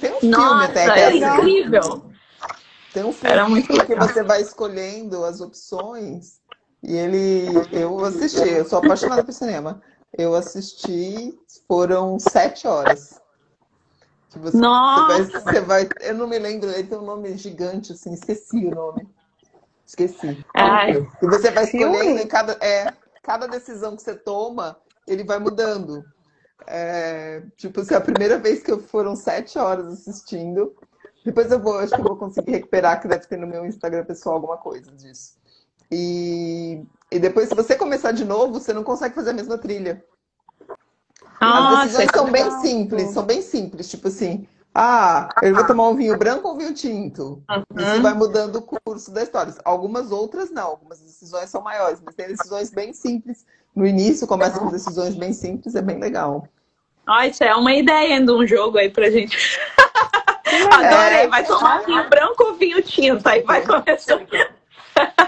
tem 0.00 0.10
um 0.12 0.20
filme 0.20 0.36
Nossa, 0.36 0.64
até 0.64 0.84
que 0.84 0.98
é 0.98 1.02
era 1.02 1.08
assim. 1.08 1.24
incrível. 1.38 2.12
Tem 2.92 3.04
um 3.04 3.12
filme 3.12 3.32
Era 3.32 3.48
muito 3.48 3.66
que 3.68 3.72
legal. 3.72 4.06
você 4.06 4.22
vai 4.22 4.42
escolhendo 4.42 5.24
as 5.24 5.40
opções 5.40 6.41
e 6.82 6.96
ele. 6.96 7.46
Eu 7.72 8.04
assisti, 8.04 8.48
eu 8.48 8.64
sou 8.64 8.78
apaixonada 8.78 9.22
por 9.24 9.32
cinema. 9.32 9.80
Eu 10.16 10.34
assisti, 10.34 11.38
foram 11.66 12.18
sete 12.18 12.66
horas. 12.66 13.20
Que 14.30 14.38
você, 14.38 14.56
Nossa. 14.56 15.24
você 15.24 15.30
vai, 15.30 15.42
você 15.42 15.60
vai- 15.60 15.88
eu 16.00 16.14
não 16.14 16.26
me 16.26 16.38
lembro, 16.38 16.70
ele 16.70 16.88
tem 16.88 16.98
um 16.98 17.04
nome 17.04 17.36
gigante, 17.36 17.92
assim, 17.92 18.12
esqueci 18.12 18.66
o 18.66 18.74
nome. 18.74 19.08
Esqueci. 19.86 20.44
Ai. 20.54 20.92
E 21.22 21.26
você 21.26 21.50
vai 21.50 21.64
escolhendo 21.64 22.20
e 22.20 22.26
cada, 22.26 22.52
é, 22.64 22.92
cada 23.22 23.46
decisão 23.46 23.94
que 23.94 24.02
você 24.02 24.14
toma, 24.14 24.76
ele 25.06 25.24
vai 25.24 25.38
mudando. 25.38 26.04
É, 26.66 27.42
tipo, 27.56 27.84
se 27.84 27.92
é 27.92 27.96
a 27.96 28.00
primeira 28.00 28.38
vez 28.38 28.62
que 28.62 28.70
eu 28.70 28.80
foram 28.80 29.16
sete 29.16 29.58
horas 29.58 29.86
assistindo, 29.88 30.74
depois 31.24 31.50
eu 31.50 31.60
vou, 31.60 31.78
acho 31.78 31.94
que 31.94 32.00
eu 32.00 32.04
vou 32.04 32.16
conseguir 32.16 32.52
recuperar, 32.52 33.00
que 33.00 33.08
deve 33.08 33.26
ter 33.26 33.36
no 33.36 33.46
meu 33.46 33.66
Instagram 33.66 34.04
pessoal 34.04 34.36
alguma 34.36 34.56
coisa 34.56 34.90
disso. 34.92 35.41
E, 35.92 36.82
e 37.10 37.18
depois, 37.18 37.50
se 37.50 37.54
você 37.54 37.74
começar 37.74 38.12
de 38.12 38.24
novo, 38.24 38.54
você 38.54 38.72
não 38.72 38.82
consegue 38.82 39.14
fazer 39.14 39.30
a 39.30 39.34
mesma 39.34 39.58
trilha. 39.58 40.02
As 41.38 41.48
Nossa, 41.48 41.82
decisões 41.84 42.10
são 42.14 42.30
bem 42.30 42.50
simples, 42.62 43.10
são 43.10 43.24
bem 43.24 43.42
simples, 43.42 43.90
tipo 43.90 44.08
assim, 44.08 44.46
ah, 44.74 45.28
eu 45.42 45.54
vou 45.54 45.66
tomar 45.66 45.88
um 45.88 45.96
vinho 45.96 46.16
branco 46.16 46.48
ou 46.48 46.54
um 46.54 46.58
vinho 46.58 46.72
tinto? 46.72 47.42
Isso 47.76 48.00
vai 48.00 48.14
mudando 48.14 48.56
o 48.56 48.62
curso 48.62 49.12
da 49.12 49.22
história. 49.22 49.52
Algumas 49.64 50.10
outras 50.10 50.50
não, 50.50 50.68
algumas 50.68 51.00
decisões 51.00 51.50
são 51.50 51.60
maiores, 51.60 52.00
mas 52.02 52.14
tem 52.14 52.28
decisões 52.28 52.70
bem 52.70 52.94
simples. 52.94 53.44
No 53.76 53.86
início 53.86 54.26
começa 54.26 54.58
com 54.58 54.70
decisões 54.70 55.14
bem 55.14 55.34
simples, 55.34 55.74
é 55.74 55.82
bem 55.82 55.98
legal. 55.98 56.48
Ó, 57.06 57.22
isso 57.22 57.44
é 57.44 57.54
uma 57.54 57.74
ideia 57.74 58.24
de 58.24 58.30
um 58.30 58.46
jogo 58.46 58.78
aí 58.78 58.88
pra 58.88 59.10
gente. 59.10 59.36
Adorei. 60.72 61.20
É. 61.20 61.28
Vai 61.28 61.44
tomar 61.44 61.84
vinho 61.84 62.08
branco 62.08 62.44
ou 62.44 62.54
vinho 62.54 62.80
tinto? 62.82 63.26
Aí 63.26 63.42
vai 63.42 63.60
começar. 63.66 64.20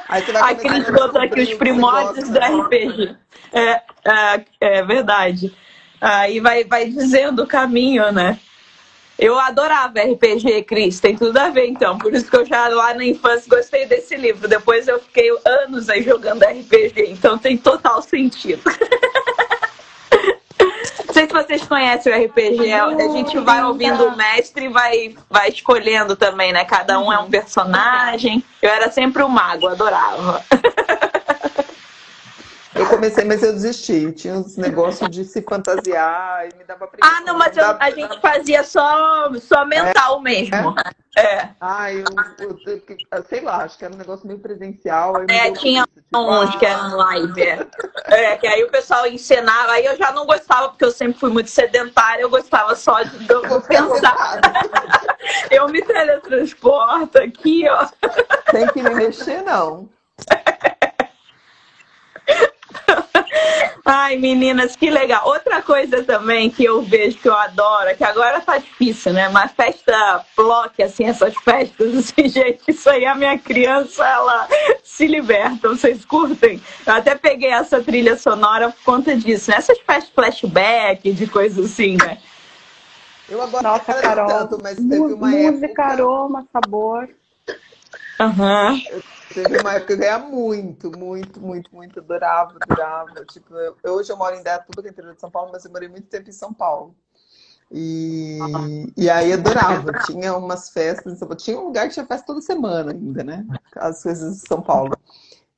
Aí 0.09 0.23
você 0.23 0.33
vai 0.33 0.53
A 0.53 0.55
Cris 0.55 0.91
botou 0.91 1.21
aqui 1.21 1.41
os 1.41 1.55
primórdios 1.55 2.29
do 2.29 2.39
gosta. 2.39 2.63
RPG. 2.63 3.17
É, 3.53 3.83
é, 4.05 4.45
é 4.61 4.83
verdade. 4.83 5.55
Aí 6.01 6.41
vai, 6.41 6.65
vai 6.65 6.89
dizendo 6.89 7.43
o 7.43 7.47
caminho, 7.47 8.13
né? 8.13 8.39
Eu 9.19 9.39
adorava 9.39 10.01
RPG, 10.01 10.65
Cris, 10.65 10.99
tem 10.99 11.17
tudo 11.17 11.37
a 11.39 11.49
ver 11.49 11.67
então. 11.67 11.97
Por 11.99 12.13
isso 12.13 12.29
que 12.29 12.37
eu 12.37 12.45
já 12.45 12.67
lá 12.69 12.93
na 12.95 13.05
infância 13.05 13.49
gostei 13.49 13.87
desse 13.87 14.17
livro. 14.17 14.49
Depois 14.49 14.89
eu 14.89 14.99
fiquei 14.99 15.31
anos 15.45 15.89
aí 15.89 16.03
jogando 16.03 16.43
RPG, 16.43 17.11
então 17.11 17.39
tem 17.39 17.57
total 17.57 18.03
sentido. 18.03 18.63
Sei 21.15 21.29
se 21.29 21.33
vocês 21.33 21.63
conhecem 21.65 22.13
o 22.13 22.25
RPG, 22.25 22.73
a 22.73 23.09
gente 23.13 23.39
vai 23.39 23.63
ouvindo 23.63 24.05
o 24.05 24.17
mestre 24.17 24.65
e 24.65 24.69
vai, 24.69 25.15
vai 25.31 25.49
escolhendo 25.49 26.17
também, 26.17 26.53
né? 26.53 26.65
Cada 26.65 26.99
um 26.99 27.13
é 27.13 27.19
um 27.21 27.31
personagem. 27.31 28.43
Eu 28.61 28.69
era 28.69 28.91
sempre 28.91 29.23
o 29.23 29.29
mago, 29.29 29.69
adorava. 29.69 30.45
Eu 32.75 32.89
comecei, 32.89 33.25
mas 33.25 33.43
eu 33.43 33.53
desisti. 33.53 34.11
Tinha 34.13 34.35
uns 34.35 34.57
negócios 34.57 35.09
de 35.09 35.25
se 35.25 35.41
fantasiar 35.43 36.49
e 36.49 36.59
me 36.59 36.65
dava 36.65 36.89
preguiça. 36.89 37.17
Ah, 37.17 37.21
não, 37.21 37.39
mas 37.39 37.57
eu, 37.57 37.65
a 37.79 37.91
gente 37.91 38.21
fazia 38.21 38.65
só, 38.65 39.31
só 39.41 39.65
mental 39.65 40.21
mesmo. 40.21 40.75
É. 41.17 41.51
Ah, 41.61 41.93
eu, 41.93 42.05
eu, 42.41 42.59
eu, 42.67 43.25
sei 43.29 43.41
lá, 43.41 43.59
acho 43.59 43.79
que 43.79 43.85
era 43.85 43.95
um 43.95 43.99
negócio 43.99 44.27
meio 44.27 44.41
presencial. 44.41 45.15
É, 45.29 45.53
tinha 45.53 45.87
preguiça, 45.87 46.03
tipo, 46.03 46.19
uns 46.19 46.57
que 46.57 46.67
ah, 46.67 46.71
eram 46.71 46.97
live. 46.97 47.43
É. 47.43 47.67
É, 48.07 48.37
que 48.37 48.47
aí 48.49 48.65
o 48.65 48.71
pessoal 48.71 49.07
encenava. 49.07 49.73
Aí 49.73 49.85
eu 49.85 49.97
já 49.97 50.11
não 50.11 50.27
gostava, 50.27 50.71
porque 50.71 50.85
eu 50.85 50.91
sempre 50.91 51.21
fui 51.21 51.31
muito 51.31 51.51
sedentária. 51.51 52.23
Eu 52.23 52.31
gostava 52.31 52.75
só 52.75 53.03
de, 53.03 53.31
eu 53.31 53.61
pensar. 53.63 54.41
Eu 55.51 55.69
me 55.69 55.81
teletransporto 55.81 57.19
aqui, 57.19 57.69
ó. 57.69 57.87
Tem 58.51 58.67
que 58.69 58.83
me 58.83 58.91
mexer, 58.91 59.43
não. 59.43 59.89
Ai, 63.85 64.17
meninas, 64.17 64.77
que 64.77 64.89
legal. 64.89 65.27
Outra 65.27 65.61
coisa 65.61 66.03
também 66.03 66.49
que 66.51 66.65
eu 66.65 66.83
vejo 66.83 67.19
que 67.19 67.29
eu 67.29 67.35
adoro, 67.35 67.95
que 67.97 68.05
agora 68.05 68.41
tá 68.41 68.57
difícil, 68.57 69.13
né? 69.13 69.29
Mas 69.29 69.53
festa 69.53 70.25
block, 70.37 70.83
assim, 70.83 71.05
essas 71.05 71.35
festas, 71.37 71.95
assim, 71.97 72.29
gente, 72.29 72.61
isso 72.69 72.89
aí 72.89 73.05
a 73.05 73.15
minha 73.15 73.39
criança, 73.39 74.07
ela 74.07 74.49
se 74.83 75.07
liberta. 75.07 75.69
Vocês 75.69 76.05
curtem? 76.05 76.61
Eu 76.87 76.95
até 76.95 77.15
peguei 77.15 77.51
essa 77.51 77.83
trilha 77.83 78.17
sonora 78.17 78.71
por 78.71 78.83
conta 78.83 79.15
disso, 79.17 79.51
né? 79.51 79.59
Essas 79.59 79.79
festas 79.81 80.11
flashback, 80.15 81.13
de 81.13 81.27
coisas 81.27 81.73
assim, 81.73 81.97
né? 81.97 82.19
Eu 83.29 83.41
agora 83.41 83.63
Nossa, 83.63 83.95
Carol. 83.95 84.29
tanto, 84.29 84.63
mas 84.63 84.77
teve 84.77 84.99
uma 85.13 85.31
Música, 85.31 85.67
época. 85.67 85.85
aroma, 85.85 86.47
sabor. 86.53 87.09
Aham. 88.21 88.81
Teve 89.35 89.59
uma 89.59 89.73
época 89.73 89.89
que 89.89 89.93
eu 89.95 89.99
ganhava 89.99 90.27
muito, 90.29 90.97
muito, 90.97 91.41
muito, 91.41 91.75
muito. 91.75 91.99
Adorava, 91.99 92.57
adorava. 92.61 93.25
Tipo, 93.25 93.57
eu, 93.57 93.77
hoje 93.93 94.13
eu 94.13 94.17
moro 94.17 94.37
em 94.37 94.43
Dayatuba, 94.45 94.81
que 94.81 94.89
é 94.89 94.91
interior 94.93 95.15
de 95.15 95.21
São 95.21 95.31
Paulo, 95.31 95.51
mas 95.53 95.65
eu 95.65 95.73
morei 95.73 95.89
muito 95.89 96.07
tempo 96.07 96.31
em 96.31 96.33
São 96.33 96.55
Paulo. 96.55 96.95
E, 97.71 98.39
e 98.97 99.11
aí 99.11 99.33
adorava. 99.33 99.93
Tinha 100.07 100.37
umas 100.37 100.71
festas. 100.71 101.19
Tinha 101.39 101.59
um 101.59 101.65
lugar 101.65 101.89
que 101.89 101.95
tinha 101.95 102.07
festa 102.07 102.27
toda 102.27 102.41
semana 102.41 102.93
ainda, 102.93 103.25
né? 103.25 103.45
As 103.75 104.05
coisas 104.05 104.41
de 104.41 104.47
São 104.47 104.63
Paulo. 104.63 104.97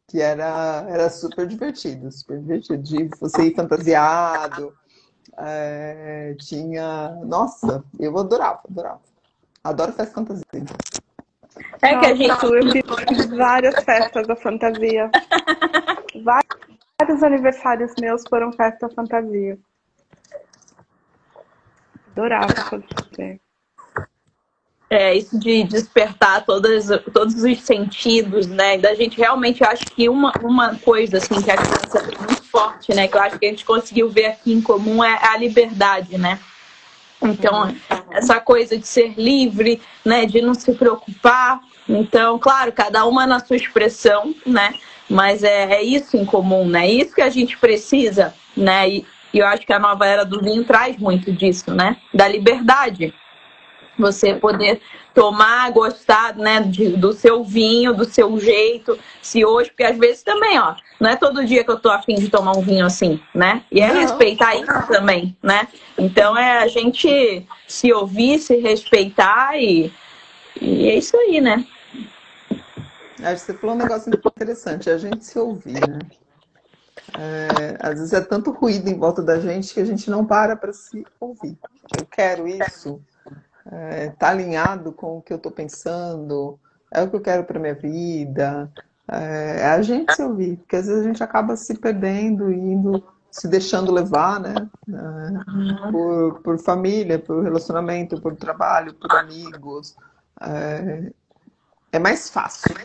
Que 0.08 0.22
era, 0.22 0.86
era 0.88 1.10
super 1.10 1.46
divertido, 1.46 2.10
super 2.10 2.40
divertido. 2.40 2.82
De 2.82 3.10
você 3.20 3.48
ir 3.48 3.54
fantasiado. 3.54 4.72
é, 5.36 6.34
tinha. 6.38 7.10
Nossa, 7.26 7.84
eu 7.98 8.16
adorava, 8.16 8.62
adorava. 8.70 9.02
Adoro 9.62 9.92
festa 9.92 10.14
fantasia. 10.14 10.44
É 11.82 11.98
que 11.98 12.06
a 12.06 12.14
gente. 12.14 12.44
Eu 12.44 12.72
fiz 13.08 13.26
várias 13.26 13.84
festas 13.84 14.26
da 14.26 14.36
fantasia. 14.36 15.10
Vários 16.22 17.22
aniversários 17.22 17.92
meus 18.00 18.22
foram 18.28 18.52
festa 18.52 18.88
fantasia. 18.88 19.58
Adorava 22.12 22.54
fazer. 22.54 23.40
É, 24.88 25.14
isso 25.14 25.38
de 25.38 25.64
despertar 25.64 26.44
todas, 26.44 26.86
todos 27.12 27.42
os 27.42 27.60
sentidos, 27.60 28.46
né? 28.46 28.78
Da 28.78 28.94
gente 28.94 29.18
realmente, 29.18 29.62
eu 29.62 29.68
acho 29.68 29.84
que 29.86 30.08
uma, 30.08 30.32
uma 30.42 30.76
coisa 30.76 31.18
assim 31.18 31.42
que 31.42 31.50
a 31.50 31.56
criança 31.56 32.02
tem 32.08 32.18
muito 32.18 32.44
forte, 32.44 32.94
né? 32.94 33.08
Que 33.08 33.16
eu 33.16 33.20
acho 33.20 33.38
que 33.38 33.46
a 33.46 33.48
gente 33.50 33.64
conseguiu 33.64 34.08
ver 34.08 34.26
aqui 34.26 34.52
em 34.52 34.62
comum 34.62 35.02
é 35.02 35.18
a 35.20 35.36
liberdade, 35.36 36.16
né? 36.16 36.38
Então, 37.22 37.74
essa 38.10 38.40
coisa 38.40 38.76
de 38.76 38.86
ser 38.86 39.14
livre, 39.16 39.80
né? 40.04 40.26
De 40.26 40.40
não 40.40 40.54
se 40.54 40.72
preocupar. 40.72 41.60
Então, 41.88 42.38
claro, 42.38 42.72
cada 42.72 43.04
uma 43.06 43.26
na 43.26 43.40
sua 43.40 43.56
expressão, 43.56 44.34
né? 44.44 44.74
Mas 45.08 45.42
é, 45.42 45.74
é 45.74 45.82
isso 45.82 46.16
em 46.16 46.24
comum, 46.24 46.68
né? 46.68 46.88
Isso 46.90 47.14
que 47.14 47.22
a 47.22 47.30
gente 47.30 47.56
precisa, 47.56 48.34
né? 48.56 48.88
E, 48.88 49.06
e 49.32 49.38
eu 49.38 49.46
acho 49.46 49.66
que 49.66 49.72
a 49.72 49.78
nova 49.78 50.06
era 50.06 50.24
do 50.24 50.40
vinho 50.40 50.64
traz 50.64 50.96
muito 50.96 51.32
disso, 51.32 51.72
né? 51.72 51.96
Da 52.12 52.26
liberdade 52.26 53.14
você 53.98 54.34
poder 54.34 54.80
tomar, 55.14 55.70
gostar, 55.72 56.36
né, 56.36 56.60
de- 56.60 56.96
do 56.96 57.12
seu 57.12 57.42
vinho, 57.42 57.94
do 57.94 58.04
seu 58.04 58.38
jeito, 58.38 58.98
se 59.22 59.44
hoje, 59.44 59.70
porque 59.70 59.84
às 59.84 59.96
vezes 59.96 60.22
também, 60.22 60.58
ó, 60.58 60.74
não 61.00 61.10
é 61.10 61.16
todo 61.16 61.44
dia 61.44 61.64
que 61.64 61.70
eu 61.70 61.78
tô 61.78 61.88
afim 61.90 62.14
de 62.16 62.28
tomar 62.28 62.52
um 62.52 62.60
vinho 62.60 62.84
assim, 62.84 63.20
né? 63.34 63.62
E 63.72 63.80
é 63.80 63.86
Não. 63.88 64.00
respeitar 64.00 64.54
isso 64.54 64.86
também, 64.88 65.36
né? 65.42 65.66
Então 65.96 66.36
é 66.36 66.58
a 66.58 66.68
gente 66.68 67.46
se 67.66 67.92
ouvir, 67.92 68.38
se 68.38 68.56
respeitar 68.56 69.56
e, 69.56 69.90
e 70.60 70.88
é 70.88 70.96
isso 70.98 71.16
aí, 71.16 71.40
né? 71.40 71.64
Acho 73.22 73.46
que 73.46 73.52
você 73.52 73.54
falou 73.54 73.74
um 73.74 73.78
negócio 73.78 74.10
interessante, 74.10 74.90
é 74.90 74.92
a 74.92 74.98
gente 74.98 75.24
se 75.24 75.38
ouvir, 75.38 75.88
né? 75.88 75.98
É, 77.18 77.78
às 77.80 77.94
vezes 77.98 78.12
é 78.12 78.20
tanto 78.20 78.50
ruído 78.50 78.88
em 78.90 78.98
volta 78.98 79.22
da 79.22 79.40
gente 79.40 79.72
que 79.72 79.80
a 79.80 79.84
gente 79.84 80.10
não 80.10 80.26
para 80.26 80.54
para 80.54 80.72
se 80.72 81.06
ouvir. 81.18 81.56
Eu 81.98 82.04
quero 82.04 82.46
isso, 82.46 83.00
é, 83.70 84.10
tá 84.10 84.28
alinhado 84.30 84.92
com 84.92 85.18
o 85.18 85.22
que 85.22 85.32
eu 85.32 85.36
estou 85.36 85.52
pensando, 85.52 86.58
é 86.90 87.02
o 87.02 87.10
que 87.10 87.16
eu 87.16 87.20
quero 87.20 87.44
para 87.44 87.58
minha 87.58 87.74
vida. 87.74 88.70
É, 89.08 89.60
é 89.60 89.66
a 89.66 89.82
gente 89.82 90.14
se 90.14 90.22
ouvir, 90.22 90.56
porque 90.56 90.76
às 90.76 90.86
vezes 90.86 91.02
a 91.04 91.06
gente 91.06 91.22
acaba 91.22 91.56
se 91.56 91.76
perdendo 91.78 92.52
indo, 92.52 93.02
se 93.30 93.48
deixando 93.48 93.92
levar, 93.92 94.40
né? 94.40 94.54
É, 94.88 95.90
por, 95.90 96.40
por 96.42 96.58
família, 96.58 97.18
por 97.18 97.42
relacionamento, 97.42 98.20
por 98.20 98.36
trabalho, 98.36 98.94
por 98.94 99.10
amigos. 99.12 99.96
É, 100.40 101.12
é 101.92 101.98
mais 101.98 102.28
fácil, 102.28 102.74
né? 102.74 102.84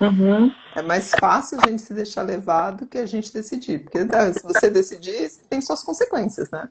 Uhum. 0.00 0.52
É 0.74 0.82
mais 0.82 1.12
fácil 1.20 1.58
a 1.60 1.66
gente 1.66 1.82
se 1.82 1.94
deixar 1.94 2.22
levar 2.22 2.72
do 2.72 2.86
que 2.86 2.98
a 2.98 3.06
gente 3.06 3.32
decidir. 3.32 3.84
Porque 3.84 4.04
né, 4.04 4.32
se 4.32 4.42
você 4.42 4.68
decidir, 4.68 5.30
tem 5.48 5.60
suas 5.60 5.82
consequências, 5.82 6.50
né? 6.50 6.68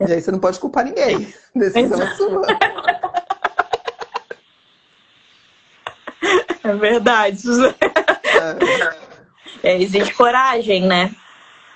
E 0.00 0.12
aí 0.12 0.20
você 0.20 0.30
não 0.30 0.38
pode 0.38 0.58
culpar 0.58 0.84
ninguém. 0.84 1.32
Decisão 1.54 2.02
é 2.02 2.14
sua. 2.14 2.46
É 6.62 6.74
verdade. 6.74 7.42
É, 9.62 9.76
existe 9.80 10.14
coragem, 10.14 10.86
né? 10.86 11.10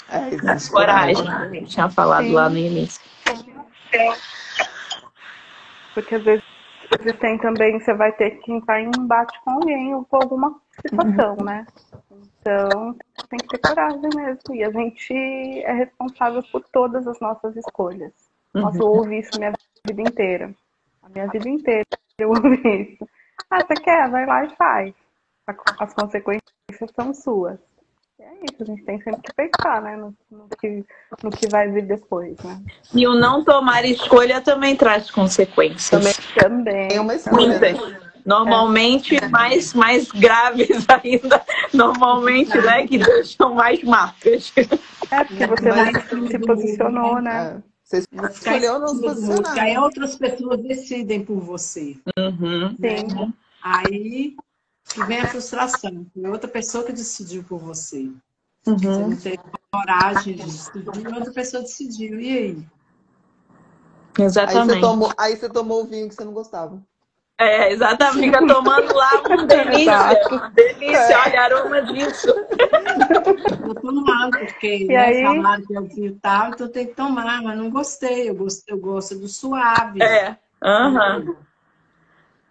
É, 0.08 0.28
existe 0.28 0.70
Coragem, 0.70 1.24
que 1.24 1.30
a 1.30 1.48
gente 1.48 1.70
tinha 1.70 1.88
falado 1.88 2.26
Sim. 2.26 2.32
lá 2.32 2.48
no 2.48 2.58
início. 2.58 3.00
Porque 5.94 6.14
às 6.14 6.22
vezes 6.22 6.44
tem 7.18 7.38
também, 7.38 7.80
você 7.80 7.94
vai 7.94 8.12
ter 8.12 8.32
que 8.42 8.52
entrar 8.52 8.80
em 8.80 8.90
embate 8.96 9.38
com 9.42 9.52
alguém 9.52 9.94
ou 9.94 10.04
com 10.04 10.16
alguma 10.16 10.54
situação, 10.82 11.36
né? 11.44 11.66
Então, 12.40 12.96
tem 13.28 13.38
que 13.40 13.48
ter 13.48 13.58
coragem 13.58 14.00
mesmo. 14.14 14.54
E 14.54 14.62
a 14.64 14.70
gente 14.70 15.12
é 15.64 15.72
responsável 15.72 16.42
por 16.52 16.62
todas 16.72 17.06
as 17.06 17.18
nossas 17.20 17.56
escolhas. 17.56 18.12
Nossa, 18.52 18.78
eu 18.78 18.86
ouvi 18.86 19.18
isso 19.18 19.36
minha 19.38 19.52
vida 19.86 20.02
inteira. 20.02 20.54
A 21.02 21.08
minha 21.08 21.26
vida 21.28 21.48
inteira 21.48 21.84
eu 22.18 22.28
ouvi 22.30 22.60
isso. 22.92 23.08
Ah, 23.50 23.64
você 23.64 23.74
quer? 23.74 24.08
Vai 24.10 24.26
lá 24.26 24.44
e 24.44 24.56
faz. 24.56 24.94
A- 25.46 25.54
As 25.80 25.92
consequências 25.94 26.42
são 26.94 27.12
suas. 27.12 27.58
E 28.18 28.22
é 28.22 28.32
isso, 28.44 28.62
a 28.62 28.64
gente 28.64 28.84
tem 28.84 29.00
sempre 29.02 29.22
que 29.22 29.32
pensar, 29.34 29.82
né? 29.82 29.96
No, 29.96 30.14
no 30.30 30.48
que, 30.56 30.84
no 31.22 31.30
que 31.30 31.48
vai 31.48 31.68
vir 31.68 31.84
depois, 31.84 32.38
né? 32.44 32.60
E 32.94 33.06
o 33.08 33.14
não 33.14 33.42
tomar 33.42 33.84
escolha 33.84 34.40
também 34.40 34.76
traz 34.76 35.10
consequências. 35.10 35.90
Também 35.90 36.14
Também. 36.38 36.88
tem 36.88 36.98
uma 37.00 37.14
escolha. 37.16 37.58
Muitas. 37.58 38.03
Né? 38.24 38.34
Normalmente 38.34 39.20
mais, 39.28 39.74
mais 39.74 40.10
graves 40.10 40.84
ainda, 41.02 41.44
normalmente, 41.72 42.56
né? 42.58 42.86
Que 42.86 42.98
deixam 42.98 43.54
mais 43.54 43.82
marcas. 43.82 44.52
É, 45.10 45.24
porque 45.24 45.46
você 45.46 45.68
Mas- 45.70 46.10
não 46.12 46.26
se 46.26 46.38
posicionou, 46.38 47.20
né? 47.20 47.60
É. 47.60 47.74
Você 47.84 47.98
escolheu 48.32 48.78
não 48.78 48.88
se 48.88 49.00
posicionar. 49.02 49.58
Aí 49.58 49.76
outras 49.78 50.16
pessoas 50.16 50.58
decidem 50.62 51.22
por 51.24 51.38
você. 51.40 51.96
Uhum. 52.18 52.70
Sim. 52.80 53.32
Aí 53.62 54.34
que 54.88 55.04
vem 55.04 55.20
a 55.20 55.26
frustração. 55.28 56.06
Foi 56.14 56.30
outra 56.30 56.48
pessoa 56.48 56.82
que 56.84 56.92
decidiu 56.92 57.44
por 57.44 57.58
você. 57.58 58.10
Você 58.64 58.86
Uhum. 58.86 59.08
não 59.10 59.16
teve 59.16 59.38
coragem 59.70 60.34
de 60.36 60.42
decidir, 60.44 60.88
outra 61.14 61.32
pessoa 61.32 61.62
decidiu. 61.62 62.18
E 62.18 62.38
aí? 62.38 62.56
Aí 62.56 62.64
você, 64.16 64.22
Exatamente. 64.22 64.80
tomou, 64.80 65.12
aí 65.18 65.36
você 65.36 65.48
tomou 65.48 65.82
o 65.82 65.86
vinho 65.86 66.08
que 66.08 66.14
você 66.14 66.24
não 66.24 66.32
gostava. 66.32 66.80
É, 67.38 67.72
exatamente. 67.72 68.26
Fica 68.26 68.46
tomando 68.46 68.94
lá 68.94 69.10
um 69.28 69.46
delícia. 69.46 70.50
Delícia, 70.54 71.18
olha, 71.26 71.40
aroma 71.40 71.82
disso. 71.82 72.28
Eu 73.66 73.74
tomando, 73.74 74.38
porque 74.38 74.84
E 74.84 74.88
né, 74.88 75.06
aí? 75.06 75.22
falaram 75.22 75.64
que 75.64 75.74
eu 75.74 75.82
vinho 75.84 76.18
tal, 76.22 76.50
então 76.50 76.68
tem 76.68 76.86
que 76.86 76.94
tomar, 76.94 77.42
mas 77.42 77.58
não 77.58 77.70
gostei. 77.70 78.28
Eu 78.30 78.34
gosto, 78.36 78.62
eu 78.68 78.78
gosto 78.78 79.18
do 79.18 79.26
suave. 79.26 80.02
É. 80.02 80.36
Aham. 80.62 81.36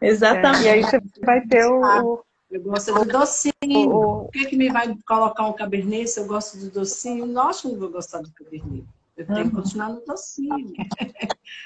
Exatamente. 0.01 0.65
E 0.65 0.69
aí 0.69 0.83
você 0.83 1.01
vai 1.23 1.41
ter 1.41 1.65
o, 1.65 2.23
Eu 2.51 2.61
gosto 2.61 2.93
do 2.93 3.05
docinho. 3.05 3.51
o, 3.65 4.23
Por 4.25 4.31
que, 4.31 4.45
que 4.47 4.57
me 4.57 4.69
vai 4.69 4.93
colocar 5.07 5.47
um 5.47 5.53
cabernet 5.53 6.09
se 6.09 6.19
eu 6.19 6.27
gosto 6.27 6.57
do 6.57 6.69
docinho? 6.69 7.25
Lógico 7.25 7.61
que 7.61 7.67
eu 7.67 7.71
não 7.71 7.79
vou 7.79 7.89
gostar 7.89 8.19
do 8.21 8.29
cabernet. 8.33 8.83
Eu 9.15 9.27
tenho 9.27 9.49
que 9.49 9.55
continuar 9.55 9.89
no 9.89 10.03
docinho. 10.05 10.73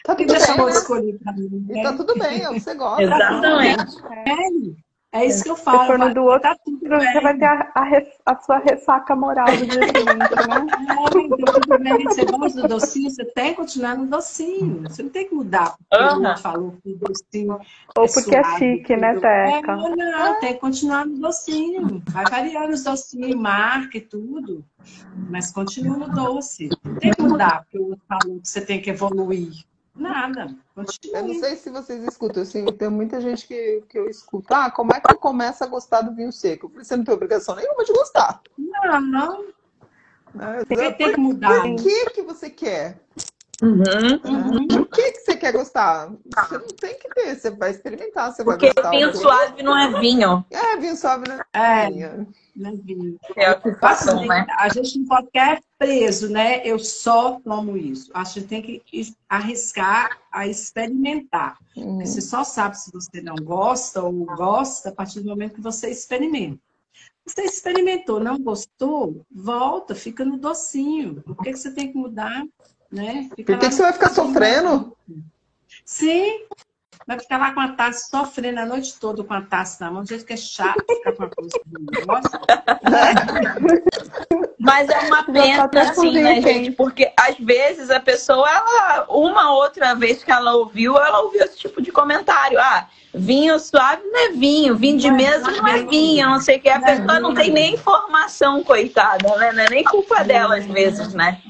Tá 0.04 0.16
tudo 0.16 0.28
deixa 0.28 0.48
bem, 0.54 0.60
eu 0.60 0.66
né? 0.66 0.72
escolher 0.72 1.20
pra 1.20 1.34
mim? 1.34 1.66
E 1.70 1.82
tá 1.82 1.94
tudo 1.94 2.14
bem, 2.20 2.42
é 2.42 2.50
o 2.50 2.54
que 2.54 2.60
você 2.60 2.76
gosta. 2.76 3.04
Exatamente. 3.04 3.96
É, 4.06 4.87
É 5.12 5.26
isso 5.26 5.44
que 5.44 5.50
eu 5.50 5.56
falo. 5.56 5.82
Se 5.82 5.88
for 5.88 6.00
no 6.00 6.14
do 6.14 6.24
outro, 6.24 6.42
tá 6.42 6.58
tudo 6.64 6.80
você 6.80 7.22
vai 7.22 7.38
ter 7.38 7.46
a, 7.46 7.72
a 7.76 8.34
a 8.34 8.42
sua 8.42 8.58
ressaca 8.60 9.16
moral 9.16 9.48
do 9.56 9.66
dia 9.66 9.86
seguinte, 9.86 10.36
né? 10.44 10.68
É, 11.88 12.02
então. 12.02 12.14
Você 12.14 12.26
gosta 12.26 12.62
do 12.62 12.68
docinho, 12.68 13.10
você 13.10 13.26
tem 13.26 13.50
que 13.52 13.56
continuar 13.56 13.98
no 13.98 14.08
docinho. 14.08 14.82
Você 14.82 15.04
não 15.04 15.10
tem 15.10 15.28
que 15.28 15.36
mudar 15.36 15.76
porque 15.78 16.04
o 16.04 16.08
Aham. 16.08 16.28
outro 16.28 16.42
falou 16.42 16.78
que 16.84 16.92
o 16.92 16.98
docinho 16.98 17.60
Ou 17.96 18.08
porque 18.08 18.36
é 18.36 18.44
suave, 18.44 18.58
chique, 18.58 18.96
né. 18.96 19.16
Teca? 19.16 19.74
É, 19.74 19.96
não, 19.96 20.40
tem 20.40 20.54
que 20.54 20.60
continuar 20.60 21.06
no 21.06 21.18
docinho. 21.20 22.02
Vai 22.10 22.26
variando 22.26 22.74
os 22.74 22.84
docinhos, 22.84 23.36
marca 23.36 23.98
e 23.98 24.02
tudo. 24.02 24.64
Mas 25.30 25.52
continua 25.52 25.98
no 25.98 26.10
doce. 26.10 26.70
Não 26.86 26.96
tem 26.96 27.12
que 27.14 27.22
mudar 27.22 27.64
porque 27.64 27.80
o 27.80 27.90
outro 27.90 28.06
falou 28.08 28.40
que 28.40 28.48
você 28.48 28.62
tem 28.62 28.82
que 28.82 28.90
evoluir. 28.90 29.54
Nada. 29.98 30.42
Eu 30.42 30.56
não 30.76 30.86
Continue. 30.86 31.40
sei 31.40 31.56
se 31.56 31.70
vocês 31.70 32.04
escutam, 32.04 32.44
assim, 32.44 32.66
tem 32.66 32.90
muita 32.90 33.20
gente 33.20 33.48
que, 33.48 33.84
que 33.90 33.98
eu 33.98 34.08
escuto. 34.10 34.54
Ah, 34.54 34.70
como 34.70 34.94
é 34.94 35.00
que 35.00 35.12
eu 35.12 35.18
começo 35.18 35.64
a 35.64 35.68
gostar 35.68 36.02
do 36.02 36.14
vinho 36.16 36.32
seco? 36.32 36.68
Eu 36.68 36.70
falei, 36.70 36.86
você 36.86 36.96
não 36.98 37.04
tem 37.04 37.14
obrigação 37.14 37.56
nenhuma 37.56 37.84
de 37.84 37.94
gostar. 37.94 38.42
Não, 38.58 39.02
não. 39.02 39.46
Né? 40.34 40.64
Tem, 40.68 40.94
tem 40.94 41.14
que 41.14 41.20
mudar. 41.20 41.62
Por 41.62 41.76
que, 41.78 42.10
que 42.12 42.22
você 42.22 42.50
quer? 42.50 43.00
Uhum. 43.64 43.80
Uhum. 44.24 44.68
Por 44.68 44.86
que, 44.90 45.12
que 45.14 45.20
você 45.22 45.36
quer 45.36 45.52
gostar? 45.52 46.10
Você 46.36 46.58
não 46.60 46.68
tem 46.68 46.94
que 47.00 47.10
ter, 47.10 47.36
você 47.36 47.50
vai 47.50 47.72
experimentar, 47.72 48.32
você 48.32 48.44
Porque 48.44 48.68
vai 48.68 48.74
gostar. 48.76 48.90
vinho 48.92 49.12
Você- 49.12 49.18
suave 49.22 49.64
não 49.64 49.76
é 49.76 50.00
vinho. 50.00 50.46
É, 50.52 50.78
vinho 50.78 50.96
suave 50.96 51.28
não 51.28 51.36
é 51.38 51.44
É, 51.54 51.90
vinho. 51.90 52.28
Não 52.58 52.72
é 52.72 52.76
vinho. 52.76 53.18
É 53.36 53.52
o 53.52 53.62
que 53.62 53.74
façam, 53.76 54.18
Assim, 54.20 54.28
né? 54.28 54.48
A 54.58 54.70
gente 54.70 55.00
não 55.00 55.06
pode 55.06 55.28
ficar 55.28 55.62
preso, 55.78 56.30
né? 56.30 56.66
Eu 56.66 56.80
só 56.80 57.40
tomo 57.40 57.78
isso. 57.78 58.12
A 58.14 58.24
gente 58.24 58.48
tem 58.48 58.62
que 58.62 58.82
is- 58.92 59.16
arriscar 59.30 60.18
a 60.32 60.48
experimentar. 60.48 61.58
Uhum. 61.76 61.98
Porque 61.98 62.08
Você 62.08 62.22
só 62.22 62.44
sabe 62.44 62.78
se 62.78 62.92
você 62.92 63.22
não 63.22 63.36
gosta 63.36 64.02
ou 64.02 64.12
gosta 64.26 64.90
a 64.90 64.92
partir 64.92 65.22
do 65.22 65.30
momento 65.30 65.56
que 65.56 65.62
você 65.62 65.90
experimenta. 65.90 66.60
Você 67.26 67.44
experimentou, 67.44 68.20
não 68.20 68.40
gostou, 68.40 69.26
volta, 69.30 69.94
fica 69.94 70.24
no 70.24 70.38
docinho. 70.38 71.22
Por 71.24 71.36
que, 71.38 71.52
que 71.52 71.58
você 71.60 71.72
tem 71.72 71.92
que 71.92 71.98
mudar? 71.98 72.44
Né? 72.92 73.30
Fica 73.36 73.54
Por 73.54 73.60
que, 73.60 73.68
que 73.68 73.76
você 73.76 73.82
vai 73.82 73.94
ficar 73.94 74.10
sofrendo? 74.10 74.96
Sim, 75.86 76.46
vai 77.08 77.18
ficar 77.18 77.38
lá 77.38 77.54
com 77.54 77.62
a 77.62 77.70
taça, 77.70 78.10
sofrendo 78.10 78.60
a 78.60 78.66
noite 78.66 79.00
toda 79.00 79.24
com 79.24 79.34
a 79.34 79.42
taça 79.42 79.84
na 79.84 79.90
mão, 79.90 80.04
do 80.04 80.10
jeito 80.10 80.26
que 80.26 80.34
é 80.34 80.38
chato 80.38 80.84
ficar 80.86 81.14
com 81.14 81.24
a 81.24 81.30
coisa. 81.30 81.58
Mas 84.60 84.90
é 84.90 85.00
uma 85.00 85.24
tá 85.24 85.32
pena, 85.32 85.70
assim, 85.74 86.22
né, 86.22 86.42
gente? 86.42 86.72
Porque 86.72 87.14
às 87.18 87.38
vezes 87.38 87.90
a 87.90 88.02
pessoa, 88.02 88.50
ela, 88.50 89.06
uma 89.10 89.54
outra 89.54 89.96
vez 89.96 90.22
que 90.22 90.32
ela 90.32 90.56
ouviu, 90.56 90.98
ela 90.98 91.22
ouviu 91.22 91.46
esse 91.46 91.58
tipo 91.58 91.82
de 91.82 91.90
comentário. 91.94 92.60
Ah, 92.60 92.88
vinho 93.14 93.58
suave 93.58 94.04
não 94.04 94.20
é 94.20 94.30
vinho, 94.32 94.76
vinho 94.76 94.98
de 94.98 95.08
é 95.08 95.12
mesa 95.12 95.50
não 95.50 95.66
é 95.66 95.84
vinho. 95.84 96.30
não 96.30 96.42
sei 96.42 96.58
o 96.58 96.60
que. 96.60 96.68
A 96.68 96.76
é 96.76 96.80
pessoa 96.80 97.22
não 97.22 97.34
tem 97.34 97.50
nem 97.52 97.76
informação, 97.76 98.62
coitada, 98.66 99.34
né? 99.38 99.54
Não 99.54 99.64
é 99.64 99.70
nem 99.70 99.86
culpa 99.86 100.26
dela, 100.26 100.58
às 100.58 100.66
vezes, 100.66 101.14
né? 101.14 101.42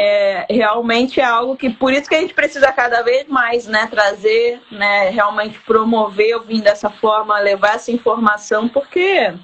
É, 0.00 0.46
realmente 0.48 1.20
é 1.20 1.24
algo 1.24 1.56
que, 1.56 1.68
por 1.70 1.92
isso 1.92 2.08
que 2.08 2.14
a 2.14 2.20
gente 2.20 2.32
precisa 2.32 2.70
cada 2.70 3.02
vez 3.02 3.26
mais, 3.26 3.66
né, 3.66 3.88
trazer, 3.88 4.60
né, 4.70 5.10
realmente 5.10 5.58
promover 5.60 6.36
o 6.36 6.42
vinho 6.42 6.62
dessa 6.62 6.88
forma, 6.88 7.40
levar 7.40 7.74
essa 7.74 7.90
informação, 7.90 8.68
porque 8.68 9.34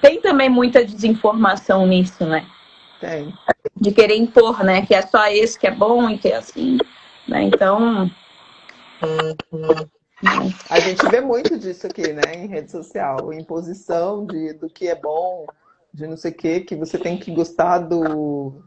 tem 0.00 0.18
também 0.22 0.48
muita 0.48 0.82
desinformação 0.82 1.86
nisso, 1.86 2.24
né? 2.24 2.46
Tem. 3.00 3.34
De 3.76 3.92
querer 3.92 4.16
impor, 4.16 4.64
né, 4.64 4.86
que 4.86 4.94
é 4.94 5.02
só 5.02 5.26
esse 5.26 5.58
que 5.58 5.66
é 5.66 5.70
bom 5.70 6.08
e 6.08 6.16
que 6.16 6.28
é 6.28 6.36
assim, 6.36 6.78
né? 7.28 7.42
Então, 7.42 8.10
A 10.70 10.80
gente 10.80 11.06
vê 11.10 11.20
muito 11.20 11.58
disso 11.58 11.86
aqui, 11.86 12.12
né, 12.14 12.22
em 12.34 12.46
rede 12.46 12.70
social, 12.70 13.30
imposição 13.32 14.24
de, 14.24 14.54
do 14.54 14.70
que 14.70 14.88
é 14.88 14.94
bom, 14.94 15.44
de 15.92 16.06
não 16.06 16.16
sei 16.16 16.30
o 16.30 16.34
quê, 16.34 16.60
que 16.60 16.76
você 16.76 16.96
tem 16.96 17.18
que 17.18 17.30
gostar 17.30 17.80
do, 17.80 18.62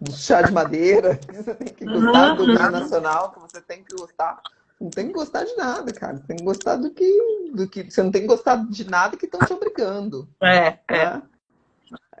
do 0.00 0.12
chá 0.12 0.42
de 0.42 0.52
madeira, 0.52 1.16
que 1.26 1.36
você 1.36 1.54
tem 1.54 1.68
que 1.68 1.84
gostar 1.84 2.34
do 2.34 2.46
vinho 2.46 2.70
nacional, 2.70 3.32
que 3.32 3.40
você 3.40 3.60
tem 3.60 3.82
que 3.82 3.96
gostar. 3.96 4.40
Não 4.80 4.90
tem 4.90 5.06
que 5.06 5.14
gostar 5.14 5.44
de 5.44 5.56
nada, 5.56 5.90
cara. 5.92 6.20
Tem 6.26 6.36
que 6.36 6.44
gostar 6.44 6.76
do 6.76 6.90
que, 6.90 7.50
do 7.54 7.66
que. 7.66 7.90
Você 7.90 8.02
não 8.02 8.10
tem 8.10 8.22
que 8.22 8.28
gostar 8.28 8.56
de 8.68 8.88
nada 8.88 9.16
que 9.16 9.24
estão 9.24 9.40
te 9.40 9.52
obrigando. 9.52 10.28
é, 10.42 10.78
é. 10.88 11.04
né? 11.04 11.22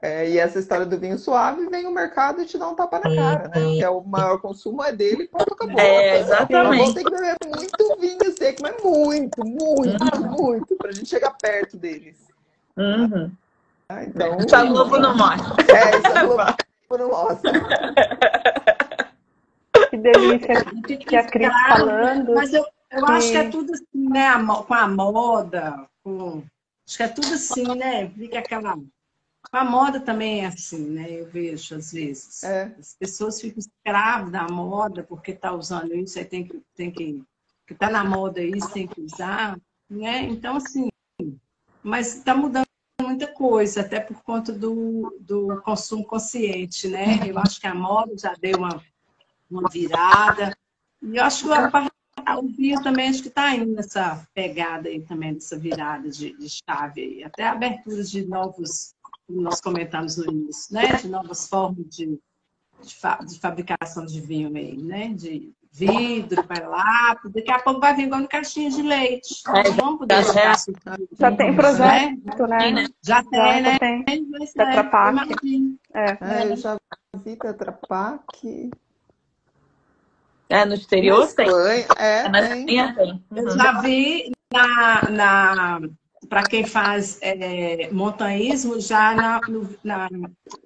É, 0.02 0.28
e 0.28 0.38
essa 0.38 0.58
história 0.58 0.84
do 0.84 0.98
vinho 0.98 1.18
suave 1.18 1.68
vem 1.68 1.86
o 1.86 1.90
mercado 1.90 2.42
e 2.42 2.46
te 2.46 2.58
dá 2.58 2.68
um 2.68 2.74
tapa 2.74 3.00
na 3.00 3.14
cara, 3.14 3.48
né? 3.48 3.60
Que 3.74 3.82
é 3.82 3.88
o 3.88 4.02
maior 4.02 4.38
consumo 4.40 4.82
é 4.82 4.92
dele, 4.92 5.26
ponto, 5.26 5.54
acabou. 5.54 5.80
É, 5.80 6.18
Nós 6.18 6.28
vamos 6.28 6.48
exatamente. 6.48 6.94
ter 6.94 7.04
que 7.04 7.10
beber 7.10 7.36
muito 7.44 7.96
vinho 7.98 8.36
seco, 8.36 8.62
mas 8.62 8.82
muito, 8.82 9.44
muito, 9.44 10.20
muito, 10.20 10.76
pra 10.76 10.92
gente 10.92 11.08
chegar 11.08 11.30
perto 11.40 11.76
deles. 11.78 12.16
Uhum. 12.76 13.30
tá? 13.88 14.04
Então, 14.04 14.36
Só 14.48 14.66
Globo 14.66 14.98
não 14.98 15.16
mostra. 15.16 15.64
é, 15.74 15.96
isso 15.96 16.06
é 16.06 16.26
Globo 16.26 16.42
não 16.90 17.08
mostra. 17.08 17.52
Que 19.90 19.96
delícia 19.96 20.64
que 20.98 21.16
a 21.16 21.26
Cris 21.26 21.48
falando. 21.68 22.34
Mas 22.34 22.52
eu, 22.52 22.64
eu 22.90 23.06
acho 23.06 23.30
que 23.30 23.36
é 23.36 23.50
tudo 23.50 23.72
assim, 23.72 24.08
né? 24.08 24.32
Com 24.66 24.74
a 24.74 24.88
moda, 24.88 25.88
com... 26.02 26.42
acho 26.86 26.96
que 26.96 27.02
é 27.02 27.08
tudo 27.08 27.34
assim, 27.34 27.74
né? 27.76 28.08
Fica 28.10 28.38
aquela. 28.38 28.76
Com 28.76 29.56
a 29.56 29.64
moda 29.64 30.00
também 30.00 30.44
é 30.44 30.46
assim, 30.46 30.90
né? 30.90 31.06
Eu 31.10 31.26
vejo 31.26 31.76
às 31.76 31.92
vezes. 31.92 32.42
É. 32.42 32.74
As 32.78 32.94
pessoas 32.94 33.40
ficam 33.40 33.58
escravas 33.58 34.30
da 34.30 34.46
moda 34.48 35.02
porque 35.02 35.32
tá 35.32 35.52
usando 35.52 35.94
isso, 35.94 36.18
aí 36.18 36.24
tem 36.24 36.46
que. 36.46 36.60
Tem 36.74 36.90
que, 36.90 37.22
que 37.66 37.74
tá 37.74 37.88
na 37.90 38.04
moda 38.04 38.40
isso, 38.42 38.70
tem 38.72 38.86
que 38.86 39.00
usar, 39.00 39.58
né? 39.88 40.22
Então, 40.24 40.56
assim. 40.56 40.88
Mas 41.82 42.16
está 42.16 42.34
mudando 42.34 42.65
muita 43.16 43.32
coisa, 43.32 43.80
até 43.80 43.98
por 43.98 44.22
conta 44.22 44.52
do, 44.52 45.16
do 45.20 45.60
consumo 45.62 46.04
consciente, 46.04 46.86
né? 46.86 47.20
Eu 47.26 47.38
acho 47.38 47.58
que 47.58 47.66
a 47.66 47.74
moda 47.74 48.12
já 48.16 48.34
deu 48.38 48.58
uma, 48.58 48.82
uma 49.50 49.68
virada. 49.70 50.56
E 51.02 51.16
eu 51.16 51.24
acho 51.24 51.44
que 51.44 51.50
o 51.50 52.48
vinho 52.48 52.82
também 52.82 53.08
acho 53.08 53.22
que 53.22 53.28
está 53.28 53.54
indo 53.54 53.72
nessa 53.72 54.26
pegada 54.34 54.88
aí 54.88 55.00
também, 55.00 55.32
dessa 55.34 55.58
virada 55.58 56.10
de, 56.10 56.36
de 56.36 56.48
chave 56.48 57.00
aí. 57.00 57.24
Até 57.24 57.44
a 57.44 57.52
abertura 57.52 58.02
de 58.04 58.26
novos, 58.26 58.94
como 59.26 59.40
nós 59.40 59.60
comentamos 59.60 60.16
no 60.18 60.30
início, 60.30 60.74
né? 60.74 60.96
De 60.96 61.08
novas 61.08 61.48
formas 61.48 61.86
de, 61.88 62.18
de, 62.82 62.94
fa- 62.96 63.24
de 63.24 63.38
fabricação 63.40 64.04
de 64.04 64.20
vinho 64.20 64.54
aí, 64.54 64.76
né? 64.76 65.08
De 65.14 65.52
vidro, 65.76 66.42
vai 66.48 66.66
lá, 66.66 67.16
daqui 67.26 67.50
a 67.50 67.58
pouco 67.58 67.80
vai 67.80 67.94
vir 67.94 68.04
igual 68.06 68.20
no 68.22 68.28
caixinha 68.28 68.70
de 68.70 68.80
leite. 68.82 69.42
É, 69.48 69.70
Vamos 69.72 69.98
poder 69.98 70.24
já- 70.24 70.50
açúcar, 70.52 70.98
Já 71.18 71.32
tem 71.36 71.50
né? 71.50 71.56
projeto, 71.56 72.46
né? 72.46 72.86
Já 73.02 73.16
Já, 73.16 73.22
tem, 73.24 73.62
né? 73.62 73.72
já 73.72 73.78
tem. 73.78 74.04
Mas, 74.30 74.52
Tetra 74.52 74.80
é. 74.80 74.84
É. 75.92 76.18
É, 76.20 76.52
eu 76.52 76.56
já 76.56 76.78
vi 77.22 77.36
Tetra 77.36 77.72
Pak. 77.72 78.70
É, 80.48 80.64
no 80.64 80.74
exterior 80.74 81.26
tem. 81.34 81.46
Espanha, 81.46 81.86
é, 81.98 82.28
Na 82.28 82.40
tem. 82.40 82.60
Espanha 82.60 82.94
tem. 82.94 83.24
Eu 83.36 83.44
Uhum. 83.44 83.50
já 83.50 83.80
vi 83.80 84.32
na, 84.52 85.10
na 85.10 85.80
para 86.28 86.42
quem 86.42 86.64
faz 86.64 87.18
é, 87.20 87.88
montanhismo, 87.92 88.80
já 88.80 89.14
na, 89.14 89.40
no- 89.48 89.68
na- 89.82 90.08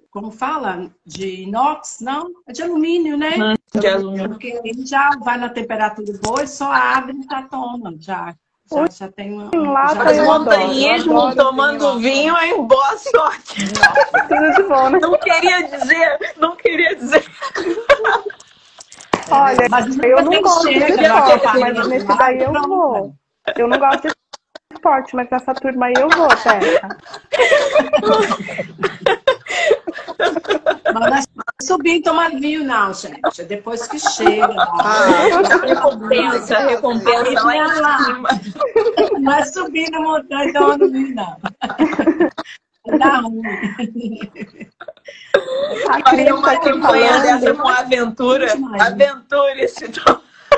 como 0.09 0.29
fala? 0.31 0.89
De 1.05 1.43
inox? 1.43 1.97
Não, 2.01 2.29
é 2.47 2.51
de 2.51 2.61
alumínio, 2.63 3.17
né? 3.17 3.37
De 3.73 3.87
alumínio. 3.87 4.29
Porque 4.29 4.59
ele 4.63 4.85
já 4.85 5.09
vai 5.23 5.37
na 5.37 5.49
temperatura 5.49 6.11
boa 6.21 6.43
e 6.43 6.47
só 6.47 6.71
abre 6.71 7.15
e 7.17 7.23
já 7.23 7.43
toma. 7.43 7.95
Já, 7.97 8.35
já, 8.69 8.87
já 8.89 9.11
tem 9.11 9.33
uma. 9.33 9.49
Lá 9.55 9.93
já 9.93 10.01
adoro, 10.01 10.25
montanhismo, 10.25 11.17
adoro 11.17 11.35
tomando 11.37 11.99
vinho, 11.99 12.35
é 12.35 12.57
boa 12.57 12.97
sorte. 12.97 13.67
Tudo 14.27 14.51
de 14.55 14.63
bom, 14.63 14.89
né? 14.89 14.99
Não 14.99 15.17
queria 15.17 15.63
dizer, 15.69 16.19
não 16.37 16.55
queria 16.57 16.95
dizer. 16.95 17.25
Olha, 19.29 19.67
Mas 19.69 19.97
eu 19.97 20.23
não 20.25 20.41
gosto 20.41 20.67
de 20.67 20.73
chega, 20.73 21.01
esporte, 21.03 21.43
já 21.43 21.53
mas 21.59 21.87
nesse 21.87 22.05
lá, 22.05 22.15
daí 22.15 22.39
eu 22.41 22.51
vou. 22.51 23.15
Eu 23.55 23.67
não 23.67 23.79
gosto 23.79 24.01
de 24.07 24.13
esporte, 24.73 25.15
mas 25.15 25.29
nessa 25.29 25.53
turma 25.53 25.87
aí 25.87 25.93
eu 25.97 26.09
vou, 26.09 26.27
Teca. 26.29 26.97
Mas 30.93 31.25
subir 31.63 31.97
e 31.97 32.01
tomar 32.01 32.31
vinho, 32.31 32.63
não, 32.63 32.93
gente. 32.93 33.41
É 33.41 33.43
depois 33.43 33.87
que 33.87 33.99
chega. 33.99 34.47
lá. 34.47 34.71
Ah, 34.79 35.65
Recompensa, 35.65 36.59
recompensa 36.59 37.43
lá 37.43 37.57
em 37.57 38.03
cima. 38.03 38.29
Não 39.19 39.33
é 39.33 39.45
subir 39.45 39.89
na 39.91 39.99
montanha 39.99 40.49
e 40.49 40.53
tomando 40.53 40.91
vinho, 40.91 41.15
não. 41.15 41.37
Dá 42.97 43.17
ruim. 43.19 44.19
A 45.89 46.09
Fazer 46.09 46.33
uma 46.33 46.59
campanha 46.59 47.19
dessa 47.19 47.53
com 47.53 47.67
aventura. 47.67 48.47
Demais. 48.47 48.95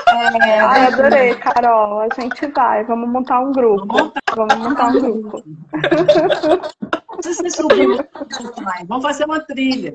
Aventure-se. 0.06 0.50
Ai, 0.50 0.86
adorei, 0.86 1.34
Carol. 1.36 2.00
A 2.00 2.08
gente 2.20 2.46
vai. 2.48 2.84
Vamos 2.84 3.08
montar 3.08 3.40
um 3.40 3.52
grupo. 3.52 4.12
Vamos 4.36 4.54
montar 4.56 4.88
um 4.88 5.00
grupo. 5.00 5.42
Não 7.12 7.22
sei 7.22 7.32
se 7.34 7.42
você 7.42 7.50
subiu. 7.50 7.96
Vamos 8.88 9.04
fazer 9.04 9.24
uma 9.24 9.40
trilha. 9.40 9.94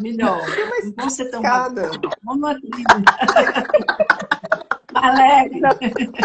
Melhor. 0.00 0.40
Não 0.84 0.92
vamos 0.96 1.14
ser 1.14 1.30
tão. 1.30 1.42
Vamos 1.42 1.98
numa 2.24 2.54
trilha. 2.54 2.84
Alegre. 4.94 5.60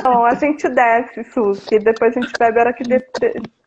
Não, 0.03 0.25
a 0.25 0.33
gente 0.35 0.67
desce, 0.69 1.23
Sus, 1.31 1.65
e 1.71 1.79
depois 1.79 2.15
a 2.17 2.21
gente 2.21 2.33
bebe 2.37 2.59
a 2.59 2.63
hora 2.63 2.73
que 2.73 2.83
de, 2.83 2.99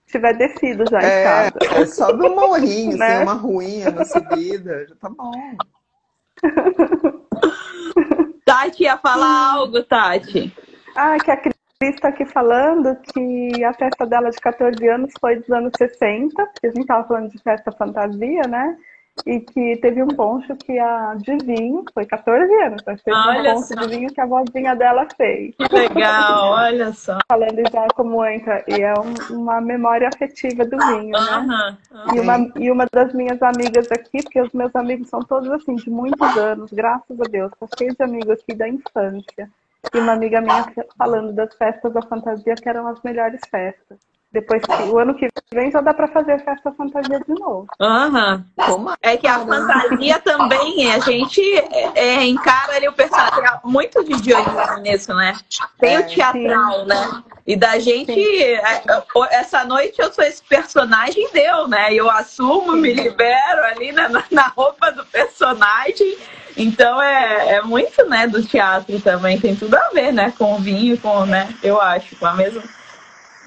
tiver 0.08 0.34
descido 0.36 0.84
já 0.90 1.00
em 1.00 1.04
É, 1.04 1.24
casa. 1.24 1.52
é 1.80 1.86
só 1.86 2.10
de 2.12 2.26
uma 2.26 2.46
horinha, 2.48 2.96
Né? 2.96 3.06
assim, 3.14 3.22
uma 3.22 3.32
ruinha 3.34 3.90
na 3.92 4.04
subida, 4.04 4.86
já 4.88 4.94
tá 4.96 5.08
bom. 5.10 5.30
Tati 8.48 8.84
ia 8.84 8.96
falar 8.96 9.52
algo, 9.52 9.82
Tati. 9.82 10.50
Ah, 10.96 11.18
que 11.22 11.30
a 11.30 11.36
Cris 11.36 11.54
está 11.82 12.08
aqui 12.08 12.24
falando 12.24 12.96
que 13.12 13.62
a 13.62 13.74
festa 13.74 14.06
dela 14.06 14.30
de 14.30 14.38
14 14.38 14.88
anos 14.88 15.12
foi 15.20 15.36
dos 15.36 15.50
anos 15.50 15.70
60, 15.76 16.46
porque 16.46 16.66
a 16.66 16.70
gente 16.70 16.80
estava 16.80 17.06
falando 17.06 17.30
de 17.30 17.38
festa 17.42 17.70
fantasia, 17.72 18.40
né? 18.48 18.74
E 19.26 19.40
que 19.40 19.76
teve 19.78 20.02
um 20.02 20.08
poncho 20.08 20.54
que 20.56 20.78
a 20.78 21.14
de 21.16 21.36
vinho, 21.44 21.84
foi 21.92 22.06
14 22.06 22.52
anos, 22.62 22.82
mas 22.86 23.02
teve 23.02 23.16
Olha 23.16 23.50
um 23.52 23.54
poncho 23.56 23.68
só. 23.74 23.74
de 23.74 23.86
vinho 23.88 24.12
que 24.12 24.20
a 24.20 24.26
vozinha 24.26 24.74
dela 24.74 25.06
fez. 25.16 25.54
Que 25.56 25.74
legal, 25.74 26.52
olha 26.52 26.92
só. 26.92 27.18
Falando 27.30 27.62
já 27.70 27.86
como 27.94 28.24
entra, 28.24 28.64
e 28.68 28.80
é 28.80 28.94
um- 28.94 29.36
uma 29.42 29.60
memória 29.60 30.08
afetiva 30.08 30.64
do 30.64 30.76
vinho, 30.78 31.10
né? 31.12 31.18
Aham. 31.30 31.78
E 32.14 32.20
uma, 32.20 32.52
e 32.56 32.70
uma 32.70 32.86
das 32.92 33.12
minhas 33.12 33.42
amigas 33.42 33.90
aqui, 33.90 34.22
porque 34.22 34.40
os 34.40 34.52
meus 34.52 34.74
amigos 34.76 35.08
são 35.08 35.20
todos 35.20 35.50
assim, 35.50 35.74
de 35.76 35.90
muitos 35.90 36.36
anos, 36.36 36.72
graças 36.72 37.20
a 37.20 37.24
Deus, 37.24 37.50
tá 37.58 37.66
cheio 37.76 37.94
de 37.94 38.02
amigos 38.02 38.30
aqui 38.30 38.54
da 38.54 38.68
infância. 38.68 39.50
E 39.94 39.98
uma 39.98 40.12
amiga 40.12 40.40
minha 40.40 40.64
falando 40.96 41.32
das 41.32 41.54
festas 41.54 41.92
da 41.92 42.02
fantasia, 42.02 42.54
que 42.54 42.68
eram 42.68 42.86
as 42.86 43.00
melhores 43.02 43.40
festas. 43.50 43.98
Depois 44.30 44.62
que 44.62 44.72
o 44.90 44.98
ano 44.98 45.14
que 45.14 45.26
vem 45.52 45.70
já 45.70 45.80
dá 45.80 45.94
pra 45.94 46.06
fazer 46.08 46.38
festa 46.44 46.70
fantasia 46.72 47.18
de 47.20 47.40
novo. 47.40 47.66
Aham. 47.80 48.44
Toma. 48.56 48.96
É 49.00 49.16
que 49.16 49.26
a 49.26 49.38
fantasia 49.38 50.18
também, 50.18 50.92
a 50.92 50.98
gente 50.98 51.40
é, 51.56 51.92
é, 51.94 52.24
encara 52.26 52.76
ali 52.76 52.86
o 52.88 52.92
personagem. 52.92 53.42
Tem 53.42 53.60
muito 53.64 54.04
de 54.04 54.20
Dionísio 54.20 54.76
nisso, 54.82 55.14
né? 55.14 55.34
Tem 55.78 55.96
É, 55.96 56.00
o 56.00 56.06
teatral, 56.06 56.84
né? 56.84 57.22
E 57.46 57.56
da 57.56 57.78
gente, 57.78 58.20
é, 58.42 58.82
essa 59.30 59.64
noite 59.64 59.98
eu 59.98 60.12
sou 60.12 60.22
esse 60.22 60.42
personagem, 60.42 61.26
deu, 61.32 61.66
né? 61.66 61.94
Eu 61.94 62.10
assumo, 62.10 62.72
me 62.72 62.92
libero 62.92 63.64
ali 63.64 63.92
na, 63.92 64.10
na 64.30 64.48
roupa 64.48 64.92
do 64.92 65.06
personagem. 65.06 66.18
Então 66.54 67.00
é, 67.00 67.54
é 67.54 67.62
muito, 67.62 68.04
né, 68.06 68.26
do 68.26 68.42
teatro 68.42 69.00
também. 69.00 69.40
Tem 69.40 69.56
tudo 69.56 69.74
a 69.74 69.88
ver, 69.90 70.12
né? 70.12 70.34
Com 70.36 70.54
o 70.54 70.58
vinho, 70.58 70.98
com, 70.98 71.24
né? 71.24 71.48
Eu 71.62 71.80
acho, 71.80 72.14
com 72.16 72.26
a 72.26 72.34
mesma. 72.34 72.62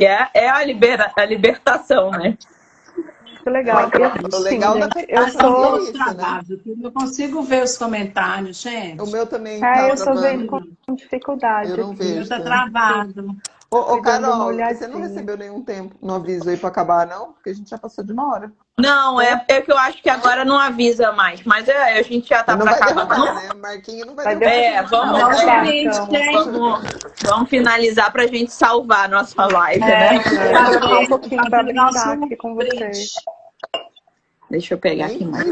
E 0.01 0.05
é, 0.05 0.29
é 0.33 0.49
a, 0.49 0.63
libera, 0.65 1.11
a 1.15 1.25
libertação, 1.25 2.09
né? 2.09 2.35
Muito 3.23 3.49
legal. 3.51 3.89
E, 3.93 4.03
assim, 4.03 4.25
O 4.35 4.39
legal 4.39 4.79
da 4.79 4.89
eu 5.07 5.23
festa 5.25 5.39
sou. 5.39 5.77
é 5.77 5.83
isso, 5.83 5.93
né? 5.93 5.99
travado, 6.05 6.61
eu 6.65 6.77
não 6.77 6.91
consigo 6.91 7.43
ver 7.43 7.63
os 7.63 7.77
comentários, 7.77 8.61
gente. 8.61 8.99
O 8.99 9.05
meu 9.05 9.27
também 9.27 9.57
É, 9.57 9.59
tá 9.59 9.89
eu 9.89 9.95
travando. 9.95 10.21
vendo 10.21 10.47
com 10.47 10.95
dificuldade. 10.95 11.69
Eu 11.69 11.77
não 11.77 11.91
aqui. 11.91 11.99
vejo. 11.99 12.15
Meu 12.15 12.27
tá 12.27 12.41
travado. 12.41 13.37
Ô, 13.73 13.77
ô, 13.77 14.01
Carol, 14.01 14.53
você 14.53 14.85
não 14.85 14.99
recebeu 14.99 15.37
nenhum 15.37 15.63
tempo 15.63 15.95
no 16.01 16.15
aviso 16.15 16.49
aí 16.49 16.57
pra 16.57 16.67
acabar, 16.67 17.07
não? 17.07 17.31
Porque 17.31 17.51
a 17.51 17.53
gente 17.53 17.69
já 17.69 17.77
passou 17.77 18.03
de 18.03 18.11
uma 18.11 18.29
hora. 18.29 18.51
Não, 18.77 19.21
é, 19.21 19.45
é 19.47 19.61
que 19.61 19.71
eu 19.71 19.77
acho 19.77 20.01
que 20.03 20.09
agora 20.09 20.43
não 20.43 20.59
avisa 20.59 21.13
mais. 21.13 21.41
Mas 21.43 21.69
é, 21.69 21.97
a 21.97 22.01
gente 22.01 22.27
já 22.27 22.43
tá 22.43 22.57
não 22.57 22.65
pra 22.65 22.73
vai 22.73 22.81
acabar. 22.81 23.15
derrubar, 23.15 23.35
né? 23.35 23.49
Marquinho 23.55 24.05
não 24.07 24.13
vai, 24.15 24.25
Vai 24.25 24.35
derrubar. 24.35 24.57
É, 24.57 24.83
vamos, 24.83 25.45
lá, 25.45 25.63
gente, 25.63 25.87
então. 25.87 26.51
vamos, 26.51 26.89
vamos 27.23 27.49
finalizar 27.49 28.11
pra 28.11 28.27
gente 28.27 28.51
salvar 28.51 29.05
a 29.05 29.07
nossa 29.07 29.45
live, 29.45 29.83
É, 29.85 29.87
né? 29.87 30.23
Eu 30.73 30.79
vou 30.81 31.01
um 31.03 31.07
pouquinho 31.07 31.49
pra 31.49 31.61
aqui 31.61 32.35
com 32.35 32.55
vocês. 32.55 33.13
Deixa 34.49 34.73
eu 34.73 34.79
pegar 34.79 35.05
aqui 35.05 35.23
mais. 35.23 35.49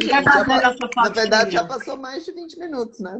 Na 0.97 1.09
verdade, 1.09 1.51
já 1.51 1.63
passou 1.63 1.95
mais 1.95 2.25
de 2.25 2.33
20 2.33 2.59
minutos, 2.59 2.99
né? 2.99 3.17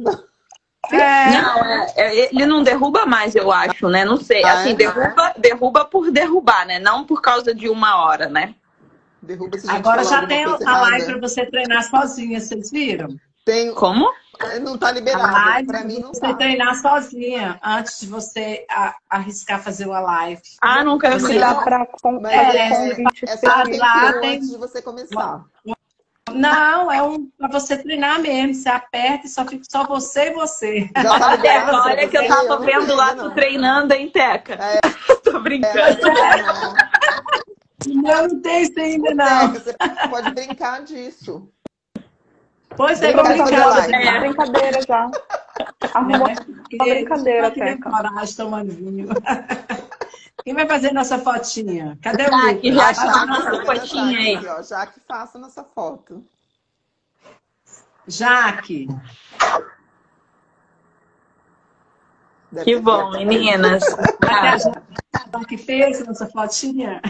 É, 0.90 1.30
Não, 1.30 1.64
é, 1.64 1.92
é, 1.96 2.34
ele 2.34 2.46
não 2.46 2.62
derruba 2.62 3.04
mais, 3.04 3.34
eu 3.34 3.52
acho, 3.52 3.88
né? 3.88 4.04
Não 4.04 4.16
sei. 4.16 4.42
Ah, 4.44 4.54
Assim, 4.54 4.70
é? 4.70 4.74
derruba, 4.74 5.34
derruba 5.36 5.84
por 5.84 6.10
derrubar, 6.10 6.66
né? 6.66 6.78
Não 6.78 7.04
por 7.04 7.20
causa 7.20 7.54
de 7.54 7.68
uma 7.68 8.02
hora, 8.02 8.28
né? 8.28 8.54
Derruba 9.22 9.58
se 9.58 9.70
agora 9.70 10.02
já 10.02 10.26
tem 10.26 10.44
a 10.44 10.80
live 10.80 11.06
para 11.06 11.20
você 11.20 11.44
treinar 11.44 11.82
sozinha, 11.84 12.40
vocês 12.40 12.70
viram? 12.70 13.08
Tem... 13.44 13.74
Como? 13.74 14.10
Não 14.62 14.78
tá 14.78 14.88
A 14.88 14.92
liberado. 14.92 15.66
pra 15.66 15.84
mim 15.84 15.98
não 16.00 16.14
você 16.14 16.20
tá. 16.20 16.34
treinar 16.34 16.74
sozinha 16.76 17.58
antes 17.62 18.00
de 18.00 18.06
você 18.06 18.64
arriscar 19.10 19.62
fazer 19.62 19.86
uma 19.86 20.00
live. 20.00 20.40
Ah, 20.62 20.82
nunca 20.82 21.10
pra 21.62 21.86
com, 22.00 22.20
Mas 22.20 22.32
fazer 22.32 22.56
é, 22.56 23.02
É 23.26 23.34
um 23.34 23.36
Sabe, 23.38 23.76
lá 23.76 24.12
tem- 24.14 24.36
antes 24.36 24.50
de 24.50 24.56
você 24.56 24.80
começar. 24.80 25.44
Não, 26.34 26.90
é 26.90 27.02
um 27.02 27.28
para 27.38 27.48
você 27.48 27.76
treinar 27.76 28.20
mesmo. 28.20 28.54
Você 28.54 28.68
aperta 28.68 29.26
e 29.26 29.30
só 29.30 29.44
fica 29.44 29.64
só 29.68 29.84
você 29.84 30.30
e 30.30 30.34
você. 30.34 30.90
Já 30.96 31.18
tá 31.18 31.36
Teca, 31.36 31.36
liberado, 31.36 31.76
olha 31.88 32.08
que 32.08 32.18
eu 32.18 32.28
tava 32.28 32.48
não 32.48 32.60
vendo 32.60 32.94
lá 32.94 33.14
tu 33.14 33.30
treinando, 33.32 33.92
hein, 33.94 34.10
Teca? 34.10 34.54
É. 34.54 34.80
Tô 35.22 35.40
brincando. 35.40 36.08
É, 36.08 36.42
não. 36.42 36.74
Não, 37.86 38.28
não 38.28 38.40
tem 38.42 38.62
isso 38.62 38.78
ainda, 38.78 39.14
não. 39.14 39.52
Você 39.52 39.74
pode 40.10 40.30
brincar 40.32 40.82
disso. 40.82 41.48
Pois 42.76 43.02
é, 43.02 43.12
live. 43.12 43.94
É. 43.94 44.20
brincadeira 44.20 44.80
já. 44.82 45.10
Arrumou 45.94 46.28
né? 46.28 46.34
uma 46.38 46.88
brincadeira, 46.94 47.50
Quem 47.50 47.62
tem 47.62 47.76
Teca. 47.76 47.90
coragem 47.90 48.36
tomando 48.36 48.72
vinho. 48.72 49.08
Quem 50.44 50.54
vai 50.54 50.66
fazer 50.66 50.92
nossa 50.92 51.18
fotinha? 51.18 51.98
Cadê 52.02 52.24
o 52.24 52.34
Ah, 52.34 52.46
Lucas? 52.46 52.60
que 52.60 52.72
já 52.72 52.84
Vai 52.84 52.94
tá 52.94 53.26
nossa 53.26 53.50
nossa- 53.50 53.64
fotinha 53.66 54.18
aí. 54.18 54.46
Ó, 54.48 54.62
já 54.62 54.86
que 54.86 55.00
faça 55.00 55.38
nossa 55.38 55.64
foto. 55.64 56.24
Jaque. 58.06 58.88
Deve 62.50 62.64
Que 62.64 62.76
bom, 62.80 63.10
meninas. 63.24 63.84
Ah, 64.28 64.54
a 64.54 64.58
Jaque 65.38 65.56
fez 65.56 66.04
nossa 66.04 66.26
fotinha? 66.26 67.00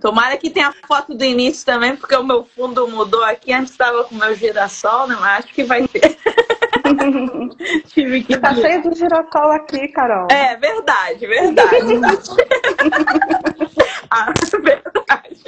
Tomara 0.00 0.36
que 0.38 0.48
tenha 0.50 0.68
a 0.68 0.72
foto 0.86 1.14
do 1.14 1.24
início 1.24 1.66
também, 1.66 1.94
porque 1.94 2.16
o 2.16 2.24
meu 2.24 2.44
fundo 2.44 2.88
mudou 2.88 3.22
aqui. 3.24 3.52
Antes 3.52 3.72
estava 3.72 4.04
com 4.04 4.14
o 4.14 4.18
meu 4.18 4.34
girassol, 4.34 5.06
né? 5.06 5.16
Mas 5.20 5.44
acho 5.44 5.54
que 5.54 5.64
vai 5.64 5.86
ter. 5.86 6.18
Tive 7.88 8.22
que. 8.22 8.38
Tá 8.38 8.54
cheio 8.54 8.82
de 8.82 8.98
girassol 8.98 9.50
aqui, 9.52 9.88
Carol. 9.88 10.28
É, 10.30 10.56
verdade, 10.56 11.26
verdade. 11.26 11.70
ah, 14.10 14.32
verdade. 14.62 15.42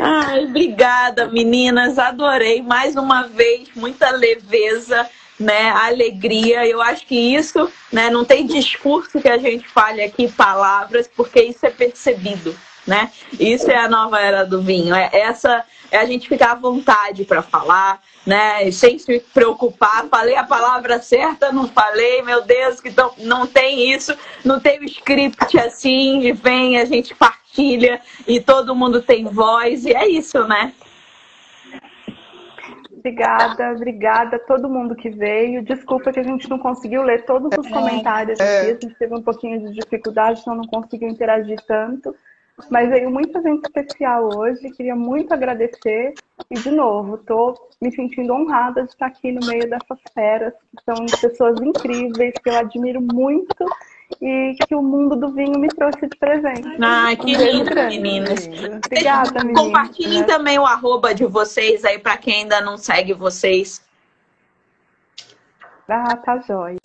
Ai, 0.00 0.44
obrigada, 0.44 1.28
meninas. 1.28 1.98
Adorei 1.98 2.62
mais 2.62 2.96
uma 2.96 3.22
vez, 3.22 3.68
muita 3.74 4.10
leveza, 4.10 5.08
né? 5.38 5.70
Alegria. 5.70 6.66
Eu 6.66 6.82
acho 6.82 7.06
que 7.06 7.34
isso, 7.34 7.70
né? 7.92 8.10
Não 8.10 8.24
tem 8.24 8.46
discurso 8.46 9.20
que 9.20 9.28
a 9.28 9.38
gente 9.38 9.66
fale 9.68 10.02
aqui, 10.02 10.28
palavras, 10.28 11.08
porque 11.08 11.42
isso 11.42 11.64
é 11.64 11.70
percebido, 11.70 12.54
né? 12.86 13.10
Isso 13.38 13.70
é 13.70 13.76
a 13.76 13.88
nova 13.88 14.20
era 14.20 14.44
do 14.44 14.62
vinho. 14.62 14.94
É 14.94 15.10
essa 15.12 15.64
é 15.90 15.98
a 15.98 16.04
gente 16.04 16.28
ficar 16.28 16.52
à 16.52 16.54
vontade 16.54 17.24
para 17.24 17.42
falar, 17.42 18.00
né? 18.26 18.70
Sem 18.70 18.98
se 18.98 19.20
preocupar. 19.32 20.06
Falei 20.08 20.36
a 20.36 20.44
palavra 20.44 21.00
certa, 21.00 21.52
não 21.52 21.68
falei, 21.68 22.22
meu 22.22 22.42
Deus, 22.42 22.80
que 22.80 22.90
não, 22.90 23.12
não 23.18 23.46
tem 23.46 23.92
isso, 23.92 24.16
não 24.44 24.60
tem 24.60 24.80
o 24.80 24.84
script 24.84 25.58
assim, 25.58 26.22
e 26.22 26.32
vem, 26.32 26.78
a 26.78 26.84
gente 26.84 27.14
partilha 27.14 28.00
e 28.26 28.40
todo 28.40 28.74
mundo 28.74 29.00
tem 29.00 29.24
voz, 29.24 29.84
e 29.84 29.92
é 29.92 30.08
isso, 30.08 30.46
né? 30.46 30.72
Obrigada, 33.04 33.72
obrigada 33.72 34.36
a 34.36 34.38
todo 34.38 34.66
mundo 34.66 34.96
que 34.96 35.10
veio. 35.10 35.62
Desculpa 35.62 36.10
que 36.10 36.20
a 36.20 36.22
gente 36.22 36.48
não 36.48 36.58
conseguiu 36.58 37.02
ler 37.02 37.26
todos 37.26 37.50
os 37.58 37.68
comentários 37.68 38.40
aqui, 38.40 38.70
a 38.70 38.72
gente 38.72 38.94
teve 38.94 39.14
um 39.14 39.22
pouquinho 39.22 39.60
de 39.60 39.74
dificuldade, 39.74 40.40
então 40.40 40.54
não 40.54 40.66
conseguiu 40.66 41.08
interagir 41.08 41.60
tanto. 41.66 42.16
Mas 42.70 42.88
veio 42.88 43.10
muita 43.10 43.42
gente 43.42 43.64
especial 43.64 44.28
hoje, 44.36 44.70
queria 44.70 44.94
muito 44.94 45.32
agradecer. 45.34 46.14
E, 46.50 46.54
de 46.54 46.70
novo, 46.70 47.16
estou 47.16 47.68
me 47.80 47.90
sentindo 47.92 48.32
honrada 48.32 48.84
de 48.84 48.90
estar 48.90 49.06
aqui 49.06 49.32
no 49.32 49.44
meio 49.46 49.68
dessas 49.68 49.98
feras, 50.12 50.52
que 50.76 50.84
são 50.84 51.04
pessoas 51.20 51.60
incríveis, 51.60 52.34
que 52.42 52.48
eu 52.48 52.56
admiro 52.56 53.00
muito 53.00 53.66
e 54.20 54.54
que 54.68 54.74
o 54.74 54.82
mundo 54.82 55.16
do 55.16 55.32
vinho 55.32 55.58
me 55.58 55.68
trouxe 55.68 56.06
de 56.06 56.16
presente. 56.16 56.68
Ai, 56.80 57.16
que 57.16 57.36
Um 57.36 57.40
lindo, 57.40 57.64
grande. 57.64 57.98
meninas. 57.98 58.46
Obrigada, 58.86 59.40
meninas. 59.40 59.62
Compartilhem 59.62 60.24
também 60.24 60.58
o 60.58 60.64
arroba 60.64 61.14
de 61.14 61.24
vocês 61.24 61.84
aí 61.84 61.98
para 61.98 62.16
quem 62.16 62.42
ainda 62.42 62.60
não 62.60 62.76
segue 62.76 63.12
vocês. 63.14 63.82
Ah, 65.88 66.16
tá 66.16 66.38
joia. 66.38 66.78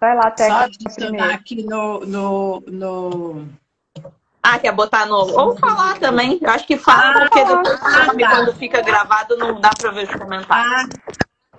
Vai 0.00 0.16
lá, 0.16 0.22
Só 0.24 0.30
Teca, 0.30 0.64
adicionar 0.64 1.08
primeiro. 1.10 1.34
aqui 1.34 1.62
no, 1.62 2.00
no, 2.00 2.60
no... 2.66 3.48
Ah, 4.50 4.58
quer 4.58 4.72
botar 4.72 5.04
no. 5.04 5.14
Ou 5.14 5.56
falar 5.58 5.98
também. 5.98 6.38
Eu 6.40 6.48
acho 6.48 6.66
que 6.66 6.78
fala, 6.78 7.10
Ah, 7.10 7.28
porque 7.28 7.44
depois 7.44 7.80
ah, 7.82 8.06
sabe, 8.06 8.22
tá. 8.22 8.30
quando 8.30 8.54
fica 8.54 8.80
gravado 8.80 9.36
não 9.36 9.60
dá 9.60 9.70
para 9.78 9.90
ver 9.90 10.08
os 10.08 10.14
comentários. 10.14 10.88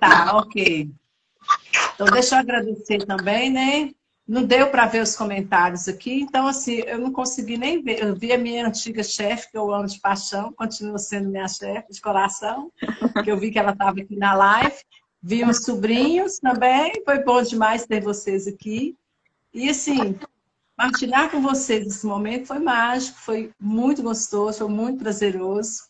tá, 0.00 0.36
ok. 0.38 0.90
Então, 1.94 2.06
deixa 2.08 2.34
eu 2.34 2.40
agradecer 2.40 3.06
também, 3.06 3.50
né? 3.50 3.90
Não 4.26 4.44
deu 4.44 4.70
para 4.70 4.86
ver 4.86 5.02
os 5.02 5.14
comentários 5.16 5.88
aqui, 5.88 6.20
então, 6.20 6.46
assim, 6.46 6.82
eu 6.86 6.98
não 6.98 7.12
consegui 7.12 7.56
nem 7.56 7.82
ver. 7.82 8.02
Eu 8.02 8.14
vi 8.14 8.32
a 8.32 8.38
minha 8.38 8.66
antiga 8.66 9.02
chefe, 9.02 9.50
que 9.50 9.58
eu 9.58 9.72
amo 9.72 9.86
de 9.86 10.00
paixão, 10.00 10.52
continua 10.52 10.98
sendo 10.98 11.28
minha 11.30 11.48
chefe 11.48 11.92
de 11.92 12.00
coração, 12.00 12.70
que 13.24 13.30
eu 13.30 13.36
vi 13.36 13.50
que 13.50 13.58
ela 13.58 13.72
estava 13.72 14.00
aqui 14.00 14.16
na 14.16 14.34
live. 14.34 14.76
Vi 15.22 15.44
uns 15.44 15.64
sobrinhos 15.64 16.38
também, 16.38 16.92
foi 17.04 17.22
bom 17.22 17.42
demais 17.42 17.86
ter 17.86 18.02
vocês 18.02 18.46
aqui. 18.46 18.96
E 19.52 19.68
assim, 19.68 20.18
partilhar 20.80 21.30
com 21.30 21.42
vocês 21.42 21.86
esse 21.86 22.06
momento 22.06 22.46
foi 22.46 22.58
mágico, 22.58 23.18
foi 23.18 23.52
muito 23.60 24.02
gostoso, 24.02 24.60
foi 24.60 24.68
muito 24.68 25.02
prazeroso. 25.02 25.82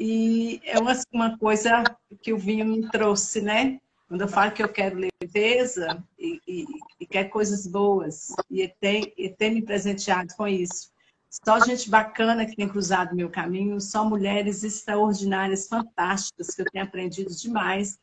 E 0.00 0.60
é 0.64 0.80
uma, 0.80 0.92
uma 1.12 1.38
coisa 1.38 1.84
que 2.20 2.32
o 2.32 2.38
vinho 2.38 2.66
me 2.66 2.90
trouxe, 2.90 3.40
né? 3.40 3.78
Quando 4.08 4.22
eu 4.22 4.28
falo 4.28 4.50
que 4.50 4.64
eu 4.64 4.68
quero 4.68 4.98
leveza 4.98 6.02
e, 6.18 6.40
e, 6.46 6.64
e 6.98 7.06
quero 7.06 7.28
coisas 7.28 7.68
boas, 7.68 8.34
e 8.50 8.66
tem, 8.80 9.12
e 9.16 9.28
tem 9.28 9.54
me 9.54 9.62
presenteado 9.62 10.34
com 10.36 10.48
isso. 10.48 10.90
Só 11.30 11.60
gente 11.60 11.88
bacana 11.88 12.44
que 12.46 12.56
tem 12.56 12.68
cruzado 12.68 13.14
meu 13.14 13.30
caminho, 13.30 13.80
só 13.80 14.04
mulheres 14.04 14.64
extraordinárias, 14.64 15.68
fantásticas, 15.68 16.52
que 16.52 16.62
eu 16.62 16.66
tenho 16.72 16.84
aprendido 16.84 17.32
demais. 17.32 17.96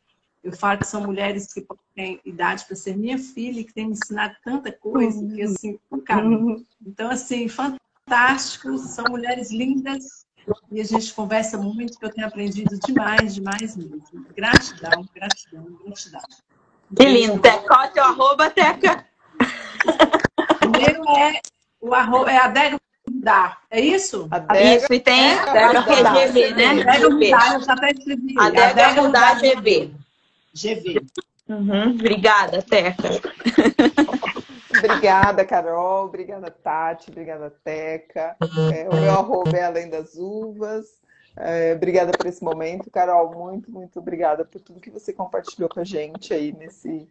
Eu 0.44 0.52
falo 0.52 0.78
que 0.78 0.86
são 0.86 1.00
mulheres 1.00 1.52
que 1.52 1.66
têm 1.94 2.20
idade 2.22 2.66
para 2.66 2.76
ser 2.76 2.94
minha 2.96 3.18
filha 3.18 3.60
e 3.60 3.64
que 3.64 3.72
têm 3.72 3.86
me 3.86 3.92
ensinado 3.92 4.36
tanta 4.44 4.70
coisa, 4.70 5.26
que 5.26 5.42
assim, 5.42 5.78
cara. 6.04 6.26
Então, 6.86 7.10
assim, 7.10 7.48
fantástico, 7.48 8.76
são 8.76 9.06
mulheres 9.08 9.50
lindas 9.50 10.26
e 10.70 10.82
a 10.82 10.84
gente 10.84 11.14
conversa 11.14 11.56
muito, 11.56 11.98
que 11.98 12.04
eu 12.04 12.12
tenho 12.12 12.26
aprendido 12.26 12.78
demais, 12.80 13.34
demais 13.34 13.74
mesmo. 13.74 14.02
Gratidão, 14.36 15.08
gratidão, 15.14 15.64
gratidão. 15.82 16.20
Que 16.94 17.04
lindo. 17.06 17.40
Teca, 17.40 17.66
qual 17.66 17.84
é 17.84 18.00
o 18.00 18.04
arroba, 18.04 18.50
Teca? 18.50 19.06
O 20.62 20.78
meu 20.78 21.16
é, 21.16 21.40
o 21.80 21.94
arroba, 21.94 22.30
é 22.30 22.36
adega 22.36 22.78
Dá. 23.06 23.58
É 23.70 23.80
isso? 23.80 24.28
Adega, 24.30 24.76
isso, 24.76 24.92
e 24.92 25.00
tem 25.00 25.32
Adega 25.32 25.80
né? 26.54 26.82
Adega 26.82 27.54
eu 27.54 27.60
já 27.60 27.72
até 27.72 27.90
escrevi. 27.92 28.34
Adega, 28.38 28.68
Adega 28.68 29.02
Mudar 29.02 29.40
GV. 29.40 30.03
GV. 30.54 31.04
Uhum. 31.48 31.90
Obrigada, 31.90 32.62
Teca. 32.62 33.10
obrigada, 34.78 35.44
Carol. 35.44 36.06
Obrigada, 36.06 36.50
Tati. 36.50 37.10
Obrigada, 37.10 37.50
Teca. 37.62 38.36
É, 38.72 38.88
o 38.88 38.94
meu 38.94 39.10
arroba 39.10 39.56
é 39.56 39.64
Além 39.64 39.90
das 39.90 40.14
Uvas. 40.14 40.86
É, 41.36 41.74
obrigada 41.74 42.12
por 42.12 42.26
esse 42.26 42.42
momento, 42.42 42.90
Carol. 42.90 43.34
Muito, 43.34 43.70
muito 43.70 43.98
obrigada 43.98 44.44
por 44.44 44.60
tudo 44.60 44.80
que 44.80 44.90
você 44.90 45.12
compartilhou 45.12 45.68
com 45.68 45.80
a 45.80 45.84
gente 45.84 46.32
aí 46.32 46.52
nesse, 46.52 47.08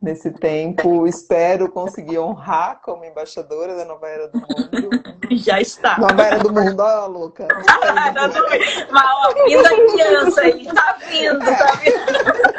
nesse 0.00 0.30
tempo. 0.30 1.06
Espero 1.06 1.68
conseguir 1.68 2.18
honrar 2.18 2.80
como 2.82 3.04
embaixadora 3.04 3.74
da 3.74 3.84
Nova 3.84 4.08
Era 4.08 4.28
do 4.28 4.38
Mundo. 4.38 5.04
Já 5.36 5.60
está. 5.60 5.98
Nova 5.98 6.22
Era 6.22 6.38
do 6.38 6.52
Mundo, 6.52 6.80
ó, 6.80 7.06
louca. 7.06 7.48
Mas, 8.90 9.04
ó, 9.04 9.44
vindo 9.44 9.66
a 9.66 9.92
criança 9.92 10.40
aí, 10.40 10.64
tá 10.66 10.98
vindo, 11.10 11.38
tá 11.40 11.72
vindo. 11.82 12.53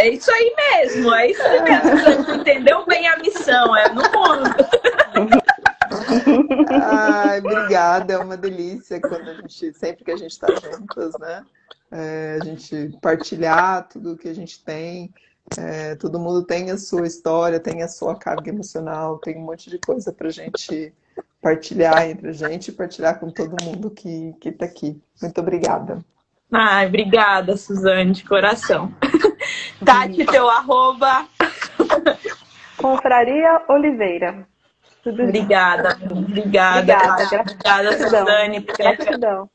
É 0.00 0.08
isso 0.08 0.30
aí 0.32 0.54
mesmo, 0.56 1.14
é 1.14 1.30
isso 1.30 1.42
mesmo. 1.42 2.24
Você 2.24 2.32
entendeu 2.32 2.86
bem 2.86 3.06
a 3.06 3.18
missão, 3.18 3.76
é 3.76 3.86
no 3.90 4.00
mundo. 4.00 4.50
Ai, 6.70 7.38
obrigada, 7.40 8.14
é 8.14 8.18
uma 8.18 8.34
delícia 8.34 8.98
quando 8.98 9.28
a 9.28 9.34
gente, 9.34 9.74
sempre 9.74 10.02
que 10.02 10.10
a 10.10 10.16
gente 10.16 10.30
está 10.30 10.46
juntas, 10.54 11.12
né? 11.20 11.44
É, 11.92 12.38
a 12.40 12.44
gente 12.46 12.96
partilhar 13.02 13.88
tudo 13.90 14.16
que 14.16 14.30
a 14.30 14.34
gente 14.34 14.64
tem. 14.64 15.12
É, 15.58 15.94
todo 15.96 16.18
mundo 16.18 16.44
tem 16.46 16.70
a 16.70 16.78
sua 16.78 17.06
história, 17.06 17.60
tem 17.60 17.82
a 17.82 17.88
sua 17.88 18.16
carga 18.16 18.48
emocional, 18.48 19.18
tem 19.18 19.36
um 19.36 19.42
monte 19.42 19.68
de 19.68 19.78
coisa 19.78 20.10
para 20.10 20.28
a 20.28 20.32
gente 20.32 20.94
partilhar 21.42 22.08
entre 22.08 22.30
a 22.30 22.32
gente 22.32 22.68
e 22.68 22.72
partilhar 22.72 23.20
com 23.20 23.30
todo 23.30 23.62
mundo 23.62 23.90
que 23.90 24.34
está 24.46 24.64
aqui. 24.64 24.98
Muito 25.20 25.38
obrigada. 25.42 26.02
Ai, 26.50 26.86
obrigada, 26.86 27.54
Suzane, 27.56 28.12
de 28.12 28.24
coração. 28.24 28.92
Tati, 29.84 30.24
teu 30.26 30.48
arroba. 30.48 31.26
Confraria 32.76 33.62
Oliveira. 33.68 34.46
Tudo 35.02 35.22
obrigada, 35.22 35.98
obrigada. 36.10 36.78
Obrigada, 36.78 37.40
obrigada 37.40 37.98
Suzane. 37.98 38.60
Gratidão. 38.60 39.50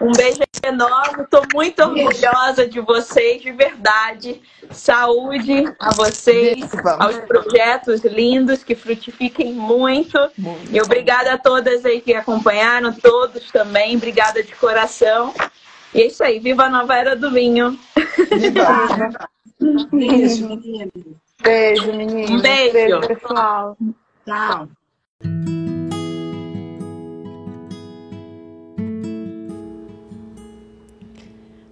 Um 0.00 0.12
beijo 0.12 0.40
enorme, 0.62 1.22
estou 1.22 1.42
muito 1.54 1.80
orgulhosa 1.82 2.66
de 2.66 2.80
vocês, 2.80 3.40
de 3.40 3.52
verdade. 3.52 4.42
Saúde 4.70 5.64
a 5.78 5.94
vocês, 5.94 6.68
aos 6.98 7.16
projetos 7.20 8.02
lindos 8.04 8.64
que 8.64 8.74
frutifiquem 8.74 9.52
muito. 9.52 10.18
muito. 10.36 10.74
E 10.74 10.80
obrigada 10.80 11.32
a 11.32 11.38
todas 11.38 11.84
aí 11.84 12.00
que 12.00 12.14
acompanharam, 12.14 12.92
todos 12.92 13.50
também. 13.50 13.96
Obrigada 13.96 14.42
de 14.42 14.54
coração. 14.56 15.32
E 15.94 16.02
é 16.02 16.06
isso 16.06 16.24
aí, 16.24 16.40
viva 16.40 16.64
a 16.64 16.70
nova 16.70 16.96
era 16.96 17.14
do 17.14 17.30
vinho. 17.30 17.78
Viva! 18.32 19.28
Beijo, 19.90 20.46
menino. 20.46 20.92
Beijo, 21.42 21.92
menino. 21.94 22.36
Um 22.36 22.42
beijo. 22.42 22.72
beijo 22.72 23.00
pessoal. 23.00 23.76
Tchau. 24.26 24.68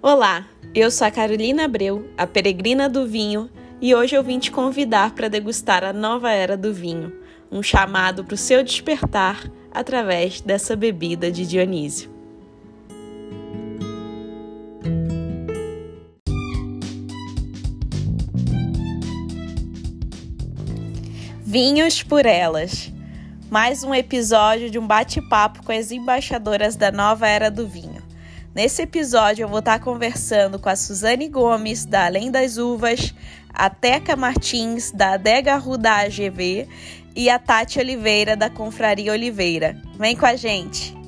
Olá, 0.01 0.47
eu 0.75 0.91
sou 0.91 1.07
a 1.07 1.11
Carolina 1.11 1.65
Abreu, 1.65 2.09
a 2.17 2.27
peregrina 2.27 2.89
do 2.89 3.07
vinho, 3.07 3.51
e 3.81 3.95
hoje 3.95 4.17
eu 4.17 4.23
vim 4.23 4.39
te 4.39 4.51
convidar 4.51 5.15
para 5.15 5.29
degustar 5.29 5.85
a 5.85 5.93
nova 5.93 6.33
era 6.33 6.57
do 6.57 6.73
vinho, 6.73 7.13
um 7.51 7.63
chamado 7.63 8.25
para 8.25 8.35
o 8.35 8.39
seu 8.39 8.65
despertar 8.65 9.51
através 9.71 10.41
dessa 10.41 10.75
bebida 10.75 11.31
de 11.31 11.47
Dionísio. 11.47 12.12
Vinhos 21.53 22.03
por 22.03 22.25
Elas. 22.25 22.91
Mais 23.51 23.85
um 23.85 23.95
episódio 23.95 24.71
de 24.71 24.79
um 24.79 24.87
bate-papo 24.87 25.63
com 25.63 25.71
as 25.71 25.93
embaixadoras 25.93 26.77
da 26.77 26.91
nova 26.91 27.29
era 27.29 27.51
do 27.51 27.69
vinho. 27.69 28.03
Nesse 28.55 28.81
episódio 28.81 29.43
eu 29.43 29.49
vou 29.51 29.59
estar 29.59 29.79
conversando 29.79 30.59
com 30.59 30.71
a 30.71 30.77
Suzane 30.77 31.29
Gomes, 31.29 31.85
da 31.85 32.07
Além 32.07 32.31
das 32.31 32.57
Uvas, 32.57 33.15
a 33.53 33.69
Teca 33.69 34.17
Martins, 34.17 34.93
da 34.93 35.13
Adega 35.13 35.59
Rudá 35.59 36.07
AGV 36.07 36.67
e 37.15 37.29
a 37.29 37.39
Tati 37.39 37.79
Oliveira, 37.79 38.35
da 38.35 38.49
Confraria 38.49 39.13
Oliveira. 39.13 39.77
Vem 39.99 40.17
com 40.17 40.25
a 40.25 40.35
gente! 40.35 41.02